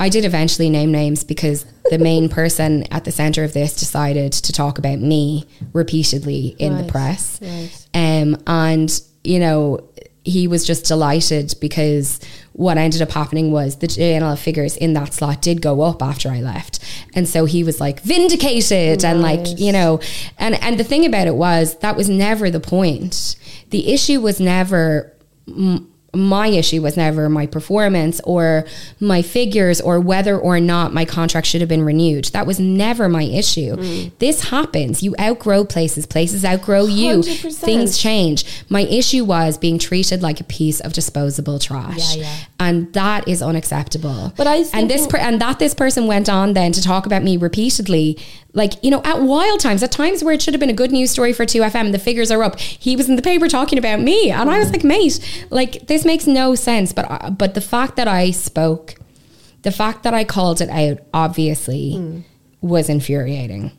I 0.00 0.08
did 0.08 0.24
eventually 0.24 0.70
name 0.70 0.90
names 0.90 1.22
because 1.22 1.64
the 1.90 1.98
main 1.98 2.28
person 2.40 2.84
at 2.90 3.04
the 3.04 3.12
center 3.12 3.44
of 3.44 3.52
this 3.52 3.76
decided 3.76 4.32
to 4.32 4.52
talk 4.52 4.78
about 4.78 4.98
me 4.98 5.46
repeatedly 5.72 6.56
in 6.58 6.76
the 6.78 6.84
press. 6.84 7.38
right. 7.42 7.86
Um, 7.94 8.36
and, 8.46 9.00
you 9.22 9.38
know, 9.38 9.86
he 10.24 10.48
was 10.48 10.66
just 10.66 10.86
delighted 10.86 11.54
because 11.60 12.20
what 12.52 12.76
ended 12.76 13.02
up 13.02 13.10
happening 13.10 13.52
was 13.52 13.76
the 13.76 13.86
JNLR 13.86 14.38
figures 14.38 14.76
in 14.76 14.92
that 14.94 15.14
slot 15.14 15.40
did 15.42 15.62
go 15.62 15.80
up 15.82 16.02
after 16.02 16.30
I 16.30 16.40
left. 16.40 16.78
And 17.14 17.28
so 17.28 17.44
he 17.44 17.64
was 17.64 17.80
like 17.80 18.00
vindicated 18.00 19.04
and 19.04 19.22
like, 19.22 19.58
you 19.58 19.72
know, 19.72 20.00
and, 20.38 20.54
and 20.62 20.78
the 20.78 20.84
thing 20.84 21.06
about 21.06 21.26
it 21.26 21.34
was 21.34 21.78
that 21.78 21.96
was 21.96 22.08
never 22.08 22.50
the 22.50 22.60
point. 22.60 23.36
The 23.70 23.92
issue 23.92 24.20
was 24.20 24.40
never 24.40 25.12
m- 25.48 25.90
my 26.14 26.48
issue 26.48 26.82
was 26.82 26.96
never 26.96 27.28
my 27.28 27.46
performance 27.46 28.20
or 28.24 28.64
my 28.98 29.22
figures 29.22 29.80
or 29.80 30.00
whether 30.00 30.36
or 30.36 30.58
not 30.58 30.92
my 30.92 31.04
contract 31.04 31.46
should 31.46 31.60
have 31.60 31.68
been 31.68 31.84
renewed. 31.84 32.24
That 32.26 32.46
was 32.46 32.58
never 32.58 33.08
my 33.08 33.22
issue. 33.22 33.76
Mm. 33.76 34.12
This 34.18 34.50
happens. 34.50 35.02
You 35.02 35.14
outgrow 35.20 35.64
places, 35.64 36.06
places 36.06 36.44
outgrow 36.44 36.86
you. 36.86 37.18
100%. 37.20 37.54
Things 37.54 37.98
change. 37.98 38.44
My 38.68 38.82
issue 38.82 39.24
was 39.24 39.56
being 39.56 39.78
treated 39.78 40.22
like 40.22 40.40
a 40.40 40.44
piece 40.44 40.80
of 40.80 40.92
disposable 40.92 41.58
trash. 41.58 42.16
Yeah, 42.16 42.22
yeah. 42.22 42.36
And 42.58 42.92
that 42.94 43.28
is 43.28 43.40
unacceptable. 43.40 44.32
But 44.36 44.46
I 44.46 44.64
and 44.74 44.90
this 44.90 45.06
per- 45.06 45.18
and 45.18 45.40
that 45.40 45.58
this 45.58 45.74
person 45.74 46.06
went 46.06 46.28
on 46.28 46.54
then 46.54 46.72
to 46.72 46.82
talk 46.82 47.06
about 47.06 47.22
me 47.22 47.36
repeatedly 47.36 48.18
like 48.52 48.82
you 48.82 48.90
know 48.90 49.00
at 49.04 49.22
wild 49.22 49.60
times 49.60 49.82
at 49.82 49.92
times 49.92 50.24
where 50.24 50.34
it 50.34 50.42
should 50.42 50.54
have 50.54 50.60
been 50.60 50.70
a 50.70 50.74
good 50.74 50.90
news 50.90 51.10
story 51.10 51.32
for 51.32 51.44
2fm 51.44 51.92
the 51.92 51.98
figures 51.98 52.30
are 52.30 52.42
up 52.42 52.58
he 52.58 52.96
was 52.96 53.08
in 53.08 53.16
the 53.16 53.22
paper 53.22 53.48
talking 53.48 53.78
about 53.78 54.00
me 54.00 54.30
and 54.30 54.50
i 54.50 54.58
was 54.58 54.70
like 54.70 54.82
mate 54.82 55.20
like 55.50 55.86
this 55.86 55.99
makes 56.04 56.26
no 56.26 56.54
sense 56.54 56.92
but 56.92 57.10
I- 57.10 57.30
but 57.30 57.54
the 57.54 57.60
fact 57.60 57.96
that 57.96 58.08
i 58.08 58.30
spoke 58.30 58.94
the 59.62 59.70
fact 59.70 60.04
that 60.04 60.14
I 60.14 60.24
called 60.24 60.62
it 60.62 60.70
out 60.70 61.00
obviously 61.12 61.92
Mm. 61.98 62.22
was 62.62 62.88
infuriating 62.88 63.72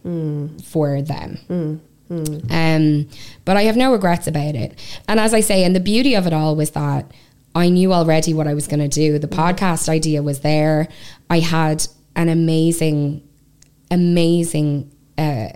for 0.63 1.01
them. 1.01 1.81
Um, 2.51 3.07
but 3.45 3.57
I 3.57 3.63
have 3.63 3.75
no 3.77 3.91
regrets 3.91 4.27
about 4.27 4.53
it. 4.53 4.77
And 5.07 5.19
as 5.19 5.33
I 5.33 5.39
say, 5.39 5.63
and 5.63 5.75
the 5.75 5.79
beauty 5.79 6.13
of 6.13 6.27
it 6.27 6.33
all 6.33 6.55
was 6.55 6.69
that 6.71 7.09
I 7.55 7.69
knew 7.69 7.93
already 7.93 8.31
what 8.31 8.47
I 8.47 8.53
was 8.53 8.67
going 8.67 8.79
to 8.81 8.87
do. 8.87 9.17
The 9.17 9.27
podcast 9.27 9.89
idea 9.89 10.21
was 10.21 10.41
there. 10.41 10.87
I 11.31 11.39
had 11.39 11.87
an 12.15 12.29
amazing, 12.29 13.23
amazing 13.89 14.91
uh, 15.17 15.49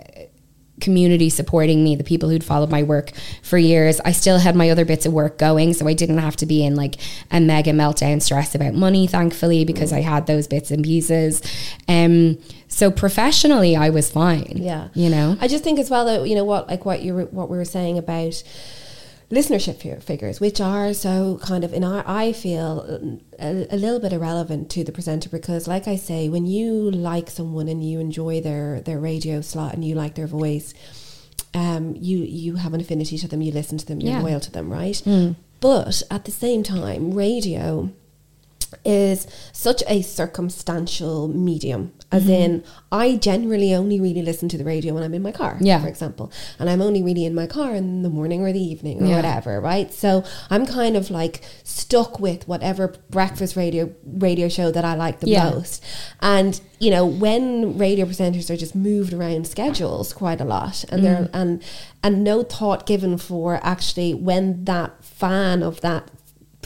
community 0.80 1.30
supporting 1.30 1.82
me, 1.82 1.96
the 1.96 2.04
people 2.04 2.28
who'd 2.28 2.44
followed 2.44 2.70
my 2.70 2.82
work 2.82 3.12
for 3.42 3.58
years. 3.58 4.00
I 4.00 4.12
still 4.12 4.38
had 4.38 4.54
my 4.54 4.70
other 4.70 4.84
bits 4.84 5.06
of 5.06 5.12
work 5.12 5.38
going, 5.38 5.74
so 5.74 5.86
I 5.86 5.94
didn't 5.94 6.18
have 6.18 6.36
to 6.36 6.46
be 6.46 6.64
in 6.64 6.76
like 6.76 6.96
a 7.30 7.40
mega 7.40 7.72
meltdown 7.72 8.20
stress 8.20 8.54
about 8.54 8.74
money, 8.74 9.06
thankfully, 9.06 9.64
because 9.64 9.92
I 9.92 10.00
had 10.00 10.26
those 10.26 10.46
bits 10.46 10.70
and 10.70 10.84
pieces. 10.84 11.42
Um, 11.88 12.38
so 12.68 12.90
professionally, 12.90 13.76
I 13.76 13.90
was 13.90 14.10
fine. 14.10 14.54
Yeah. 14.56 14.88
You 14.94 15.08
know? 15.08 15.36
I 15.40 15.48
just 15.48 15.64
think 15.64 15.78
as 15.78 15.90
well 15.90 16.04
that 16.06 16.28
you 16.28 16.34
know 16.34 16.44
what 16.44 16.68
like 16.68 16.84
what 16.84 17.02
you 17.02 17.14
were, 17.14 17.24
what 17.26 17.48
we 17.48 17.56
were 17.56 17.64
saying 17.64 17.98
about 17.98 18.42
listenership 19.30 20.02
figures, 20.02 20.40
which 20.40 20.60
are 20.60 20.94
so 20.94 21.38
kind 21.42 21.64
of 21.64 21.72
in 21.72 21.82
our 21.84 22.04
I 22.06 22.32
feel 22.32 23.18
a, 23.38 23.66
a 23.70 23.76
little 23.76 23.98
bit 24.00 24.12
irrelevant 24.12 24.70
to 24.70 24.84
the 24.84 24.92
presenter 24.92 25.28
because, 25.28 25.66
like 25.66 25.88
I 25.88 25.96
say, 25.96 26.28
when 26.28 26.46
you 26.46 26.90
like 26.90 27.28
someone 27.30 27.68
and 27.68 27.82
you 27.88 27.98
enjoy 28.00 28.40
their 28.40 28.80
their 28.80 28.98
radio 28.98 29.40
slot 29.40 29.74
and 29.74 29.84
you 29.84 29.94
like 29.94 30.14
their 30.14 30.26
voice, 30.28 30.74
um, 31.54 31.96
you 31.98 32.18
you 32.18 32.56
have 32.56 32.72
an 32.74 32.80
affinity 32.80 33.18
to 33.18 33.28
them, 33.28 33.42
you 33.42 33.52
listen 33.52 33.78
to 33.78 33.86
them, 33.86 34.00
you're 34.00 34.12
Yeah. 34.12 34.22
loyal 34.22 34.40
to 34.40 34.50
them, 34.52 34.72
right? 34.72 35.02
But 35.60 36.02
at 36.10 36.24
the 36.26 36.30
same 36.32 36.62
time, 36.62 37.12
radio 37.14 37.90
is 38.84 39.26
such 39.52 39.82
a 39.88 40.02
circumstantial 40.02 41.28
medium 41.28 41.92
as 42.12 42.22
Mm-hmm. 42.22 42.30
in 42.32 42.64
i 42.92 43.16
generally 43.16 43.74
only 43.74 44.00
really 44.00 44.22
listen 44.22 44.48
to 44.48 44.56
the 44.56 44.64
radio 44.64 44.94
when 44.94 45.02
i'm 45.02 45.12
in 45.12 45.22
my 45.22 45.32
car 45.32 45.56
Yeah. 45.60 45.80
for 45.82 45.88
example 45.88 46.30
and 46.58 46.70
i'm 46.70 46.80
only 46.80 47.02
really 47.02 47.24
in 47.24 47.34
my 47.34 47.46
car 47.48 47.74
in 47.74 48.02
the 48.02 48.08
morning 48.08 48.42
or 48.42 48.52
the 48.52 48.62
evening 48.62 49.02
or 49.02 49.06
Yeah. 49.06 49.16
whatever 49.16 49.60
right 49.60 49.92
so 49.92 50.22
i'm 50.48 50.66
kind 50.66 50.96
of 50.96 51.10
like 51.10 51.42
stuck 51.64 52.20
with 52.20 52.46
whatever 52.46 52.94
breakfast 53.10 53.56
radio 53.56 53.92
radio 54.04 54.48
show 54.48 54.70
that 54.70 54.84
i 54.84 54.94
like 54.94 55.18
the 55.18 55.30
Yeah. 55.30 55.50
most 55.50 55.82
and 56.20 56.60
you 56.78 56.90
know 56.92 57.04
when 57.04 57.76
radio 57.76 58.06
presenters 58.06 58.50
are 58.50 58.56
just 58.56 58.76
moved 58.76 59.12
around 59.12 59.46
schedules 59.48 60.12
quite 60.12 60.40
a 60.40 60.44
lot 60.44 60.84
and 60.90 61.00
Mm. 61.00 61.04
they're 61.04 61.28
and 61.32 61.62
and 62.04 62.22
no 62.22 62.44
thought 62.44 62.86
given 62.86 63.18
for 63.18 63.58
actually 63.64 64.14
when 64.14 64.64
that 64.64 65.04
fan 65.04 65.62
of 65.62 65.80
that 65.80 66.08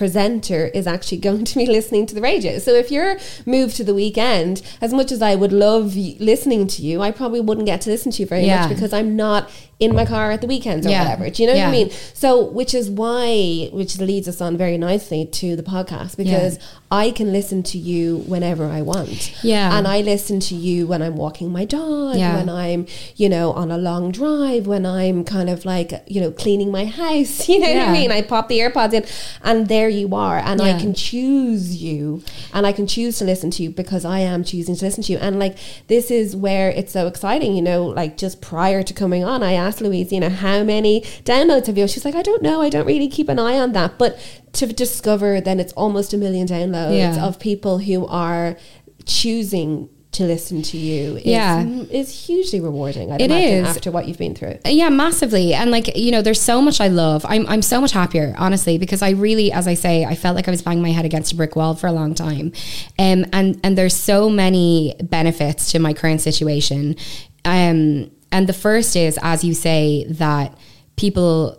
presenter 0.01 0.63
is 0.81 0.87
actually 0.87 1.19
going 1.29 1.45
to 1.45 1.55
be 1.63 1.67
listening 1.67 2.07
to 2.07 2.15
the 2.15 2.23
radio. 2.23 2.59
So 2.59 2.73
if 2.73 2.91
you're 2.91 3.19
moved 3.45 3.77
to 3.77 3.85
the 3.85 3.93
weekend, 3.95 4.63
as 4.81 4.93
much 4.95 5.13
as 5.13 5.21
I 5.21 5.35
would 5.35 5.53
love 5.53 5.95
y- 5.95 6.17
listening 6.19 6.67
to 6.69 6.81
you, 6.83 7.03
I 7.03 7.11
probably 7.11 7.43
wouldn't 7.43 7.67
get 7.67 7.83
to 7.83 7.91
listen 7.91 8.11
to 8.13 8.23
you 8.23 8.27
very 8.27 8.47
Yeah. 8.47 8.61
much 8.63 8.71
because 8.71 8.95
I'm 8.95 9.15
not 9.15 9.51
in 9.81 9.95
my 9.95 10.05
car 10.05 10.31
at 10.31 10.41
the 10.43 10.47
weekends 10.47 10.87
or 10.87 10.91
Yeah. 10.91 11.03
whatever. 11.05 11.31
Do 11.31 11.43
you 11.43 11.49
know 11.49 11.55
what 11.59 11.69
I 11.69 11.71
mean? 11.73 11.91
So 12.15 12.45
which 12.45 12.75
is 12.75 12.89
why 12.91 13.71
which 13.73 13.99
leads 13.99 14.29
us 14.29 14.41
on 14.41 14.57
very 14.57 14.77
nicely 14.79 15.25
to 15.27 15.57
the 15.57 15.63
podcast 15.63 16.17
because 16.17 16.59
I 16.91 17.11
can 17.13 17.33
listen 17.33 17.63
to 17.65 17.79
you 17.79 18.19
whenever 18.27 18.67
I 18.67 18.83
want. 18.83 19.33
Yeah. 19.43 19.77
And 19.77 19.87
I 19.89 20.01
listen 20.03 20.39
to 20.41 20.55
you 20.55 20.87
when 20.87 21.01
I'm 21.03 21.17
walking 21.17 21.51
my 21.51 21.65
dog, 21.65 22.17
Yeah. 22.17 22.37
when 22.37 22.49
I'm, 22.51 22.87
you 23.17 23.29
know, 23.29 23.53
on 23.53 23.71
a 23.71 23.79
long 23.79 24.11
drive, 24.13 24.67
when 24.67 24.85
I'm 24.85 25.25
kind 25.25 25.49
of 25.49 25.65
like, 25.65 25.93
you 26.09 26.21
know, 26.21 26.31
cleaning 26.31 26.71
my 26.71 26.85
house. 26.85 27.49
You 27.49 27.59
know 27.61 27.73
what 27.75 27.89
I 27.89 27.93
mean? 27.93 28.13
I 28.13 28.23
pop 28.23 28.49
the 28.49 28.59
AirPods 28.59 28.93
in 28.93 29.05
and 29.43 29.67
there 29.69 29.89
you 29.89 30.15
are. 30.15 30.39
And 30.39 30.61
I 30.61 30.79
can 30.79 30.93
choose 30.95 31.83
you 31.83 32.23
and 32.53 32.67
I 32.67 32.73
can 32.73 32.87
choose 32.87 33.19
to 33.19 33.25
listen 33.25 33.51
to 33.53 33.63
you 33.63 33.71
because 33.71 34.05
I 34.05 34.21
am 34.21 34.45
choosing 34.45 34.77
to 34.77 34.85
listen 34.85 35.03
to 35.05 35.13
you. 35.13 35.19
And 35.19 35.39
like 35.39 35.57
this 35.89 36.11
is 36.11 36.37
where 36.37 36.71
it's 36.71 36.93
so 36.93 37.07
exciting, 37.07 37.55
you 37.57 37.63
know, 37.63 37.87
like 37.87 38.17
just 38.17 38.41
prior 38.41 38.83
to 38.83 38.93
coming 38.93 39.25
on, 39.25 39.43
I 39.43 39.53
asked 39.55 39.70
Louise, 39.79 40.11
you 40.11 40.21
know, 40.21 40.31
how 40.31 40.65
many 40.65 41.03
downloads 41.25 41.67
have 41.67 41.77
you? 41.77 41.87
She's 41.87 42.05
like, 42.07 42.15
I 42.15 42.23
don't 42.23 42.43
know. 42.43 42.63
I 42.63 42.71
don't 42.71 42.87
really 42.87 43.09
keep 43.09 43.29
an 43.29 43.39
eye 43.39 43.59
on 43.59 43.73
that. 43.73 43.99
But 43.99 44.19
to 44.55 44.67
discover 44.67 45.41
then 45.41 45.61
it's 45.61 45.75
almost 45.75 46.15
a 46.15 46.17
million 46.17 46.47
downloads 46.47 46.97
Yeah. 46.97 47.25
of 47.27 47.39
people 47.39 47.79
who 47.79 48.07
are 48.07 48.57
choosing 49.05 49.89
to 50.13 50.25
listen 50.25 50.61
to 50.61 50.77
you 50.77 51.17
is, 51.19 51.25
Yeah. 51.25 51.65
is 51.89 52.27
hugely 52.27 52.59
rewarding. 52.59 53.13
I'd 53.13 53.21
It 53.21 53.31
is. 53.31 53.65
after 53.69 53.93
what 53.93 54.09
you've 54.09 54.19
been 54.19 54.35
through. 54.35 54.57
Yeah, 54.67 54.89
massively. 54.89 55.55
And 55.55 55.71
like, 55.71 55.97
you 55.97 56.11
know, 56.11 56.21
there's 56.21 56.41
so 56.41 56.61
much 56.61 56.81
I 56.81 56.89
love. 56.89 57.25
I'm 57.29 57.47
I'm 57.47 57.63
so 57.63 57.81
much 57.81 57.93
happier, 57.93 58.35
honestly, 58.37 58.77
because 58.77 59.03
I 59.03 59.11
really, 59.11 59.53
as 59.53 59.69
I 59.69 59.75
say, 59.75 60.05
I 60.05 60.17
felt 60.17 60.35
like 60.35 60.49
I 60.49 60.51
was 60.51 60.63
banging 60.63 60.83
my 60.83 60.91
head 60.91 61.05
against 61.05 61.33
a 61.33 61.37
brick 61.37 61.55
wall 61.55 61.75
for 61.77 61.87
a 61.87 61.93
long 61.93 62.15
time. 62.15 62.51
Um 62.99 63.25
and 63.33 63.61
and 63.63 63.79
there's 63.79 63.95
so 63.95 64.29
many 64.29 64.97
benefits 65.01 65.71
to 65.73 65.79
my 65.79 65.93
current 65.95 66.21
situation. 66.23 66.97
Um 67.45 68.11
and 68.33 68.49
the 68.49 68.53
first 68.53 68.97
is, 68.97 69.19
as 69.23 69.45
you 69.45 69.55
say, 69.55 70.05
that 70.09 70.57
people 70.97 71.57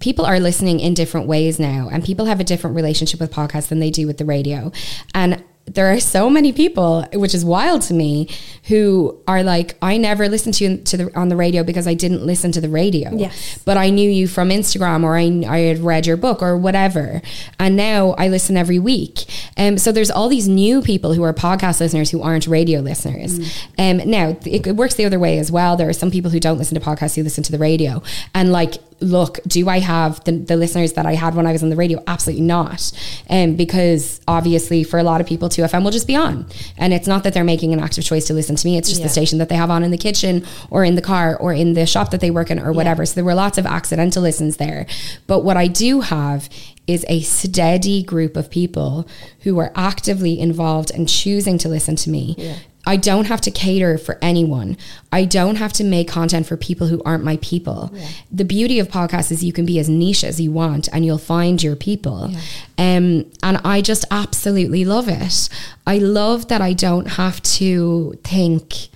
people 0.00 0.24
are 0.24 0.40
listening 0.40 0.80
in 0.80 0.94
different 0.94 1.26
ways 1.26 1.58
now 1.60 1.88
and 1.92 2.02
people 2.02 2.24
have 2.24 2.40
a 2.40 2.44
different 2.44 2.74
relationship 2.74 3.20
with 3.20 3.30
podcasts 3.30 3.68
than 3.68 3.78
they 3.78 3.90
do 3.90 4.06
with 4.06 4.18
the 4.18 4.24
radio. 4.24 4.72
And 5.14 5.44
there 5.66 5.92
are 5.92 6.00
so 6.00 6.28
many 6.28 6.52
people 6.52 7.06
which 7.14 7.34
is 7.34 7.44
wild 7.44 7.82
to 7.82 7.94
me 7.94 8.28
who 8.64 9.18
are 9.28 9.42
like 9.42 9.76
i 9.80 9.96
never 9.96 10.28
listened 10.28 10.54
to 10.54 10.64
you 10.64 10.76
to 10.78 10.96
the, 10.96 11.18
on 11.18 11.28
the 11.28 11.36
radio 11.36 11.62
because 11.62 11.86
i 11.86 11.94
didn't 11.94 12.24
listen 12.26 12.50
to 12.52 12.60
the 12.60 12.68
radio. 12.68 13.14
Yes. 13.14 13.62
but 13.64 13.76
i 13.76 13.88
knew 13.88 14.10
you 14.10 14.26
from 14.26 14.50
instagram 14.50 15.04
or 15.04 15.16
I, 15.16 15.24
I 15.48 15.58
had 15.60 15.78
read 15.78 16.06
your 16.06 16.16
book 16.16 16.42
or 16.42 16.56
whatever. 16.56 17.22
And 17.58 17.76
now 17.76 18.10
i 18.18 18.28
listen 18.28 18.56
every 18.56 18.78
week. 18.78 19.24
Um, 19.56 19.78
so 19.78 19.92
there's 19.92 20.10
all 20.10 20.28
these 20.28 20.48
new 20.48 20.82
people 20.82 21.14
who 21.14 21.22
are 21.22 21.32
podcast 21.32 21.80
listeners 21.80 22.10
who 22.10 22.22
aren't 22.22 22.46
radio 22.46 22.80
listeners. 22.80 23.38
Um, 23.78 23.98
now 23.98 24.36
it, 24.44 24.66
it 24.66 24.76
works 24.76 24.94
the 24.94 25.04
other 25.04 25.18
way 25.18 25.38
as 25.38 25.52
well. 25.52 25.76
There 25.76 25.88
are 25.88 25.92
some 25.92 26.10
people 26.10 26.30
who 26.30 26.40
don't 26.40 26.58
listen 26.58 26.78
to 26.78 26.84
podcasts 26.84 27.14
who 27.16 27.22
listen 27.22 27.44
to 27.44 27.52
the 27.52 27.58
radio. 27.58 28.02
And 28.34 28.52
like 28.52 28.74
look, 29.02 29.40
do 29.46 29.68
I 29.68 29.80
have 29.80 30.22
the, 30.24 30.32
the 30.32 30.56
listeners 30.56 30.94
that 30.94 31.04
I 31.06 31.14
had 31.14 31.34
when 31.34 31.46
I 31.46 31.52
was 31.52 31.62
on 31.62 31.68
the 31.70 31.76
radio? 31.76 32.02
Absolutely 32.06 32.44
not. 32.44 32.92
Um, 33.28 33.56
because 33.56 34.20
obviously 34.28 34.84
for 34.84 34.98
a 34.98 35.02
lot 35.02 35.20
of 35.20 35.26
people, 35.26 35.48
2FM 35.48 35.84
will 35.84 35.90
just 35.90 36.06
be 36.06 36.16
on. 36.16 36.46
And 36.78 36.92
it's 36.92 37.06
not 37.06 37.24
that 37.24 37.34
they're 37.34 37.44
making 37.44 37.72
an 37.72 37.80
active 37.80 38.04
choice 38.04 38.26
to 38.28 38.34
listen 38.34 38.56
to 38.56 38.66
me. 38.66 38.78
It's 38.78 38.88
just 38.88 39.00
Yeah. 39.00 39.06
the 39.06 39.12
station 39.12 39.38
that 39.38 39.48
they 39.48 39.56
have 39.56 39.70
on 39.70 39.82
in 39.82 39.90
the 39.90 39.98
kitchen 39.98 40.44
or 40.70 40.84
in 40.84 40.94
the 40.94 41.02
car 41.02 41.36
or 41.36 41.52
in 41.52 41.74
the 41.74 41.84
shop 41.86 42.10
that 42.12 42.20
they 42.20 42.30
work 42.30 42.50
in 42.50 42.58
or 42.58 42.72
whatever. 42.72 43.04
So 43.04 43.14
there 43.16 43.24
were 43.24 43.34
lots 43.34 43.58
of 43.58 43.66
accidental 43.66 44.22
listens 44.22 44.56
there. 44.56 44.86
But 45.26 45.40
what 45.40 45.56
I 45.56 45.66
do 45.66 46.00
have 46.00 46.48
is 46.86 47.04
a 47.08 47.20
steady 47.20 48.02
group 48.02 48.36
of 48.36 48.50
people 48.50 49.06
who 49.40 49.58
are 49.58 49.72
actively 49.76 50.38
involved 50.40 50.90
and 50.90 51.08
choosing 51.08 51.56
to 51.58 51.68
listen 51.68 51.94
to 51.96 52.10
me. 52.10 52.34
Yeah. 52.36 52.56
I 52.84 52.96
don't 52.96 53.26
have 53.26 53.40
to 53.42 53.50
cater 53.50 53.96
for 53.96 54.18
anyone. 54.20 54.76
I 55.12 55.24
don't 55.24 55.54
have 55.56 55.72
to 55.74 55.84
make 55.84 56.08
content 56.08 56.46
for 56.46 56.56
people 56.56 56.88
who 56.88 57.00
aren't 57.04 57.22
my 57.22 57.36
people. 57.40 57.92
The 58.30 58.44
beauty 58.44 58.80
of 58.80 58.88
podcasts 58.88 59.30
is 59.30 59.44
you 59.44 59.52
can 59.52 59.64
be 59.64 59.78
as 59.78 59.88
niche 59.88 60.24
as 60.24 60.40
you 60.40 60.50
want 60.50 60.88
and 60.92 61.06
you'll 61.06 61.18
find 61.18 61.62
your 61.62 61.76
people. 61.76 62.32
Um, 62.78 63.30
and 63.42 63.58
I 63.64 63.82
just 63.82 64.04
absolutely 64.10 64.84
love 64.84 65.08
it. 65.08 65.48
I 65.86 65.98
love 65.98 66.48
that 66.48 66.60
I 66.60 66.72
don't 66.72 67.06
have 67.06 67.40
to 67.42 68.18
think, 68.24 68.88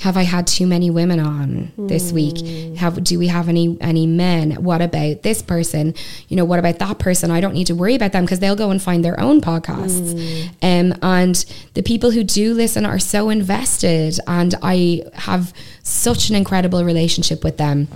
have 0.00 0.16
I 0.16 0.22
had 0.22 0.46
too 0.46 0.66
many 0.66 0.88
women 0.88 1.20
on 1.20 1.72
this 1.76 2.10
week? 2.10 2.78
Have 2.78 3.04
do 3.04 3.18
we 3.18 3.26
have 3.26 3.50
any 3.50 3.76
any 3.82 4.06
men? 4.06 4.52
What 4.52 4.80
about 4.80 5.22
this 5.22 5.42
person? 5.42 5.94
You 6.28 6.36
know, 6.36 6.44
what 6.46 6.58
about 6.58 6.78
that 6.78 6.98
person? 6.98 7.30
I 7.30 7.42
don't 7.42 7.52
need 7.52 7.66
to 7.66 7.74
worry 7.74 7.94
about 7.94 8.12
them 8.12 8.24
because 8.24 8.40
they'll 8.40 8.56
go 8.56 8.70
and 8.70 8.80
find 8.80 9.04
their 9.04 9.20
own 9.20 9.42
podcasts. 9.42 10.48
Um, 10.62 10.94
and 11.02 11.36
the 11.74 11.82
people 11.82 12.12
who 12.12 12.24
do 12.24 12.54
listen 12.54 12.86
are 12.86 12.98
so 12.98 13.28
invested, 13.28 14.18
and 14.26 14.54
I 14.62 15.02
have 15.14 15.52
such 15.82 16.30
an 16.30 16.36
incredible 16.36 16.82
relationship 16.82 17.44
with 17.44 17.58
them. 17.58 17.88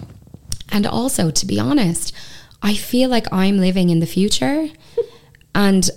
And 0.71 0.87
also, 0.87 1.31
to 1.31 1.47
be 1.47 1.59
honest, 1.59 2.15
I 2.63 2.75
feel 2.75 3.09
like 3.09 3.33
I'm 3.33 3.57
living 3.57 3.89
in 3.89 4.01
the 4.01 4.07
future, 4.07 4.69
and 5.55 5.89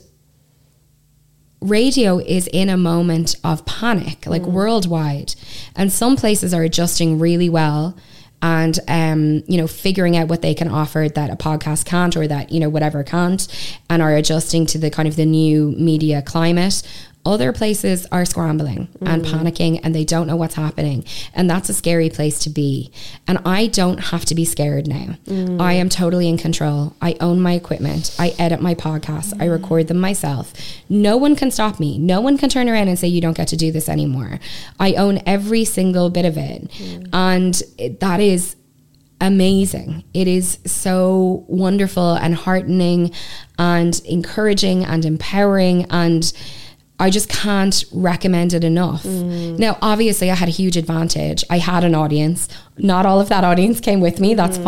radio 1.61 2.19
is 2.19 2.47
in 2.47 2.69
a 2.69 2.77
moment 2.77 3.35
of 3.43 3.65
panic, 3.65 4.25
like 4.25 4.43
worldwide, 4.43 5.35
and 5.75 5.91
some 5.91 6.15
places 6.15 6.53
are 6.53 6.63
adjusting 6.63 7.19
really 7.19 7.49
well 7.49 7.97
and 8.41 8.79
um, 8.87 9.43
you 9.47 9.57
know 9.57 9.67
figuring 9.67 10.15
out 10.15 10.27
what 10.27 10.41
they 10.41 10.53
can 10.53 10.67
offer 10.67 11.07
that 11.09 11.29
a 11.29 11.35
podcast 11.35 11.85
can't 11.85 12.15
or 12.15 12.27
that 12.27 12.51
you 12.51 12.59
know 12.59 12.69
whatever 12.69 13.03
can't 13.03 13.47
and 13.89 14.01
are 14.01 14.15
adjusting 14.15 14.65
to 14.65 14.77
the 14.77 14.91
kind 14.91 15.07
of 15.07 15.15
the 15.15 15.25
new 15.25 15.71
media 15.71 16.21
climate 16.21 16.83
other 17.27 17.51
places 17.51 18.07
are 18.11 18.25
scrambling 18.25 18.87
and 19.01 19.23
mm. 19.23 19.29
panicking 19.29 19.81
and 19.83 19.93
they 19.93 20.05
don't 20.05 20.27
know 20.27 20.35
what's 20.37 20.55
happening. 20.55 21.03
And 21.33 21.49
that's 21.49 21.67
a 21.67 21.73
scary 21.73 22.09
place 22.09 22.39
to 22.39 22.49
be. 22.49 22.91
And 23.27 23.39
i 23.45 23.67
don't 23.67 23.97
have 23.97 24.23
to 24.25 24.35
be 24.35 24.45
scared 24.45 24.87
now. 24.87 25.17
Mm. 25.25 25.61
I 25.61 25.73
am 25.73 25.89
totally 25.89 26.29
in 26.29 26.37
control. 26.37 26.95
I 27.01 27.17
own 27.19 27.41
my 27.41 27.53
equipment. 27.53 28.15
I 28.17 28.33
edit 28.39 28.61
my 28.61 28.73
podcasts 28.73 29.33
i 29.33 29.47
mm. 29.47 29.51
record 29.51 29.89
them 29.89 29.99
myself. 29.99 30.53
No 30.89 31.17
one 31.17 31.35
can 31.35 31.51
stop 31.51 31.79
me. 31.79 31.97
No 31.97 32.21
one 32.21 32.37
can 32.37 32.49
turn 32.49 32.69
around 32.69 32.87
and 32.87 32.97
say 32.97 33.07
you 33.07 33.21
don't 33.21 33.37
get 33.37 33.49
to 33.49 33.57
do 33.57 33.71
this 33.71 33.89
anymore. 33.89 34.39
I 34.79 34.93
own 34.93 35.21
every 35.25 35.65
single 35.65 36.09
bit 36.09 36.25
of 36.25 36.37
it. 36.37 36.71
And 37.11 37.61
it, 37.77 37.99
that 37.99 38.19
is 38.19 38.55
amazing. 39.19 40.03
It 40.13 40.27
is 40.27 40.59
so 40.65 41.45
wonderful 41.47 42.13
and 42.13 42.35
heartening 42.35 43.11
and 43.57 43.99
encouraging 44.05 44.85
and 44.85 45.03
empowering 45.05 45.85
and 45.89 46.31
I 46.99 47.11
just 47.11 47.29
can't 47.29 47.83
recommend 47.91 48.53
it 48.53 48.63
enough. 48.63 49.03
Mm. 49.03 49.59
Now, 49.59 49.77
obviously, 49.83 50.31
I 50.31 50.35
had 50.35 50.47
a 50.49 50.51
huge 50.51 50.77
advantage. 50.77 51.43
I 51.47 51.59
had 51.59 51.83
an 51.83 51.93
audience. 51.93 52.49
Not 52.79 53.05
all 53.05 53.19
of 53.21 53.29
that 53.29 53.43
audience 53.43 53.79
came 53.79 53.99
with 54.01 54.19
me. 54.19 54.33
That's 54.33 54.57
Mm-hmm. 54.57 54.63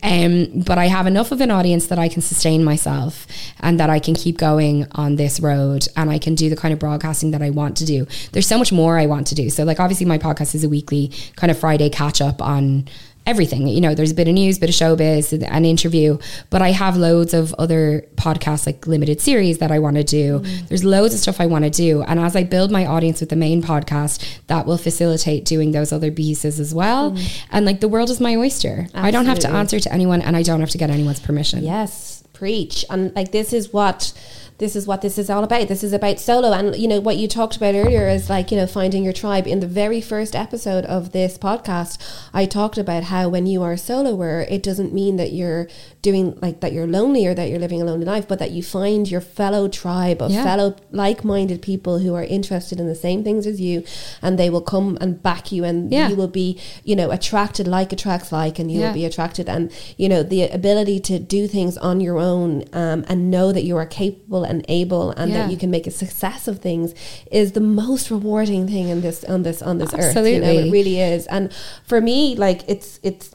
fine. 0.00 0.54
Um, 0.54 0.60
but 0.62 0.78
I 0.78 0.86
have 0.86 1.06
enough 1.06 1.32
of 1.32 1.42
an 1.42 1.50
audience 1.50 1.86
that 1.88 1.98
I 1.98 2.08
can 2.08 2.22
sustain 2.22 2.64
myself 2.64 3.26
and 3.60 3.78
that 3.78 3.90
I 3.90 3.98
can 3.98 4.14
keep 4.14 4.38
going 4.38 4.86
on 4.92 5.16
this 5.16 5.38
road 5.38 5.86
and 5.96 6.10
I 6.10 6.18
can 6.18 6.34
do 6.34 6.48
the 6.48 6.56
kind 6.56 6.72
of 6.72 6.78
broadcasting 6.80 7.30
that 7.32 7.42
I 7.42 7.50
want 7.50 7.76
to 7.78 7.84
do. 7.84 8.06
There's 8.32 8.46
so 8.46 8.56
much 8.56 8.72
more 8.72 8.98
I 8.98 9.04
want 9.04 9.26
to 9.28 9.34
do. 9.34 9.50
So, 9.50 9.64
like, 9.64 9.80
obviously, 9.80 10.06
my 10.06 10.16
podcast 10.18 10.54
is 10.54 10.64
a 10.64 10.68
weekly 10.68 11.12
kind 11.36 11.50
of 11.50 11.58
Friday 11.58 11.90
catch 11.90 12.22
up 12.22 12.40
on 12.40 12.88
everything. 13.26 13.66
You 13.66 13.80
know, 13.80 13.94
there's 13.94 14.10
a 14.10 14.14
bit 14.14 14.28
of 14.28 14.34
news, 14.34 14.58
bit 14.58 14.68
of 14.68 14.74
showbiz, 14.74 15.32
an 15.32 15.64
interview, 15.64 16.18
but 16.50 16.60
I 16.60 16.72
have 16.72 16.96
loads 16.96 17.32
of 17.32 17.54
other 17.54 18.06
podcasts 18.16 18.66
like 18.66 18.86
limited 18.86 19.20
series 19.20 19.58
that 19.58 19.70
I 19.70 19.78
want 19.78 19.96
to 19.96 20.04
do. 20.04 20.40
Mm. 20.40 20.68
There's 20.68 20.84
loads 20.84 21.14
of 21.14 21.20
stuff 21.20 21.40
I 21.40 21.46
want 21.46 21.64
to 21.64 21.70
do. 21.70 22.02
And 22.02 22.20
as 22.20 22.36
I 22.36 22.44
build 22.44 22.70
my 22.70 22.84
audience 22.84 23.20
with 23.20 23.30
the 23.30 23.36
main 23.36 23.62
podcast, 23.62 24.22
that 24.48 24.66
will 24.66 24.76
facilitate 24.76 25.44
doing 25.44 25.72
those 25.72 25.92
other 25.92 26.10
pieces 26.10 26.60
as 26.60 26.74
well. 26.74 27.12
Mm. 27.12 27.42
And 27.50 27.66
like 27.66 27.80
the 27.80 27.88
world 27.88 28.10
is 28.10 28.20
my 28.20 28.36
oyster. 28.36 28.88
I 28.94 29.10
don't 29.10 29.26
have 29.26 29.38
to 29.40 29.50
answer 29.50 29.80
to 29.80 29.92
anyone 29.92 30.20
and 30.20 30.36
I 30.36 30.42
don't 30.42 30.60
have 30.60 30.70
to 30.70 30.78
get 30.78 30.90
anyone's 30.90 31.20
permission. 31.20 31.64
Yes, 31.64 32.24
preach. 32.34 32.84
And 32.90 33.14
like 33.16 33.32
this 33.32 33.52
is 33.54 33.72
what 33.72 34.12
this 34.58 34.76
is 34.76 34.86
what 34.86 35.02
this 35.02 35.18
is 35.18 35.28
all 35.28 35.42
about. 35.42 35.68
This 35.68 35.82
is 35.82 35.92
about 35.92 36.20
solo 36.20 36.52
and 36.52 36.76
you 36.76 36.86
know 36.86 37.00
what 37.00 37.16
you 37.16 37.26
talked 37.26 37.56
about 37.56 37.74
earlier 37.74 38.08
is 38.08 38.30
like, 38.30 38.50
you 38.50 38.56
know, 38.56 38.66
finding 38.66 39.02
your 39.02 39.12
tribe. 39.12 39.46
In 39.46 39.60
the 39.60 39.66
very 39.66 40.00
first 40.00 40.36
episode 40.36 40.84
of 40.84 41.12
this 41.12 41.36
podcast, 41.36 42.00
I 42.32 42.46
talked 42.46 42.78
about 42.78 43.04
how 43.04 43.28
when 43.28 43.46
you 43.46 43.62
are 43.62 43.72
a 43.72 43.76
soloer, 43.76 44.50
it 44.50 44.62
doesn't 44.62 44.92
mean 44.92 45.16
that 45.16 45.32
you're 45.32 45.68
doing 46.10 46.26
like 46.46 46.56
that 46.62 46.72
you're 46.74 46.86
lonely 46.98 47.22
or 47.26 47.34
that 47.38 47.48
you're 47.50 47.58
living 47.66 47.80
a 47.82 47.84
lonely 47.90 48.04
life, 48.14 48.26
but 48.28 48.38
that 48.42 48.50
you 48.56 48.62
find 48.62 49.10
your 49.14 49.20
fellow 49.38 49.64
tribe 49.82 50.20
of 50.26 50.30
Yeah. 50.30 50.44
fellow 50.50 50.68
like-minded 50.92 51.60
people 51.70 51.94
who 52.02 52.12
are 52.14 52.22
interested 52.38 52.76
in 52.82 52.86
the 52.86 52.94
same 53.06 53.20
things 53.24 53.46
as 53.52 53.60
you 53.66 53.82
and 54.22 54.38
they 54.38 54.50
will 54.54 54.60
come 54.74 54.88
and 55.00 55.10
back 55.22 55.44
you 55.50 55.64
and 55.64 55.90
Yeah. 55.90 56.08
you 56.10 56.16
will 56.20 56.28
be, 56.42 56.58
you 56.84 56.94
know, 56.94 57.10
attracted 57.18 57.66
like 57.66 57.90
attracts 57.92 58.30
like 58.32 58.58
and 58.60 58.70
you 58.70 58.80
Yeah. 58.80 58.86
will 58.88 58.94
be 59.02 59.06
attracted 59.10 59.48
and 59.48 59.70
you 59.96 60.08
know 60.12 60.22
the 60.22 60.42
ability 60.60 60.98
to 61.10 61.18
do 61.18 61.46
things 61.56 61.74
on 61.78 61.96
your 62.06 62.18
own 62.18 62.64
um, 62.74 63.04
and 63.08 63.30
know 63.30 63.50
that 63.56 63.64
you 63.64 63.76
are 63.76 63.86
capable 63.86 64.44
and 64.44 64.64
able 64.68 65.10
and 65.12 65.34
that 65.34 65.50
you 65.50 65.56
can 65.56 65.70
make 65.70 65.86
a 65.86 65.90
success 65.90 66.46
of 66.48 66.58
things 66.58 66.94
is 67.40 67.52
the 67.52 67.60
most 67.84 68.10
rewarding 68.10 68.66
thing 68.68 68.88
in 68.94 69.00
this 69.00 69.24
on 69.24 69.42
this 69.42 69.62
on 69.62 69.78
this 69.78 69.92
earth 69.94 70.14
you 70.16 70.38
know 70.40 70.46
Absolutely. 70.48 70.68
it 70.68 70.72
really 70.72 71.00
is 71.00 71.26
and 71.28 71.44
for 71.90 72.00
me 72.00 72.36
like 72.36 72.60
it's 72.68 73.00
it's 73.02 73.33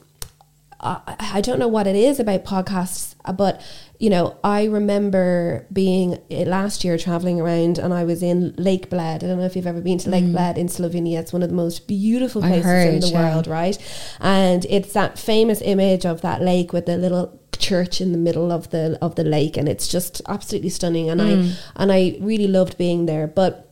I, 0.82 1.16
I 1.34 1.40
don't 1.40 1.58
know 1.58 1.68
what 1.68 1.86
it 1.86 1.96
is 1.96 2.18
about 2.18 2.44
podcasts, 2.44 3.14
but 3.36 3.60
you 3.98 4.08
know, 4.08 4.38
I 4.42 4.64
remember 4.64 5.66
being 5.70 6.14
uh, 6.30 6.36
last 6.46 6.84
year 6.84 6.96
traveling 6.96 7.38
around, 7.38 7.78
and 7.78 7.92
I 7.92 8.04
was 8.04 8.22
in 8.22 8.54
Lake 8.56 8.88
Bled. 8.88 9.22
I 9.22 9.26
don't 9.26 9.38
know 9.38 9.44
if 9.44 9.56
you've 9.56 9.66
ever 9.66 9.82
been 9.82 9.98
to 9.98 10.10
Lake 10.10 10.30
Bled 10.32 10.56
in 10.56 10.68
Slovenia. 10.68 11.18
It's 11.18 11.34
one 11.34 11.42
of 11.42 11.50
the 11.50 11.54
most 11.54 11.86
beautiful 11.86 12.40
Mm. 12.40 12.48
Places 12.62 12.94
in 12.94 13.00
the 13.00 13.08
yeah. 13.08 13.34
world, 13.34 13.46
right? 13.46 13.76
And 14.20 14.64
it's 14.70 14.94
that 14.94 15.18
famous 15.18 15.60
image 15.60 16.06
of 16.06 16.22
that 16.22 16.40
lake 16.40 16.72
with 16.72 16.86
the 16.86 16.96
little 16.96 17.38
church 17.58 18.00
in 18.00 18.12
the 18.12 18.18
middle 18.18 18.50
of 18.50 18.70
the 18.70 18.96
of 19.02 19.16
the 19.16 19.24
lake, 19.24 19.58
and 19.58 19.68
it's 19.68 19.86
just 19.86 20.22
absolutely 20.28 20.70
stunning. 20.70 21.10
And 21.10 21.20
Mm. 21.20 21.52
I 21.52 21.82
and 21.82 21.92
I 21.92 22.16
really 22.20 22.48
loved 22.48 22.78
being 22.78 23.06
there, 23.06 23.26
but. 23.26 23.66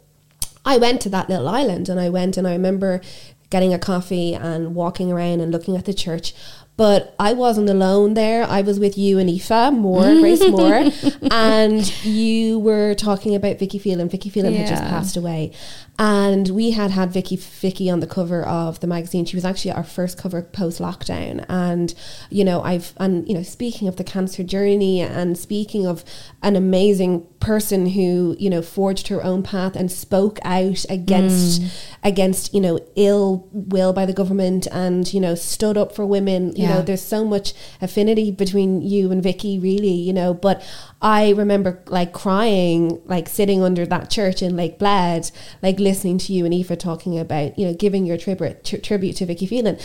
I 0.64 0.76
went 0.76 1.00
to 1.02 1.09
that 1.11 1.30
little 1.30 1.48
island 1.48 1.88
and 1.88 1.98
I 1.98 2.11
went 2.11 2.36
and 2.36 2.46
I 2.46 2.52
remember 2.52 3.00
getting 3.48 3.72
a 3.72 3.78
coffee 3.78 4.34
and 4.34 4.74
walking 4.74 5.11
around 5.11 5.40
and 5.40 5.50
looking 5.50 5.76
at 5.76 5.86
the 5.86 5.94
church. 5.94 6.34
But 6.79 7.12
I 7.18 7.33
wasn't 7.33 7.68
alone 7.68 8.14
there. 8.14 8.45
I 8.45 8.62
was 8.62 8.79
with 8.79 8.97
you 8.97 9.18
and 9.18 9.29
Aoife 9.29 9.72
Moore, 9.72 10.14
Grace 10.20 10.49
Moore, 10.49 10.93
and 11.29 12.05
you 12.05 12.61
were 12.61 12.95
talking 12.95 13.35
about 13.35 13.59
Vicky 13.59 13.81
Phelan. 13.81 14.09
Vicky 14.09 14.31
Phelan 14.31 14.55
had 14.55 14.68
just 14.68 14.85
passed 14.85 15.16
away, 15.16 15.51
and 15.99 16.49
we 16.51 16.70
had 16.70 16.93
had 16.93 17.11
Vicky 17.11 17.35
Vicky 17.35 17.91
on 17.91 17.99
the 17.99 18.07
cover 18.07 18.45
of 18.45 18.79
the 18.79 18.87
magazine. 18.87 19.24
She 19.24 19.37
was 19.37 19.45
actually 19.45 19.72
our 19.72 19.83
first 19.83 20.16
cover 20.16 20.41
post 20.41 20.81
lockdown, 20.81 21.45
and 21.49 21.93
you 22.31 22.45
know 22.45 22.62
I've 22.62 22.95
and 22.99 23.26
you 23.26 23.35
know 23.35 23.43
speaking 23.43 23.89
of 23.89 23.97
the 23.97 24.05
cancer 24.05 24.45
journey 24.45 25.01
and 25.01 25.37
speaking 25.37 25.85
of 25.85 26.05
an 26.45 26.55
amazing 26.55 27.26
person 27.41 27.87
who 27.87 28.37
you 28.39 28.51
know 28.51 28.62
forged 28.62 29.09
her 29.09 29.24
own 29.24 29.43
path 29.43 29.74
and 29.74 29.91
spoke 29.91 30.39
out 30.45 30.85
against 30.89 31.62
mm. 31.62 31.89
against 32.05 32.55
you 32.55 32.61
know 32.61 32.79
ill 32.95 33.49
will 33.53 33.93
by 33.93 34.07
the 34.07 34.12
government 34.12 34.68
and 34.70 35.12
you 35.12 35.20
know 35.20 35.35
stood 35.35 35.76
up 35.76 35.93
for 35.93 36.07
women 36.07 36.55
you 36.55 36.68
Yeah. 36.69 36.75
know 36.77 36.83
there's 36.83 37.03
so 37.03 37.25
much 37.25 37.55
affinity 37.81 38.31
between 38.31 38.83
you 38.83 39.11
and 39.11 39.23
Vicky 39.23 39.59
really 39.59 39.93
you 39.93 40.12
know 40.12 40.35
but 40.35 40.62
I 41.01 41.31
remember 41.31 41.83
like 41.87 42.12
crying 42.12 43.01
like 43.07 43.29
sitting 43.29 43.62
under 43.62 43.87
that 43.87 44.11
church 44.11 44.43
in 44.43 44.57
Lake 44.57 44.79
Bled 44.79 45.31
like 45.62 45.79
listening 45.79 46.19
to 46.19 46.33
you 46.33 46.45
and 46.45 46.55
Aoife 46.55 46.79
talking 46.79 47.19
about 47.19 47.59
you 47.59 47.66
know 47.66 47.75
giving 47.75 48.07
your 48.07 48.16
tribute 48.16 48.64
tri- 48.64 48.81
tribute 48.81 49.16
to 49.16 49.27
Vicky 49.27 49.47
Phelan 49.47 49.79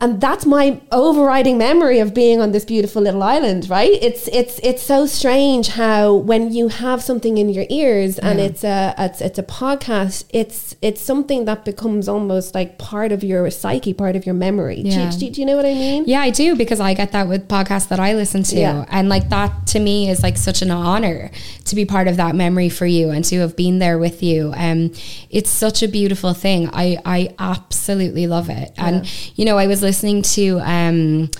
and 0.00 0.20
that's 0.20 0.44
my 0.46 0.80
overriding 0.90 1.58
memory 1.58 1.98
of 2.00 2.12
being 2.14 2.40
on 2.40 2.50
this 2.50 2.64
beautiful 2.64 3.02
little 3.02 3.22
island 3.22 3.68
right 3.68 3.92
it's 4.00 4.26
it's 4.28 4.58
it's 4.62 4.82
so 4.82 5.06
strange 5.06 5.68
how 5.68 6.12
when 6.14 6.52
you 6.52 6.68
have 6.68 7.00
something 7.02 7.36
in 7.38 7.48
your 7.48 7.66
ears 7.68 8.18
and 8.18 8.38
Yeah. 8.38 8.44
it's 8.46 8.64
a 8.64 8.94
it's, 8.98 9.20
it's 9.20 9.38
a 9.38 9.42
podcast 9.42 10.24
it's 10.30 10.74
it's 10.82 11.00
something 11.00 11.44
that 11.44 11.64
becomes 11.64 12.08
almost 12.08 12.54
like 12.54 12.78
part 12.78 13.12
of 13.12 13.22
your 13.22 13.48
psyche 13.50 13.92
part 13.92 14.16
of 14.16 14.24
your 14.26 14.34
memory 14.34 14.82
Do 14.82 14.88
you- 14.88 14.94
Yeah. 15.02 15.10
do, 15.10 15.30
do 15.30 15.40
you 15.40 15.46
know 15.46 15.56
what 15.56 15.66
i 15.66 15.74
mean 15.74 16.04
Yeah, 16.06 16.22
I 16.22 16.30
do 16.30 16.56
because 16.56 16.80
I 16.80 16.94
get 16.94 17.12
that 17.12 17.28
with 17.28 17.46
podcasts 17.46 17.88
that 17.88 18.00
I 18.00 18.14
listen 18.14 18.42
to. 18.44 18.56
Yeah. 18.58 18.84
And 18.88 19.08
like 19.08 19.28
that 19.28 19.66
to 19.68 19.78
me 19.78 20.08
is 20.08 20.22
like 20.22 20.36
such 20.36 20.62
an 20.62 20.70
honor 20.70 21.30
to 21.66 21.74
be 21.76 21.84
part 21.84 22.08
of 22.08 22.16
that 22.16 22.34
memory 22.34 22.68
for 22.70 22.86
you 22.86 23.10
and 23.10 23.24
to 23.26 23.38
have 23.40 23.54
been 23.56 23.78
there 23.78 23.98
with 23.98 24.22
you. 24.22 24.52
Um 24.56 24.90
it's 25.30 25.50
such 25.50 25.82
a 25.82 25.88
beautiful 25.88 26.32
thing. 26.34 26.68
I 26.72 26.98
I 27.04 27.34
absolutely 27.38 28.26
love 28.26 28.48
it. 28.50 28.72
And 28.76 29.06
you 29.36 29.44
know, 29.44 29.58
I 29.58 29.66
was 29.68 29.80
listening 29.80 29.91
to 30.00 30.60
um 30.60 31.30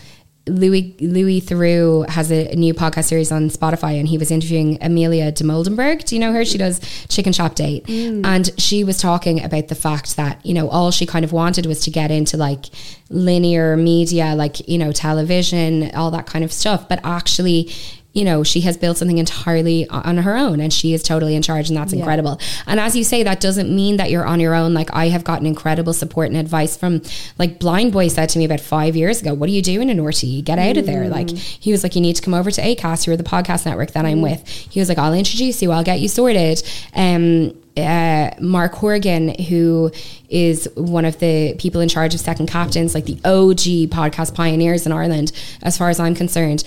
Louis 0.48 0.96
Louis 1.00 1.40
Theroux 1.40 2.08
has 2.08 2.32
a, 2.32 2.52
a 2.52 2.56
new 2.56 2.74
podcast 2.74 3.04
series 3.04 3.30
on 3.30 3.48
Spotify, 3.48 3.98
and 4.00 4.08
he 4.08 4.18
was 4.18 4.30
interviewing 4.32 4.76
Amelia 4.82 5.30
Dimoldenberg. 5.30 6.04
Do 6.04 6.16
you 6.16 6.20
know 6.20 6.32
her? 6.32 6.44
She 6.44 6.58
does 6.58 6.80
Chicken 7.08 7.32
Shop 7.32 7.54
Date, 7.54 7.88
and 7.88 8.50
she 8.58 8.82
was 8.82 8.98
talking 8.98 9.44
about 9.44 9.68
the 9.68 9.76
fact 9.76 10.16
that 10.16 10.44
you 10.44 10.52
know 10.52 10.68
all 10.68 10.90
she 10.90 11.06
kind 11.06 11.24
of 11.24 11.32
wanted 11.32 11.66
was 11.66 11.80
to 11.84 11.90
get 11.90 12.10
into 12.10 12.36
like 12.36 12.66
linear 13.08 13.76
media, 13.76 14.34
like 14.34 14.68
you 14.68 14.78
know 14.78 14.90
television, 14.90 15.94
all 15.94 16.10
that 16.10 16.26
kind 16.26 16.44
of 16.44 16.52
stuff. 16.52 16.88
But 16.88 16.98
actually, 17.04 17.70
you 18.14 18.24
know, 18.24 18.42
she 18.44 18.60
has 18.60 18.76
built 18.76 18.98
something 18.98 19.18
entirely 19.18 19.88
on 19.88 20.18
her 20.18 20.36
own, 20.36 20.60
and 20.60 20.72
she 20.72 20.92
is 20.92 21.02
totally 21.02 21.34
in 21.34 21.40
charge, 21.42 21.68
and 21.68 21.76
that's 21.76 21.92
Yeah. 21.92 22.00
incredible. 22.00 22.38
And 22.66 22.78
as 22.78 22.94
you 22.94 23.04
say, 23.04 23.22
that 23.22 23.40
doesn't 23.40 23.74
mean 23.74 23.96
that 23.96 24.10
you're 24.10 24.26
on 24.26 24.38
your 24.38 24.54
own. 24.54 24.74
Like 24.74 24.90
I 24.92 25.08
have 25.08 25.24
gotten 25.24 25.46
incredible 25.46 25.92
support 25.94 26.28
and 26.28 26.36
advice 26.36 26.76
from, 26.76 27.00
like 27.38 27.58
Blind 27.58 27.92
Boy 27.92 28.08
said 28.08 28.28
to 28.30 28.38
me 28.38 28.44
about 28.44 28.60
five 28.60 28.96
years 28.96 29.22
ago, 29.22 29.32
"What 29.32 29.48
are 29.48 29.52
you 29.52 29.62
doing 29.62 29.88
in 29.88 29.98
RTE? 29.98 30.42
Get 30.42 30.58
out 30.58 30.76
of 30.76 30.84
there!" 30.86 31.08
Like 31.08 31.30
he 31.30 31.72
was 31.72 31.82
like, 31.82 31.94
"You 31.94 32.02
need 32.02 32.16
to 32.16 32.22
come 32.22 32.34
over 32.34 32.50
to 32.50 32.60
Acast. 32.60 33.06
You're 33.06 33.16
the 33.16 33.22
podcast 33.24 33.64
network 33.64 33.92
that 33.92 34.04
I'm 34.04 34.20
with." 34.20 34.46
He 34.46 34.78
was 34.78 34.88
like, 34.90 34.98
"I'll 34.98 35.14
introduce 35.14 35.62
you. 35.62 35.72
I'll 35.72 35.82
get 35.84 36.00
you 36.00 36.08
sorted." 36.08 36.62
Um, 36.94 37.54
uh, 37.74 38.28
Mark 38.38 38.74
Horgan, 38.74 39.30
who 39.48 39.90
is 40.28 40.68
one 40.76 41.06
of 41.06 41.18
the 41.20 41.54
people 41.58 41.80
in 41.80 41.88
charge 41.88 42.12
of 42.14 42.20
Second 42.20 42.46
Captains, 42.48 42.94
like 42.94 43.06
the 43.06 43.16
OG 43.24 43.86
podcast 43.88 44.34
pioneers 44.34 44.84
in 44.84 44.92
Ireland, 44.92 45.32
as 45.62 45.78
far 45.78 45.88
as 45.88 45.98
I'm 45.98 46.14
concerned, 46.14 46.64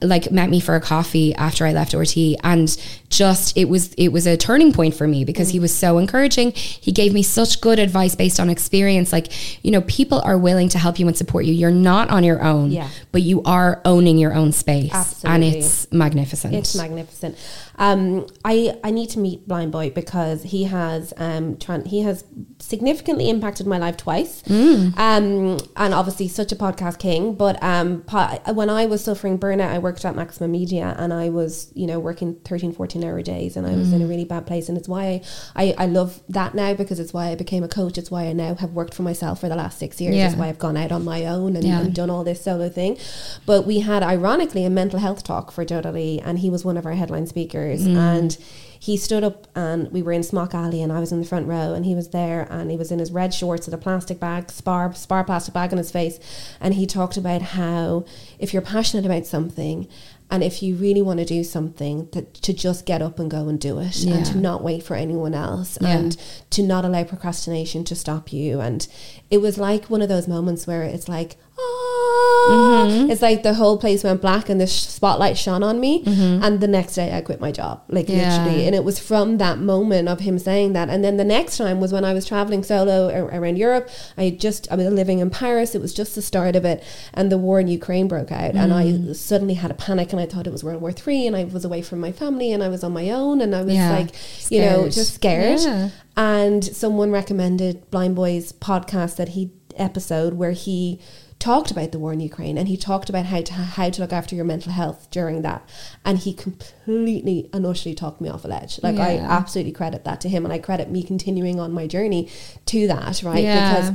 like 0.00 0.30
met 0.30 0.48
me 0.48 0.60
for 0.60 0.76
a 0.76 0.80
coffee 0.80 1.34
after 1.34 1.66
I 1.66 1.72
left 1.72 1.92
RT, 1.92 2.16
and 2.44 2.68
just 3.08 3.56
it 3.56 3.68
was 3.68 3.92
it 3.94 4.10
was 4.12 4.28
a 4.28 4.36
turning 4.36 4.72
point 4.72 4.94
for 4.94 5.08
me 5.08 5.24
because 5.24 5.48
he 5.48 5.58
was 5.58 5.74
so 5.74 5.98
encouraging. 5.98 6.52
He 6.52 6.92
gave 6.92 7.12
me 7.12 7.24
such 7.24 7.60
good 7.60 7.80
advice 7.80 8.14
based 8.14 8.38
on 8.38 8.48
experience. 8.48 9.12
Like 9.12 9.64
you 9.64 9.72
know, 9.72 9.80
people 9.82 10.20
are 10.20 10.38
willing 10.38 10.68
to 10.68 10.78
help 10.78 11.00
you 11.00 11.08
and 11.08 11.16
support 11.16 11.46
you. 11.46 11.52
You're 11.52 11.72
not 11.72 12.10
on 12.10 12.22
your 12.22 12.40
own, 12.44 12.70
Yeah. 12.70 12.88
but 13.10 13.22
you 13.22 13.42
are 13.42 13.82
owning 13.84 14.18
your 14.18 14.34
own 14.34 14.52
space, 14.52 15.24
and 15.24 15.42
it's 15.42 15.90
magnificent. 15.90 16.54
It's 16.54 16.76
magnificent. 16.76 17.36
Um, 17.80 18.26
I 18.44 18.76
I 18.84 18.92
need 18.92 19.10
to 19.10 19.18
meet 19.18 19.48
Blind 19.48 19.72
Boy 19.72 19.90
because 19.90 20.44
he 20.44 20.64
has 20.64 21.12
um 21.16 21.56
tran- 21.56 21.88
he 21.88 22.02
has 22.02 22.24
significantly 22.60 23.28
impacted 23.28 23.66
my 23.66 23.78
life 23.78 23.96
twice. 23.96 24.44
Um, 24.48 25.58
and 25.76 25.94
obviously 25.94 26.28
such 26.28 26.52
a 26.52 26.56
podcast 26.56 26.98
king. 27.00 27.34
But 27.34 27.60
um, 27.62 28.02
po- 28.02 28.38
when 28.52 28.70
I 28.70 28.86
was 28.86 29.02
suffering 29.02 29.38
burnout, 29.38 29.57
I 29.66 29.78
worked 29.78 30.04
at 30.04 30.14
Maximum 30.14 30.52
Media 30.52 30.94
and 30.98 31.12
I 31.12 31.28
was 31.28 31.72
you 31.74 31.86
know 31.86 31.98
working 31.98 32.34
13, 32.44 32.72
14 32.72 33.04
hour 33.04 33.22
days, 33.22 33.56
and 33.56 33.66
I 33.66 33.74
was 33.74 33.92
in 33.92 34.02
a 34.02 34.04
mm. 34.04 34.08
really 34.08 34.24
bad 34.24 34.46
place. 34.46 34.68
And 34.68 34.76
it's 34.76 34.88
why 34.88 35.22
I, 35.56 35.74
I 35.74 35.74
I 35.78 35.86
love 35.86 36.20
that 36.28 36.54
now 36.54 36.74
because 36.74 37.00
it's 37.00 37.12
why 37.12 37.28
I 37.28 37.34
became 37.34 37.64
a 37.64 37.68
coach. 37.68 37.98
It's 37.98 38.10
why 38.10 38.24
I 38.24 38.32
now 38.32 38.54
have 38.54 38.72
worked 38.72 38.94
for 38.94 39.02
myself 39.02 39.40
for 39.40 39.48
the 39.48 39.56
last 39.56 39.78
six 39.78 40.00
years. 40.00 40.14
It's 40.14 40.36
why 40.36 40.48
I've 40.48 40.58
gone 40.58 40.76
out 40.76 40.92
on 40.92 41.04
my 41.04 41.24
own 41.24 41.56
and, 41.56 41.64
Yeah. 41.64 41.80
and 41.80 41.94
done 41.94 42.10
all 42.10 42.24
this 42.24 42.42
solo 42.42 42.68
thing. 42.68 42.98
But 43.46 43.66
we 43.66 43.80
had, 43.80 44.02
ironically, 44.02 44.64
a 44.64 44.70
mental 44.70 44.98
health 44.98 45.24
talk 45.24 45.50
for 45.50 45.64
Dudley, 45.64 46.20
and 46.20 46.38
he 46.38 46.50
was 46.50 46.64
one 46.64 46.76
of 46.76 46.86
our 46.86 46.92
headline 46.92 47.26
speakers. 47.26 47.86
Mm. 47.86 47.96
And 47.96 48.38
he 48.78 48.96
stood 48.96 49.24
up, 49.24 49.46
and 49.54 49.90
we 49.92 50.02
were 50.02 50.12
in 50.12 50.22
Smock 50.22 50.54
Alley, 50.54 50.82
and 50.82 50.92
I 50.92 51.00
was 51.00 51.12
in 51.12 51.20
the 51.20 51.26
front 51.26 51.46
row, 51.48 51.74
and 51.74 51.84
he 51.84 51.94
was 51.94 52.08
there, 52.08 52.46
and 52.50 52.70
he 52.70 52.76
was 52.76 52.90
in 52.92 52.98
his 52.98 53.10
red 53.12 53.34
shorts 53.34 53.66
with 53.66 53.74
a 53.74 53.78
plastic 53.78 54.20
bag, 54.20 54.50
spar, 54.50 54.94
spar 54.94 55.24
plastic 55.24 55.54
bag 55.54 55.72
on 55.72 55.78
his 55.78 55.90
face. 55.90 56.18
And 56.60 56.74
he 56.74 56.86
talked 56.86 57.16
about 57.16 57.42
how 57.42 58.04
if 58.38 58.52
you're 58.52 58.62
passionate 58.62 59.04
about 59.06 59.26
something, 59.26 59.88
and 60.30 60.44
if 60.44 60.62
you 60.62 60.74
really 60.74 61.00
want 61.00 61.18
to 61.20 61.24
do 61.24 61.42
something 61.42 62.08
that 62.12 62.34
to 62.34 62.52
just 62.52 62.84
get 62.84 63.00
up 63.00 63.18
and 63.18 63.30
go 63.30 63.48
and 63.48 63.58
do 63.58 63.78
it 63.78 63.96
Yeah. 63.96 64.14
and 64.16 64.26
to 64.26 64.36
not 64.36 64.62
wait 64.62 64.82
for 64.82 64.94
anyone 64.94 65.32
else 65.34 65.78
Yeah. 65.80 65.88
and 65.88 66.16
to 66.50 66.62
not 66.62 66.84
allow 66.84 67.04
procrastination 67.04 67.82
to 67.84 67.94
stop 67.94 68.30
you 68.30 68.60
and 68.60 68.86
it 69.30 69.38
was 69.40 69.56
like 69.56 69.86
one 69.86 70.02
of 70.02 70.10
those 70.10 70.28
moments 70.28 70.66
where 70.66 70.82
it's 70.82 71.08
like 71.08 71.36
Mm-hmm. 71.58 73.10
it's 73.10 73.20
like 73.20 73.42
the 73.42 73.54
whole 73.54 73.78
place 73.78 74.04
went 74.04 74.20
black 74.20 74.48
and 74.48 74.60
the 74.60 74.66
sh- 74.66 74.86
spotlight 74.86 75.36
shone 75.36 75.62
on 75.62 75.80
me 75.80 76.02
and 76.06 76.60
the 76.60 76.68
next 76.68 76.94
day 76.94 77.12
I 77.12 77.20
quit 77.20 77.40
my 77.40 77.52
job 77.52 77.82
like 77.88 78.06
Mm-hmm. 78.06 78.16
Yeah. 78.18 78.38
literally 78.44 78.66
and 78.66 78.74
it 78.74 78.84
was 78.84 78.98
from 78.98 79.36
that 79.38 79.58
moment 79.58 80.08
of 80.08 80.20
him 80.20 80.38
saying 80.38 80.72
that 80.72 80.88
and 80.88 81.04
then 81.04 81.16
the 81.18 81.24
next 81.24 81.58
time 81.58 81.78
was 81.80 81.92
when 81.92 82.04
I 82.04 82.12
was 82.14 82.24
traveling 82.26 82.62
solo 82.62 83.12
ar- 83.12 83.24
around 83.38 83.56
Europe 83.58 83.88
I 84.16 84.30
just 84.30 84.70
I 84.70 84.76
was 84.76 84.86
living 84.86 85.18
in 85.18 85.28
Paris 85.30 85.74
it 85.74 85.80
was 85.80 85.92
just 85.92 86.14
the 86.14 86.22
start 86.22 86.56
of 86.56 86.64
it 86.64 86.82
and 87.12 87.30
the 87.30 87.36
war 87.38 87.60
in 87.60 87.68
Ukraine 87.68 88.08
broke 88.08 88.32
out 88.32 88.54
and 88.54 88.72
Mm. 88.72 89.10
I 89.10 89.12
suddenly 89.14 89.54
had 89.54 89.70
a 89.70 89.74
panic 89.74 90.12
and 90.12 90.20
I 90.20 90.26
thought 90.26 90.46
it 90.46 90.52
was 90.52 90.62
World 90.64 90.80
War 90.80 90.92
Three 90.92 91.26
and 91.26 91.34
I 91.36 91.44
was 91.44 91.64
away 91.64 91.82
from 91.82 92.00
my 92.00 92.12
family 92.12 92.52
and 92.52 92.62
I 92.62 92.68
was 92.68 92.82
on 92.84 92.92
my 92.92 93.10
own 93.10 93.40
and 93.40 93.54
I 93.54 93.62
was 93.62 93.74
Yeah. 93.74 93.90
like 93.90 94.10
you 94.50 94.60
know 94.62 94.88
just 94.88 95.14
scared 95.14 95.60
Yeah. 95.60 95.90
and 96.16 96.64
someone 96.64 97.10
recommended 97.10 97.90
Blind 97.90 98.14
Boy's 98.16 98.52
podcast 98.52 99.16
that 99.16 99.30
he 99.30 99.50
episode 99.76 100.34
where 100.34 100.52
he 100.52 100.98
talked 101.38 101.70
about 101.70 101.92
the 101.92 101.98
war 101.98 102.12
in 102.12 102.20
Ukraine 102.20 102.58
and 102.58 102.66
he 102.68 102.76
talked 102.76 103.08
about 103.08 103.26
how 103.26 103.40
to 103.42 103.52
how 103.52 103.90
to 103.90 104.00
look 104.00 104.12
after 104.12 104.34
your 104.34 104.44
mental 104.44 104.72
health 104.72 105.08
during 105.10 105.42
that. 105.42 105.68
And 106.04 106.18
he 106.18 106.32
completely 106.34 107.48
and 107.52 107.64
utterly 107.64 107.94
talked 107.94 108.20
me 108.20 108.28
off 108.28 108.44
a 108.44 108.48
ledge. 108.48 108.80
Like 108.82 108.96
I 108.96 109.18
absolutely 109.18 109.72
credit 109.72 110.04
that 110.04 110.20
to 110.22 110.28
him 110.28 110.44
and 110.44 110.52
I 110.52 110.58
credit 110.58 110.90
me 110.90 111.02
continuing 111.02 111.60
on 111.60 111.72
my 111.72 111.86
journey 111.86 112.28
to 112.66 112.86
that 112.88 113.22
right? 113.22 113.44
Yeah. 113.44 113.70
because 113.70 113.94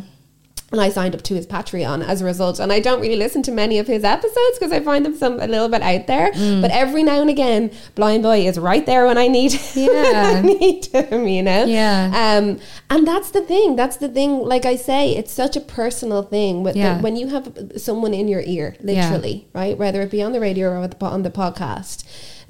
and 0.74 0.82
I 0.82 0.90
signed 0.90 1.14
up 1.16 1.22
to 1.22 1.36
his 1.36 1.46
Patreon 1.46 2.04
as 2.06 2.22
a 2.22 2.26
result. 2.26 2.60
And 2.60 2.74
I 2.74 2.80
don't 2.80 3.00
really 3.00 3.16
listen 3.16 3.44
to 3.44 3.52
many 3.52 3.78
of 3.78 3.86
his 3.88 4.04
episodes 4.04 4.58
because 4.60 4.72
I 4.72 4.80
find 4.80 5.06
them 5.06 5.16
some 5.16 5.40
a 5.40 5.46
little 5.48 5.70
bit 5.70 5.84
out 5.84 6.08
there. 6.08 6.32
Mm. 6.32 6.62
But 6.64 6.72
every 6.72 7.04
now 7.04 7.22
and 7.22 7.30
again, 7.30 7.72
Blind 7.94 8.24
Boy 8.24 8.48
is 8.48 8.58
right 8.60 8.84
there 8.86 9.06
when 9.06 9.18
I 9.18 9.28
need, 9.28 9.52
him. 9.76 9.90
Yeah. 9.94 10.34
I 10.36 10.42
need 10.42 10.86
him, 10.88 11.28
you 11.28 11.44
know? 11.44 11.66
Yeah. 11.66 12.08
Um, 12.40 12.60
and 12.90 13.08
that's 13.08 13.30
the 13.32 13.42
thing. 13.44 13.76
That's 13.76 13.98
the 13.98 14.10
thing. 14.10 14.40
Like 14.40 14.66
I 14.66 14.76
say, 14.76 15.16
it's 15.16 15.32
such 15.32 15.56
a 15.56 15.62
personal 15.62 16.24
thing. 16.24 16.64
With 16.64 16.76
Yeah. 16.76 16.98
the, 16.98 17.04
when 17.04 17.16
you 17.16 17.28
have 17.28 17.56
someone 17.78 18.14
in 18.16 18.28
your 18.28 18.42
ear, 18.42 18.76
literally, 18.82 19.48
right? 19.54 19.78
Whether 19.78 20.02
it 20.02 20.10
be 20.12 20.24
on 20.24 20.32
the 20.32 20.40
radio 20.40 20.70
or 20.82 20.88
the, 20.88 21.06
on 21.06 21.22
the 21.22 21.30
podcast, 21.32 22.04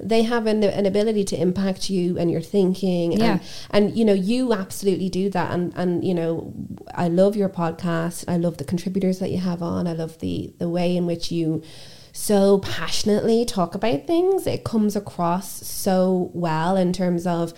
they 0.04 0.22
have 0.22 0.46
an, 0.46 0.62
an 0.62 0.86
ability 0.86 1.24
to 1.24 1.40
impact 1.40 1.88
you 1.88 2.18
and 2.18 2.30
your 2.30 2.42
thinking. 2.42 3.12
Yeah. 3.12 3.24
And, 3.24 3.40
and, 3.70 3.96
you 3.98 4.04
know, 4.04 4.12
you 4.12 4.52
absolutely 4.52 5.08
do 5.08 5.30
that. 5.30 5.50
And, 5.50 5.72
and, 5.74 6.04
you 6.04 6.14
know, 6.14 6.52
I 6.94 7.08
love 7.08 7.34
your 7.34 7.48
podcast. 7.48 8.24
I 8.28 8.36
love 8.36 8.58
the 8.58 8.64
contributors 8.64 9.18
that 9.18 9.30
you 9.30 9.38
have 9.38 9.62
on. 9.62 9.86
I 9.86 9.94
love 9.94 10.18
the, 10.18 10.52
the 10.58 10.68
way 10.68 10.96
in 10.96 11.06
which 11.06 11.32
you 11.32 11.62
so 12.12 12.58
passionately 12.58 13.44
talk 13.44 13.74
about 13.74 14.06
things. 14.06 14.46
It 14.46 14.62
comes 14.62 14.94
across 14.94 15.66
so 15.66 16.30
well 16.32 16.76
in 16.76 16.92
terms 16.92 17.26
of 17.26 17.54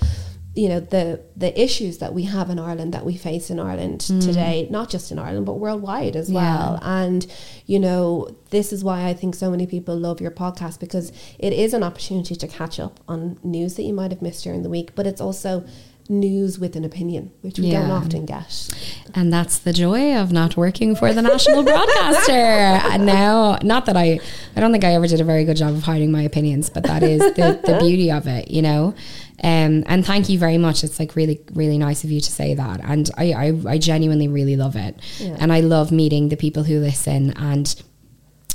you 0.57 0.69
know 0.69 0.81
the 0.81 1.21
the 1.37 1.59
issues 1.61 1.99
that 1.99 2.15
we 2.15 2.23
have 2.23 2.49
in 2.49 2.59
Ireland 2.59 2.95
that 2.95 3.05
we 3.05 3.17
face 3.17 3.51
in 3.51 3.61
Ireland 3.61 4.03
hmm. 4.05 4.21
today 4.21 4.67
not 4.71 4.89
just 4.89 5.13
in 5.13 5.19
Ireland 5.19 5.47
but 5.47 5.55
worldwide 5.55 6.17
as 6.17 6.31
Yeah. 6.31 6.41
well 6.41 6.79
and 6.83 7.27
you 7.67 7.79
know 7.79 8.29
this 8.51 8.73
is 8.73 8.83
why 8.83 9.07
I 9.07 9.13
think 9.13 9.35
so 9.35 9.51
many 9.51 9.67
people 9.67 9.97
love 9.97 10.21
your 10.21 10.31
podcast 10.31 10.81
because 10.81 11.13
it 11.39 11.53
is 11.53 11.75
an 11.75 11.83
opportunity 11.83 12.35
to 12.35 12.49
catch 12.49 12.81
up 12.81 13.01
on 13.07 13.39
news 13.45 13.75
that 13.75 13.83
you 13.83 13.93
might 13.93 14.11
have 14.11 14.23
missed 14.23 14.45
during 14.45 14.63
the 14.63 14.71
week 14.71 14.95
but 14.95 15.07
it's 15.07 15.21
also 15.21 15.65
news 16.09 16.59
with 16.59 16.77
an 16.77 16.85
opinion 16.85 17.33
which 17.41 17.59
we 17.59 17.71
don't 17.71 17.91
often 17.91 18.25
get 18.25 18.69
And 19.15 19.33
that's 19.33 19.59
the 19.59 19.73
joy 19.73 20.17
of 20.17 20.31
not 20.33 20.57
working 20.57 20.95
for 20.95 21.13
the 21.13 21.23
national 21.23 21.63
broadcaster. 21.71 22.33
Uh, 22.33 22.93
and 22.93 23.07
now, 23.07 23.59
not 23.63 23.87
that 23.87 23.97
I, 23.97 24.21
I 24.55 24.61
don't 24.61 24.73
think 24.73 24.85
I 24.85 24.95
ever 24.95 25.07
did 25.07 25.21
a 25.21 25.25
very 25.25 25.45
good 25.45 25.57
job 25.57 25.75
of 25.75 25.83
hiding 25.83 26.13
my 26.13 26.23
opinions, 26.23 26.71
but 26.71 26.85
that 26.85 27.03
is 27.03 27.21
the, 27.21 27.61
the 27.65 27.79
beauty 27.81 28.11
of 28.11 28.27
it, 28.27 28.51
you 28.51 28.63
know. 28.63 28.95
Um, 29.43 29.85
and 29.87 30.05
thank 30.07 30.29
you 30.29 30.39
very 30.39 30.59
much. 30.59 30.83
It's 30.85 30.99
like 30.99 31.15
really, 31.17 31.41
really 31.53 31.79
nice 31.79 32.05
of 32.05 32.11
you 32.11 32.21
to 32.21 32.31
say 32.33 32.55
that. 32.55 32.81
And 32.83 33.11
I, 33.17 33.33
I, 33.33 33.73
I 33.75 33.79
genuinely 33.79 34.29
really 34.29 34.57
love 34.57 34.77
it. 34.77 34.97
Yeah. 35.19 35.37
And 35.39 35.53
I 35.53 35.61
love 35.61 35.93
meeting 35.93 36.29
the 36.31 36.37
people 36.37 36.63
who 36.65 36.79
listen 36.81 37.33
and 37.37 37.75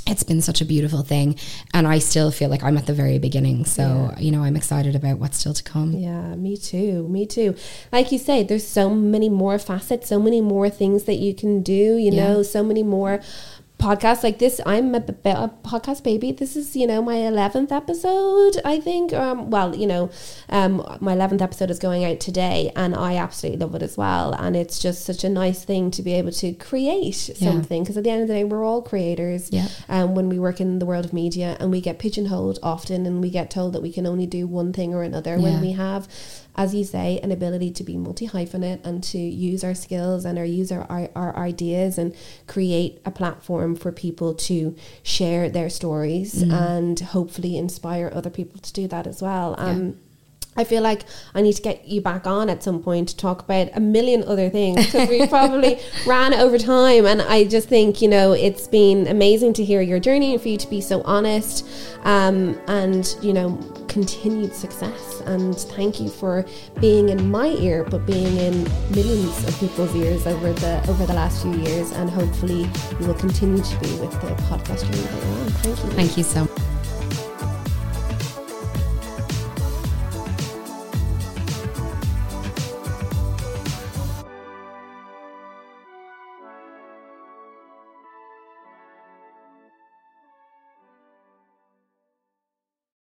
it's 0.04 0.24
been 0.24 0.40
such 0.42 0.60
a 0.60 0.64
beautiful 0.64 1.02
thing 1.04 1.38
and 1.72 1.86
I 1.86 2.00
still 2.00 2.32
feel 2.32 2.50
like 2.50 2.64
I'm 2.64 2.76
at 2.76 2.86
the 2.86 2.92
very 2.92 3.20
beginning 3.20 3.64
so 3.64 3.82
Yeah. 3.82 4.18
you 4.18 4.32
know 4.32 4.42
I'm 4.42 4.56
excited 4.56 4.96
about 4.96 5.18
what's 5.20 5.38
still 5.38 5.54
to 5.54 5.62
come 5.62 5.92
Yeah, 5.92 6.34
me 6.34 6.56
too. 6.56 7.06
Me 7.08 7.24
too. 7.24 7.54
Like 7.92 8.10
you 8.10 8.18
say, 8.18 8.42
there's 8.42 8.66
so 8.66 8.90
many 8.90 9.28
more 9.28 9.60
facets, 9.60 10.08
so 10.08 10.18
many 10.18 10.40
more 10.40 10.68
things 10.68 11.04
that 11.04 11.18
you 11.20 11.32
can 11.36 11.62
do, 11.62 11.72
you 11.96 12.10
Yeah. 12.10 12.26
know, 12.32 12.42
so 12.42 12.64
many 12.64 12.82
more 12.82 13.20
podcasts 13.82 14.22
like 14.22 14.38
this. 14.38 14.60
I'm 14.64 14.94
a 14.94 15.00
podcast 15.00 16.04
baby. 16.04 16.30
This 16.30 16.54
is, 16.54 16.76
you 16.76 16.86
know, 16.86 17.02
my 17.02 17.16
11th 17.16 17.72
episode, 17.72 18.60
I 18.64 18.78
think. 18.78 19.12
Um, 19.12 19.50
well, 19.50 19.74
you 19.74 19.88
know, 19.88 20.08
um, 20.48 20.76
my 21.00 21.14
11th 21.16 21.42
episode 21.42 21.68
is 21.68 21.80
going 21.80 22.04
out 22.04 22.20
today 22.20 22.70
and 22.76 22.94
I 22.94 23.16
absolutely 23.16 23.58
love 23.58 23.74
it 23.74 23.82
as 23.82 23.96
well. 23.96 24.34
And 24.34 24.54
it's 24.54 24.78
just 24.78 25.04
such 25.04 25.24
a 25.24 25.28
nice 25.28 25.64
thing 25.64 25.90
to 25.92 26.02
be 26.02 26.12
able 26.12 26.30
to 26.32 26.52
create 26.54 27.28
Yeah. 27.28 27.50
something 27.50 27.82
because 27.82 27.96
at 27.96 28.04
the 28.04 28.10
end 28.10 28.22
of 28.22 28.28
the 28.28 28.34
day, 28.34 28.44
we're 28.44 28.64
all 28.64 28.82
creators 28.82 29.48
Yeah. 29.50 29.66
um, 29.88 30.14
when 30.14 30.28
we 30.28 30.38
work 30.38 30.60
in 30.60 30.78
the 30.78 30.86
world 30.86 31.04
of 31.04 31.12
media 31.12 31.56
and 31.58 31.72
we 31.72 31.80
get 31.80 31.98
pigeonholed 31.98 32.60
often 32.62 33.04
and 33.04 33.20
we 33.20 33.30
get 33.30 33.50
told 33.50 33.72
that 33.72 33.82
we 33.82 33.90
can 33.90 34.06
only 34.06 34.26
do 34.26 34.46
one 34.46 34.72
thing 34.72 34.94
or 34.94 35.02
another 35.02 35.32
Yeah. 35.36 35.42
when 35.42 35.60
we 35.60 35.72
have 35.72 36.06
as 36.54 36.74
you 36.74 36.84
say 36.84 37.18
an 37.22 37.32
ability 37.32 37.70
to 37.70 37.82
be 37.82 37.96
multi 37.96 38.28
hyphenate 38.28 38.84
and 38.84 39.02
to 39.02 39.18
use 39.18 39.64
our 39.64 39.74
skills 39.74 40.24
and 40.26 40.38
our 40.38 40.44
use 40.44 40.70
our, 40.70 40.84
our, 40.90 41.08
our 41.14 41.36
ideas 41.36 41.96
and 41.98 42.14
create 42.46 43.00
a 43.06 43.10
platform 43.10 43.74
for 43.74 43.90
people 43.90 44.34
to 44.34 44.74
share 45.02 45.48
their 45.48 45.70
stories 45.70 46.44
Mm. 46.44 46.52
and 46.52 47.00
hopefully 47.00 47.56
inspire 47.56 48.10
other 48.14 48.30
people 48.30 48.60
to 48.60 48.72
do 48.72 48.86
that 48.88 49.06
as 49.06 49.22
well 49.22 49.54
um, 49.58 49.96
I 50.56 50.64
feel 50.64 50.82
like 50.82 51.04
I 51.34 51.40
need 51.40 51.54
to 51.54 51.62
get 51.62 51.86
you 51.86 52.02
back 52.02 52.26
on 52.26 52.50
at 52.50 52.62
some 52.62 52.82
point 52.82 53.08
to 53.08 53.16
talk 53.16 53.42
about 53.42 53.70
a 53.74 53.80
million 53.80 54.22
other 54.24 54.50
things 54.50 54.84
because 54.84 55.08
we 55.08 55.26
probably 55.26 55.80
ran 56.06 56.34
over 56.34 56.58
time. 56.58 57.06
And 57.06 57.22
I 57.22 57.44
just 57.44 57.68
think, 57.68 58.02
you 58.02 58.08
know, 58.08 58.32
it's 58.32 58.68
been 58.68 59.06
amazing 59.06 59.54
to 59.54 59.64
hear 59.64 59.80
your 59.80 59.98
journey 59.98 60.34
and 60.34 60.42
for 60.42 60.48
you 60.48 60.58
to 60.58 60.68
be 60.68 60.82
so 60.82 61.00
honest 61.02 61.66
um, 62.04 62.60
and, 62.66 63.16
you 63.22 63.32
know, 63.32 63.56
continued 63.88 64.54
success. 64.54 65.20
And 65.24 65.56
thank 65.56 66.00
you 66.00 66.10
for 66.10 66.44
being 66.80 67.08
in 67.08 67.30
my 67.30 67.48
ear, 67.48 67.84
but 67.84 68.04
being 68.04 68.36
in 68.36 68.64
millions 68.90 69.48
of 69.48 69.58
people's 69.58 69.94
ears 69.96 70.26
over 70.26 70.52
the 70.52 70.84
over 70.88 71.06
the 71.06 71.14
last 71.14 71.42
few 71.42 71.54
years. 71.54 71.92
And 71.92 72.10
hopefully 72.10 72.68
you 73.00 73.06
will 73.06 73.14
continue 73.14 73.62
to 73.62 73.80
be 73.80 73.90
with 74.00 74.12
the 74.20 74.34
podcast 74.48 74.84
journey 74.84 75.02
that 75.02 75.24
you're 75.24 75.38
on. 75.38 75.50
Thank 75.50 75.78
you. 75.78 75.90
thank 75.92 76.16
you 76.18 76.24
so 76.24 76.44
much 76.44 76.71